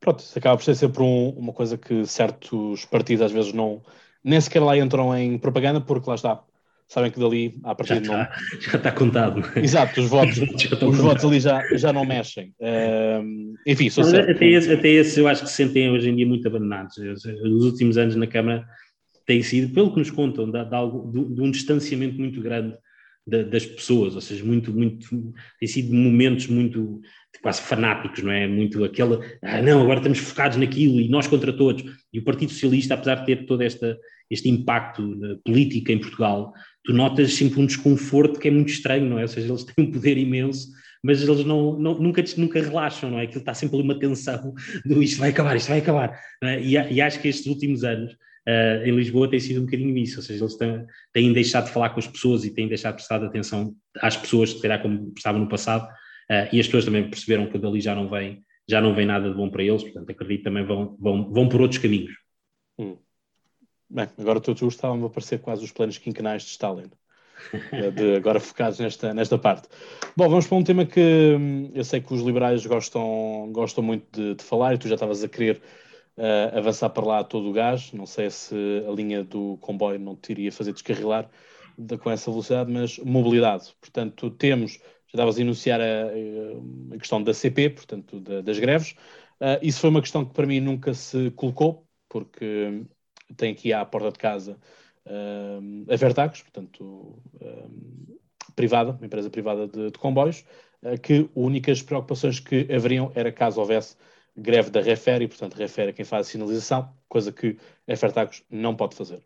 Pronto, 0.00 0.20
isso 0.20 0.36
acaba 0.36 0.56
por 0.56 0.64
ser 0.64 0.74
sempre 0.74 1.04
um, 1.04 1.28
uma 1.30 1.52
coisa 1.52 1.78
que 1.78 2.04
certos 2.04 2.84
partidos 2.86 3.22
às 3.22 3.30
vezes 3.30 3.52
não 3.52 3.80
nem 4.24 4.40
sequer 4.40 4.60
lá 4.60 4.76
entram 4.76 5.16
em 5.16 5.38
propaganda, 5.38 5.80
porque 5.80 6.08
lá 6.08 6.16
está. 6.16 6.42
Sabem 6.90 7.12
que 7.12 7.20
dali, 7.20 7.54
a 7.62 7.72
partir 7.72 8.00
de 8.00 8.08
não. 8.08 8.16
Já 8.58 8.76
está 8.76 8.90
contado. 8.90 9.40
Exato, 9.54 10.00
os 10.00 10.08
votos, 10.08 10.38
os 10.82 10.98
votos 10.98 11.24
ali 11.24 11.38
já, 11.38 11.62
já 11.76 11.92
não 11.92 12.04
mexem. 12.04 12.52
Uh, 12.58 13.54
enfim, 13.64 13.88
sou 13.88 14.02
Mas, 14.02 14.12
até, 14.12 14.44
esse, 14.44 14.72
até 14.72 14.88
esses 14.88 15.16
eu 15.16 15.28
acho 15.28 15.44
que 15.44 15.48
se 15.50 15.54
sentem 15.54 15.88
hoje 15.88 16.10
em 16.10 16.16
dia 16.16 16.26
muito 16.26 16.48
abandonados. 16.48 16.96
Os 16.98 17.64
últimos 17.64 17.96
anos 17.96 18.16
na 18.16 18.26
Câmara 18.26 18.66
têm 19.24 19.40
sido, 19.40 19.72
pelo 19.72 19.92
que 19.92 20.00
nos 20.00 20.10
contam, 20.10 20.50
de, 20.50 20.58
de, 20.58 21.34
de 21.36 21.40
um 21.40 21.52
distanciamento 21.52 22.18
muito 22.18 22.40
grande 22.40 22.76
das 23.30 23.64
pessoas, 23.64 24.14
ou 24.14 24.20
seja, 24.20 24.44
muito, 24.44 24.72
muito, 24.72 25.32
tem 25.58 25.68
sido 25.68 25.94
momentos 25.94 26.46
muito 26.46 27.00
quase 27.42 27.62
fanáticos, 27.62 28.22
não 28.22 28.32
é? 28.32 28.46
Muito 28.46 28.84
aquela, 28.84 29.20
ah, 29.42 29.62
não, 29.62 29.82
agora 29.82 30.00
estamos 30.00 30.18
focados 30.18 30.56
naquilo 30.56 31.00
e 31.00 31.08
nós 31.08 31.26
contra 31.26 31.52
todos. 31.52 31.84
E 32.12 32.18
o 32.18 32.24
Partido 32.24 32.52
Socialista, 32.52 32.94
apesar 32.94 33.16
de 33.16 33.26
ter 33.26 33.46
todo 33.46 33.62
esta, 33.62 33.98
este 34.30 34.48
impacto 34.48 35.16
político 35.44 35.90
em 35.90 35.98
Portugal, 35.98 36.52
tu 36.84 36.92
notas 36.92 37.34
sempre 37.34 37.60
um 37.60 37.66
desconforto 37.66 38.38
que 38.38 38.48
é 38.48 38.50
muito 38.50 38.70
estranho, 38.70 39.08
não 39.08 39.18
é? 39.18 39.22
Ou 39.22 39.28
seja, 39.28 39.48
eles 39.48 39.64
têm 39.64 39.84
um 39.86 39.90
poder 39.90 40.18
imenso, 40.18 40.68
mas 41.02 41.22
eles 41.22 41.44
não, 41.44 41.78
não, 41.78 41.98
nunca, 41.98 42.22
nunca 42.36 42.60
relaxam, 42.60 43.10
não 43.10 43.18
é? 43.18 43.24
Aquilo 43.24 43.40
está 43.40 43.54
sempre 43.54 43.76
ali 43.76 43.84
uma 43.84 43.98
tensão 43.98 44.54
do 44.84 45.02
isto 45.02 45.18
vai 45.18 45.30
acabar, 45.30 45.56
isto 45.56 45.68
vai 45.68 45.78
acabar. 45.78 46.18
É? 46.42 46.60
E, 46.60 46.72
e, 46.72 47.00
acho 47.00 47.20
que 47.20 47.28
estes 47.28 47.46
últimos 47.46 47.84
anos 47.84 48.14
uh, 48.48 48.84
em 48.84 48.94
Lisboa 48.94 49.28
tem 49.28 49.40
sido 49.40 49.60
um 49.60 49.64
bocadinho 49.64 49.96
isso, 49.98 50.18
ou 50.18 50.22
seja, 50.22 50.44
eles 50.44 50.56
têm, 50.56 50.86
têm 51.12 51.32
deixado 51.32 51.66
de 51.66 51.72
falar 51.72 51.90
com 51.90 52.00
as 52.00 52.06
pessoas 52.06 52.44
e 52.44 52.50
têm 52.54 52.68
deixado 52.68 52.92
de 52.92 52.98
prestar 52.98 53.24
atenção 53.24 53.74
às 54.00 54.16
pessoas, 54.16 54.50
se 54.50 54.62
calhar 54.62 54.80
como 54.80 55.10
prestavam 55.12 55.40
no 55.40 55.48
passado, 55.48 55.88
Uh, 56.30 56.46
e 56.52 56.60
as 56.60 56.66
pessoas 56.66 56.84
também 56.84 57.10
perceberam 57.10 57.50
que 57.50 57.58
dali 57.58 57.80
já 57.80 57.92
não 57.92 58.08
vem, 58.08 58.44
já 58.68 58.80
não 58.80 58.94
vem 58.94 59.04
nada 59.04 59.28
de 59.28 59.34
bom 59.34 59.50
para 59.50 59.64
eles, 59.64 59.82
portanto 59.82 60.10
acredito 60.10 60.44
também 60.44 60.64
vão, 60.64 60.96
vão, 60.96 61.28
vão 61.28 61.48
por 61.48 61.60
outros 61.60 61.82
caminhos. 61.82 62.12
Hum. 62.78 62.96
Bem, 63.90 64.08
agora 64.16 64.40
todos 64.40 64.62
estavam 64.62 65.02
a 65.02 65.06
aparecer 65.08 65.40
quase 65.40 65.64
os 65.64 65.72
planos 65.72 65.98
quinquenais 65.98 66.44
de 66.44 66.50
Stalin. 66.50 66.88
de, 67.96 68.14
agora 68.14 68.38
focados 68.38 68.78
nesta, 68.78 69.12
nesta 69.12 69.36
parte. 69.36 69.66
Bom, 70.16 70.28
vamos 70.28 70.46
para 70.46 70.56
um 70.56 70.62
tema 70.62 70.86
que 70.86 71.00
hum, 71.36 71.72
eu 71.74 71.82
sei 71.82 72.00
que 72.00 72.14
os 72.14 72.22
liberais 72.22 72.64
gostam, 72.64 73.50
gostam 73.50 73.82
muito 73.82 74.06
de, 74.12 74.36
de 74.36 74.44
falar 74.44 74.74
e 74.74 74.78
tu 74.78 74.86
já 74.86 74.94
estavas 74.94 75.24
a 75.24 75.28
querer 75.28 75.60
uh, 76.16 76.56
avançar 76.56 76.90
para 76.90 77.06
lá 77.06 77.18
a 77.20 77.24
todo 77.24 77.48
o 77.48 77.52
gás. 77.52 77.92
Não 77.92 78.06
sei 78.06 78.30
se 78.30 78.54
a 78.88 78.90
linha 78.92 79.24
do 79.24 79.56
comboio 79.58 79.98
não 79.98 80.16
te 80.16 80.32
iria 80.32 80.52
fazer 80.52 80.72
descarrilar 80.72 81.30
de, 81.76 81.96
com 81.98 82.10
essa 82.10 82.30
velocidade, 82.30 82.70
mas 82.70 82.98
mobilidade. 82.98 83.74
Portanto, 83.80 84.30
temos, 84.30 84.72
já 84.72 85.14
estavas 85.14 85.38
a 85.38 85.40
enunciar 85.40 85.80
a, 85.80 86.94
a 86.94 86.98
questão 86.98 87.22
da 87.22 87.32
CP, 87.32 87.70
portanto, 87.70 88.20
da, 88.20 88.40
das 88.40 88.58
greves. 88.58 88.94
Uh, 89.40 89.56
isso 89.62 89.80
foi 89.80 89.90
uma 89.90 90.02
questão 90.02 90.24
que 90.24 90.34
para 90.34 90.46
mim 90.46 90.60
nunca 90.60 90.92
se 90.92 91.30
colocou, 91.30 91.86
porque 92.08 92.84
tem 93.36 93.52
aqui 93.52 93.72
à 93.72 93.84
porta 93.84 94.12
de 94.12 94.18
casa 94.18 94.58
uh, 95.06 95.92
a 95.92 95.96
Vertagos, 95.96 96.42
portanto, 96.42 97.18
uh, 97.36 98.20
privada, 98.54 98.92
uma 98.92 99.06
empresa 99.06 99.30
privada 99.30 99.66
de, 99.66 99.90
de 99.90 99.98
comboios, 99.98 100.44
que 101.02 101.28
únicas 101.34 101.82
preocupações 101.82 102.40
que 102.40 102.66
haveriam 102.72 103.12
era 103.14 103.30
caso 103.30 103.60
houvesse 103.60 103.96
greve 104.36 104.70
da 104.70 104.80
Refere, 104.80 105.24
e 105.24 105.28
portanto 105.28 105.54
refere 105.54 105.90
a 105.90 105.92
quem 105.92 106.04
faz 106.04 106.26
a 106.26 106.30
sinalização, 106.30 106.92
coisa 107.08 107.32
que 107.32 107.56
a 107.88 107.96
Fertagos 107.96 108.42
não 108.50 108.74
pode 108.74 108.94
fazer. 108.94 109.22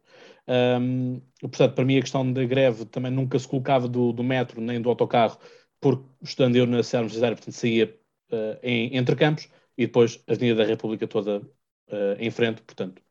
Um, 0.46 1.20
portanto, 1.40 1.74
para 1.74 1.84
mim 1.84 1.98
a 1.98 2.00
questão 2.02 2.30
da 2.30 2.44
greve 2.44 2.84
também 2.84 3.10
nunca 3.10 3.38
se 3.38 3.48
colocava 3.48 3.88
do, 3.88 4.12
do 4.12 4.22
metro 4.22 4.60
nem 4.60 4.80
do 4.80 4.88
autocarro, 4.88 5.38
porque 5.80 6.04
estando 6.22 6.56
eu 6.56 6.66
na 6.66 6.82
cidade 6.82 7.04
universitária, 7.04 7.36
portanto 7.36 7.54
saía 7.54 7.94
uh, 8.32 8.58
em, 8.62 8.96
entre 8.96 9.16
campos, 9.16 9.48
e 9.76 9.86
depois 9.86 10.22
a 10.28 10.32
Avenida 10.32 10.62
da 10.62 10.68
República 10.68 11.06
toda 11.06 11.38
uh, 11.38 12.16
em 12.18 12.30
frente, 12.30 12.62
portanto, 12.62 13.02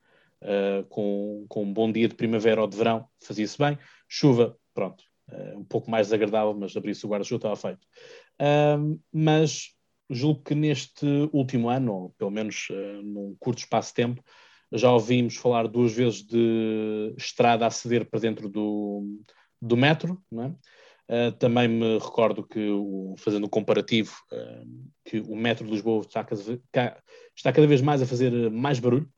uh, 0.42 0.84
com, 0.86 1.46
com 1.50 1.64
um 1.64 1.74
bom 1.74 1.92
dia 1.92 2.08
de 2.08 2.16
primavera 2.16 2.62
ou 2.62 2.68
de 2.68 2.78
verão, 2.78 3.08
fazia-se 3.20 3.58
bem. 3.58 3.78
Chuva, 4.08 4.58
pronto, 4.74 5.04
um 5.56 5.64
pouco 5.64 5.90
mais 5.90 6.08
desagradável, 6.08 6.54
mas 6.54 6.76
abrir-se 6.76 7.06
o 7.06 7.10
guarda-chuva 7.10 7.38
estava 7.38 7.56
feito. 7.56 7.88
mas 9.12 9.73
julgo 10.10 10.44
que 10.44 10.56
neste 10.56 11.06
último 11.32 11.70
ano, 11.70 11.94
ou 11.94 12.10
pelo 12.12 12.32
menos 12.32 12.68
num 13.04 13.36
curto 13.40 13.60
espaço 13.60 13.90
de 13.90 13.96
tempo, 13.96 14.24
já 14.72 14.92
ouvimos 14.92 15.36
falar 15.36 15.68
duas 15.68 15.94
vezes 15.94 16.24
de 16.24 17.14
estrada 17.18 17.66
a 17.66 17.70
ceder 17.70 18.10
para 18.10 18.20
dentro 18.20 18.50
do, 18.50 19.20
do 19.62 19.78
metro, 19.78 20.22
não 20.32 20.44
é? 20.44 20.56
Uh, 21.10 21.32
também 21.34 21.68
me 21.68 21.98
recordo 22.00 22.48
que, 22.48 22.70
o, 22.70 23.14
fazendo 23.18 23.46
um 23.46 23.50
comparativo, 23.50 24.14
uh, 24.32 24.92
que 25.04 25.20
o 25.20 25.36
metro 25.36 25.66
de 25.66 25.72
Lisboa 25.72 26.02
está 26.02 26.26
está 27.36 27.52
cada, 27.52 27.68
vez 27.68 27.82
mais 27.82 28.02
a 28.02 28.06
fazer 28.06 28.32
mais 28.50 28.80
barulho. 28.80 29.10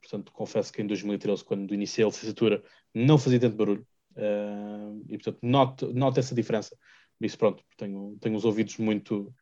Portanto, 0.00 0.30
confesso 0.32 0.72
que 0.72 0.80
em 0.80 0.86
2013, 0.86 1.44
quando 1.44 1.74
iniciei 1.74 2.04
a 2.04 2.08
licenciatura, 2.08 2.62
não 2.94 3.18
fazia 3.18 3.40
tanto 3.40 3.56
barulho. 3.56 3.86
Uh, 4.12 5.04
e, 5.08 5.18
portanto, 5.18 5.38
noto 5.42 6.20
essa 6.20 6.34
diferença. 6.34 6.76
Isso, 7.20 7.36
pronto, 7.36 7.62
tenho, 7.76 8.16
tenho 8.20 8.36
os 8.36 8.44
ouvidos 8.44 8.76
muito... 8.78 9.34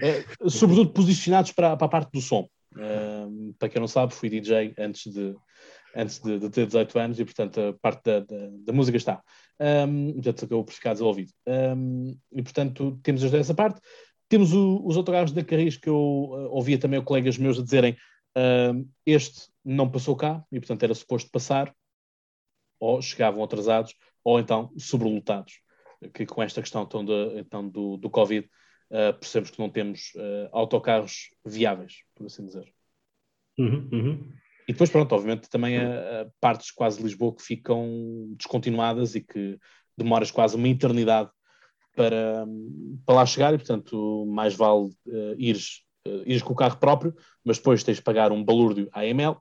é, 0.00 0.24
sobretudo 0.48 0.92
posicionados 0.92 1.52
para, 1.52 1.76
para, 1.76 1.86
a 1.86 1.90
parte 1.90 2.10
do 2.12 2.20
som. 2.20 2.48
para 3.58 3.68
quem 3.68 3.80
não 3.80 3.88
sabe, 3.88 4.14
fui 4.14 4.28
DJ 4.28 4.74
antes 4.78 5.12
de, 5.12 5.34
antes 5.94 6.18
de, 6.20 6.38
de, 6.38 6.50
ter 6.50 6.66
18 6.66 6.98
anos 6.98 7.20
e, 7.20 7.24
portanto, 7.24 7.60
a 7.60 7.72
parte 7.74 8.02
da, 8.04 8.20
da, 8.20 8.48
da 8.66 8.72
música 8.72 8.96
está. 8.96 9.22
Um, 9.60 10.14
portanto, 10.14 10.44
acabou 10.44 10.64
por 10.64 10.74
ficar 10.74 10.92
desenvolvido. 10.92 11.32
Um, 11.46 12.16
e, 12.32 12.42
portanto, 12.42 12.98
temos 13.02 13.22
essa 13.22 13.54
parte. 13.54 13.80
Temos 14.28 14.52
o, 14.52 14.82
os 14.84 14.96
autocarros 14.96 15.32
da 15.32 15.44
Carris 15.44 15.76
que 15.76 15.88
eu 15.88 15.96
uh, 15.96 16.48
ouvia 16.50 16.78
também 16.78 17.02
colegas 17.02 17.36
meus 17.36 17.58
a 17.58 17.62
dizerem 17.62 17.96
uh, 18.36 18.88
este 19.04 19.48
não 19.64 19.90
passou 19.90 20.16
cá 20.16 20.44
e, 20.50 20.58
portanto, 20.58 20.82
era 20.82 20.94
suposto 20.94 21.30
passar, 21.30 21.72
ou 22.80 23.00
chegavam 23.00 23.44
atrasados, 23.44 23.94
ou 24.24 24.40
então 24.40 24.72
sobrelotados, 24.76 25.60
que 26.12 26.26
com 26.26 26.42
esta 26.42 26.60
questão 26.60 26.82
então, 26.82 27.04
de, 27.04 27.38
então 27.38 27.68
do, 27.68 27.96
do 27.96 28.10
Covid 28.10 28.48
uh, 28.92 29.18
percebemos 29.18 29.50
que 29.50 29.58
não 29.58 29.68
temos 29.68 30.12
uh, 30.14 30.48
autocarros 30.52 31.30
viáveis, 31.44 32.04
por 32.14 32.26
assim 32.26 32.44
dizer. 32.44 32.72
Uhum, 33.58 33.88
uhum. 33.92 34.32
E 34.68 34.72
depois, 34.72 34.90
pronto, 34.90 35.12
obviamente 35.12 35.50
também 35.50 35.76
há, 35.76 36.26
partes 36.40 36.70
quase 36.70 36.98
de 36.98 37.02
Lisboa 37.02 37.34
que 37.34 37.42
ficam 37.42 38.32
descontinuadas 38.36 39.14
e 39.14 39.20
que 39.20 39.58
demoras 39.96 40.30
quase 40.30 40.56
uma 40.56 40.68
eternidade 40.68 41.30
para, 41.94 42.46
para 43.04 43.14
lá 43.14 43.26
chegar 43.26 43.52
e, 43.54 43.58
portanto, 43.58 44.24
mais 44.26 44.54
vale 44.54 44.86
uh, 45.06 45.34
ires, 45.36 45.82
uh, 46.06 46.22
ires 46.24 46.42
com 46.42 46.52
o 46.52 46.56
carro 46.56 46.78
próprio, 46.78 47.14
mas 47.44 47.58
depois 47.58 47.82
tens 47.82 47.96
de 47.96 48.02
pagar 48.02 48.32
um 48.32 48.44
balúrdio 48.44 48.88
AML 48.92 49.36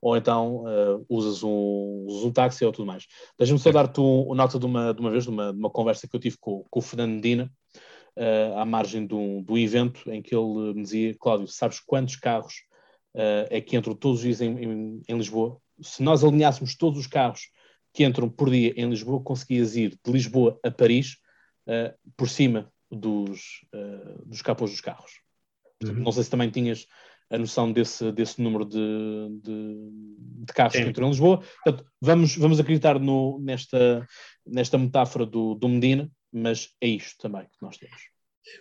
ou 0.00 0.16
então 0.16 0.64
uh, 0.64 1.06
usas, 1.08 1.42
um, 1.42 2.04
usas 2.06 2.24
um 2.24 2.32
táxi 2.32 2.64
ou 2.64 2.72
tudo 2.72 2.86
mais. 2.86 3.06
Deixa-me 3.38 3.58
só 3.58 3.72
dar-te 3.72 4.00
um, 4.00 4.34
nota 4.34 4.58
de 4.58 4.66
uma, 4.66 4.92
de 4.92 5.00
uma 5.00 5.10
vez, 5.10 5.24
de 5.24 5.30
uma, 5.30 5.52
de 5.52 5.58
uma 5.58 5.70
conversa 5.70 6.06
que 6.06 6.14
eu 6.14 6.20
tive 6.20 6.36
com, 6.38 6.62
com 6.68 6.78
o 6.78 6.82
Fernando 6.82 7.12
Medina, 7.12 7.50
uh, 8.16 8.58
à 8.58 8.64
margem 8.64 9.06
de 9.06 9.14
um, 9.14 9.42
de 9.42 9.52
um 9.52 9.58
evento 9.58 10.10
em 10.10 10.22
que 10.22 10.34
ele 10.34 10.74
me 10.74 10.82
dizia, 10.82 11.14
Cláudio, 11.18 11.46
sabes 11.48 11.80
quantos 11.80 12.16
carros 12.16 12.54
uh, 13.14 13.46
é 13.50 13.60
que 13.60 13.76
entram 13.76 13.94
todos 13.94 14.18
os 14.18 14.24
dias 14.24 14.40
em, 14.40 14.56
em, 14.58 15.02
em, 15.08 15.16
Lisboa. 15.16 15.58
Se 15.80 16.02
nós 16.02 16.22
alinhássemos 16.22 16.76
todos 16.76 16.98
os 16.98 17.06
carros 17.06 17.50
que 17.92 18.04
entram 18.04 18.28
por 18.28 18.50
dia 18.50 18.72
em 18.76 18.88
Lisboa, 18.88 19.22
conseguias 19.22 19.76
ir 19.76 19.98
de 20.04 20.12
Lisboa 20.12 20.58
a 20.64 20.70
Paris 20.70 21.16
uh, 21.66 21.94
por 22.16 22.28
cima 22.28 22.72
dos, 22.90 23.64
dos 24.24 24.40
capôs 24.40 24.70
dos 24.70 24.80
carros. 24.80 25.20
Uhum. 25.82 25.94
Não 25.94 26.12
sei 26.12 26.22
se 26.22 26.30
também 26.30 26.48
tinhas 26.48 26.86
a 27.28 27.38
noção 27.38 27.72
desse, 27.72 28.12
desse 28.12 28.40
número 28.40 28.64
de, 28.64 28.78
de, 29.42 29.76
de 30.46 30.52
carros 30.52 30.74
Sim. 30.74 30.84
que 30.84 30.90
entram 30.90 31.08
em 31.08 31.10
Lisboa. 31.10 31.42
Portanto, 31.64 31.90
vamos, 32.00 32.36
vamos 32.36 32.60
acreditar 32.60 33.00
no, 33.00 33.40
nesta, 33.40 34.06
nesta 34.46 34.78
metáfora 34.78 35.26
do, 35.26 35.54
do 35.54 35.68
Medina, 35.68 36.08
mas 36.34 36.70
é 36.80 36.88
isto 36.88 37.18
também 37.22 37.42
que 37.42 37.62
nós 37.62 37.76
temos. 37.76 38.14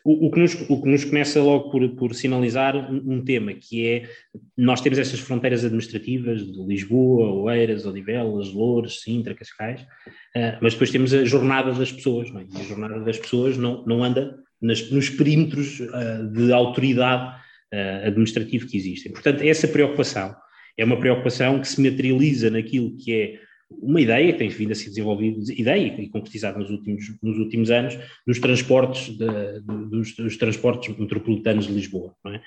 O, 0.06 0.28
o, 0.28 0.32
que 0.32 0.40
nos, 0.40 0.54
o 0.70 0.82
que 0.82 0.88
nos 0.88 1.04
começa 1.04 1.42
logo 1.42 1.70
por, 1.70 1.90
por 1.96 2.16
sinalizar 2.16 2.74
um, 2.90 3.22
tema 3.22 3.54
que 3.54 3.86
é, 3.86 4.10
nós 4.58 4.80
temos 4.80 4.98
essas 4.98 5.20
fronteiras 5.20 5.66
administrativas 5.66 6.42
de 6.46 6.64
Lisboa, 6.64 7.34
Oeiras, 7.34 7.86
Odivelas, 7.86 8.54
Louros, 8.54 9.02
Sintra, 9.02 9.36
Cascais, 9.36 9.82
uh, 9.82 10.58
mas 10.62 10.74
depois 10.74 10.90
temos 10.90 11.14
a 11.14 11.26
jornada 11.26 11.74
das 11.74 11.92
pessoas, 11.92 12.30
é? 12.30 12.46
e 12.58 12.62
a 12.62 12.64
jornada 12.64 13.00
das 13.02 13.20
pessoas 13.20 13.58
não, 13.58 13.86
não 13.86 14.02
anda 14.02 14.40
nas, 14.62 14.90
nos 14.90 15.10
perímetros 15.10 15.82
uh, 15.82 16.32
de 16.32 16.54
autoridade 16.54 17.36
uh, 17.74 18.08
administrativa 18.08 18.66
que 18.66 18.78
existem. 18.78 19.12
Portanto, 19.12 19.42
essa 19.42 19.68
preocupação 19.68 20.34
é 20.78 20.86
uma 20.86 21.00
preocupação 21.00 21.60
que 21.60 21.68
se 21.68 21.82
materializa 21.82 22.50
naquilo 22.50 22.96
que 22.98 23.14
é 23.14 23.40
uma 23.82 24.02
ideia 24.02 24.32
que 24.32 24.40
tem 24.40 24.50
vindo 24.50 24.72
a 24.72 24.76
ser 24.76 24.90
desenvolvida, 24.90 25.54
ideia 25.54 26.02
e 26.02 26.10
concretizada 26.10 26.60
nos 26.60 26.70
últimos, 26.70 27.04
nos 27.22 27.38
últimos 27.38 27.72
anos, 27.72 27.98
nos 28.26 28.40
transportes, 28.40 29.18
de, 29.18 29.62
dos, 29.90 30.16
dos, 30.16 30.38
transportes 30.38 30.98
metropolitanos 30.98 31.68
de 31.68 31.74
Lisboa. 31.74 32.16
É? 32.28 32.42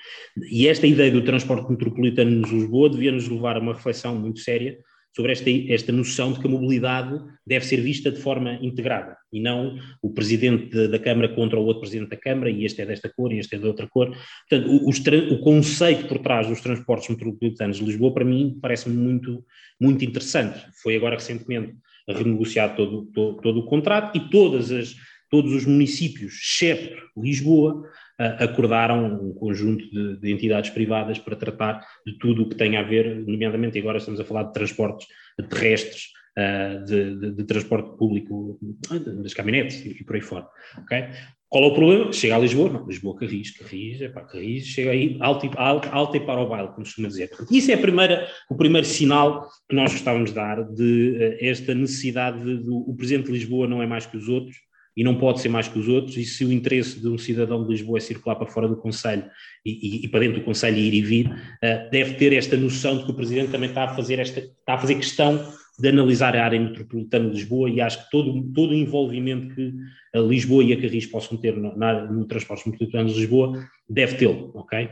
E 0.51 0.67
esta 0.67 0.87
ideia 0.87 1.11
do 1.11 1.23
transporte 1.23 1.69
metropolitano 1.69 2.41
de 2.43 2.53
Lisboa 2.53 2.89
devia 2.89 3.11
nos 3.11 3.27
levar 3.27 3.57
a 3.57 3.59
uma 3.59 3.73
reflexão 3.73 4.15
muito 4.15 4.39
séria 4.39 4.77
sobre 5.15 5.31
esta, 5.31 5.49
esta 5.49 5.91
noção 5.91 6.31
de 6.31 6.39
que 6.39 6.47
a 6.47 6.49
mobilidade 6.49 7.19
deve 7.45 7.65
ser 7.65 7.81
vista 7.81 8.11
de 8.11 8.19
forma 8.19 8.53
integrada 8.61 9.17
e 9.33 9.39
não 9.39 9.77
o 10.01 10.11
presidente 10.11 10.87
da, 10.87 10.99
Câmara 10.99 11.29
contra 11.29 11.59
o 11.59 11.65
outro 11.65 11.81
presidente 11.81 12.09
da 12.09 12.17
Câmara 12.17 12.49
e 12.49 12.65
este 12.65 12.81
é 12.81 12.85
desta 12.85 13.09
cor 13.09 13.31
e 13.33 13.39
este 13.39 13.55
é 13.55 13.59
de 13.59 13.65
outra 13.65 13.87
cor. 13.87 14.15
Portanto, 14.49 14.71
o, 14.71 14.89
o, 14.89 15.33
o 15.33 15.39
conceito 15.39 16.07
por 16.07 16.19
trás 16.19 16.47
dos 16.47 16.61
transportes 16.61 17.09
metropolitanos 17.09 17.77
de 17.77 17.85
Lisboa, 17.85 18.13
para 18.13 18.25
mim, 18.25 18.57
parece-me 18.61 18.95
muito, 18.95 19.43
muito 19.79 20.05
interessante. 20.05 20.59
Foi 20.81 20.95
agora 20.95 21.15
recentemente 21.15 21.75
renegociado 22.07 22.75
todo, 22.75 23.05
todo, 23.13 23.41
todo 23.41 23.59
o 23.59 23.65
contrato 23.65 24.17
e 24.17 24.29
todas 24.29 24.71
as, 24.71 24.95
todos 25.29 25.53
os 25.53 25.65
municípios, 25.65 26.33
exceto 26.33 26.95
Lisboa, 27.17 27.83
acordaram 28.17 29.05
um 29.05 29.33
conjunto 29.33 29.89
de, 29.89 30.17
de, 30.19 30.31
entidades 30.31 30.69
privadas 30.69 31.19
para 31.19 31.35
tratar 31.35 31.85
de 32.05 32.17
tudo 32.17 32.43
o 32.43 32.49
que 32.49 32.55
tem 32.55 32.77
a 32.77 32.83
ver, 32.83 33.23
nomeadamente 33.25 33.77
agora 33.77 33.99
estamos 33.99 34.19
a 34.19 34.25
falar 34.25 34.43
de 34.43 34.53
transportes 34.53 35.07
terrestres, 35.49 36.07
de, 36.85 37.15
de, 37.15 37.31
de 37.31 37.43
transporte 37.45 37.97
público, 37.97 38.59
das 39.23 39.33
caminhonetes 39.33 39.83
e 39.85 40.03
por 40.03 40.15
aí 40.15 40.21
fora. 40.21 40.47
Okay? 40.83 41.09
Qual 41.49 41.63
é 41.63 41.67
o 41.67 41.73
problema? 41.73 42.11
Chega 42.11 42.35
a 42.35 42.39
Lisboa, 42.39 42.69
não, 42.73 42.85
Lisboa, 42.85 43.15
Carris, 43.15 43.51
Carris, 43.51 44.01
epá, 44.01 44.21
Carris, 44.21 44.65
chega 44.65 44.91
aí 44.91 45.17
alto 45.21 45.49
alto, 45.55 45.87
alto 45.89 46.17
e 46.17 46.19
para 46.19 46.41
o 46.41 46.49
baile, 46.49 46.67
como 46.67 46.83
costuma 46.83 47.07
dizer. 47.07 47.29
Isso 47.49 47.71
é 47.71 47.77
primeira, 47.77 48.27
o 48.49 48.55
primeiro 48.55 48.85
sinal 48.85 49.47
que 49.69 49.73
nós 49.73 49.93
gostávamos 49.93 50.31
de 50.31 50.35
dar 50.35 50.61
de 50.63 51.17
uh, 51.17 51.45
esta 51.45 51.73
necessidade 51.73 52.43
de, 52.43 52.63
de, 52.63 52.69
o 52.69 52.93
Presidente 52.95 53.27
de 53.27 53.31
Lisboa 53.31 53.65
não 53.65 53.81
é 53.81 53.87
mais 53.87 54.05
que 54.05 54.17
os 54.17 54.27
outros, 54.27 54.57
e 54.97 55.03
não 55.03 55.15
pode 55.15 55.39
ser 55.41 55.49
mais 55.49 55.67
que 55.67 55.77
os 55.77 55.87
outros, 55.87 56.17
e 56.17 56.25
se 56.25 56.43
o 56.43 56.51
interesse 56.51 56.99
de 56.99 57.07
um 57.07 57.19
cidadão 57.19 57.63
de 57.63 57.69
Lisboa 57.69 57.99
é 57.99 58.01
circular 58.01 58.35
para 58.35 58.47
fora 58.47 58.67
do 58.67 58.75
Conselho 58.75 59.25
e, 59.63 59.99
e, 59.99 60.05
e 60.05 60.07
para 60.07 60.21
dentro 60.21 60.39
do 60.39 60.43
Conselho 60.43 60.75
ir 60.75 60.91
e 60.91 61.01
vir, 61.03 61.27
uh, 61.27 61.89
deve 61.91 62.15
ter 62.15 62.33
esta 62.33 62.57
noção 62.57 62.97
de 62.97 63.05
que 63.05 63.11
o 63.11 63.13
Presidente 63.13 63.51
também 63.51 63.69
está 63.69 63.83
a 63.83 63.95
fazer, 63.95 64.17
esta, 64.17 64.39
está 64.39 64.73
a 64.73 64.77
fazer 64.79 64.95
questão 64.95 65.53
de 65.79 65.87
analisar 65.87 66.35
a 66.35 66.43
área 66.43 66.59
metropolitana 66.59 67.29
de 67.29 67.35
Lisboa 67.35 67.69
e 67.69 67.79
acho 67.79 68.03
que 68.03 68.09
todo, 68.09 68.51
todo 68.51 68.71
o 68.71 68.73
envolvimento 68.73 69.53
que 69.53 69.71
a 70.15 70.19
Lisboa 70.19 70.63
e 70.63 70.73
a 70.73 70.81
Carris 70.81 71.05
possam 71.05 71.37
ter 71.37 71.55
no, 71.55 71.77
na, 71.77 72.11
no 72.11 72.25
transporte 72.25 72.67
metropolitano 72.67 73.09
de 73.09 73.19
Lisboa 73.19 73.63
deve 73.87 74.15
tê-lo, 74.15 74.51
ok? 74.55 74.89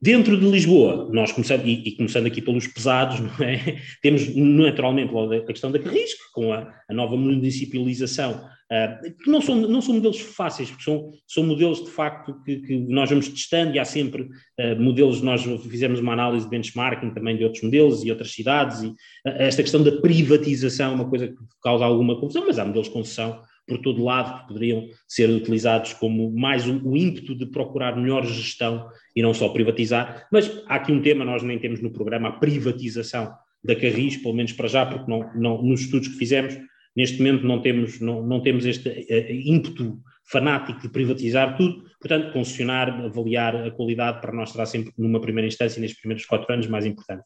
Dentro 0.00 0.38
de 0.38 0.48
Lisboa, 0.48 1.08
nós 1.12 1.32
começando, 1.32 1.66
e, 1.66 1.88
e, 1.88 1.96
começando 1.96 2.26
aqui 2.26 2.40
pelos 2.40 2.68
pesados, 2.68 3.18
não 3.18 3.44
é? 3.44 3.80
temos 4.00 4.32
naturalmente 4.36 5.12
a 5.12 5.44
questão 5.44 5.72
da 5.72 5.78
Carrisco, 5.80 6.22
com 6.32 6.52
a, 6.52 6.72
a 6.88 6.94
nova 6.94 7.16
municipalização, 7.16 8.34
uh, 8.70 9.12
que 9.24 9.28
não 9.28 9.40
são, 9.40 9.56
não 9.56 9.80
são 9.80 9.94
modelos 9.94 10.20
fáceis, 10.20 10.70
porque 10.70 10.84
são, 10.84 11.10
são 11.26 11.42
modelos 11.42 11.82
de 11.82 11.90
facto 11.90 12.40
que, 12.44 12.58
que 12.58 12.78
nós 12.78 13.10
vamos 13.10 13.28
testando 13.28 13.74
e 13.74 13.80
há 13.80 13.84
sempre 13.84 14.22
uh, 14.22 14.80
modelos, 14.80 15.20
nós 15.20 15.42
fizemos 15.68 15.98
uma 15.98 16.12
análise 16.12 16.44
de 16.44 16.50
benchmarking 16.50 17.10
também 17.10 17.36
de 17.36 17.42
outros 17.42 17.64
modelos 17.64 18.04
e 18.04 18.10
outras 18.12 18.32
cidades, 18.32 18.82
e 18.82 18.86
uh, 18.86 18.94
esta 19.24 19.62
questão 19.64 19.82
da 19.82 20.00
privatização 20.00 20.92
é 20.92 20.94
uma 20.94 21.10
coisa 21.10 21.26
que 21.26 21.34
causa 21.60 21.84
alguma 21.84 22.20
confusão, 22.20 22.46
mas 22.46 22.56
há 22.56 22.64
modelos 22.64 22.86
de 22.86 22.94
concessão 22.94 23.42
por 23.68 23.78
todo 23.78 24.02
lado, 24.02 24.40
que 24.40 24.48
poderiam 24.48 24.88
ser 25.06 25.28
utilizados 25.28 25.92
como 25.92 26.30
mais 26.32 26.66
o, 26.66 26.80
o, 26.88 26.96
ímpeto 26.96 27.34
de 27.34 27.46
procurar 27.46 27.96
melhor 27.96 28.24
gestão 28.26 28.88
e 29.14 29.22
não 29.22 29.34
só 29.34 29.50
privatizar. 29.50 30.26
Mas 30.32 30.62
há 30.66 30.76
aqui 30.76 30.90
um 30.90 31.02
tema, 31.02 31.24
nós 31.24 31.42
nem 31.42 31.58
temos 31.58 31.80
no 31.80 31.92
programa 31.92 32.28
a 32.28 32.32
privatização 32.32 33.32
da 33.62 33.76
Carris, 33.76 34.16
pelo 34.16 34.34
menos 34.34 34.52
para 34.52 34.68
já, 34.68 34.86
porque 34.86 35.10
não, 35.10 35.30
não, 35.34 35.62
nos 35.62 35.82
estudos 35.82 36.08
que 36.08 36.14
fizemos, 36.14 36.56
neste 36.96 37.18
momento 37.18 37.46
não 37.46 37.60
temos, 37.60 38.00
não, 38.00 38.26
não 38.26 38.40
temos 38.40 38.64
este 38.64 38.88
uh, 38.88 39.32
ímpeto 39.32 39.98
fanático 40.30 40.80
de 40.80 40.88
privatizar 40.90 41.56
tudo, 41.56 41.84
portanto, 42.00 42.32
concessionar, 42.32 42.90
avaliar 43.04 43.56
a 43.56 43.70
qualidade 43.70 44.20
para 44.20 44.32
nós 44.32 44.50
será 44.50 44.66
sempre, 44.66 44.92
numa 44.96 45.20
primeira 45.20 45.48
instância, 45.48 45.80
nestes 45.80 46.00
primeiros 46.00 46.26
quatro 46.26 46.52
anos, 46.52 46.66
mais 46.66 46.84
importante. 46.84 47.22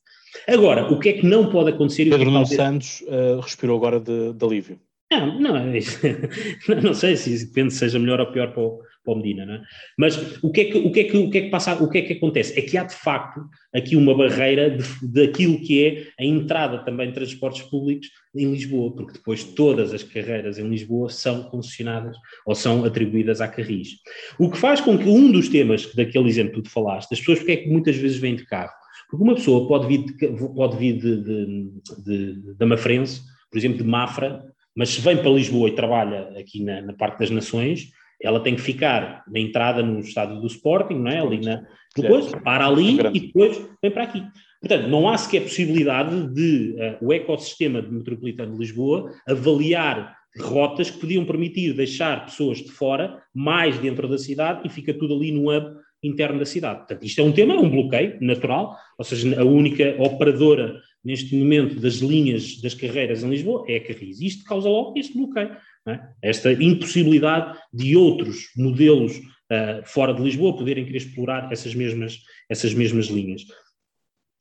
Agora, 0.49 0.91
o 0.91 0.99
que 0.99 1.09
é 1.09 1.13
que 1.15 1.27
não 1.27 1.51
pode 1.51 1.71
acontecer... 1.71 2.09
Pedro 2.09 2.31
Nuno 2.31 2.47
Santos 2.47 3.03
uh, 3.03 3.41
respirou 3.41 3.77
agora 3.77 4.01
de, 4.01 4.33
de 4.33 4.45
alívio. 4.45 4.81
Não, 5.13 5.39
não, 5.39 5.57
é 5.59 5.73
não 6.83 6.95
sei 6.95 7.17
se 7.17 7.47
depende 7.47 7.75
se 7.75 7.81
seja 7.81 7.99
melhor 7.99 8.19
ou 8.19 8.33
pior 8.33 8.51
para 8.53 8.63
o, 8.63 8.79
para 9.05 9.13
o 9.13 9.17
Medina, 9.17 9.45
não 9.45 9.55
é? 9.55 9.63
Mas 9.99 10.43
o 10.43 10.51
que 10.51 10.63
é 10.63 10.65
que, 10.65 10.79
o 10.79 10.91
que, 10.91 11.01
é 11.01 11.05
que, 11.05 11.17
o 11.19 11.31
que, 11.31 11.39
é 11.39 11.41
que 11.43 11.51
passa, 11.51 11.75
o 11.75 11.91
que 11.91 11.99
é 11.99 12.03
que 12.03 12.15
acontece? 12.15 12.59
É 12.59 12.63
que 12.63 12.79
há 12.79 12.85
de 12.85 12.95
facto 12.95 13.45
aqui 13.75 13.95
uma 13.95 14.17
barreira 14.17 14.79
daquilo 15.03 15.61
que 15.61 15.85
é 15.85 16.07
a 16.19 16.25
entrada 16.25 16.79
também 16.79 17.09
de 17.09 17.15
transportes 17.15 17.61
públicos 17.63 18.09
em 18.35 18.51
Lisboa, 18.51 18.97
porque 18.97 19.13
depois 19.13 19.45
todas 19.45 19.93
as 19.93 20.03
carreiras 20.03 20.59
em 20.59 20.67
Lisboa 20.67 21.11
são 21.11 21.43
concessionadas 21.43 22.17
ou 22.47 22.55
são 22.55 22.83
atribuídas 22.83 23.43
à 23.43 23.49
Carris. 23.49 23.99
O 24.39 24.51
que 24.51 24.57
faz 24.57 24.81
com 24.81 24.97
que 24.97 25.09
um 25.09 25.31
dos 25.31 25.51
temas 25.51 25.95
daquele 25.95 26.29
exemplo 26.29 26.63
que 26.63 26.63
tu 26.63 26.71
falaste, 26.71 27.13
as 27.13 27.21
pessoas 27.21 27.41
porque 27.41 27.53
é 27.53 27.57
que 27.59 27.69
muitas 27.69 27.97
vezes 27.97 28.17
vêm 28.17 28.35
de 28.35 28.47
carro? 28.47 28.73
Porque 29.11 29.25
uma 29.25 29.35
pessoa 29.35 29.69
pode 29.69 29.87
vir 29.89 30.07
de, 30.07 30.55
pode 30.55 30.79
vir 30.79 30.97
de, 30.97 31.23
de, 31.23 31.71
de, 32.03 32.55
de 32.55 32.65
Mafrense, 32.65 33.21
por 33.51 33.59
exemplo, 33.59 33.77
de 33.77 33.85
Mafra, 33.85 34.43
mas 34.77 34.91
se 34.91 35.01
vem 35.01 35.17
para 35.17 35.31
Lisboa 35.31 35.69
e 35.69 35.75
trabalha 35.75 36.33
aqui 36.39 36.63
na, 36.63 36.81
na 36.81 36.93
parte 36.93 37.19
das 37.19 37.31
nações, 37.31 37.91
ela 38.23 38.41
tem 38.41 38.55
que 38.55 38.61
ficar 38.61 39.25
na 39.27 39.39
entrada 39.39 39.83
no 39.83 39.99
estádio 40.01 40.41
do 40.41 40.47
Sporting, 40.47 40.95
não 40.95 41.11
é? 41.11 41.19
Ali 41.19 41.41
na, 41.41 41.65
depois 41.97 42.31
para 42.43 42.67
ali 42.67 42.99
e 43.13 43.21
depois 43.21 43.61
vem 43.83 43.91
para 43.91 44.05
aqui. 44.05 44.23
Portanto, 44.61 44.89
não 44.89 45.09
há 45.09 45.19
sequer 45.19 45.43
possibilidade 45.43 46.33
de 46.33 46.77
uh, 46.79 47.07
o 47.07 47.13
ecossistema 47.13 47.83
de 47.83 47.91
metropolitano 47.91 48.53
de 48.53 48.59
Lisboa 48.59 49.11
avaliar 49.27 50.17
rotas 50.41 50.89
que 50.89 51.01
podiam 51.01 51.25
permitir 51.25 51.75
deixar 51.75 52.25
pessoas 52.25 52.59
de 52.59 52.71
fora 52.71 53.19
mais 53.35 53.77
dentro 53.79 54.09
da 54.09 54.17
cidade 54.17 54.61
e 54.65 54.69
fica 54.69 54.95
tudo 54.95 55.15
ali 55.15 55.33
no 55.33 55.51
hub 55.51 55.77
interno 56.03 56.39
da 56.39 56.47
cidade. 56.47 56.79
Portanto, 56.79 57.05
isto 57.05 57.21
é 57.21 57.25
um 57.25 57.33
tema, 57.33 57.55
é 57.55 57.59
um 57.59 57.69
bloqueio 57.69 58.17
natural, 58.21 58.77
ou 58.97 59.05
seja, 59.05 59.41
a 59.41 59.45
única 59.45 59.97
operadora 59.99 60.81
neste 61.05 61.35
momento 61.35 61.81
das 61.81 61.97
linhas 61.97 62.61
das 62.61 62.75
carreiras 62.75 63.23
em 63.23 63.31
Lisboa 63.31 63.65
é 63.69 63.77
a 63.77 63.81
Carris. 63.81 64.21
Isto 64.21 64.45
causa 64.45 64.69
logo 64.69 64.99
este 64.99 65.17
bloqueio, 65.17 65.57
é? 65.87 66.01
esta 66.23 66.53
impossibilidade 66.53 67.59
de 67.73 67.97
outros 67.97 68.51
modelos 68.57 69.17
uh, 69.17 69.83
fora 69.85 70.15
de 70.15 70.23
Lisboa 70.23 70.57
poderem 70.57 70.85
querer 70.85 70.99
explorar 70.99 71.51
essas 71.53 71.75
mesmas, 71.75 72.19
essas 72.49 72.73
mesmas 72.75 73.07
linhas. 73.07 73.43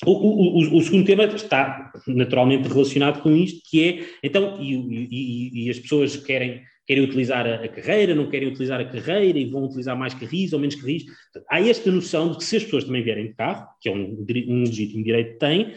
O, 0.03 0.11
o, 0.11 0.77
o, 0.77 0.81
segundo 0.81 1.05
tema 1.05 1.25
está 1.25 1.91
naturalmente 2.07 2.67
relacionado 2.67 3.21
com 3.21 3.35
isto, 3.35 3.61
que 3.69 3.83
é, 3.83 4.05
então, 4.23 4.59
e, 4.59 4.73
e, 4.75 5.65
e 5.65 5.69
as 5.69 5.77
pessoas 5.77 6.17
querem, 6.17 6.63
querem 6.87 7.03
utilizar 7.03 7.45
a, 7.45 7.63
a, 7.63 7.67
carreira, 7.67 8.15
não 8.15 8.27
querem 8.27 8.47
utilizar 8.47 8.81
a 8.81 8.85
carreira 8.85 9.37
e 9.37 9.45
vão 9.45 9.65
utilizar 9.65 9.95
mais 9.95 10.15
carris 10.15 10.53
ou 10.53 10.59
menos 10.59 10.73
carris. 10.73 11.03
Há 11.47 11.61
esta 11.61 11.91
noção 11.91 12.31
de 12.31 12.37
que 12.37 12.43
se 12.43 12.57
as 12.57 12.63
pessoas 12.63 12.83
também 12.83 13.03
vierem 13.03 13.27
de 13.27 13.35
carro, 13.35 13.67
que 13.79 13.89
é 13.89 13.91
um, 13.91 14.25
um 14.47 14.63
legítimo 14.63 15.03
direito 15.03 15.33
que 15.33 15.39
têm, 15.39 15.71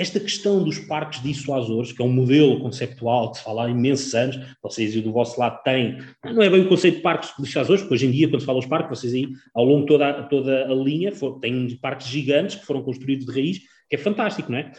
esta 0.00 0.18
questão 0.18 0.64
dos 0.64 0.78
parques 0.78 1.22
dissuasores, 1.22 1.92
que 1.92 2.00
é 2.00 2.04
um 2.04 2.10
modelo 2.10 2.58
conceptual 2.58 3.30
que 3.30 3.36
se 3.36 3.44
fala 3.44 3.66
há 3.66 3.70
imensos 3.70 4.14
anos, 4.14 4.38
vocês 4.62 4.94
do 4.94 5.12
vosso 5.12 5.38
lado 5.38 5.62
têm, 5.62 5.98
não 6.24 6.42
é 6.42 6.48
bem 6.48 6.62
o 6.62 6.68
conceito 6.70 6.96
de 6.96 7.02
parques 7.02 7.34
dissuasores, 7.38 7.82
porque 7.82 7.94
hoje 7.94 8.06
em 8.06 8.10
dia, 8.10 8.26
quando 8.26 8.40
se 8.40 8.46
fala 8.46 8.60
dos 8.60 8.68
parques, 8.68 8.98
vocês 8.98 9.12
aí, 9.12 9.28
ao 9.54 9.62
longo 9.62 9.82
de 9.82 9.86
toda, 9.88 10.22
toda 10.22 10.64
a 10.70 10.74
linha, 10.74 11.12
têm 11.42 11.78
parques 11.82 12.06
gigantes 12.06 12.56
que 12.56 12.64
foram 12.64 12.82
construídos 12.82 13.26
de 13.26 13.32
raiz, 13.32 13.58
que 13.90 13.96
é 13.96 13.98
fantástico, 13.98 14.50
não 14.50 14.58
é? 14.58 14.72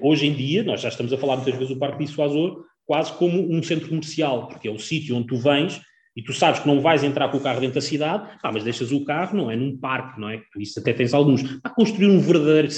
Hoje 0.00 0.26
em 0.26 0.32
dia, 0.32 0.62
nós 0.62 0.80
já 0.80 0.88
estamos 0.88 1.12
a 1.12 1.18
falar 1.18 1.36
muitas 1.36 1.54
vezes 1.54 1.68
do 1.68 1.78
parque 1.78 2.02
dissuasor 2.02 2.64
quase 2.86 3.12
como 3.12 3.52
um 3.52 3.62
centro 3.62 3.88
comercial, 3.88 4.48
porque 4.48 4.68
é 4.68 4.70
o 4.70 4.78
sítio 4.78 5.16
onde 5.16 5.26
tu 5.26 5.36
vens 5.36 5.82
e 6.16 6.22
tu 6.22 6.32
sabes 6.32 6.60
que 6.60 6.66
não 6.66 6.80
vais 6.80 7.04
entrar 7.04 7.28
com 7.28 7.36
o 7.36 7.40
carro 7.40 7.60
dentro 7.60 7.74
da 7.74 7.80
cidade, 7.82 8.26
ah, 8.42 8.50
mas 8.50 8.64
deixas 8.64 8.90
o 8.90 9.04
carro, 9.04 9.36
não 9.36 9.50
é 9.50 9.56
num 9.56 9.76
parque, 9.76 10.18
não 10.18 10.30
é? 10.30 10.42
Isso 10.58 10.80
até 10.80 10.94
tens 10.94 11.12
alguns. 11.12 11.42
A 11.62 11.68
construir 11.68 12.08
um 12.08 12.18
verdadeiro, 12.18 12.68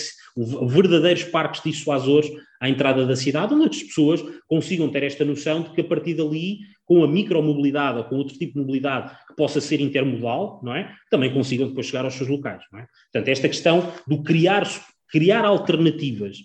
verdadeiros 0.67 1.23
parques 1.25 1.63
dissuasores 1.63 2.29
à 2.61 2.69
entrada 2.69 3.07
da 3.07 3.15
cidade, 3.15 3.55
onde 3.55 3.69
as 3.69 3.83
pessoas 3.83 4.25
consigam 4.49 4.89
ter 4.89 5.05
esta 5.05 5.25
noção 5.25 5.63
de 5.63 5.71
que 5.71 5.81
a 5.81 5.85
partir 5.85 6.15
dali, 6.15 6.59
com 6.85 7.05
a 7.05 7.07
micromobilidade 7.07 7.99
ou 7.99 8.05
com 8.05 8.17
outro 8.17 8.37
tipo 8.37 8.55
de 8.55 8.61
mobilidade 8.61 9.17
que 9.29 9.37
possa 9.37 9.61
ser 9.61 9.81
intermodal, 9.81 10.61
não 10.65 10.75
é? 10.75 10.93
Também 11.09 11.33
consigam 11.33 11.69
depois 11.69 11.87
chegar 11.87 12.05
aos 12.05 12.15
seus 12.15 12.29
locais, 12.29 12.65
não 12.73 12.81
é? 12.81 12.87
Portanto, 13.13 13.29
esta 13.29 13.49
questão 13.49 13.93
do 14.07 14.23
criar, 14.25 14.69
criar 15.11 15.45
alternativas 15.45 16.39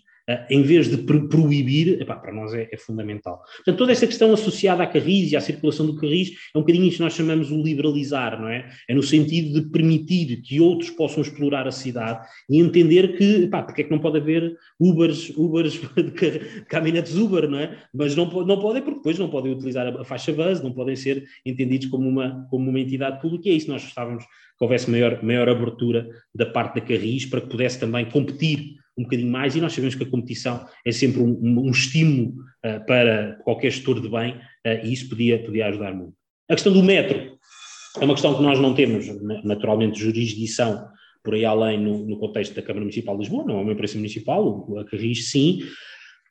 em 0.50 0.62
vez 0.62 0.90
de 0.90 0.98
proibir, 0.98 2.02
epá, 2.02 2.16
para 2.16 2.32
nós 2.32 2.54
é, 2.54 2.70
é, 2.72 2.78
fundamental. 2.78 3.42
Portanto, 3.58 3.78
toda 3.78 3.92
esta 3.92 4.08
questão 4.08 4.32
associada 4.32 4.82
à 4.82 4.88
carris 4.88 5.32
e 5.32 5.36
à 5.36 5.42
circulação 5.42 5.86
do 5.86 5.98
carris 5.98 6.32
é 6.56 6.58
um 6.58 6.62
bocadinho 6.62 6.86
isto 6.86 6.98
que 6.98 7.04
nós 7.04 7.14
chamamos 7.14 7.52
o 7.52 7.62
liberalizar, 7.62 8.40
não 8.40 8.48
é? 8.48 8.70
É 8.88 8.96
no 8.96 9.04
sentido 9.04 9.62
de 9.62 9.70
permitir 9.70 10.42
que 10.42 10.62
outros 10.62 10.90
possam 10.92 11.22
explorar 11.22 11.68
a 11.68 11.72
cidade 11.72 12.26
e 12.50 12.60
entender 12.60 13.18
que, 13.18 13.44
epá, 13.44 13.64
porque 13.64 13.82
é 13.82 13.84
que 13.84 13.92
não 13.92 14.00
pode 14.00 14.18
haver 14.18 14.56
Ubers, 14.80 15.30
Ubers, 15.36 15.80
caminhonetes 16.70 17.16
Uber, 17.16 17.50
não 17.50 17.60
é? 17.60 17.78
Mas 17.94 18.16
não, 18.16 18.26
não 18.46 18.60
podem, 18.60 18.82
porque 18.82 19.00
depois 19.00 19.20
não 19.20 19.30
podem 19.30 19.52
utilizar 19.52 19.88
a, 19.88 20.06
faixa 20.06 20.32
base, 20.32 20.64
não 20.64 20.72
podem 20.72 20.96
ser 20.96 21.26
entendidos 21.46 21.88
como 21.88 22.08
uma, 22.08 22.48
como 22.50 22.70
uma 22.70 22.80
entidade 22.80 23.22
pública, 23.22 23.50
e 23.50 23.52
é 23.52 23.56
isso 23.56 23.70
nós 23.70 23.84
gostávamos 23.84 24.24
que 24.24 24.64
houvesse 24.64 24.90
maior, 24.90 25.22
maior 25.22 25.50
abertura 25.50 26.08
da 26.34 26.46
parte 26.46 26.76
da 26.76 26.82
Carris 26.82 27.26
para 27.26 27.42
que 27.42 27.48
pudesse 27.48 27.80
também 27.80 28.06
competir 28.06 28.83
um 28.98 29.04
bocadinho 29.04 29.32
mais, 29.32 29.56
e 29.56 29.62
nós 29.62 29.74
sabemos 29.74 29.96
que 29.96 30.04
a 30.04 30.10
competição 30.10 30.66
é 30.86 30.92
sempre 30.92 31.22
um, 31.22 31.40
um, 31.42 31.68
um 31.68 31.72
estímulo 31.72 32.34
uh, 32.66 32.86
para 32.86 33.40
qualquer 33.44 33.72
gestor 33.72 34.00
de 34.00 34.10
bem, 34.10 34.34
uh, 34.36 34.86
e 34.86 34.94
isso 34.94 35.10
podia, 35.10 35.44
podia 35.44 35.68
ajudar 35.68 35.94
muito. 35.94 36.14
A 36.50 36.54
questão 36.54 36.74
do 36.74 36.84
metro 36.84 37.38
é 38.00 38.06
uma 38.06 38.14
questão 38.14 38.36
que 38.36 38.44
nós 38.44 38.60
não 38.60 38.74
temos, 38.74 39.06
naturalmente, 39.44 40.00
jurisdição 40.00 40.88
por 41.24 41.34
aí 41.34 41.46
além 41.46 41.80
no, 41.80 42.06
no 42.06 42.20
contexto 42.20 42.54
da 42.54 42.62
Câmara 42.62 42.82
Municipal 42.82 43.16
de 43.16 43.22
Lisboa, 43.22 43.46
não 43.46 43.60
é 43.60 43.62
uma 43.62 43.72
empresa 43.72 43.96
municipal, 43.96 44.68
a 44.78 44.84
Carris 44.84 45.32
sim, 45.32 45.62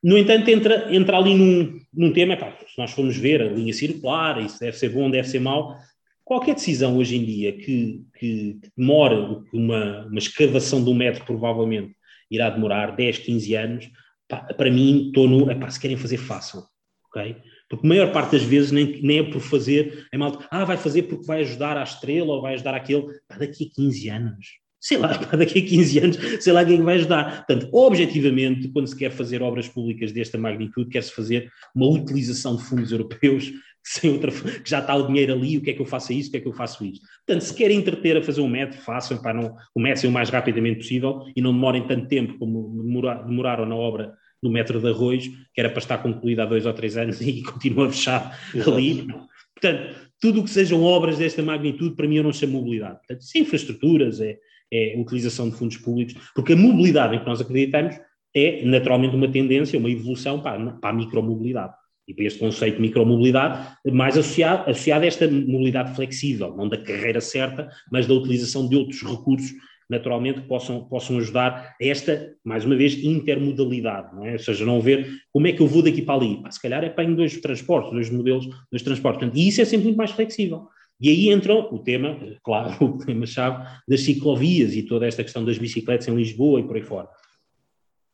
no 0.03 0.19
entanto, 0.19 0.49
entra, 0.51 0.95
entra 0.95 1.17
ali 1.17 1.35
num, 1.35 1.81
num 1.95 2.13
tema, 2.13 2.37
pá, 2.37 2.53
se 2.67 2.77
nós 2.77 2.91
formos 2.91 3.17
ver 3.17 3.41
a 3.41 3.49
linha 3.49 3.73
circular, 3.73 4.45
isso 4.45 4.59
deve 4.59 4.77
ser 4.77 4.89
bom, 4.89 5.09
deve 5.09 5.29
ser 5.29 5.39
mau, 5.39 5.77
qualquer 6.25 6.55
decisão 6.55 6.97
hoje 6.97 7.17
em 7.17 7.25
dia 7.25 7.53
que, 7.53 8.03
que 8.19 8.59
demora 8.77 9.41
uma, 9.53 10.07
uma 10.07 10.19
escavação 10.19 10.83
do 10.83 10.93
metro, 10.93 11.25
provavelmente, 11.25 11.95
irá 12.33 12.51
demorar 12.51 12.97
10, 12.97 13.19
15 13.19 13.55
anos, 13.55 13.91
pá, 14.29 14.43
para 14.55 14.71
mim 14.71 15.09
estou 15.09 15.29
no, 15.29 15.51
epá, 15.51 15.71
se 15.71 15.79
querem 15.79 15.97
fazer, 15.97 16.17
façam, 16.17 16.65
ok? 17.09 17.37
Porque 17.69 17.87
a 17.87 17.89
maior 17.89 18.13
parte 18.13 18.33
das 18.33 18.43
vezes 18.43 18.73
nem, 18.73 19.01
nem 19.03 19.19
é 19.19 19.23
por 19.23 19.41
fazer, 19.41 20.07
é 20.13 20.19
mal, 20.19 20.43
ah, 20.51 20.65
vai 20.65 20.77
fazer 20.77 21.05
porque 21.05 21.27
vai 21.27 21.41
ajudar 21.41 21.77
à 21.77 21.83
estrela 21.83 22.35
ou 22.35 22.43
vai 22.43 22.55
ajudar 22.55 22.75
aquele, 22.75 23.07
pá, 23.29 23.37
daqui 23.39 23.71
a 23.71 23.75
15 23.75 24.09
anos, 24.09 24.47
sei 24.81 24.99
lá, 24.99 25.13
daqui 25.37 25.61
a 25.61 25.67
15 25.67 25.99
anos, 26.01 26.19
sei 26.41 26.53
lá 26.53 26.65
quem 26.65 26.81
é 26.81 26.83
vai 26.83 26.97
ajudar. 26.97 27.47
Portanto, 27.47 27.69
objetivamente, 27.73 28.69
quando 28.69 28.89
se 28.89 28.97
quer 28.97 29.11
fazer 29.11 29.41
obras 29.41 29.69
públicas 29.69 30.11
desta 30.11 30.37
magnitude, 30.37 30.91
quer-se 30.91 31.13
fazer 31.13 31.51
uma 31.75 31.87
utilização 31.87 32.57
de 32.57 32.65
fundos 32.65 32.91
europeus 32.91 33.53
sem 33.85 34.13
outra, 34.13 34.31
que 34.31 34.69
já 34.69 34.79
está 34.79 34.95
o 34.95 35.07
dinheiro 35.07 35.33
ali, 35.33 35.59
o 35.59 35.61
que 35.61 35.71
é 35.71 35.73
que 35.75 35.83
eu 35.83 35.87
faço 35.87 36.13
isso, 36.13 36.29
o 36.29 36.33
que 36.33 36.39
é 36.39 36.41
que 36.41 36.49
eu 36.49 36.53
faço 36.53 36.85
isto. 36.85 37.05
Portanto, 37.27 37.43
se 37.43 37.55
querem 37.55 37.79
entreter 37.79 38.17
a 38.17 38.23
fazer 38.23 38.41
um 38.41 38.49
metro, 38.49 38.79
façam, 38.81 39.19
para 39.19 39.35
não, 39.35 39.55
comecem 39.75 40.09
o 40.09 40.13
mais 40.13 40.31
rapidamente 40.31 40.79
possível 40.79 41.25
e 41.35 41.43
não 41.43 41.53
demorem 41.53 41.87
tanto 41.87 42.07
tempo 42.07 42.39
como 42.39 42.83
demorar, 42.83 43.25
demoraram 43.25 43.67
na 43.67 43.75
obra 43.75 44.13
do 44.41 44.51
metro 44.51 44.81
de 44.81 44.89
arroz, 44.89 45.27
que 45.27 45.61
era 45.61 45.69
para 45.69 45.79
estar 45.79 45.99
concluída 45.99 46.45
há 46.45 46.47
dois 46.47 46.65
ou 46.65 46.73
três 46.73 46.97
anos 46.97 47.21
e 47.23 47.43
continua 47.43 47.91
fechado 47.91 48.33
ali. 48.67 49.07
Portanto, 49.55 49.95
tudo 50.21 50.41
o 50.41 50.45
que 50.45 50.51
sejam 50.51 50.83
obras 50.83 51.19
desta 51.19 51.43
magnitude, 51.43 51.97
para 51.97 52.07
mim 52.07 52.17
eu 52.17 52.25
não 52.25 52.33
chamo 52.33 52.55
mobilidade. 52.55 52.99
Portanto, 52.99 53.25
é 53.35 53.39
infraestruturas, 53.39 54.21
é, 54.21 54.39
é 54.73 54.95
utilização 54.97 55.51
de 55.51 55.57
fundos 55.57 55.77
públicos, 55.77 56.15
porque 56.35 56.53
a 56.53 56.57
mobilidade 56.57 57.17
em 57.17 57.19
que 57.19 57.27
nós 57.27 57.41
acreditamos 57.41 57.97
é 58.35 58.65
naturalmente 58.65 59.15
uma 59.15 59.29
tendência, 59.29 59.79
uma 59.79 59.91
evolução 59.91 60.41
para, 60.41 60.73
para 60.75 60.91
a 60.91 60.93
micromobilidade 60.93 61.75
e 62.07 62.15
para 62.15 62.25
este 62.25 62.39
conceito 62.39 62.77
de 62.77 62.83
micromobilidade, 62.83 63.77
mais 63.93 64.19
associado, 64.19 64.69
associado 64.69 65.05
a 65.05 65.07
esta 65.07 65.29
mobilidade 65.29 65.95
flexível, 65.95 66.55
não 66.57 66.69
da 66.69 66.77
carreira 66.77 67.21
certa, 67.21 67.69
mas 67.91 68.07
da 68.07 68.15
utilização 68.15 68.69
de 68.69 68.77
outros 68.77 69.03
recursos 69.03 69.53
naturalmente, 69.93 70.41
que 70.41 70.49
possam, 70.49 70.85
possam 70.85 71.19
ajudar 71.19 71.77
a 71.81 71.85
esta, 71.85 72.35
mais 72.43 72.65
uma 72.65 72.75
vez, 72.75 72.95
intermodalidade, 73.05 74.15
não 74.17 74.25
é? 74.25 74.33
Ou 74.33 74.39
seja, 74.39 74.65
não 74.65 74.81
ver 74.81 75.07
como 75.31 75.47
é 75.47 75.53
que 75.53 75.61
eu 75.61 75.67
vou 75.67 75.83
daqui 75.83 76.01
para 76.01 76.15
ali. 76.15 76.43
se 76.51 76.63
calhar 76.63 76.83
em 76.83 77.15
dois 77.15 77.39
transportes, 77.41 77.93
dois 77.93 78.11
modelos, 78.11 78.49
dois 78.71 78.83
transportes. 78.83 79.21
Portanto, 79.21 79.39
e 79.39 79.49
isso 79.49 79.61
é 79.61 79.67
sempre 79.67 79.85
muito 79.85 79.99
mais 79.99 80.11
flexível. 80.11 80.67
E 80.99 81.11
aí 81.11 81.29
entra 81.29 81.55
o 81.55 81.79
tema, 81.79 82.19
claro, 82.43 82.75
o 82.85 82.99
tema-chave 82.99 83.69
das 83.87 84.01
ciclovias 84.01 84.75
e 84.75 84.83
toda 84.83 85.07
esta 85.07 85.23
questão 85.23 85.45
das 85.45 85.59
bicicletas 85.59 86.09
em 86.09 86.15
Lisboa 86.15 86.61
e 86.61 86.63
por 86.63 86.77
aí 86.77 86.83
fora. 86.83 87.09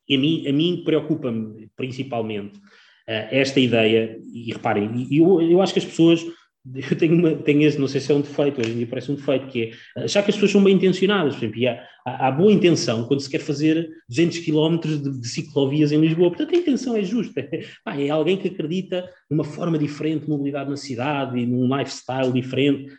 E 0.08 0.16
a 0.16 0.18
mim, 0.18 0.48
a 0.48 0.52
mim 0.52 0.82
preocupa-me 0.84 1.68
principalmente 1.76 2.58
esta 3.08 3.58
ideia, 3.58 4.18
e 4.32 4.52
reparem, 4.52 5.06
eu, 5.10 5.40
eu 5.40 5.62
acho 5.62 5.72
que 5.72 5.78
as 5.78 5.84
pessoas 5.84 6.24
eu 6.90 6.96
tenho, 6.96 7.14
uma, 7.14 7.34
tenho 7.36 7.62
esse, 7.62 7.78
não 7.78 7.88
sei 7.88 8.00
se 8.00 8.12
é 8.12 8.14
um 8.14 8.20
defeito, 8.20 8.60
hoje 8.60 8.72
em 8.72 8.76
dia 8.76 8.86
parece 8.86 9.10
um 9.10 9.14
defeito, 9.14 9.46
que 9.46 9.72
é 9.96 10.02
achar 10.04 10.22
que 10.22 10.30
as 10.30 10.36
pessoas 10.36 10.52
são 10.52 10.62
bem 10.62 10.74
intencionadas, 10.74 11.34
por 11.34 11.44
exemplo, 11.44 11.82
há, 12.06 12.28
há, 12.28 12.30
boa 12.30 12.52
intenção 12.52 13.06
quando 13.06 13.20
se 13.20 13.30
quer 13.30 13.40
fazer 13.40 13.88
200 14.08 14.38
km 14.40 14.78
de, 14.80 15.20
de 15.20 15.28
ciclovias 15.28 15.92
em 15.92 16.00
Lisboa, 16.00 16.30
portanto 16.30 16.54
a 16.54 16.58
intenção 16.58 16.96
é 16.96 17.02
justa, 17.02 17.40
é, 17.50 18.08
alguém 18.10 18.36
que 18.36 18.48
acredita 18.48 19.08
numa 19.30 19.44
forma 19.44 19.78
diferente 19.78 20.24
de 20.24 20.30
mobilidade 20.30 20.70
na 20.70 20.76
cidade 20.76 21.38
e 21.38 21.46
num 21.46 21.74
lifestyle 21.76 22.32
diferente, 22.32 22.92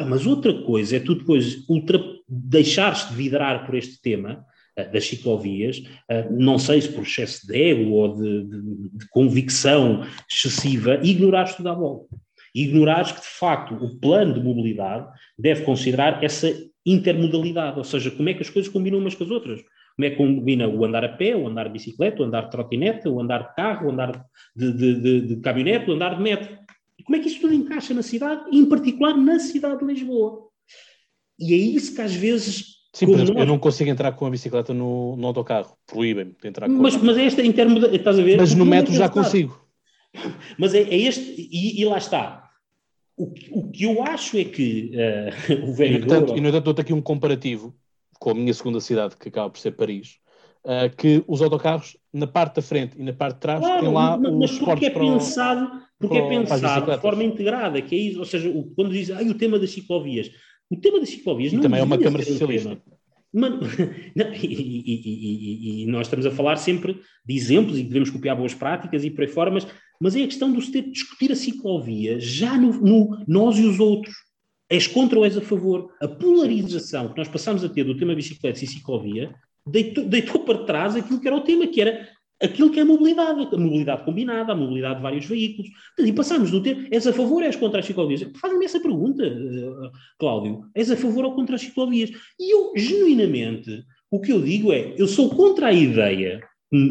mas 0.00 0.26
outra 0.26 0.54
coisa 0.62 0.96
é 0.96 1.00
tu 1.00 1.14
depois 1.14 1.68
ultra, 1.68 2.00
deixares 2.26 3.08
de 3.08 3.14
vidrar 3.14 3.66
por 3.66 3.74
este 3.74 4.00
tema, 4.00 4.30
eh, 4.30 4.51
das 4.76 5.04
ciclovias, 5.06 5.82
eh, 6.08 6.28
não 6.30 6.58
sei 6.58 6.80
se 6.80 6.88
por 6.88 7.02
excesso 7.02 7.46
de 7.46 7.54
ego 7.54 7.90
ou 7.90 8.14
de, 8.14 8.44
de, 8.44 8.88
de 8.98 9.08
convicção 9.10 10.04
excessiva, 10.30 10.98
ignorares 11.02 11.54
tudo 11.54 11.68
à 11.68 11.74
volta 11.74 12.16
ignorares 12.54 13.12
que, 13.12 13.20
de 13.20 13.26
facto, 13.26 13.74
o 13.74 13.98
plano 13.98 14.34
de 14.34 14.40
mobilidade 14.40 15.08
deve 15.38 15.64
considerar 15.64 16.22
essa 16.22 16.52
intermodalidade, 16.84 17.78
ou 17.78 17.84
seja, 17.84 18.10
como 18.10 18.28
é 18.28 18.34
que 18.34 18.42
as 18.42 18.50
coisas 18.50 18.70
combinam 18.70 18.98
umas 18.98 19.14
com 19.14 19.24
as 19.24 19.30
outras. 19.30 19.62
Como 19.96 20.06
é 20.06 20.10
que 20.10 20.16
combina 20.16 20.66
o 20.68 20.84
andar 20.84 21.04
a 21.04 21.08
pé, 21.08 21.36
o 21.36 21.46
andar 21.46 21.64
de 21.64 21.72
bicicleta, 21.74 22.22
o 22.22 22.24
andar 22.24 22.44
de 22.44 22.50
trotinete, 22.50 23.08
o 23.08 23.20
andar 23.20 23.48
de 23.48 23.54
carro, 23.54 23.86
o 23.86 23.90
andar 23.90 24.24
de, 24.56 24.72
de, 24.72 25.00
de, 25.00 25.20
de 25.20 25.36
caminhonete, 25.36 25.90
o 25.90 25.94
andar 25.94 26.16
de 26.16 26.22
metro. 26.22 26.58
E 26.98 27.02
como 27.02 27.16
é 27.16 27.20
que 27.20 27.28
isso 27.28 27.40
tudo 27.40 27.54
encaixa 27.54 27.92
na 27.92 28.02
cidade, 28.02 28.44
em 28.50 28.64
particular 28.66 29.16
na 29.16 29.38
cidade 29.38 29.80
de 29.80 29.84
Lisboa. 29.84 30.48
E 31.38 31.52
é 31.52 31.56
isso 31.56 31.94
que 31.94 32.00
às 32.00 32.14
vezes 32.14 32.71
Sim, 32.92 33.06
por 33.06 33.14
exemplo, 33.14 33.34
nós... 33.34 33.42
eu 33.42 33.46
não 33.46 33.58
consigo 33.58 33.90
entrar 33.90 34.12
com 34.12 34.26
a 34.26 34.30
bicicleta 34.30 34.74
no, 34.74 35.16
no 35.16 35.26
autocarro, 35.26 35.76
proíbem-me 35.86 36.36
de 36.40 36.48
entrar 36.48 36.66
com 36.66 36.74
mas, 36.74 36.96
mas 36.96 37.16
é 37.16 37.24
esta 37.24 37.42
intermodalidade, 37.42 37.96
estás 37.96 38.18
a 38.18 38.22
ver? 38.22 38.36
Mas 38.36 38.54
no 38.54 38.66
metro 38.66 38.92
já 38.92 39.08
consigo. 39.08 39.60
Mas 40.58 40.74
é, 40.74 40.82
é 40.82 40.94
este, 40.94 41.22
e, 41.38 41.80
e, 41.80 41.84
lá 41.86 41.96
está. 41.96 42.50
O, 43.16 43.32
o 43.50 43.70
que 43.70 43.84
eu 43.84 44.02
acho 44.02 44.36
é 44.36 44.44
que 44.44 44.92
uh, 44.92 45.64
o 45.70 45.72
vereador... 45.72 46.04
E, 46.04 46.06
portanto, 46.06 46.36
e, 46.36 46.40
no 46.42 46.48
entanto, 46.48 46.64
dou-te 46.64 46.82
aqui 46.82 46.92
um 46.92 47.00
comparativo 47.00 47.74
com 48.20 48.30
a 48.30 48.34
minha 48.34 48.52
segunda 48.52 48.78
cidade, 48.78 49.16
que 49.16 49.30
acaba 49.30 49.48
por 49.48 49.58
ser 49.58 49.70
Paris, 49.70 50.18
uh, 50.64 50.94
que 50.94 51.24
os 51.26 51.40
autocarros, 51.40 51.96
na 52.12 52.26
parte 52.26 52.56
da 52.56 52.62
frente 52.62 52.94
e 52.98 53.02
na 53.02 53.12
parte 53.14 53.36
de 53.36 53.40
trás, 53.40 53.60
claro, 53.60 53.80
têm 53.80 53.92
lá 53.92 54.18
mas, 54.18 54.32
mas 54.34 54.58
porque 54.58 54.86
é 54.86 54.90
pensado, 54.90 55.70
porque 55.98 56.18
é 56.18 56.28
pensado 56.28 56.90
de 56.90 57.00
forma 57.00 57.24
integrada, 57.24 57.80
que 57.80 57.94
é 57.94 57.98
isso, 57.98 58.18
ou 58.18 58.24
seja, 58.26 58.50
o, 58.50 58.64
quando 58.74 58.92
diz 58.92 59.10
ah, 59.10 59.22
o 59.22 59.34
tema 59.34 59.58
das 59.58 59.70
ciclovias, 59.70 60.30
o 60.72 60.76
tema 60.80 60.98
das 60.98 61.10
ciclovias 61.10 61.52
e 61.52 61.56
não 61.56 61.62
também 61.62 61.80
é 61.80 61.82
uma 61.84 61.98
Câmara 61.98 62.24
Socialista. 62.24 62.80
Mas, 63.32 63.52
não, 64.14 64.32
e, 64.34 64.46
e, 64.46 65.02
e, 65.04 65.82
e, 65.82 65.86
nós 65.86 66.06
estamos 66.06 66.26
a 66.26 66.30
falar 66.30 66.56
sempre 66.56 67.00
de 67.24 67.34
exemplos 67.34 67.78
e 67.78 67.82
devemos 67.82 68.10
copiar 68.10 68.36
boas 68.36 68.54
práticas 68.54 69.04
e 69.04 69.10
por 69.10 69.22
aí 69.22 69.28
fora, 69.28 69.50
mas 69.50 69.66
mas 70.02 70.16
é 70.16 70.24
a 70.24 70.26
questão 70.26 70.52
de 70.52 70.60
se 70.60 70.72
ter 70.72 70.82
de 70.82 70.90
discutir 70.90 71.30
a 71.30 71.36
ciclovia 71.36 72.18
já 72.18 72.58
no, 72.58 72.72
no, 72.72 73.24
nós 73.24 73.56
e 73.56 73.62
os 73.62 73.78
outros. 73.78 74.12
És 74.68 74.88
contra 74.88 75.16
ou 75.16 75.24
és 75.24 75.36
a 75.36 75.40
favor? 75.40 75.90
A 76.00 76.08
polarização 76.08 77.12
que 77.12 77.18
nós 77.18 77.28
passamos 77.28 77.62
a 77.62 77.68
ter 77.68 77.84
do 77.84 77.96
tema 77.96 78.12
bicicletas 78.12 78.62
e 78.62 78.66
ciclovia 78.66 79.32
deitou, 79.64 80.04
deitou 80.04 80.44
para 80.44 80.64
trás 80.64 80.96
aquilo 80.96 81.20
que 81.20 81.28
era 81.28 81.36
o 81.36 81.42
tema, 81.42 81.68
que 81.68 81.80
era 81.80 82.08
aquilo 82.42 82.70
que 82.70 82.78
é 82.78 82.82
a 82.82 82.86
mobilidade, 82.86 83.48
a 83.52 83.58
mobilidade 83.58 84.04
combinada, 84.04 84.52
a 84.52 84.56
mobilidade 84.56 84.96
de 84.96 85.02
vários 85.02 85.26
veículos. 85.26 85.70
E 85.98 86.12
passamos 86.12 86.50
do 86.50 86.62
tempo, 86.62 86.88
és 86.90 87.06
a 87.06 87.12
favor 87.12 87.42
ou 87.42 87.42
és 87.42 87.56
contra 87.56 87.80
as 87.80 87.86
ciclovias? 87.86 88.22
Faz-me 88.40 88.64
essa 88.64 88.80
pergunta, 88.80 89.24
uh, 89.24 89.90
Cláudio. 90.18 90.64
És 90.74 90.90
a 90.90 90.96
favor 90.96 91.24
ou 91.24 91.34
contra 91.34 91.54
as 91.54 91.62
ciclovias? 91.62 92.10
E 92.38 92.54
eu, 92.54 92.72
genuinamente, 92.76 93.84
o 94.10 94.20
que 94.20 94.32
eu 94.32 94.42
digo 94.42 94.72
é, 94.72 94.94
eu 94.98 95.06
sou 95.06 95.30
contra 95.30 95.68
a 95.68 95.72
ideia, 95.72 96.40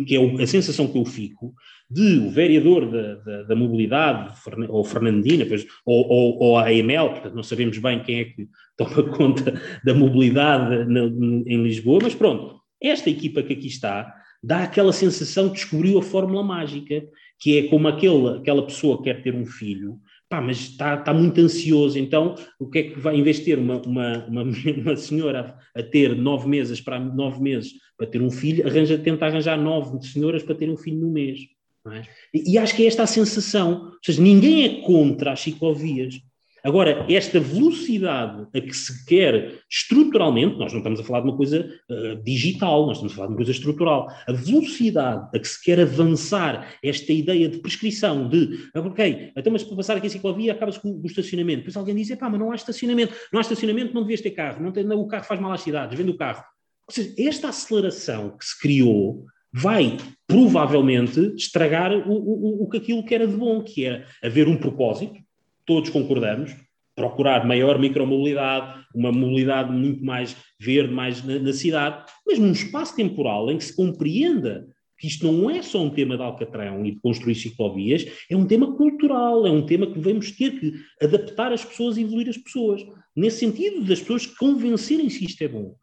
que 0.07 0.15
é 0.15 0.44
a 0.44 0.48
sensação 0.48 0.88
que 0.88 0.98
eu 0.98 1.06
fico, 1.06 1.53
de 1.90 2.19
o 2.19 2.30
vereador 2.30 2.90
da, 2.90 3.15
da, 3.15 3.44
da 3.44 3.56
mobilidade, 3.56 4.34
ou 4.69 4.84
Fernandina, 4.84 5.45
ou, 5.86 6.07
ou, 6.07 6.40
ou, 6.40 6.57
a 6.57 6.68
AML, 6.68 7.10
portanto 7.10 7.36
não 7.36 7.44
sabemos 7.44 7.78
bem 7.80 8.02
quem 8.02 8.19
é 8.19 8.26
que 8.26 8.48
toma 8.78 9.03
conta 9.18 9.60
da 9.84 9.94
mobilidade 9.94 10.86
na, 10.86 11.02
em 11.02 11.64
Lisboa, 11.64 11.99
mas 12.03 12.15
pronto, 12.15 12.61
esta 12.82 13.10
equipa 13.10 13.44
que 13.44 13.53
aqui 13.53 13.68
está 13.68 14.20
dá 14.44 14.64
aquela 14.64 14.94
sensação 14.94 15.50
que 15.50 15.56
descobriu 15.56 16.00
a 16.00 16.04
fórmula 16.04 16.44
mágica, 16.44 17.04
que 17.40 17.58
é 17.58 17.68
como 17.68 17.88
aquele, 17.88 18.38
aquela 18.38 18.66
pessoa 18.66 18.98
que 18.98 19.04
quer 19.06 19.22
ter 19.22 19.36
um 19.36 19.46
filho, 19.46 20.00
pá, 20.30 20.40
mas 20.40 20.60
está, 20.60 20.96
está 20.96 21.14
muito 21.14 21.42
ansioso, 21.42 22.00
então 22.00 22.36
o 22.60 22.70
que 22.70 22.80
é 22.80 22.84
que 22.84 23.00
vai, 23.00 23.16
em 23.16 23.24
vez 23.24 23.38
de 23.38 23.46
ter 23.46 23.60
uma, 23.60 23.82
uma, 23.82 24.26
uma, 24.26 24.44
uma 24.78 24.96
senhora 24.96 25.58
a, 25.76 25.80
a 25.80 25.84
ter 25.84 26.16
nove 26.16 26.48
meses 26.48 26.80
para 26.80 27.00
nove 27.00 27.42
meses 27.42 27.74
para 27.98 28.08
ter 28.08 28.22
um 28.22 28.32
filho, 28.32 28.66
arranja, 28.66 28.98
tenta 28.98 29.26
arranjar 29.26 29.58
nove 29.58 30.02
senhoras 30.08 30.42
para 30.42 30.56
ter 30.56 30.70
um 30.70 30.78
filho 30.78 31.00
no 31.00 31.12
mês. 31.12 31.40
É? 31.88 32.02
E, 32.34 32.54
e, 32.54 32.58
acho 32.58 32.76
que 32.76 32.84
é 32.84 32.88
esta 32.88 33.04
a 33.04 33.08
sensação. 33.08 33.86
Ou 33.86 34.00
seja, 34.04 34.22
ninguém 34.22 34.66
é 34.66 34.82
contra 34.82 35.34
as 35.34 35.42
ciclovias. 35.42 36.16
Agora, 36.64 37.06
esta 37.10 37.40
velocidade 37.40 38.48
a 38.56 38.62
que 38.62 38.74
se 38.74 39.06
quer 39.06 39.56
estruturalmente, 39.70 40.58
nós 40.58 40.72
não 40.72 40.80
estamos 40.80 41.00
a 41.00 41.04
falar 41.04 41.22
de 41.22 41.30
uma 41.30 41.38
coisa 41.38 41.68
uh, 41.90 42.24
digital, 42.24 42.86
nós 42.86 42.98
estamos 42.98 43.14
a 43.14 43.16
falar 43.16 43.28
de 43.28 43.34
uma 43.34 43.38
coisa 43.38 43.52
estrutural. 43.52 44.08
A 44.28 44.32
velocidade 44.32 45.28
a 45.36 45.40
que 45.40 45.48
se 45.48 45.62
quer 45.64 45.80
avançar 45.80 46.76
esta 46.84 47.12
ideia 47.12 47.50
de 47.50 47.58
prescrição, 47.60 48.30
de, 48.30 48.70
ok, 48.76 49.32
então 49.36 49.52
mas 49.52 49.64
para 49.64 49.76
passar 49.76 49.98
aqui 49.98 50.08
a 50.08 50.10
ciclovia 50.10 50.52
acaba-se 50.52 50.80
com 50.80 50.92
o 50.92 51.06
estacionamento. 51.06 51.60
Depois 51.60 51.78
alguém 51.78 51.96
diz, 51.96 52.14
pá, 52.16 52.30
mas 52.30 52.40
não 52.40 52.52
há 52.52 52.56
estacionamento. 52.56 53.14
Não 53.34 53.40
há 53.40 53.42
estacionamento, 53.42 53.94
não 53.94 54.02
devias 54.02 54.22
ter 54.22 54.32
carro. 54.32 54.62
Não 54.62 54.72
tem, 54.72 54.84
não, 54.84 55.00
o 55.00 55.08
carro 55.08 55.24
faz 55.24 55.40
mal 55.40 55.52
às 55.54 55.62
cidades, 55.62 55.98
vende 55.98 56.12
o 56.12 56.18
carro. 56.18 56.44
Ou 56.88 56.94
seja, 56.94 57.14
esta 57.18 57.50
aceleração 57.50 58.38
que 58.38 58.46
se 58.46 58.60
criou 58.60 59.26
vai 59.54 59.98
provavelmente 60.28 61.20
estragar 61.36 61.92
o, 61.92 62.14
o, 62.14 62.64
o 62.64 62.70
que 62.70 62.78
aquilo 62.78 63.04
que 63.04 63.16
era 63.16 63.28
de 63.28 63.36
bom, 63.36 63.62
que 63.64 63.86
era 63.86 64.06
haver 64.24 64.48
um 64.48 64.58
propósito, 64.58 65.20
todos 65.66 65.90
concordamos, 65.90 66.56
procurar 66.96 67.46
maior 67.46 67.80
micromobilidade, 67.80 68.86
uma 68.94 69.12
mobilidade 69.12 69.72
muito 69.72 70.04
mais 70.04 70.36
verde, 70.60 70.94
mais 70.94 71.24
na, 71.24 71.40
na, 71.40 71.54
cidade, 71.54 72.06
mas 72.26 72.38
num 72.38 72.52
espaço 72.52 72.96
temporal 72.96 73.50
em 73.50 73.58
que 73.58 73.64
se 73.64 73.76
compreenda 73.76 74.68
que 74.98 75.08
isto 75.08 75.32
não 75.32 75.50
é 75.50 75.64
só 75.64 75.82
um 75.82 75.90
tema 75.90 76.16
de 76.16 76.22
Alcatrão 76.22 76.86
e 76.86 76.92
de 76.92 77.00
construir 77.00 77.34
ciclovias, 77.34 78.06
é 78.30 78.36
um 78.36 78.46
tema 78.46 78.76
cultural, 78.76 79.48
é 79.48 79.50
um 79.50 79.66
tema 79.66 79.88
que 79.88 80.00
vamos 80.00 80.32
ter 80.32 80.60
que 80.60 80.74
adaptar 81.02 81.52
as 81.52 81.66
pessoas 81.66 81.98
e 81.98 82.02
evoluir 82.02 82.30
as 82.30 82.38
pessoas. 82.38 82.86
Nesse 83.16 83.40
sentido, 83.40 83.84
das 83.84 84.00
pessoas 84.00 84.28
convencerem-se 84.28 85.18
que 85.18 85.26
isto 85.26 85.42
é 85.42 85.48
bom 85.48 85.76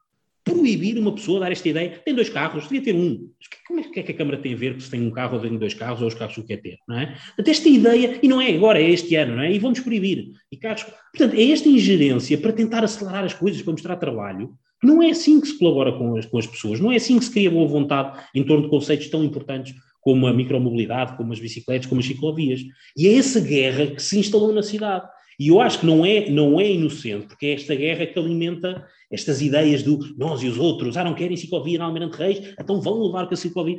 proibir 0.49 0.99
uma 0.99 1.13
pessoa 1.15 1.41
dar 1.41 1.53
esta 1.53 1.69
ideia, 1.69 2.01
tem 2.05 2.15
dois 2.15 2.29
carros, 2.29 2.65
devia 2.65 2.83
ter 2.83 2.95
um. 2.95 3.29
Como 3.67 3.81
é 3.81 3.83
que, 3.85 4.01
é 4.01 4.03
que 4.03 4.13
a 4.13 4.15
Câmara 4.15 4.39
tem 4.39 4.55
a 4.55 4.57
ver 4.57 4.81
se 4.81 4.91
tem 4.91 5.07
um 5.07 5.11
carro 5.11 5.37
ou 5.37 5.43
tem 5.43 5.57
dois 5.57 5.75
carros, 5.75 6.01
ou 6.01 6.09
os 6.09 6.15
carros 6.15 6.35
que 6.35 6.43
quer 6.43 6.57
ter, 6.59 6.79
não 6.89 6.99
é? 6.99 7.07
Portanto, 7.07 7.49
esta 7.49 7.69
ideia, 7.69 8.19
e 8.23 8.29
não 8.29 8.41
é 8.41 8.55
agora, 8.55 8.81
é 8.81 8.91
este 8.91 9.15
ano, 9.17 9.37
não 9.37 9.43
é? 9.43 9.53
E 9.53 9.59
vamos 9.59 9.81
proibir. 9.81 10.33
E 10.51 10.57
carros, 10.57 10.85
portanto, 11.13 11.39
é 11.39 11.51
esta 11.51 11.69
ingerência 11.69 12.39
para 12.39 12.53
tentar 12.53 12.83
acelerar 12.85 13.25
as 13.25 13.35
coisas, 13.35 13.61
para 13.63 13.73
mostrar 13.73 13.97
trabalho, 13.97 14.55
não 14.83 15.03
é 15.03 15.11
assim 15.11 15.41
que 15.41 15.49
se 15.49 15.59
colabora 15.59 15.93
com 15.93 16.17
as, 16.17 16.27
com 16.27 16.39
as 16.39 16.47
pessoas, 16.47 16.81
não 16.81 16.93
é 16.93 16.97
assim 16.97 17.19
que 17.19 17.25
se 17.25 17.31
cria 17.31 17.51
boa 17.51 17.67
vontade 17.67 18.19
em 18.35 18.45
torno 18.45 18.65
de 18.65 18.71
conceitos 18.71 19.09
tão 19.09 19.25
importantes 19.25 19.75
como 20.01 20.27
a 20.27 20.33
micromobilidade, 20.33 21.17
como 21.17 21.33
as 21.33 21.41
bicicletas, 21.41 21.87
como 21.87 22.01
as 22.01 22.07
ciclovias. 22.07 22.61
E 22.97 23.09
é 23.09 23.15
essa 23.15 23.41
guerra 23.41 23.89
que 23.89 24.03
se 24.03 24.19
instalou 24.19 24.53
na 24.53 24.63
cidade. 24.63 25.07
E 25.39 25.49
eu 25.49 25.61
acho 25.61 25.81
que 25.81 25.87
não 25.87 26.05
é, 26.05 26.29
não 26.29 26.61
é 26.61 26.71
inocente, 26.71 27.29
porque 27.29 27.47
é 27.47 27.53
esta 27.55 27.75
guerra 27.75 28.07
que 28.07 28.19
alimenta 28.19 28.85
estas 29.11 29.41
ideias 29.41 29.83
do 29.83 29.99
nós 30.17 30.43
e 30.43 30.49
os 30.49 30.59
outros, 30.59 30.97
ah, 30.97 31.05
não 31.05 31.15
querem 31.15 31.37
ciclovia 31.37 31.79
na 31.79 31.85
Almirante 31.85 32.17
Reis, 32.17 32.55
então 32.59 32.81
vão 32.81 33.03
levar 33.05 33.27
com 33.27 33.35
a 33.35 33.37
ciclovia. 33.37 33.79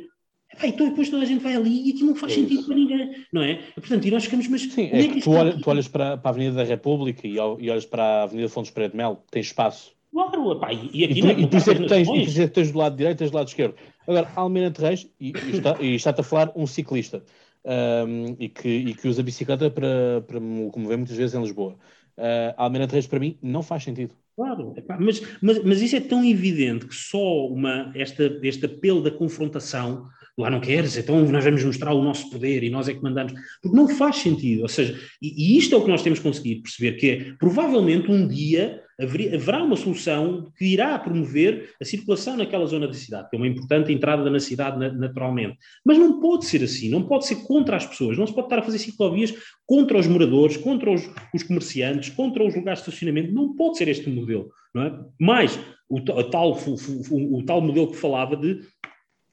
Epá, 0.52 0.66
então 0.66 0.88
depois 0.88 1.08
toda 1.08 1.22
a 1.22 1.26
gente 1.26 1.42
vai 1.42 1.54
ali 1.54 1.86
e 1.86 1.90
aquilo 1.92 2.08
não 2.08 2.16
faz 2.16 2.32
é 2.32 2.36
sentido 2.36 2.64
para 2.64 2.74
ninguém, 2.74 3.10
não 3.32 3.42
é? 3.42 3.60
Portanto, 3.74 4.04
e 4.04 4.10
nós 4.10 4.24
ficamos, 4.24 4.48
mas... 4.48 4.62
Sim, 4.62 4.90
é, 4.90 5.02
é 5.02 5.08
que, 5.08 5.20
tu, 5.20 5.30
olha, 5.30 5.56
tu, 5.56 5.70
olhas 5.70 5.86
para, 5.86 6.16
para, 6.16 6.30
a 6.30 6.32
Avenida 6.32 6.56
da 6.56 6.64
República 6.64 7.26
e, 7.28 7.34
e 7.34 7.38
olhas 7.38 7.86
para 7.86 8.02
a 8.02 8.22
Avenida 8.24 8.48
Fontes 8.48 8.70
Pereira 8.70 8.90
de 8.90 8.96
Mel, 8.96 9.22
tem 9.30 9.40
espaço. 9.40 9.92
Claro, 10.12 10.52
epá, 10.52 10.72
e, 10.72 11.04
aqui 11.04 11.18
e, 11.20 11.22
não, 11.22 11.30
é 11.30 11.40
e 11.40 11.46
por 11.46 11.56
isso 11.56 11.70
é 11.70 11.74
que 11.76 11.86
tens, 11.86 12.08
e 12.08 12.10
por 12.10 12.18
isso 12.18 12.42
é 12.42 12.48
que 12.48 12.54
tens 12.54 12.72
do 12.72 12.78
lado 12.78 12.96
direito 12.96 13.16
e 13.16 13.18
tens 13.18 13.30
do 13.30 13.36
lado 13.36 13.46
esquerdo. 13.46 13.74
Agora, 14.08 14.32
Almirante 14.34 14.80
Reis, 14.80 15.08
e, 15.20 15.28
e, 15.28 15.56
está, 15.56 15.76
e 15.80 15.94
está-te 15.94 16.20
a 16.20 16.24
falar 16.24 16.52
um 16.56 16.66
ciclista, 16.66 17.22
um, 17.64 18.36
e, 18.38 18.48
que, 18.48 18.68
e 18.68 18.94
que 18.94 19.08
usa 19.08 19.22
bicicleta 19.22 19.70
para, 19.70 20.22
para 20.26 20.38
locomover 20.38 20.98
muitas 20.98 21.16
vezes 21.16 21.34
em 21.34 21.42
Lisboa 21.42 21.76
uh, 22.20 22.54
Almirante 22.56 22.92
Reis 22.92 23.06
para 23.06 23.18
mim 23.18 23.38
não 23.42 23.62
faz 23.62 23.84
sentido. 23.84 24.14
Claro, 24.36 24.74
mas, 24.98 25.20
mas, 25.42 25.62
mas 25.62 25.82
isso 25.82 25.96
é 25.96 26.00
tão 26.00 26.24
evidente 26.24 26.86
que 26.86 26.94
só 26.94 27.46
uma, 27.46 27.92
esta, 27.94 28.38
este 28.42 28.64
apelo 28.64 29.02
da 29.02 29.10
confrontação, 29.10 30.06
lá 30.38 30.48
não 30.48 30.60
queres, 30.60 30.96
então 30.96 31.22
nós 31.28 31.44
vamos 31.44 31.62
mostrar 31.62 31.92
o 31.92 32.02
nosso 32.02 32.30
poder 32.30 32.62
e 32.62 32.70
nós 32.70 32.88
é 32.88 32.94
que 32.94 33.02
mandamos. 33.02 33.34
Porque 33.60 33.76
não 33.76 33.86
faz 33.86 34.16
sentido. 34.16 34.62
Ou 34.62 34.68
seja, 34.68 34.98
e, 35.20 35.54
e 35.54 35.58
isto 35.58 35.74
é 35.74 35.78
o 35.78 35.82
que 35.82 35.90
nós 35.90 36.02
temos 36.02 36.20
conseguido 36.20 36.62
perceber, 36.62 36.92
que 36.92 37.10
é 37.10 37.32
provavelmente 37.38 38.10
um 38.10 38.26
dia 38.26 38.82
haverá 39.02 39.62
uma 39.62 39.76
solução 39.76 40.50
que 40.56 40.64
irá 40.66 40.98
promover 40.98 41.74
a 41.80 41.84
circulação 41.84 42.36
naquela 42.36 42.66
zona 42.66 42.86
da 42.86 42.94
cidade, 42.94 43.30
que 43.30 43.36
é 43.36 43.38
uma 43.38 43.46
importante 43.46 43.92
entrada 43.92 44.28
na 44.28 44.40
cidade 44.40 44.78
naturalmente. 44.96 45.56
Mas 45.84 45.98
não 45.98 46.20
pode 46.20 46.46
ser 46.46 46.62
assim, 46.62 46.88
não 46.88 47.02
pode 47.04 47.26
ser 47.26 47.36
contra 47.46 47.76
as 47.76 47.86
pessoas, 47.86 48.18
não 48.18 48.26
se 48.26 48.34
pode 48.34 48.46
estar 48.46 48.58
a 48.58 48.62
fazer 48.62 48.78
ciclovias 48.78 49.34
contra 49.66 49.98
os 49.98 50.06
moradores, 50.06 50.56
contra 50.56 50.90
os, 50.90 51.08
os 51.34 51.42
comerciantes, 51.42 52.10
contra 52.10 52.44
os 52.44 52.54
lugares 52.54 52.82
de 52.82 52.88
estacionamento, 52.88 53.32
não 53.32 53.54
pode 53.54 53.78
ser 53.78 53.88
este 53.88 54.08
modelo. 54.10 54.48
Não 54.74 54.82
é? 54.82 55.00
Mais, 55.18 55.58
o, 55.88 56.00
tal, 56.00 56.52
o, 56.52 57.38
o 57.38 57.44
tal 57.44 57.60
modelo 57.60 57.90
que 57.90 57.96
falava 57.96 58.36
de 58.36 58.60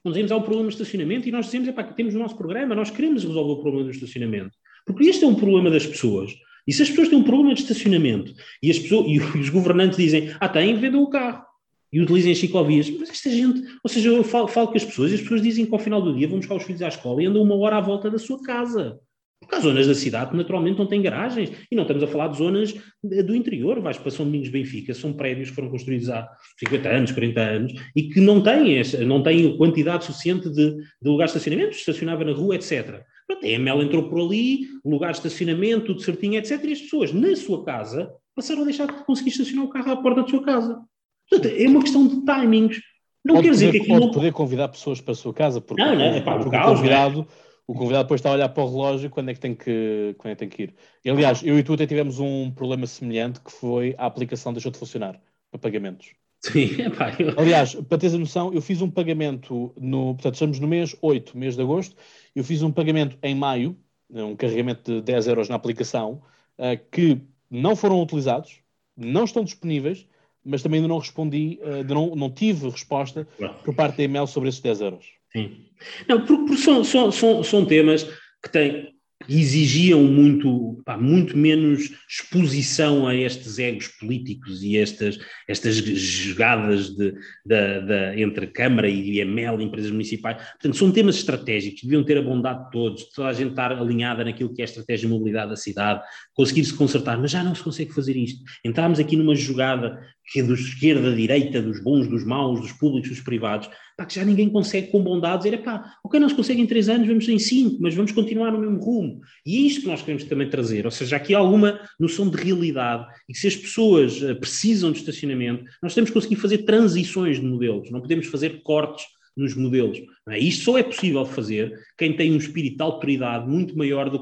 nós 0.07 0.13
dizemos 0.13 0.31
há 0.31 0.37
um 0.37 0.41
problema 0.41 0.69
de 0.69 0.75
estacionamento 0.75 1.27
e 1.27 1.31
nós 1.33 1.47
dizemos, 1.47 1.67
epá, 1.67 1.83
temos 1.83 2.15
o 2.15 2.19
nosso 2.19 2.37
programa, 2.37 2.73
nós 2.73 2.89
queremos 2.89 3.25
resolver 3.25 3.51
o 3.51 3.61
problema 3.61 3.83
do 3.83 3.91
estacionamento. 3.91 4.51
Porque 4.85 5.05
este 5.05 5.25
é 5.25 5.27
um 5.27 5.35
problema 5.35 5.69
das 5.69 5.85
pessoas. 5.85 6.31
E 6.67 6.73
se 6.73 6.81
as 6.81 6.89
pessoas 6.89 7.07
têm 7.07 7.17
um 7.17 7.23
problema 7.23 7.53
de 7.53 7.61
estacionamento 7.61 8.33
e, 8.61 8.69
as 8.69 8.77
pessoas, 8.77 9.05
e 9.07 9.19
os 9.19 9.49
governantes 9.49 9.97
dizem, 9.97 10.31
ah, 10.39 10.49
têm, 10.49 10.75
vendam 10.75 11.01
o 11.01 11.09
carro 11.09 11.43
e 11.91 12.01
utilizem 12.01 12.31
as 12.31 12.37
ciclovias. 12.37 12.89
Mas 12.89 13.09
esta 13.09 13.29
gente, 13.29 13.63
ou 13.83 13.89
seja, 13.89 14.09
eu 14.09 14.23
falo, 14.23 14.47
falo 14.47 14.67
com 14.67 14.77
as 14.77 14.83
pessoas 14.83 15.11
e 15.11 15.15
as 15.15 15.21
pessoas 15.21 15.41
dizem 15.41 15.65
que 15.65 15.73
ao 15.73 15.79
final 15.79 16.01
do 16.01 16.13
dia 16.13 16.27
vão 16.27 16.39
buscar 16.39 16.55
os 16.55 16.63
filhos 16.63 16.81
à 16.81 16.89
escola 16.89 17.23
e 17.23 17.25
andam 17.25 17.41
uma 17.41 17.55
hora 17.55 17.77
à 17.77 17.81
volta 17.81 18.11
da 18.11 18.19
sua 18.19 18.41
casa. 18.43 18.99
Porque 19.39 19.53
há 19.53 19.59
zonas 19.59 19.85
da 19.85 19.93
cidade 19.93 20.31
que 20.31 20.37
naturalmente 20.37 20.79
não 20.79 20.87
têm 20.87 21.01
garagens. 21.01 21.51
E 21.71 21.75
não 21.75 21.83
estamos 21.83 22.03
a 22.03 22.07
falar 22.07 22.27
de 22.29 22.37
zonas 22.37 22.73
do 23.03 23.35
interior. 23.35 23.79
Vais 23.79 23.97
para 23.97 24.09
São 24.09 24.25
Domingos 24.25 24.49
Benfica, 24.49 24.93
são 24.93 25.13
prédios 25.13 25.49
que 25.49 25.55
foram 25.55 25.69
construídos 25.69 26.09
há 26.09 26.27
50 26.59 26.89
anos, 26.89 27.11
40 27.11 27.41
anos, 27.41 27.73
e 27.95 28.03
que 28.09 28.19
não 28.19 28.41
têm, 28.41 28.81
não 29.05 29.21
têm 29.21 29.55
quantidade 29.55 30.05
suficiente 30.05 30.49
de, 30.49 30.75
de 30.75 31.09
lugares 31.09 31.31
de 31.31 31.37
estacionamento, 31.37 31.77
estacionava 31.77 32.23
na 32.23 32.33
rua, 32.33 32.55
etc. 32.55 33.03
Pronto, 33.27 33.45
a 33.45 33.49
EML 33.49 33.83
entrou 33.83 34.09
por 34.09 34.21
ali, 34.21 34.61
lugar 34.85 35.11
de 35.11 35.17
estacionamento, 35.17 35.87
tudo 35.87 36.01
certinho, 36.01 36.35
etc. 36.35 36.63
E 36.63 36.71
as 36.71 36.81
pessoas, 36.81 37.11
na 37.11 37.35
sua 37.35 37.63
casa, 37.65 38.11
passaram 38.33 38.61
a 38.61 38.65
deixar 38.65 38.87
de 38.87 39.03
conseguir 39.03 39.31
estacionar 39.31 39.65
o 39.65 39.69
carro 39.69 39.91
à 39.91 39.97
porta 39.97 40.21
da 40.21 40.27
sua 40.27 40.43
casa. 40.43 40.81
Portanto, 41.29 41.53
é 41.53 41.67
uma 41.67 41.81
questão 41.81 42.07
de 42.07 42.23
timings. 42.23 42.81
Não 43.25 43.35
pode 43.35 43.47
quer 43.47 43.53
dizer 43.53 43.65
poder, 43.65 43.79
que 43.79 43.83
aquilo... 43.83 43.99
Pode 43.99 44.13
poder 44.13 44.31
convidar 44.31 44.67
pessoas 44.69 45.01
para 45.01 45.11
a 45.11 45.15
sua 45.15 45.33
casa, 45.33 45.59
porque, 45.59 45.83
não, 45.83 45.93
não, 45.93 46.05
é, 46.05 46.21
pá, 46.21 46.35
porque 46.35 46.47
o, 46.47 46.51
caos, 46.51 46.77
convidado... 46.77 47.27
É? 47.43 47.47
O 47.67 47.73
convidado 47.73 48.05
depois 48.05 48.19
está 48.19 48.29
a 48.29 48.33
olhar 48.33 48.47
para 48.47 48.63
o 48.63 48.69
relógio 48.69 49.09
quando 49.09 49.29
é 49.29 49.33
que 49.33 49.41
tem 49.41 49.53
que, 49.53 50.15
quando 50.17 50.31
é 50.31 50.35
que, 50.35 50.39
tem 50.39 50.47
que 50.47 50.63
ir. 50.63 50.75
E, 51.03 51.09
aliás, 51.09 51.43
eu 51.43 51.59
e 51.59 51.63
tu 51.63 51.73
até 51.73 51.85
tivemos 51.85 52.17
um 52.17 52.49
problema 52.49 52.87
semelhante 52.87 53.41
que 53.41 53.51
foi 53.51 53.93
a 53.97 54.05
aplicação 54.05 54.53
deixou 54.53 54.71
de 54.71 54.77
funcionar 54.77 55.19
para 55.51 55.59
pagamentos. 55.59 56.13
Sim, 56.41 56.81
epá, 56.81 57.15
eu... 57.19 57.33
Aliás, 57.37 57.75
para 57.75 57.97
teres 57.97 58.15
a 58.15 58.17
noção, 58.17 58.53
eu 58.53 58.61
fiz 58.61 58.81
um 58.81 58.89
pagamento 58.89 59.73
no. 59.79 60.13
Portanto, 60.15 60.35
estamos 60.35 60.59
no 60.59 60.67
mês 60.67 60.95
8, 61.01 61.37
mês 61.37 61.55
de 61.55 61.61
agosto. 61.61 61.95
Eu 62.35 62.43
fiz 62.43 62.61
um 62.61 62.71
pagamento 62.71 63.17
em 63.21 63.35
maio, 63.35 63.77
um 64.09 64.35
carregamento 64.35 64.91
de 64.91 65.01
10 65.01 65.27
euros 65.27 65.49
na 65.49 65.55
aplicação, 65.55 66.21
uh, 66.57 66.79
que 66.91 67.19
não 67.49 67.75
foram 67.75 68.01
utilizados, 68.01 68.59
não 68.95 69.23
estão 69.23 69.43
disponíveis, 69.43 70.07
mas 70.43 70.61
também 70.61 70.77
ainda 70.77 70.87
não 70.87 70.99
respondi, 70.99 71.59
uh, 71.61 71.83
não, 71.93 72.15
não 72.15 72.29
tive 72.29 72.69
resposta 72.69 73.27
por 73.63 73.73
parte 73.73 73.97
da 73.97 74.03
email 74.03 74.27
sobre 74.27 74.49
esses 74.49 74.61
10 74.61 74.81
euros. 74.81 75.05
Sim. 75.31 75.65
Não, 76.07 76.25
porque, 76.25 76.45
porque 76.45 76.61
são, 76.61 76.83
são, 76.83 77.11
são, 77.11 77.43
são 77.43 77.65
temas 77.65 78.03
que 78.41 78.51
têm, 78.51 78.96
exigiam 79.29 80.03
muito, 80.03 80.81
pá, 80.85 80.97
muito 80.97 81.37
menos 81.37 81.91
exposição 82.09 83.07
a 83.07 83.15
estes 83.15 83.59
egos 83.59 83.87
políticos 83.87 84.63
e 84.63 84.77
estas, 84.77 85.19
estas 85.47 85.75
jogadas 85.75 86.89
de, 86.89 87.11
de, 87.45 87.81
de, 87.81 88.21
entre 88.21 88.47
Câmara 88.47 88.89
e 88.89 89.19
EML, 89.19 89.61
empresas 89.61 89.91
municipais. 89.91 90.37
Portanto, 90.37 90.77
são 90.77 90.91
temas 90.91 91.15
estratégicos, 91.15 91.83
deviam 91.83 92.03
ter 92.03 92.17
a 92.17 92.21
bondade 92.21 92.65
de 92.65 92.71
todos, 92.71 93.03
toda 93.11 93.29
a 93.29 93.33
gente 93.33 93.51
estar 93.51 93.71
alinhada 93.71 94.23
naquilo 94.23 94.53
que 94.53 94.61
é 94.61 94.63
a 94.63 94.65
estratégia 94.65 95.07
de 95.07 95.13
mobilidade 95.13 95.49
da 95.49 95.55
cidade, 95.55 96.01
conseguir-se 96.33 96.73
consertar, 96.73 97.19
mas 97.19 97.31
já 97.31 97.43
não 97.43 97.55
se 97.55 97.63
consegue 97.63 97.93
fazer 97.93 98.15
isto. 98.15 98.43
Entramos 98.63 98.99
aqui 98.99 99.15
numa 99.15 99.35
jogada 99.35 99.99
que 100.27 100.41
é 100.41 100.43
da 100.43 100.53
esquerda, 100.53 101.15
direita, 101.15 101.61
dos 101.61 101.81
bons, 101.81 102.07
dos 102.07 102.25
maus, 102.25 102.59
dos 102.59 102.73
públicos, 102.73 103.09
dos 103.09 103.21
privados, 103.21 103.69
pá, 103.97 104.05
que 104.05 104.15
já 104.15 104.25
ninguém 104.25 104.49
consegue 104.49 104.87
com 104.87 105.01
bondade 105.01 105.43
dizer, 105.43 105.63
pá, 105.63 105.95
ok, 106.03 106.19
não 106.19 106.27
se 106.27 106.35
consegue 106.35 106.61
em 106.61 106.65
três 106.65 106.89
anos, 106.89 107.07
vamos 107.07 107.27
em 107.29 107.39
cinco, 107.39 107.77
mas 107.79 107.95
vamos 107.95 108.11
continuar 108.11 108.51
no 108.51 108.59
mesmo 108.59 108.77
rumo. 108.79 109.21
E 109.45 109.55
é 109.55 109.59
isto 109.61 109.81
que 109.81 109.87
nós 109.87 110.01
queremos 110.01 110.25
também 110.25 110.49
trazer, 110.49 110.85
ou 110.85 110.91
seja, 110.91 111.15
aqui 111.15 111.33
há 111.33 111.39
alguma 111.39 111.79
noção 111.97 112.29
de 112.29 112.35
realidade 112.35 113.07
e 113.29 113.33
que 113.33 113.39
se 113.39 113.47
as 113.47 113.55
pessoas 113.55 114.21
eh, 114.21 114.33
precisam 114.33 114.91
de 114.91 114.99
estacionamento, 114.99 115.63
nós 115.81 115.93
temos 115.93 116.09
que 116.09 116.13
conseguir 116.13 116.35
fazer 116.35 116.59
transições 116.59 117.39
de 117.39 117.45
modelos, 117.45 117.89
não 117.89 118.01
podemos 118.01 118.27
fazer 118.27 118.61
cortes 118.61 119.05
nos 119.37 119.55
modelos. 119.55 120.01
É? 120.29 120.37
Isto 120.39 120.65
só 120.65 120.77
é 120.77 120.83
possível 120.83 121.25
fazer 121.25 121.71
quem 121.97 122.13
tem 122.13 122.33
um 122.33 122.37
espírito 122.37 122.77
de 122.77 122.83
autoridade 122.83 123.47
muito 123.47 123.77
maior 123.77 124.09
de 124.09 124.19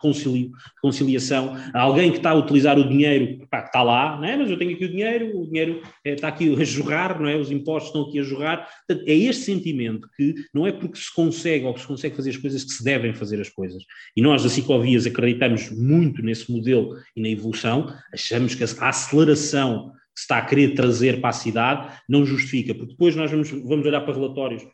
concilio, 0.00 0.50
conciliação. 0.80 1.56
Alguém 1.72 2.10
que 2.10 2.16
está 2.16 2.30
a 2.30 2.34
utilizar 2.34 2.78
o 2.78 2.88
dinheiro, 2.88 3.46
pá, 3.48 3.60
que 3.60 3.68
está 3.68 3.82
lá, 3.82 4.20
é? 4.26 4.36
mas 4.36 4.50
eu 4.50 4.56
tenho 4.56 4.72
aqui 4.72 4.84
o 4.84 4.90
dinheiro, 4.90 5.38
o 5.38 5.46
dinheiro 5.46 5.82
é, 6.04 6.14
está 6.14 6.28
aqui 6.28 6.52
a 6.52 6.64
jorrar, 6.64 7.20
não 7.20 7.28
é? 7.28 7.36
os 7.36 7.50
impostos 7.50 7.90
estão 7.90 8.02
aqui 8.02 8.18
a 8.18 8.22
jorrar. 8.22 8.68
Portanto, 8.86 9.08
é 9.08 9.14
este 9.14 9.44
sentimento 9.44 10.08
que 10.16 10.34
não 10.52 10.66
é 10.66 10.72
porque 10.72 10.98
se 10.98 11.14
consegue 11.14 11.64
ou 11.66 11.74
que 11.74 11.80
se 11.80 11.86
consegue 11.86 12.16
fazer 12.16 12.30
as 12.30 12.36
coisas 12.36 12.64
que 12.64 12.72
se 12.72 12.82
devem 12.82 13.14
fazer 13.14 13.40
as 13.40 13.48
coisas. 13.48 13.82
E 14.16 14.22
nós, 14.22 14.42
da 14.42 14.48
Ciclovias, 14.48 15.06
acreditamos 15.06 15.70
muito 15.70 16.22
nesse 16.22 16.50
modelo 16.50 16.96
e 17.14 17.20
na 17.20 17.28
evolução, 17.28 17.92
achamos 18.12 18.54
que 18.54 18.64
a 18.64 18.88
aceleração 18.88 19.92
se 20.14 20.22
está 20.22 20.38
a 20.38 20.44
querer 20.44 20.74
trazer 20.74 21.20
para 21.20 21.30
a 21.30 21.32
cidade 21.32 22.00
não 22.08 22.24
justifica, 22.24 22.74
porque 22.74 22.92
depois 22.92 23.16
nós 23.16 23.30
vamos, 23.30 23.50
vamos 23.50 23.84
olhar 23.86 24.00
para 24.02 24.14
relatórios 24.14 24.64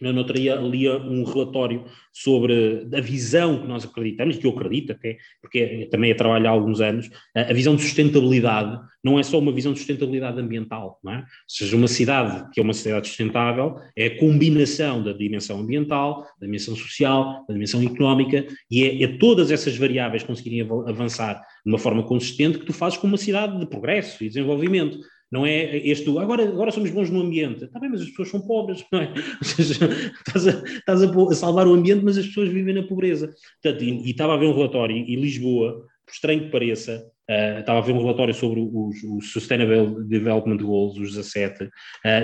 eu 0.00 0.12
não 0.12 0.24
teria 0.24 0.56
lia 0.56 0.96
um 0.98 1.24
relatório 1.24 1.84
sobre 2.12 2.88
a 2.92 3.00
visão 3.00 3.60
que 3.60 3.68
nós 3.68 3.84
acreditamos, 3.84 4.36
que 4.36 4.46
eu 4.46 4.50
acredito 4.50 4.92
até, 4.92 5.16
porque 5.40 5.88
também 5.90 6.10
é 6.10 6.14
trabalho 6.14 6.46
há 6.46 6.50
alguns 6.50 6.80
anos, 6.80 7.10
a 7.34 7.52
visão 7.52 7.76
de 7.76 7.82
sustentabilidade 7.82 8.80
não 9.02 9.18
é 9.18 9.22
só 9.22 9.38
uma 9.38 9.52
visão 9.52 9.72
de 9.72 9.78
sustentabilidade 9.78 10.38
ambiental, 10.38 10.98
não 11.02 11.12
é? 11.12 11.18
Ou 11.18 11.24
seja, 11.48 11.76
uma 11.76 11.88
cidade 11.88 12.50
que 12.52 12.60
é 12.60 12.62
uma 12.62 12.74
cidade 12.74 13.08
sustentável 13.08 13.76
é 13.96 14.06
a 14.06 14.18
combinação 14.18 15.02
da 15.02 15.12
dimensão 15.12 15.60
ambiental, 15.60 16.22
da 16.38 16.46
dimensão 16.46 16.76
social, 16.76 17.44
da 17.48 17.54
dimensão 17.54 17.82
económica, 17.82 18.46
e 18.70 18.84
é, 18.84 19.02
é 19.04 19.18
todas 19.18 19.50
essas 19.50 19.76
variáveis 19.76 20.22
conseguirem 20.22 20.68
avançar 20.86 21.40
de 21.64 21.70
uma 21.70 21.78
forma 21.78 22.02
consistente 22.02 22.58
que 22.58 22.66
tu 22.66 22.72
fazes 22.72 22.98
com 22.98 23.06
uma 23.06 23.16
cidade 23.16 23.58
de 23.58 23.66
progresso 23.66 24.22
e 24.22 24.28
desenvolvimento. 24.28 24.98
Não 25.30 25.46
é 25.46 25.76
este, 25.76 26.08
agora, 26.18 26.42
agora 26.42 26.72
somos 26.72 26.90
bons 26.90 27.08
no 27.08 27.20
ambiente. 27.20 27.64
Está 27.64 27.78
bem, 27.78 27.90
mas 27.90 28.02
as 28.02 28.08
pessoas 28.08 28.30
são 28.30 28.40
pobres, 28.40 28.84
não 28.92 29.00
é? 29.00 29.12
Ou 29.38 29.44
seja, 29.44 29.88
estás, 30.26 30.48
a, 30.48 30.62
estás 30.66 31.02
a, 31.02 31.34
salvar 31.34 31.68
o 31.68 31.74
ambiente, 31.74 32.04
mas 32.04 32.18
as 32.18 32.26
pessoas 32.26 32.48
vivem 32.48 32.74
na 32.74 32.82
pobreza. 32.82 33.32
Portanto, 33.62 33.84
e, 33.84 34.06
e 34.06 34.10
estava 34.10 34.34
a 34.34 34.36
ver 34.36 34.46
um 34.46 34.54
relatório 34.54 34.96
em 34.96 35.14
Lisboa, 35.14 35.86
por 36.04 36.12
estranho 36.12 36.44
que 36.44 36.50
pareça, 36.50 37.04
Uh, 37.30 37.60
estava 37.60 37.78
a 37.78 37.82
ver 37.82 37.92
um 37.92 38.00
relatório 38.00 38.34
sobre 38.34 38.58
os, 38.58 39.04
os, 39.04 39.32
Sustainable 39.32 40.02
Development 40.08 40.56
Goals, 40.56 40.98
os 40.98 41.14
17, 41.14 41.62
uh, 41.62 41.68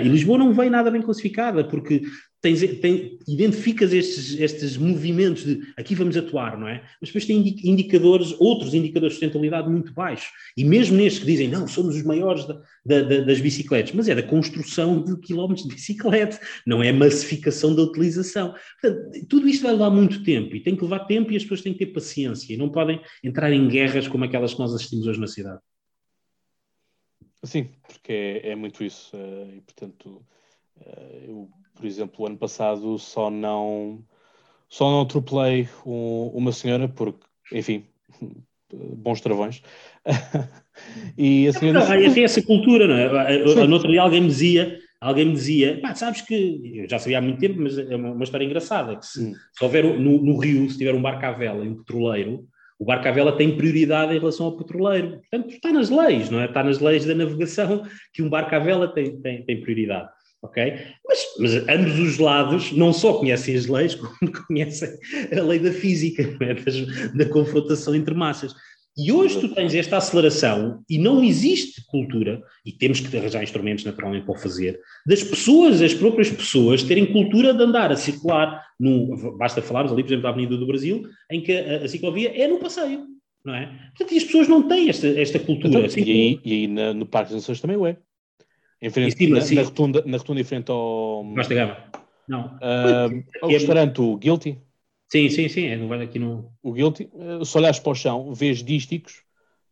e 0.03 0.07
Lisboa 0.09 0.37
não 0.37 0.53
vem 0.53 0.69
nada 0.69 0.91
bem 0.91 1.01
classificada, 1.01 1.63
porque 1.63 2.01
tens, 2.41 2.61
tem, 2.79 3.17
identificas 3.27 3.93
estes, 3.93 4.39
estes 4.39 4.77
movimentos 4.77 5.43
de 5.43 5.61
aqui 5.75 5.95
vamos 5.95 6.15
atuar, 6.15 6.57
não 6.57 6.67
é? 6.67 6.83
Mas 7.01 7.09
depois 7.09 7.25
tem 7.25 7.37
indicadores, 7.63 8.35
outros 8.39 8.73
indicadores 8.73 9.15
de 9.15 9.19
sustentabilidade 9.19 9.69
muito 9.69 9.93
baixos. 9.93 10.31
E 10.55 10.63
mesmo 10.63 10.95
nestes 10.97 11.19
que 11.19 11.25
dizem, 11.25 11.47
não, 11.47 11.67
somos 11.67 11.95
os 11.95 12.03
maiores 12.03 12.45
da, 12.45 12.61
da, 12.85 13.01
da, 13.01 13.21
das 13.21 13.39
bicicletas, 13.39 13.91
mas 13.93 14.07
é 14.07 14.15
da 14.15 14.23
construção 14.23 15.03
de 15.03 15.19
quilómetros 15.19 15.67
de 15.67 15.73
bicicleta, 15.73 16.39
não 16.65 16.83
é 16.83 16.91
massificação 16.91 17.75
da 17.75 17.83
utilização. 17.83 18.53
Portanto, 18.81 19.27
tudo 19.27 19.47
isto 19.47 19.63
vai 19.63 19.71
levar 19.71 19.89
muito 19.89 20.23
tempo 20.23 20.55
e 20.55 20.61
tem 20.61 20.75
que 20.75 20.83
levar 20.83 20.99
tempo 20.99 21.31
e 21.31 21.35
as 21.35 21.43
pessoas 21.43 21.61
têm 21.61 21.73
que 21.73 21.85
ter 21.85 21.93
paciência 21.93 22.53
e 22.53 22.57
não 22.57 22.69
podem 22.69 23.01
entrar 23.23 23.51
em 23.51 23.67
guerras 23.67 24.07
como 24.07 24.23
aquelas 24.23 24.53
que 24.53 24.59
nós 24.59 24.73
assistimos 24.73 25.07
hoje 25.07 25.19
na 25.19 25.27
cidade. 25.27 25.59
Sim, 27.43 27.69
porque 27.87 28.11
é, 28.11 28.49
é 28.49 28.55
muito 28.55 28.83
isso. 28.83 29.15
Eh, 29.15 29.57
e, 29.57 29.61
portanto, 29.61 30.25
eu 31.27 31.49
por 31.77 31.85
exemplo, 31.85 32.15
o 32.19 32.27
ano 32.27 32.37
passado 32.37 32.97
só 32.97 33.29
não 33.29 34.03
só 34.67 34.89
não 34.91 35.01
atropelei 35.01 35.69
um, 35.85 36.31
uma 36.33 36.51
senhora 36.51 36.89
porque, 36.89 37.25
enfim, 37.53 37.85
bons 38.73 39.21
travões. 39.21 39.61
e 41.17 41.47
a 41.47 41.53
senhora 41.53 41.97
disse, 41.97 42.15
tem 42.15 42.23
essa 42.23 42.41
cultura, 42.41 42.87
não 42.87 43.21
é? 43.21 43.65
No 43.65 43.73
outro 43.73 43.89
dia 43.89 44.01
alguém 44.01 44.21
me 44.21 44.27
dizia, 44.27 44.77
alguém 44.99 45.25
me 45.25 45.33
dizia, 45.33 45.79
pá, 45.79 45.95
sabes 45.95 46.21
que 46.21 46.81
eu 46.81 46.89
já 46.89 46.99
sabia 46.99 47.19
há 47.19 47.21
muito 47.21 47.39
tempo, 47.39 47.61
mas 47.61 47.77
é 47.77 47.95
uma, 47.95 48.11
uma 48.11 48.23
história 48.23 48.43
engraçada, 48.43 48.97
que 48.97 49.05
se, 49.05 49.23
hum. 49.23 49.33
se 49.53 49.63
houver 49.63 49.85
no, 49.85 50.21
no, 50.21 50.37
Rio, 50.37 50.69
se 50.69 50.77
tiver 50.77 50.93
um 50.93 51.01
barco 51.01 51.25
à 51.25 51.31
vela 51.31 51.63
e 51.63 51.69
um 51.69 51.77
petroleiro, 51.77 52.45
o 52.77 52.83
barco 52.83 53.07
à 53.07 53.11
vela 53.11 53.37
tem 53.37 53.55
prioridade 53.55 54.13
em 54.13 54.19
relação 54.19 54.47
ao 54.47 54.57
petroleiro. 54.57 55.21
Portanto, 55.21 55.49
está 55.49 55.71
nas 55.71 55.89
leis, 55.89 56.29
não 56.29 56.41
é? 56.41 56.45
Está 56.45 56.61
nas 56.61 56.79
leis 56.79 57.05
da 57.05 57.15
navegação 57.15 57.83
que 58.13 58.21
um 58.21 58.29
barco 58.29 58.53
à 58.53 58.59
vela 58.59 58.87
tem, 58.87 59.19
tem, 59.21 59.43
tem 59.43 59.61
prioridade 59.61 60.09
ok? 60.41 60.73
Mas, 61.07 61.19
mas, 61.39 61.69
ambos 61.69 61.99
os 61.99 62.17
lados 62.17 62.71
não 62.71 62.93
só 62.93 63.13
conhecem 63.13 63.55
as 63.55 63.67
leis, 63.67 63.95
como 63.95 64.45
conhecem 64.47 64.89
a 65.37 65.41
lei 65.41 65.59
da 65.59 65.71
física, 65.71 66.23
é? 66.41 67.17
da 67.17 67.25
confrontação 67.25 67.95
entre 67.95 68.13
massas. 68.13 68.53
E 68.97 69.11
hoje 69.11 69.39
tu 69.39 69.49
tens 69.49 69.75
esta 69.75 69.97
aceleração 69.97 70.83
e 70.89 70.97
não 70.97 71.23
existe 71.23 71.85
cultura, 71.85 72.41
e 72.65 72.71
temos 72.71 72.99
que 72.99 73.15
arranjar 73.15 73.43
instrumentos 73.43 73.85
naturalmente 73.85 74.25
para 74.25 74.35
o 74.35 74.39
fazer, 74.39 74.79
das 75.05 75.23
pessoas, 75.23 75.83
as 75.83 75.93
próprias 75.93 76.31
pessoas, 76.31 76.81
terem 76.81 77.05
cultura 77.05 77.53
de 77.53 77.61
andar 77.61 77.91
a 77.91 77.95
circular, 77.95 78.65
no, 78.79 79.37
basta 79.37 79.61
falarmos 79.61 79.91
ali, 79.91 80.01
por 80.01 80.09
exemplo, 80.09 80.23
da 80.23 80.29
Avenida 80.29 80.57
do 80.57 80.65
Brasil, 80.65 81.03
em 81.31 81.41
que 81.41 81.51
a, 81.55 81.83
a 81.83 81.87
ciclovia 81.87 82.31
é 82.35 82.47
no 82.47 82.57
passeio, 82.57 83.05
não 83.45 83.53
é? 83.53 83.67
Portanto, 83.95 84.13
e 84.13 84.17
as 84.17 84.23
pessoas 84.23 84.47
não 84.47 84.67
têm 84.67 84.89
esta, 84.89 85.07
esta 85.07 85.37
cultura. 85.37 85.85
Então, 85.85 86.03
e 86.03 86.11
aí, 86.11 86.39
e 86.43 86.53
aí 86.53 86.67
na, 86.67 86.91
no 86.91 87.05
Parque 87.05 87.33
das 87.33 87.43
Nações 87.43 87.61
também 87.61 87.77
o 87.77 87.85
é. 87.85 87.97
Em 88.81 88.89
frente, 88.89 89.17
cima, 89.17 89.39
na, 89.39 89.45
na, 89.45 89.61
rotunda, 89.63 90.03
na 90.05 90.17
rotunda 90.17 90.41
em 90.41 90.43
frente 90.43 90.69
ao... 90.69 91.23
Basta 91.35 91.53
Gama. 91.53 91.77
Não. 92.27 92.57
Uh, 92.57 93.23
o 93.43 93.47
restaurante, 93.47 94.01
o 94.01 94.17
Guilty. 94.17 94.59
Sim, 95.09 95.29
sim, 95.29 95.47
sim, 95.47 95.65
é 95.65 95.75
no, 95.75 95.91
aqui 95.93 96.19
no... 96.19 96.51
O 96.61 96.73
Guilty, 96.73 97.09
eh, 97.17 97.45
se 97.45 97.57
olhares 97.57 97.79
para 97.79 97.91
o 97.91 97.95
chão, 97.95 98.33
vês 98.33 98.61
dísticos 98.61 99.23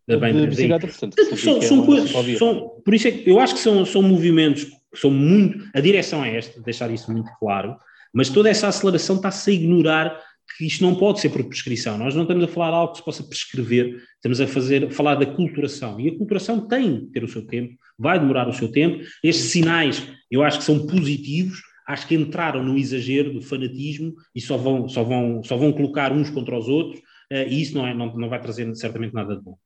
da 0.07 0.17
bem, 0.17 0.33
de 0.33 0.47
bicicleta, 0.47 0.87
portanto, 0.87 1.15
são, 1.35 1.61
são 1.61 1.83
é 1.83 1.85
coisas, 1.85 2.37
são, 2.37 2.69
por 2.85 2.93
isso 2.93 3.07
é 3.07 3.11
que 3.11 3.29
eu 3.29 3.39
acho 3.39 3.55
que 3.55 3.59
são, 3.59 3.83
são 3.83 4.01
movimentos 4.01 4.65
que 4.65 4.99
são 4.99 5.09
muito, 5.09 5.67
a 5.73 5.79
direção 5.79 6.23
é 6.23 6.37
esta, 6.37 6.61
deixar 6.61 6.91
isso 6.91 7.11
muito 7.11 7.29
claro, 7.39 7.75
mas 8.13 8.29
toda 8.29 8.49
essa 8.49 8.67
aceleração 8.67 9.15
está-se 9.15 9.49
a 9.49 9.53
ignorar 9.53 10.21
que 10.57 10.65
isto 10.65 10.83
não 10.83 10.95
pode 10.95 11.19
ser 11.19 11.29
por 11.29 11.43
prescrição. 11.43 11.97
Nós 11.97 12.15
não 12.15 12.23
estamos 12.23 12.43
a 12.43 12.47
falar 12.47 12.69
de 12.69 12.75
algo 12.75 12.91
que 12.91 12.99
se 12.99 13.05
possa 13.05 13.23
prescrever, 13.23 14.01
estamos 14.15 14.39
a 14.39 14.47
fazer, 14.47 14.85
a 14.85 14.91
falar 14.91 15.15
da 15.15 15.25
culturação. 15.25 15.99
E 15.99 16.09
a 16.09 16.17
culturação 16.17 16.67
tem 16.67 17.01
que 17.01 17.11
ter 17.11 17.23
o 17.23 17.27
seu 17.27 17.45
tempo, 17.45 17.75
vai 17.97 18.19
demorar 18.19 18.47
o 18.47 18.53
seu 18.53 18.71
tempo. 18.71 19.03
Estes 19.23 19.51
sinais, 19.51 20.07
eu 20.29 20.43
acho 20.43 20.59
que 20.59 20.65
são 20.65 20.85
positivos, 20.87 21.61
acho 21.87 22.07
que 22.07 22.15
entraram 22.15 22.63
no 22.63 22.77
exagero 22.77 23.33
do 23.33 23.41
fanatismo 23.41 24.15
e 24.33 24.41
só 24.41 24.57
vão, 24.57 24.87
só 24.87 25.03
vão, 25.03 25.43
só 25.43 25.57
vão 25.57 25.71
colocar 25.71 26.11
uns 26.11 26.29
contra 26.29 26.57
os 26.57 26.67
outros, 26.67 26.99
uh, 26.99 27.47
e 27.47 27.61
isso 27.61 27.75
não, 27.75 27.85
é, 27.85 27.93
não, 27.93 28.15
não 28.15 28.29
vai 28.29 28.41
trazer 28.41 28.73
certamente 28.75 29.13
nada 29.13 29.35
de 29.35 29.41
bom. 29.41 29.57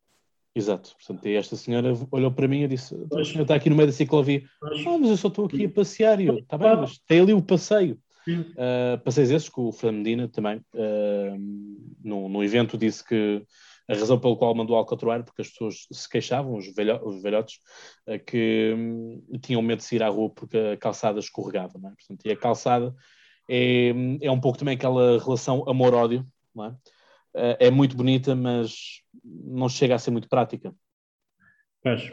Exato, 0.56 0.96
portanto, 0.98 1.26
esta 1.28 1.56
senhora 1.56 1.94
olhou 2.12 2.32
para 2.32 2.48
mim 2.48 2.64
e 2.64 2.68
disse: 2.68 2.96
A 2.96 3.24
senhora 3.24 3.44
está 3.44 3.56
aqui 3.56 3.70
no 3.70 3.76
meio 3.76 3.88
da 3.88 3.94
ciclovia. 3.94 4.44
Ah, 4.64 4.98
mas 5.00 5.10
eu 5.12 5.18
só 5.18 5.28
estou 5.28 5.46
aqui 5.46 5.66
a 5.66 5.70
passear. 5.70 6.20
E 6.20 6.26
eu, 6.26 6.40
está 6.40 6.58
bem, 6.58 6.76
mas 6.76 6.98
tem 7.08 7.22
ali 7.22 7.34
o 7.34 7.42
passeio. 7.42 7.98
Uh, 8.36 9.00
passeios 9.04 9.32
esses 9.32 9.50
que 9.50 9.60
o 9.60 9.72
Fernandina 9.72 10.28
também, 10.28 10.58
uh, 10.58 11.38
no, 12.04 12.30
no 12.30 12.44
evento, 12.44 12.78
disse 12.78 13.04
que 13.04 13.44
a 13.88 13.94
razão 13.94 14.20
pelo 14.20 14.38
qual 14.38 14.54
mandou 14.54 14.76
alcatroar, 14.76 15.24
porque 15.24 15.42
as 15.42 15.50
pessoas 15.50 15.88
se 15.92 16.08
queixavam, 16.08 16.56
os, 16.56 16.74
velho, 16.74 17.04
os 17.06 17.22
velhotes, 17.22 17.60
uh, 18.08 18.24
que 18.24 18.74
um, 18.76 19.40
tinham 19.42 19.62
medo 19.62 19.80
de 19.80 19.86
sair 19.86 20.04
à 20.04 20.10
rua 20.10 20.30
porque 20.30 20.58
a 20.58 20.78
calçada 20.78 21.20
escorregava, 21.20 21.80
não 21.80 21.90
é? 21.90 21.94
Portanto, 21.96 22.26
e 22.26 22.32
a 22.32 22.38
calçada 22.38 22.96
é, 23.50 23.90
é 24.22 24.32
um 24.32 24.40
pouco 24.40 24.58
também 24.58 24.76
aquela 24.76 25.18
relação 25.20 25.68
amor-ódio, 25.68 26.26
é? 26.58 26.68
Uh, 27.32 27.56
é 27.60 27.72
muito 27.72 27.96
bonita, 27.96 28.36
mas 28.36 29.04
não 29.24 29.70
chega 29.70 29.96
a 29.96 30.00
ser 30.00 30.12
muito 30.12 30.28
prática. 30.28 30.74
Pois. 31.82 32.12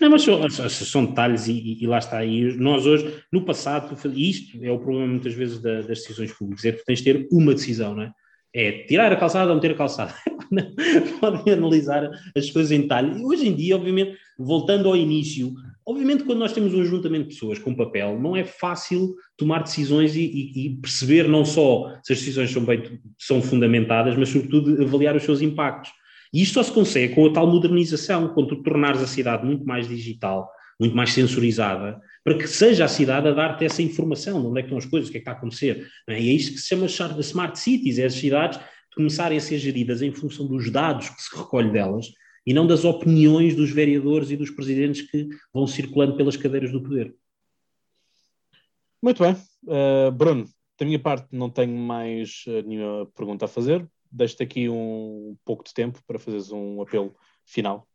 Não, 0.00 0.10
mas 0.10 0.22
são, 0.22 0.48
são 0.68 1.06
detalhes 1.06 1.46
e, 1.48 1.78
e, 1.80 1.86
lá 1.86 1.98
está. 1.98 2.18
aí 2.18 2.56
nós 2.56 2.86
hoje, 2.86 3.12
no 3.32 3.44
passado, 3.44 3.96
isto 4.14 4.58
é 4.62 4.70
o 4.70 4.78
problema 4.78 5.08
muitas 5.08 5.34
vezes 5.34 5.60
da, 5.60 5.76
das 5.76 6.00
decisões 6.00 6.32
públicas, 6.32 6.64
é 6.64 6.72
que 6.72 6.84
tens 6.84 6.98
de 6.98 7.04
ter 7.04 7.28
uma 7.30 7.54
decisão, 7.54 7.94
não 7.94 8.02
é? 8.02 8.12
É 8.54 8.72
tirar 8.84 9.10
a 9.10 9.16
calçada 9.16 9.48
ou 9.48 9.54
meter 9.54 9.70
a 9.70 9.74
calçada. 9.74 10.14
Podem 11.20 11.54
analisar 11.54 12.10
as 12.36 12.50
coisas 12.50 12.70
em 12.70 12.82
detalhe. 12.82 13.24
Hoje 13.24 13.48
em 13.48 13.54
dia, 13.54 13.76
obviamente, 13.76 14.18
voltando 14.38 14.88
ao 14.88 14.96
início, 14.96 15.54
obviamente 15.86 16.24
quando 16.24 16.40
nós 16.40 16.52
temos 16.52 16.74
um 16.74 16.82
ajuntamento 16.82 17.28
de 17.28 17.34
pessoas 17.34 17.58
com 17.58 17.74
papel, 17.74 18.20
não 18.20 18.36
é 18.36 18.44
fácil 18.44 19.14
tomar 19.38 19.62
decisões 19.62 20.14
e, 20.16 20.20
e, 20.20 20.66
e 20.66 20.76
perceber 20.76 21.26
não 21.28 21.46
só 21.46 21.96
se 22.02 22.12
as 22.12 22.18
decisões 22.18 22.50
são, 22.50 22.62
bem, 22.62 23.00
são 23.18 23.40
fundamentadas, 23.40 24.16
mas 24.18 24.28
sobretudo 24.28 24.82
avaliar 24.82 25.16
os 25.16 25.22
seus 25.22 25.40
impactos. 25.40 25.90
E 26.32 26.42
isto 26.42 26.54
só 26.54 26.62
se 26.62 26.72
consegue 26.72 27.14
com 27.14 27.26
a 27.26 27.32
tal 27.32 27.46
modernização, 27.46 28.32
quando 28.32 28.48
tu 28.48 28.62
tornares 28.62 29.02
a 29.02 29.06
cidade 29.06 29.44
muito 29.44 29.66
mais 29.66 29.86
digital, 29.86 30.50
muito 30.80 30.96
mais 30.96 31.12
sensorizada, 31.12 32.00
para 32.24 32.38
que 32.38 32.46
seja 32.46 32.84
a 32.84 32.88
cidade 32.88 33.28
a 33.28 33.32
dar-te 33.32 33.64
essa 33.64 33.82
informação 33.82 34.40
de 34.40 34.46
onde 34.46 34.58
é 34.58 34.62
que 34.62 34.66
estão 34.66 34.78
as 34.78 34.86
coisas, 34.86 35.08
o 35.08 35.12
que 35.12 35.18
é 35.18 35.20
que 35.20 35.22
está 35.22 35.32
a 35.32 35.34
acontecer. 35.34 35.86
E 36.08 36.12
é 36.12 36.20
isto 36.20 36.52
que 36.52 36.58
se 36.58 36.68
chama 36.68 36.86
smart 37.20 37.58
cities, 37.58 37.98
é 37.98 38.06
as 38.06 38.14
cidades 38.14 38.58
começarem 38.94 39.38
a 39.38 39.40
ser 39.40 39.58
geridas 39.58 40.02
em 40.02 40.12
função 40.12 40.46
dos 40.46 40.70
dados 40.70 41.08
que 41.10 41.22
se 41.22 41.36
recolhe 41.36 41.70
delas 41.70 42.06
e 42.46 42.52
não 42.52 42.66
das 42.66 42.84
opiniões 42.84 43.54
dos 43.54 43.70
vereadores 43.70 44.30
e 44.30 44.36
dos 44.36 44.50
presidentes 44.50 45.02
que 45.02 45.28
vão 45.52 45.66
circulando 45.66 46.16
pelas 46.16 46.36
cadeiras 46.36 46.72
do 46.72 46.82
poder. 46.82 47.14
Muito 49.02 49.22
bem. 49.22 49.36
Uh, 49.64 50.10
Bruno, 50.12 50.46
da 50.78 50.86
minha 50.86 50.98
parte 50.98 51.28
não 51.30 51.50
tenho 51.50 51.76
mais 51.76 52.44
uh, 52.46 52.66
nenhuma 52.66 53.06
pergunta 53.14 53.44
a 53.44 53.48
fazer 53.48 53.86
deixo-te 54.12 54.42
aqui 54.42 54.68
um 54.68 55.36
pouco 55.44 55.64
de 55.64 55.72
tempo 55.72 56.00
para 56.06 56.18
fazeres 56.18 56.52
um 56.52 56.82
apelo 56.82 57.14
final. 57.44 57.88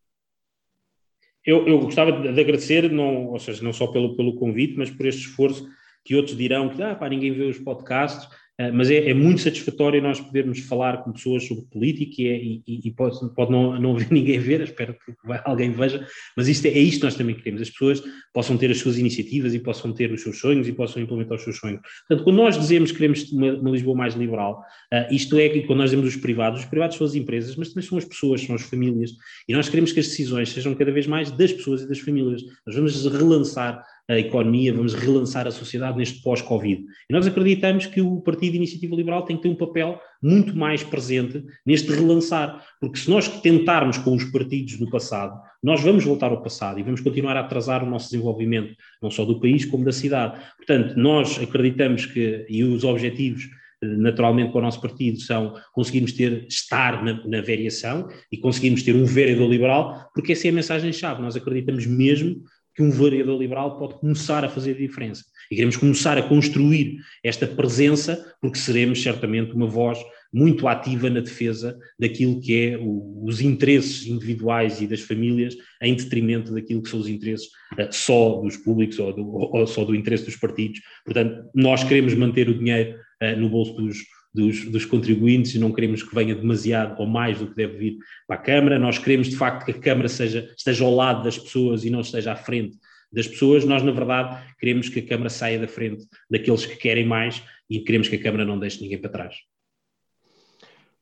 Eu, 1.46 1.66
eu 1.66 1.80
gostava 1.80 2.12
de, 2.12 2.42
agradecer, 2.42 2.92
não, 2.92 3.28
ou 3.28 3.40
seja, 3.40 3.64
não 3.64 3.72
só 3.72 3.88
pelo, 3.88 4.18
pelo 4.18 4.36
convite, 4.36 4.76
mas 4.78 4.90
por 4.90 5.06
este 5.06 5.22
esforço 5.22 5.66
que 6.04 6.16
outros 6.16 6.36
dirão 6.36 6.70
que 6.70 6.82
ah, 6.82 6.96
pá, 6.96 7.08
ninguém 7.08 7.32
vê 7.32 7.44
os 7.44 7.60
podcasts, 7.60 8.28
mas 8.74 8.90
é, 8.90 9.10
é, 9.10 9.14
muito 9.14 9.42
satisfatório 9.42 10.02
nós 10.02 10.20
podermos 10.20 10.60
falar 10.60 11.04
com 11.04 11.12
pessoas 11.12 11.44
sobre 11.44 11.66
política 11.66 12.22
e, 12.22 12.28
é, 12.28 12.36
e, 12.36 12.88
e 12.88 12.92
pode, 12.92 13.18
pode 13.36 13.52
não, 13.52 13.80
não 13.80 13.96
haver 13.96 14.10
ninguém 14.12 14.40
ver, 14.40 14.62
espero 14.62 14.94
que 14.94 15.14
alguém 15.46 15.72
veja, 15.72 16.06
mas 16.36 16.48
isto 16.48 16.66
é, 16.66 16.70
é 16.70 16.80
isto 16.80 17.00
que 17.00 17.06
nós 17.06 17.16
também 17.16 17.36
queremos, 17.36 17.62
as 17.62 17.70
pessoas 17.70 18.04
possam 18.34 18.58
ter 18.58 18.72
as 18.72 18.80
suas 18.80 18.98
iniciativas 18.98 19.54
e 19.54 19.60
possam 19.60 19.94
ter 19.94 20.12
os 20.12 20.22
seus 20.22 20.40
sonhos 20.40 20.68
e 20.68 20.74
possam 20.74 21.02
implementar 21.02 21.38
os 21.38 21.44
seus 21.44 21.58
sonhos. 21.58 21.82
Portanto, 22.08 22.24
quando 22.24 22.38
nós 22.38 22.58
dizemos 22.58 22.92
que 22.92 22.98
queremos 22.98 23.32
uma, 23.32 23.54
uma 23.54 23.70
Lisboa 23.70 23.96
mais 23.96 24.16
liberal, 24.16 24.64
uh, 24.94 25.14
isto 25.14 25.38
é 25.38 25.50
que 25.50 25.62
quando 25.62 25.80
nós 25.80 25.92
dizemos 25.92 26.16
os 26.16 26.20
privados, 26.20 26.62
os 26.62 26.66
privados 26.66 26.98
são 26.98 27.06
as 27.06 27.14
empresas, 27.14 27.56
mas 27.56 27.70
também 27.70 27.88
são 27.88 27.98
as 27.98 28.06
pessoas, 28.06 28.42
são 28.42 28.56
as 28.56 28.64
famílias, 28.64 29.12
e 29.48 29.54
nós 29.54 29.70
queremos 29.70 29.92
que 29.92 30.00
as 30.00 30.08
decisões 30.08 30.50
sejam 30.50 30.74
cada 30.74 30.92
vez 30.92 31.06
mais 31.06 31.30
das 31.30 31.54
pessoas 31.54 31.84
e 31.84 31.88
das 31.88 32.00
famílias. 32.00 32.44
Nós 32.66 32.76
vamos 32.76 33.06
relançar 33.06 33.84
a 34.10 34.18
economia, 34.18 34.74
vamos 34.74 34.94
relançar 34.94 35.46
a 35.46 35.52
sociedade 35.52 35.98
neste 35.98 36.22
pós-Covid. 36.22 36.82
E 37.10 37.14
nós 37.14 37.28
acreditamos 37.28 37.86
que 37.86 38.00
o 38.00 38.22
Partido 38.22 38.52
de 38.52 38.58
Iniciativa 38.58 38.96
Liberal 38.96 39.24
tem 39.24 39.36
que 39.36 39.44
ter 39.44 39.50
um 39.50 39.56
papel 39.56 40.00
muito 40.22 40.56
mais 40.56 40.82
presente 40.82 41.44
neste 41.66 41.92
relançar, 41.92 42.66
porque 42.80 42.98
se 42.98 43.10
nós 43.10 43.28
tentarmos 43.42 43.98
com 43.98 44.16
os 44.16 44.24
partidos 44.26 44.78
do 44.78 44.90
passado, 44.90 45.38
nós 45.62 45.82
vamos 45.82 46.06
voltar 46.06 46.32
ao 46.32 46.42
passado 46.42 46.80
e 46.80 46.84
vamos 46.84 47.02
continuar 47.02 47.36
a 47.36 47.42
atrasar 47.42 47.84
o 47.84 47.90
nosso 47.90 48.10
desenvolvimento, 48.10 48.76
não 49.02 49.12
só 49.12 49.26
do 49.26 49.40
país 49.40 49.66
como 49.66 49.84
da 49.84 49.92
cidade. 49.92 50.40
Portanto, 50.56 50.96
nós 50.98 51.38
acreditamos 51.42 52.06
que, 52.06 52.46
e 52.50 52.64
os 52.64 52.84
objetivos 52.84 53.50
naturalmente 53.82 54.52
para 54.52 54.60
o 54.60 54.64
nosso 54.64 54.82
partido 54.82 55.20
são 55.20 55.54
conseguirmos 55.72 56.12
ter, 56.12 56.46
estar 56.48 57.04
na, 57.04 57.26
na, 57.28 57.42
variação 57.42 58.08
e 58.32 58.38
conseguirmos 58.38 58.82
ter 58.82 58.96
um 58.96 59.06
vereador 59.06 59.50
liberal, 59.50 60.10
porque 60.14 60.32
essa 60.32 60.48
é 60.48 60.50
a 60.50 60.54
mensagem-chave. 60.54 61.22
Nós 61.22 61.36
acreditamos 61.36 61.86
mesmo 61.86 62.42
que 62.78 62.84
um 62.84 62.92
vereador 62.92 63.42
liberal 63.42 63.80
pode 63.80 63.96
começar 63.96 64.46
a 64.46 64.50
fazer 64.50 64.76
a 64.76 64.78
diferença. 64.78 65.26
E 65.50 65.56
queremos 65.56 65.78
começar 65.78 66.16
a 66.16 66.22
construir 66.22 66.98
esta 67.24 67.48
presença, 67.48 68.24
porque 68.40 68.60
seremos 68.60 69.02
certamente 69.02 69.52
uma 69.54 69.66
voz 69.66 69.98
muito 70.32 70.68
ativa 70.68 71.10
na 71.10 71.22
defesa 71.22 71.76
daquilo 71.98 72.40
que 72.40 72.54
é 72.54 72.78
o, 72.78 73.24
os 73.26 73.42
interesses 73.42 74.06
individuais 74.06 74.80
e 74.80 74.86
das 74.86 75.02
famílias, 75.02 75.56
em 75.82 75.96
detrimento 75.96 76.54
daquilo 76.54 76.84
que 76.84 76.90
são 76.90 77.00
os 77.00 77.08
interesses 77.08 77.48
uh, 77.74 77.88
só 77.90 78.42
dos 78.42 78.58
públicos 78.58 79.00
ou, 79.00 79.12
do, 79.12 79.28
ou, 79.28 79.66
só 79.66 79.84
do 79.84 79.96
interesse 79.96 80.26
dos 80.26 80.36
partidos. 80.36 80.80
Portanto, 81.04 81.50
nós 81.56 81.84
queremos 81.84 82.14
manter 82.14 82.48
o 82.48 82.60
dinheiro 82.60 83.00
uh, 83.24 83.40
no 83.40 83.50
bolso 83.50 83.74
dos, 83.74 83.98
dos, 84.34 84.66
dos, 84.66 84.86
contribuintes 84.86 85.56
e 85.56 85.60
não 85.60 85.72
queremos 85.72 86.04
que 86.04 86.14
venha 86.14 86.36
demasiado 86.36 87.00
ou 87.00 87.08
mais 87.08 87.40
do 87.40 87.48
que 87.48 87.56
deve 87.56 87.78
vir 87.78 87.98
para 88.28 88.38
a 88.38 88.42
Câmara. 88.42 88.80
Nós 88.80 88.98
queremos, 88.98 89.30
de 89.30 89.36
facto, 89.36 89.66
que 89.66 89.72
a 89.72 89.80
Câmara 89.80 90.08
seja, 90.08 90.54
esteja 90.56 90.86
ao 90.86 90.94
lado 90.94 91.24
das 91.24 91.38
pessoas 91.38 91.84
e 91.84 91.90
não 91.90 92.02
esteja 92.02 92.34
à 92.34 92.36
frente 92.36 92.78
das 93.12 93.28
pessoas. 93.28 93.66
Nós, 93.66 93.82
na 93.84 93.92
verdade, 93.92 94.44
queremos 94.60 94.90
que 94.90 95.00
a 95.00 95.06
Câmara 95.06 95.30
saia 95.30 95.60
da 95.60 95.68
frente 95.68 96.06
daqueles 96.30 96.66
que 96.66 96.76
querem 96.76 97.06
mais 97.06 97.42
e 97.70 97.80
queremos 97.80 98.08
que 98.08 98.16
a 98.16 98.22
Câmara 98.22 98.46
não 98.46 98.60
deixe 98.60 98.82
ninguém 98.82 99.00
para 99.00 99.10
trás. 99.10 99.36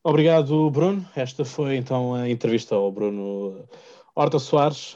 Obrigado, 0.02 0.70
Bruno. 0.70 1.04
Esta 1.16 1.44
foi 1.44 1.76
então 1.76 2.14
a 2.14 2.30
entrevista 2.30 2.76
ao 2.76 2.92
Bruno 2.92 3.68
Horta 4.18 4.38
Soares, 4.38 4.94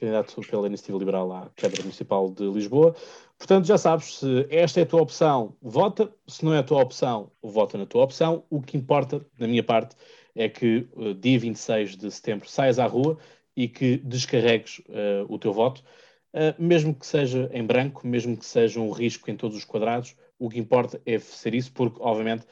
candidato 0.00 0.40
pela 0.48 0.66
Iniciativa 0.66 0.96
Liberal 0.96 1.30
à 1.30 1.50
Câmara 1.54 1.82
Municipal 1.82 2.30
de 2.30 2.44
Lisboa. 2.44 2.96
Portanto, 3.36 3.66
já 3.66 3.76
sabes, 3.76 4.20
se 4.20 4.46
esta 4.48 4.80
é 4.80 4.84
a 4.84 4.86
tua 4.86 5.02
opção, 5.02 5.54
vota. 5.60 6.10
Se 6.26 6.42
não 6.42 6.54
é 6.54 6.58
a 6.60 6.62
tua 6.62 6.80
opção, 6.80 7.30
vota 7.42 7.76
na 7.76 7.84
tua 7.84 8.04
opção. 8.04 8.44
O 8.48 8.62
que 8.62 8.78
importa, 8.78 9.26
da 9.38 9.46
minha 9.46 9.62
parte, 9.62 9.94
é 10.34 10.48
que 10.48 10.88
uh, 10.92 11.12
dia 11.12 11.38
26 11.38 11.98
de 11.98 12.10
setembro 12.10 12.48
saias 12.48 12.78
à 12.78 12.86
rua 12.86 13.18
e 13.54 13.68
que 13.68 13.98
descarregues 13.98 14.78
uh, 14.88 15.26
o 15.28 15.38
teu 15.38 15.52
voto, 15.52 15.84
uh, 16.32 16.54
mesmo 16.58 16.94
que 16.94 17.06
seja 17.06 17.50
em 17.52 17.66
branco, 17.66 18.06
mesmo 18.06 18.34
que 18.38 18.46
seja 18.46 18.80
um 18.80 18.90
risco 18.90 19.30
em 19.30 19.36
todos 19.36 19.54
os 19.54 19.66
quadrados. 19.66 20.16
O 20.38 20.48
que 20.48 20.58
importa 20.58 20.98
é 21.04 21.18
ser 21.18 21.54
isso, 21.54 21.70
porque, 21.72 22.00
obviamente, 22.00 22.46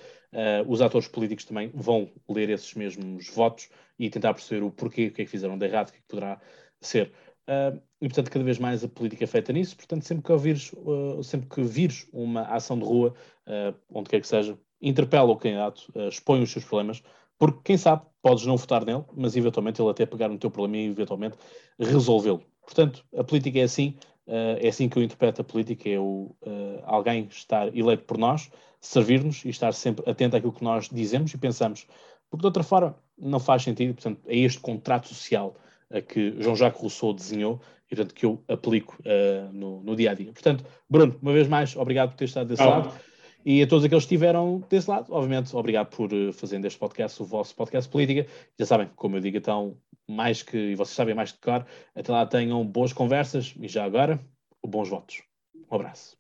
os 0.69 0.81
atores 0.81 1.09
políticos 1.09 1.45
também 1.45 1.73
vão 1.75 2.09
ler 2.29 2.51
esses 2.51 2.73
mesmos 2.75 3.29
votos 3.31 3.69
e 4.01 4.09
tentar 4.09 4.33
perceber 4.33 4.65
o 4.65 4.71
porquê, 4.71 5.09
o 5.09 5.13
que 5.13 5.23
é 5.23 5.25
que 5.27 5.31
fizeram 5.31 5.59
de 5.59 5.67
errado, 5.67 5.91
o 5.91 5.93
que, 5.93 5.99
é 5.99 6.01
que 6.01 6.09
poderá 6.09 6.41
ser. 6.81 7.13
Uh, 7.47 7.79
e, 8.01 8.09
portanto, 8.09 8.31
cada 8.31 8.45
vez 8.45 8.59
mais 8.59 8.83
a 8.83 8.89
política 8.89 9.25
é 9.25 9.27
feita 9.27 9.53
nisso. 9.53 9.77
Portanto, 9.77 10.05
sempre 10.05 10.25
que, 10.25 10.33
ouvires, 10.33 10.73
uh, 10.73 11.23
sempre 11.23 11.49
que 11.51 11.63
vires 11.63 12.09
uma 12.11 12.43
ação 12.43 12.79
de 12.79 12.85
rua, 12.85 13.15
uh, 13.47 13.77
onde 13.91 14.09
quer 14.09 14.23
que 14.23 14.27
seja, 14.27 14.59
interpela 14.81 15.31
o 15.31 15.37
candidato, 15.37 15.93
expõe 16.09 16.43
os 16.43 16.51
seus 16.51 16.65
problemas, 16.65 17.03
porque 17.39 17.61
quem 17.63 17.77
sabe 17.77 18.03
podes 18.23 18.47
não 18.47 18.57
votar 18.57 18.83
nele, 18.87 19.05
mas 19.15 19.37
eventualmente 19.37 19.83
ele 19.83 19.91
até 19.91 20.07
pegar 20.07 20.29
no 20.29 20.39
teu 20.39 20.51
problema 20.51 20.79
e 20.79 20.87
eventualmente 20.87 21.37
resolvê-lo. 21.79 22.43
Portanto, 22.63 23.05
a 23.15 23.23
política 23.23 23.59
é 23.59 23.65
assim, 23.65 23.95
é 24.27 24.67
assim 24.67 24.89
que 24.89 24.99
eu 24.99 25.03
interpreto 25.03 25.43
a 25.43 25.45
política, 25.45 25.87
é 25.87 25.99
o, 25.99 26.35
alguém 26.85 27.29
estar 27.31 27.77
eleito 27.77 28.05
por 28.05 28.17
nós, 28.17 28.51
servir-nos 28.81 29.45
e 29.45 29.51
estar 29.51 29.73
sempre 29.75 30.09
atento 30.11 30.35
àquilo 30.35 30.53
que 30.53 30.65
nós 30.65 30.89
dizemos 30.89 31.35
e 31.35 31.39
pensamos, 31.39 31.87
porque 32.31 32.41
de 32.41 32.47
outra 32.47 32.63
forma 32.63 32.97
não 33.21 33.41
faz 33.41 33.63
sentido, 33.63 33.95
portanto, 33.95 34.21
é 34.27 34.37
este 34.37 34.61
contrato 34.61 35.09
social 35.09 35.57
uh, 35.91 36.03
que 36.03 36.35
Jean-Jacques 36.41 36.81
Rousseau 36.81 37.13
desenhou 37.13 37.61
e, 37.91 37.97
portanto, 37.97 38.15
que 38.15 38.25
eu 38.25 38.43
aplico 38.47 38.97
no, 39.53 39.83
no, 39.83 39.97
dia 39.97 40.13
a 40.13 40.15
dia. 40.15 40.33
Portanto, 40.33 40.65
Bruno, 40.89 41.17
uma 41.21 41.33
vez 41.33 41.49
mais, 41.49 41.75
obrigado 41.75 42.11
por 42.11 42.17
ter 42.17 42.27
estado 42.27 42.47
desse 42.47 42.63
oh. 42.63 42.71
lado. 42.71 42.93
E 43.45 43.63
a 43.63 43.67
todos 43.67 43.85
aqueles 43.85 44.05
que 44.05 44.15
estiveram 44.15 44.63
desse 44.69 44.89
lado, 44.89 45.13
obviamente, 45.13 45.55
obrigado 45.57 45.89
por 45.89 46.13
uh, 46.13 46.33
fazerem 46.33 46.61
deste 46.61 46.79
podcast 46.79 47.23
o 47.23 47.25
vosso 47.25 47.55
podcast 47.55 47.91
política. 47.91 48.31
Já 48.59 48.67
sabem, 48.67 48.89
como 48.95 49.17
eu 49.17 49.21
digo, 49.21 49.37
então, 49.37 49.77
mais 50.07 50.43
que, 50.43 50.57
e 50.57 50.75
vocês 50.75 50.95
sabem 50.95 51.15
mais 51.15 51.33
que 51.33 51.39
claro, 51.39 51.65
até 51.95 52.13
lá 52.13 52.27
tenham 52.27 52.65
boas 52.67 52.93
conversas 52.93 53.55
e 53.59 53.67
já 53.67 53.85
agora, 53.85 54.21
bons 54.65 54.89
votos. 54.89 55.23
Um 55.71 55.75
abraço. 55.75 56.20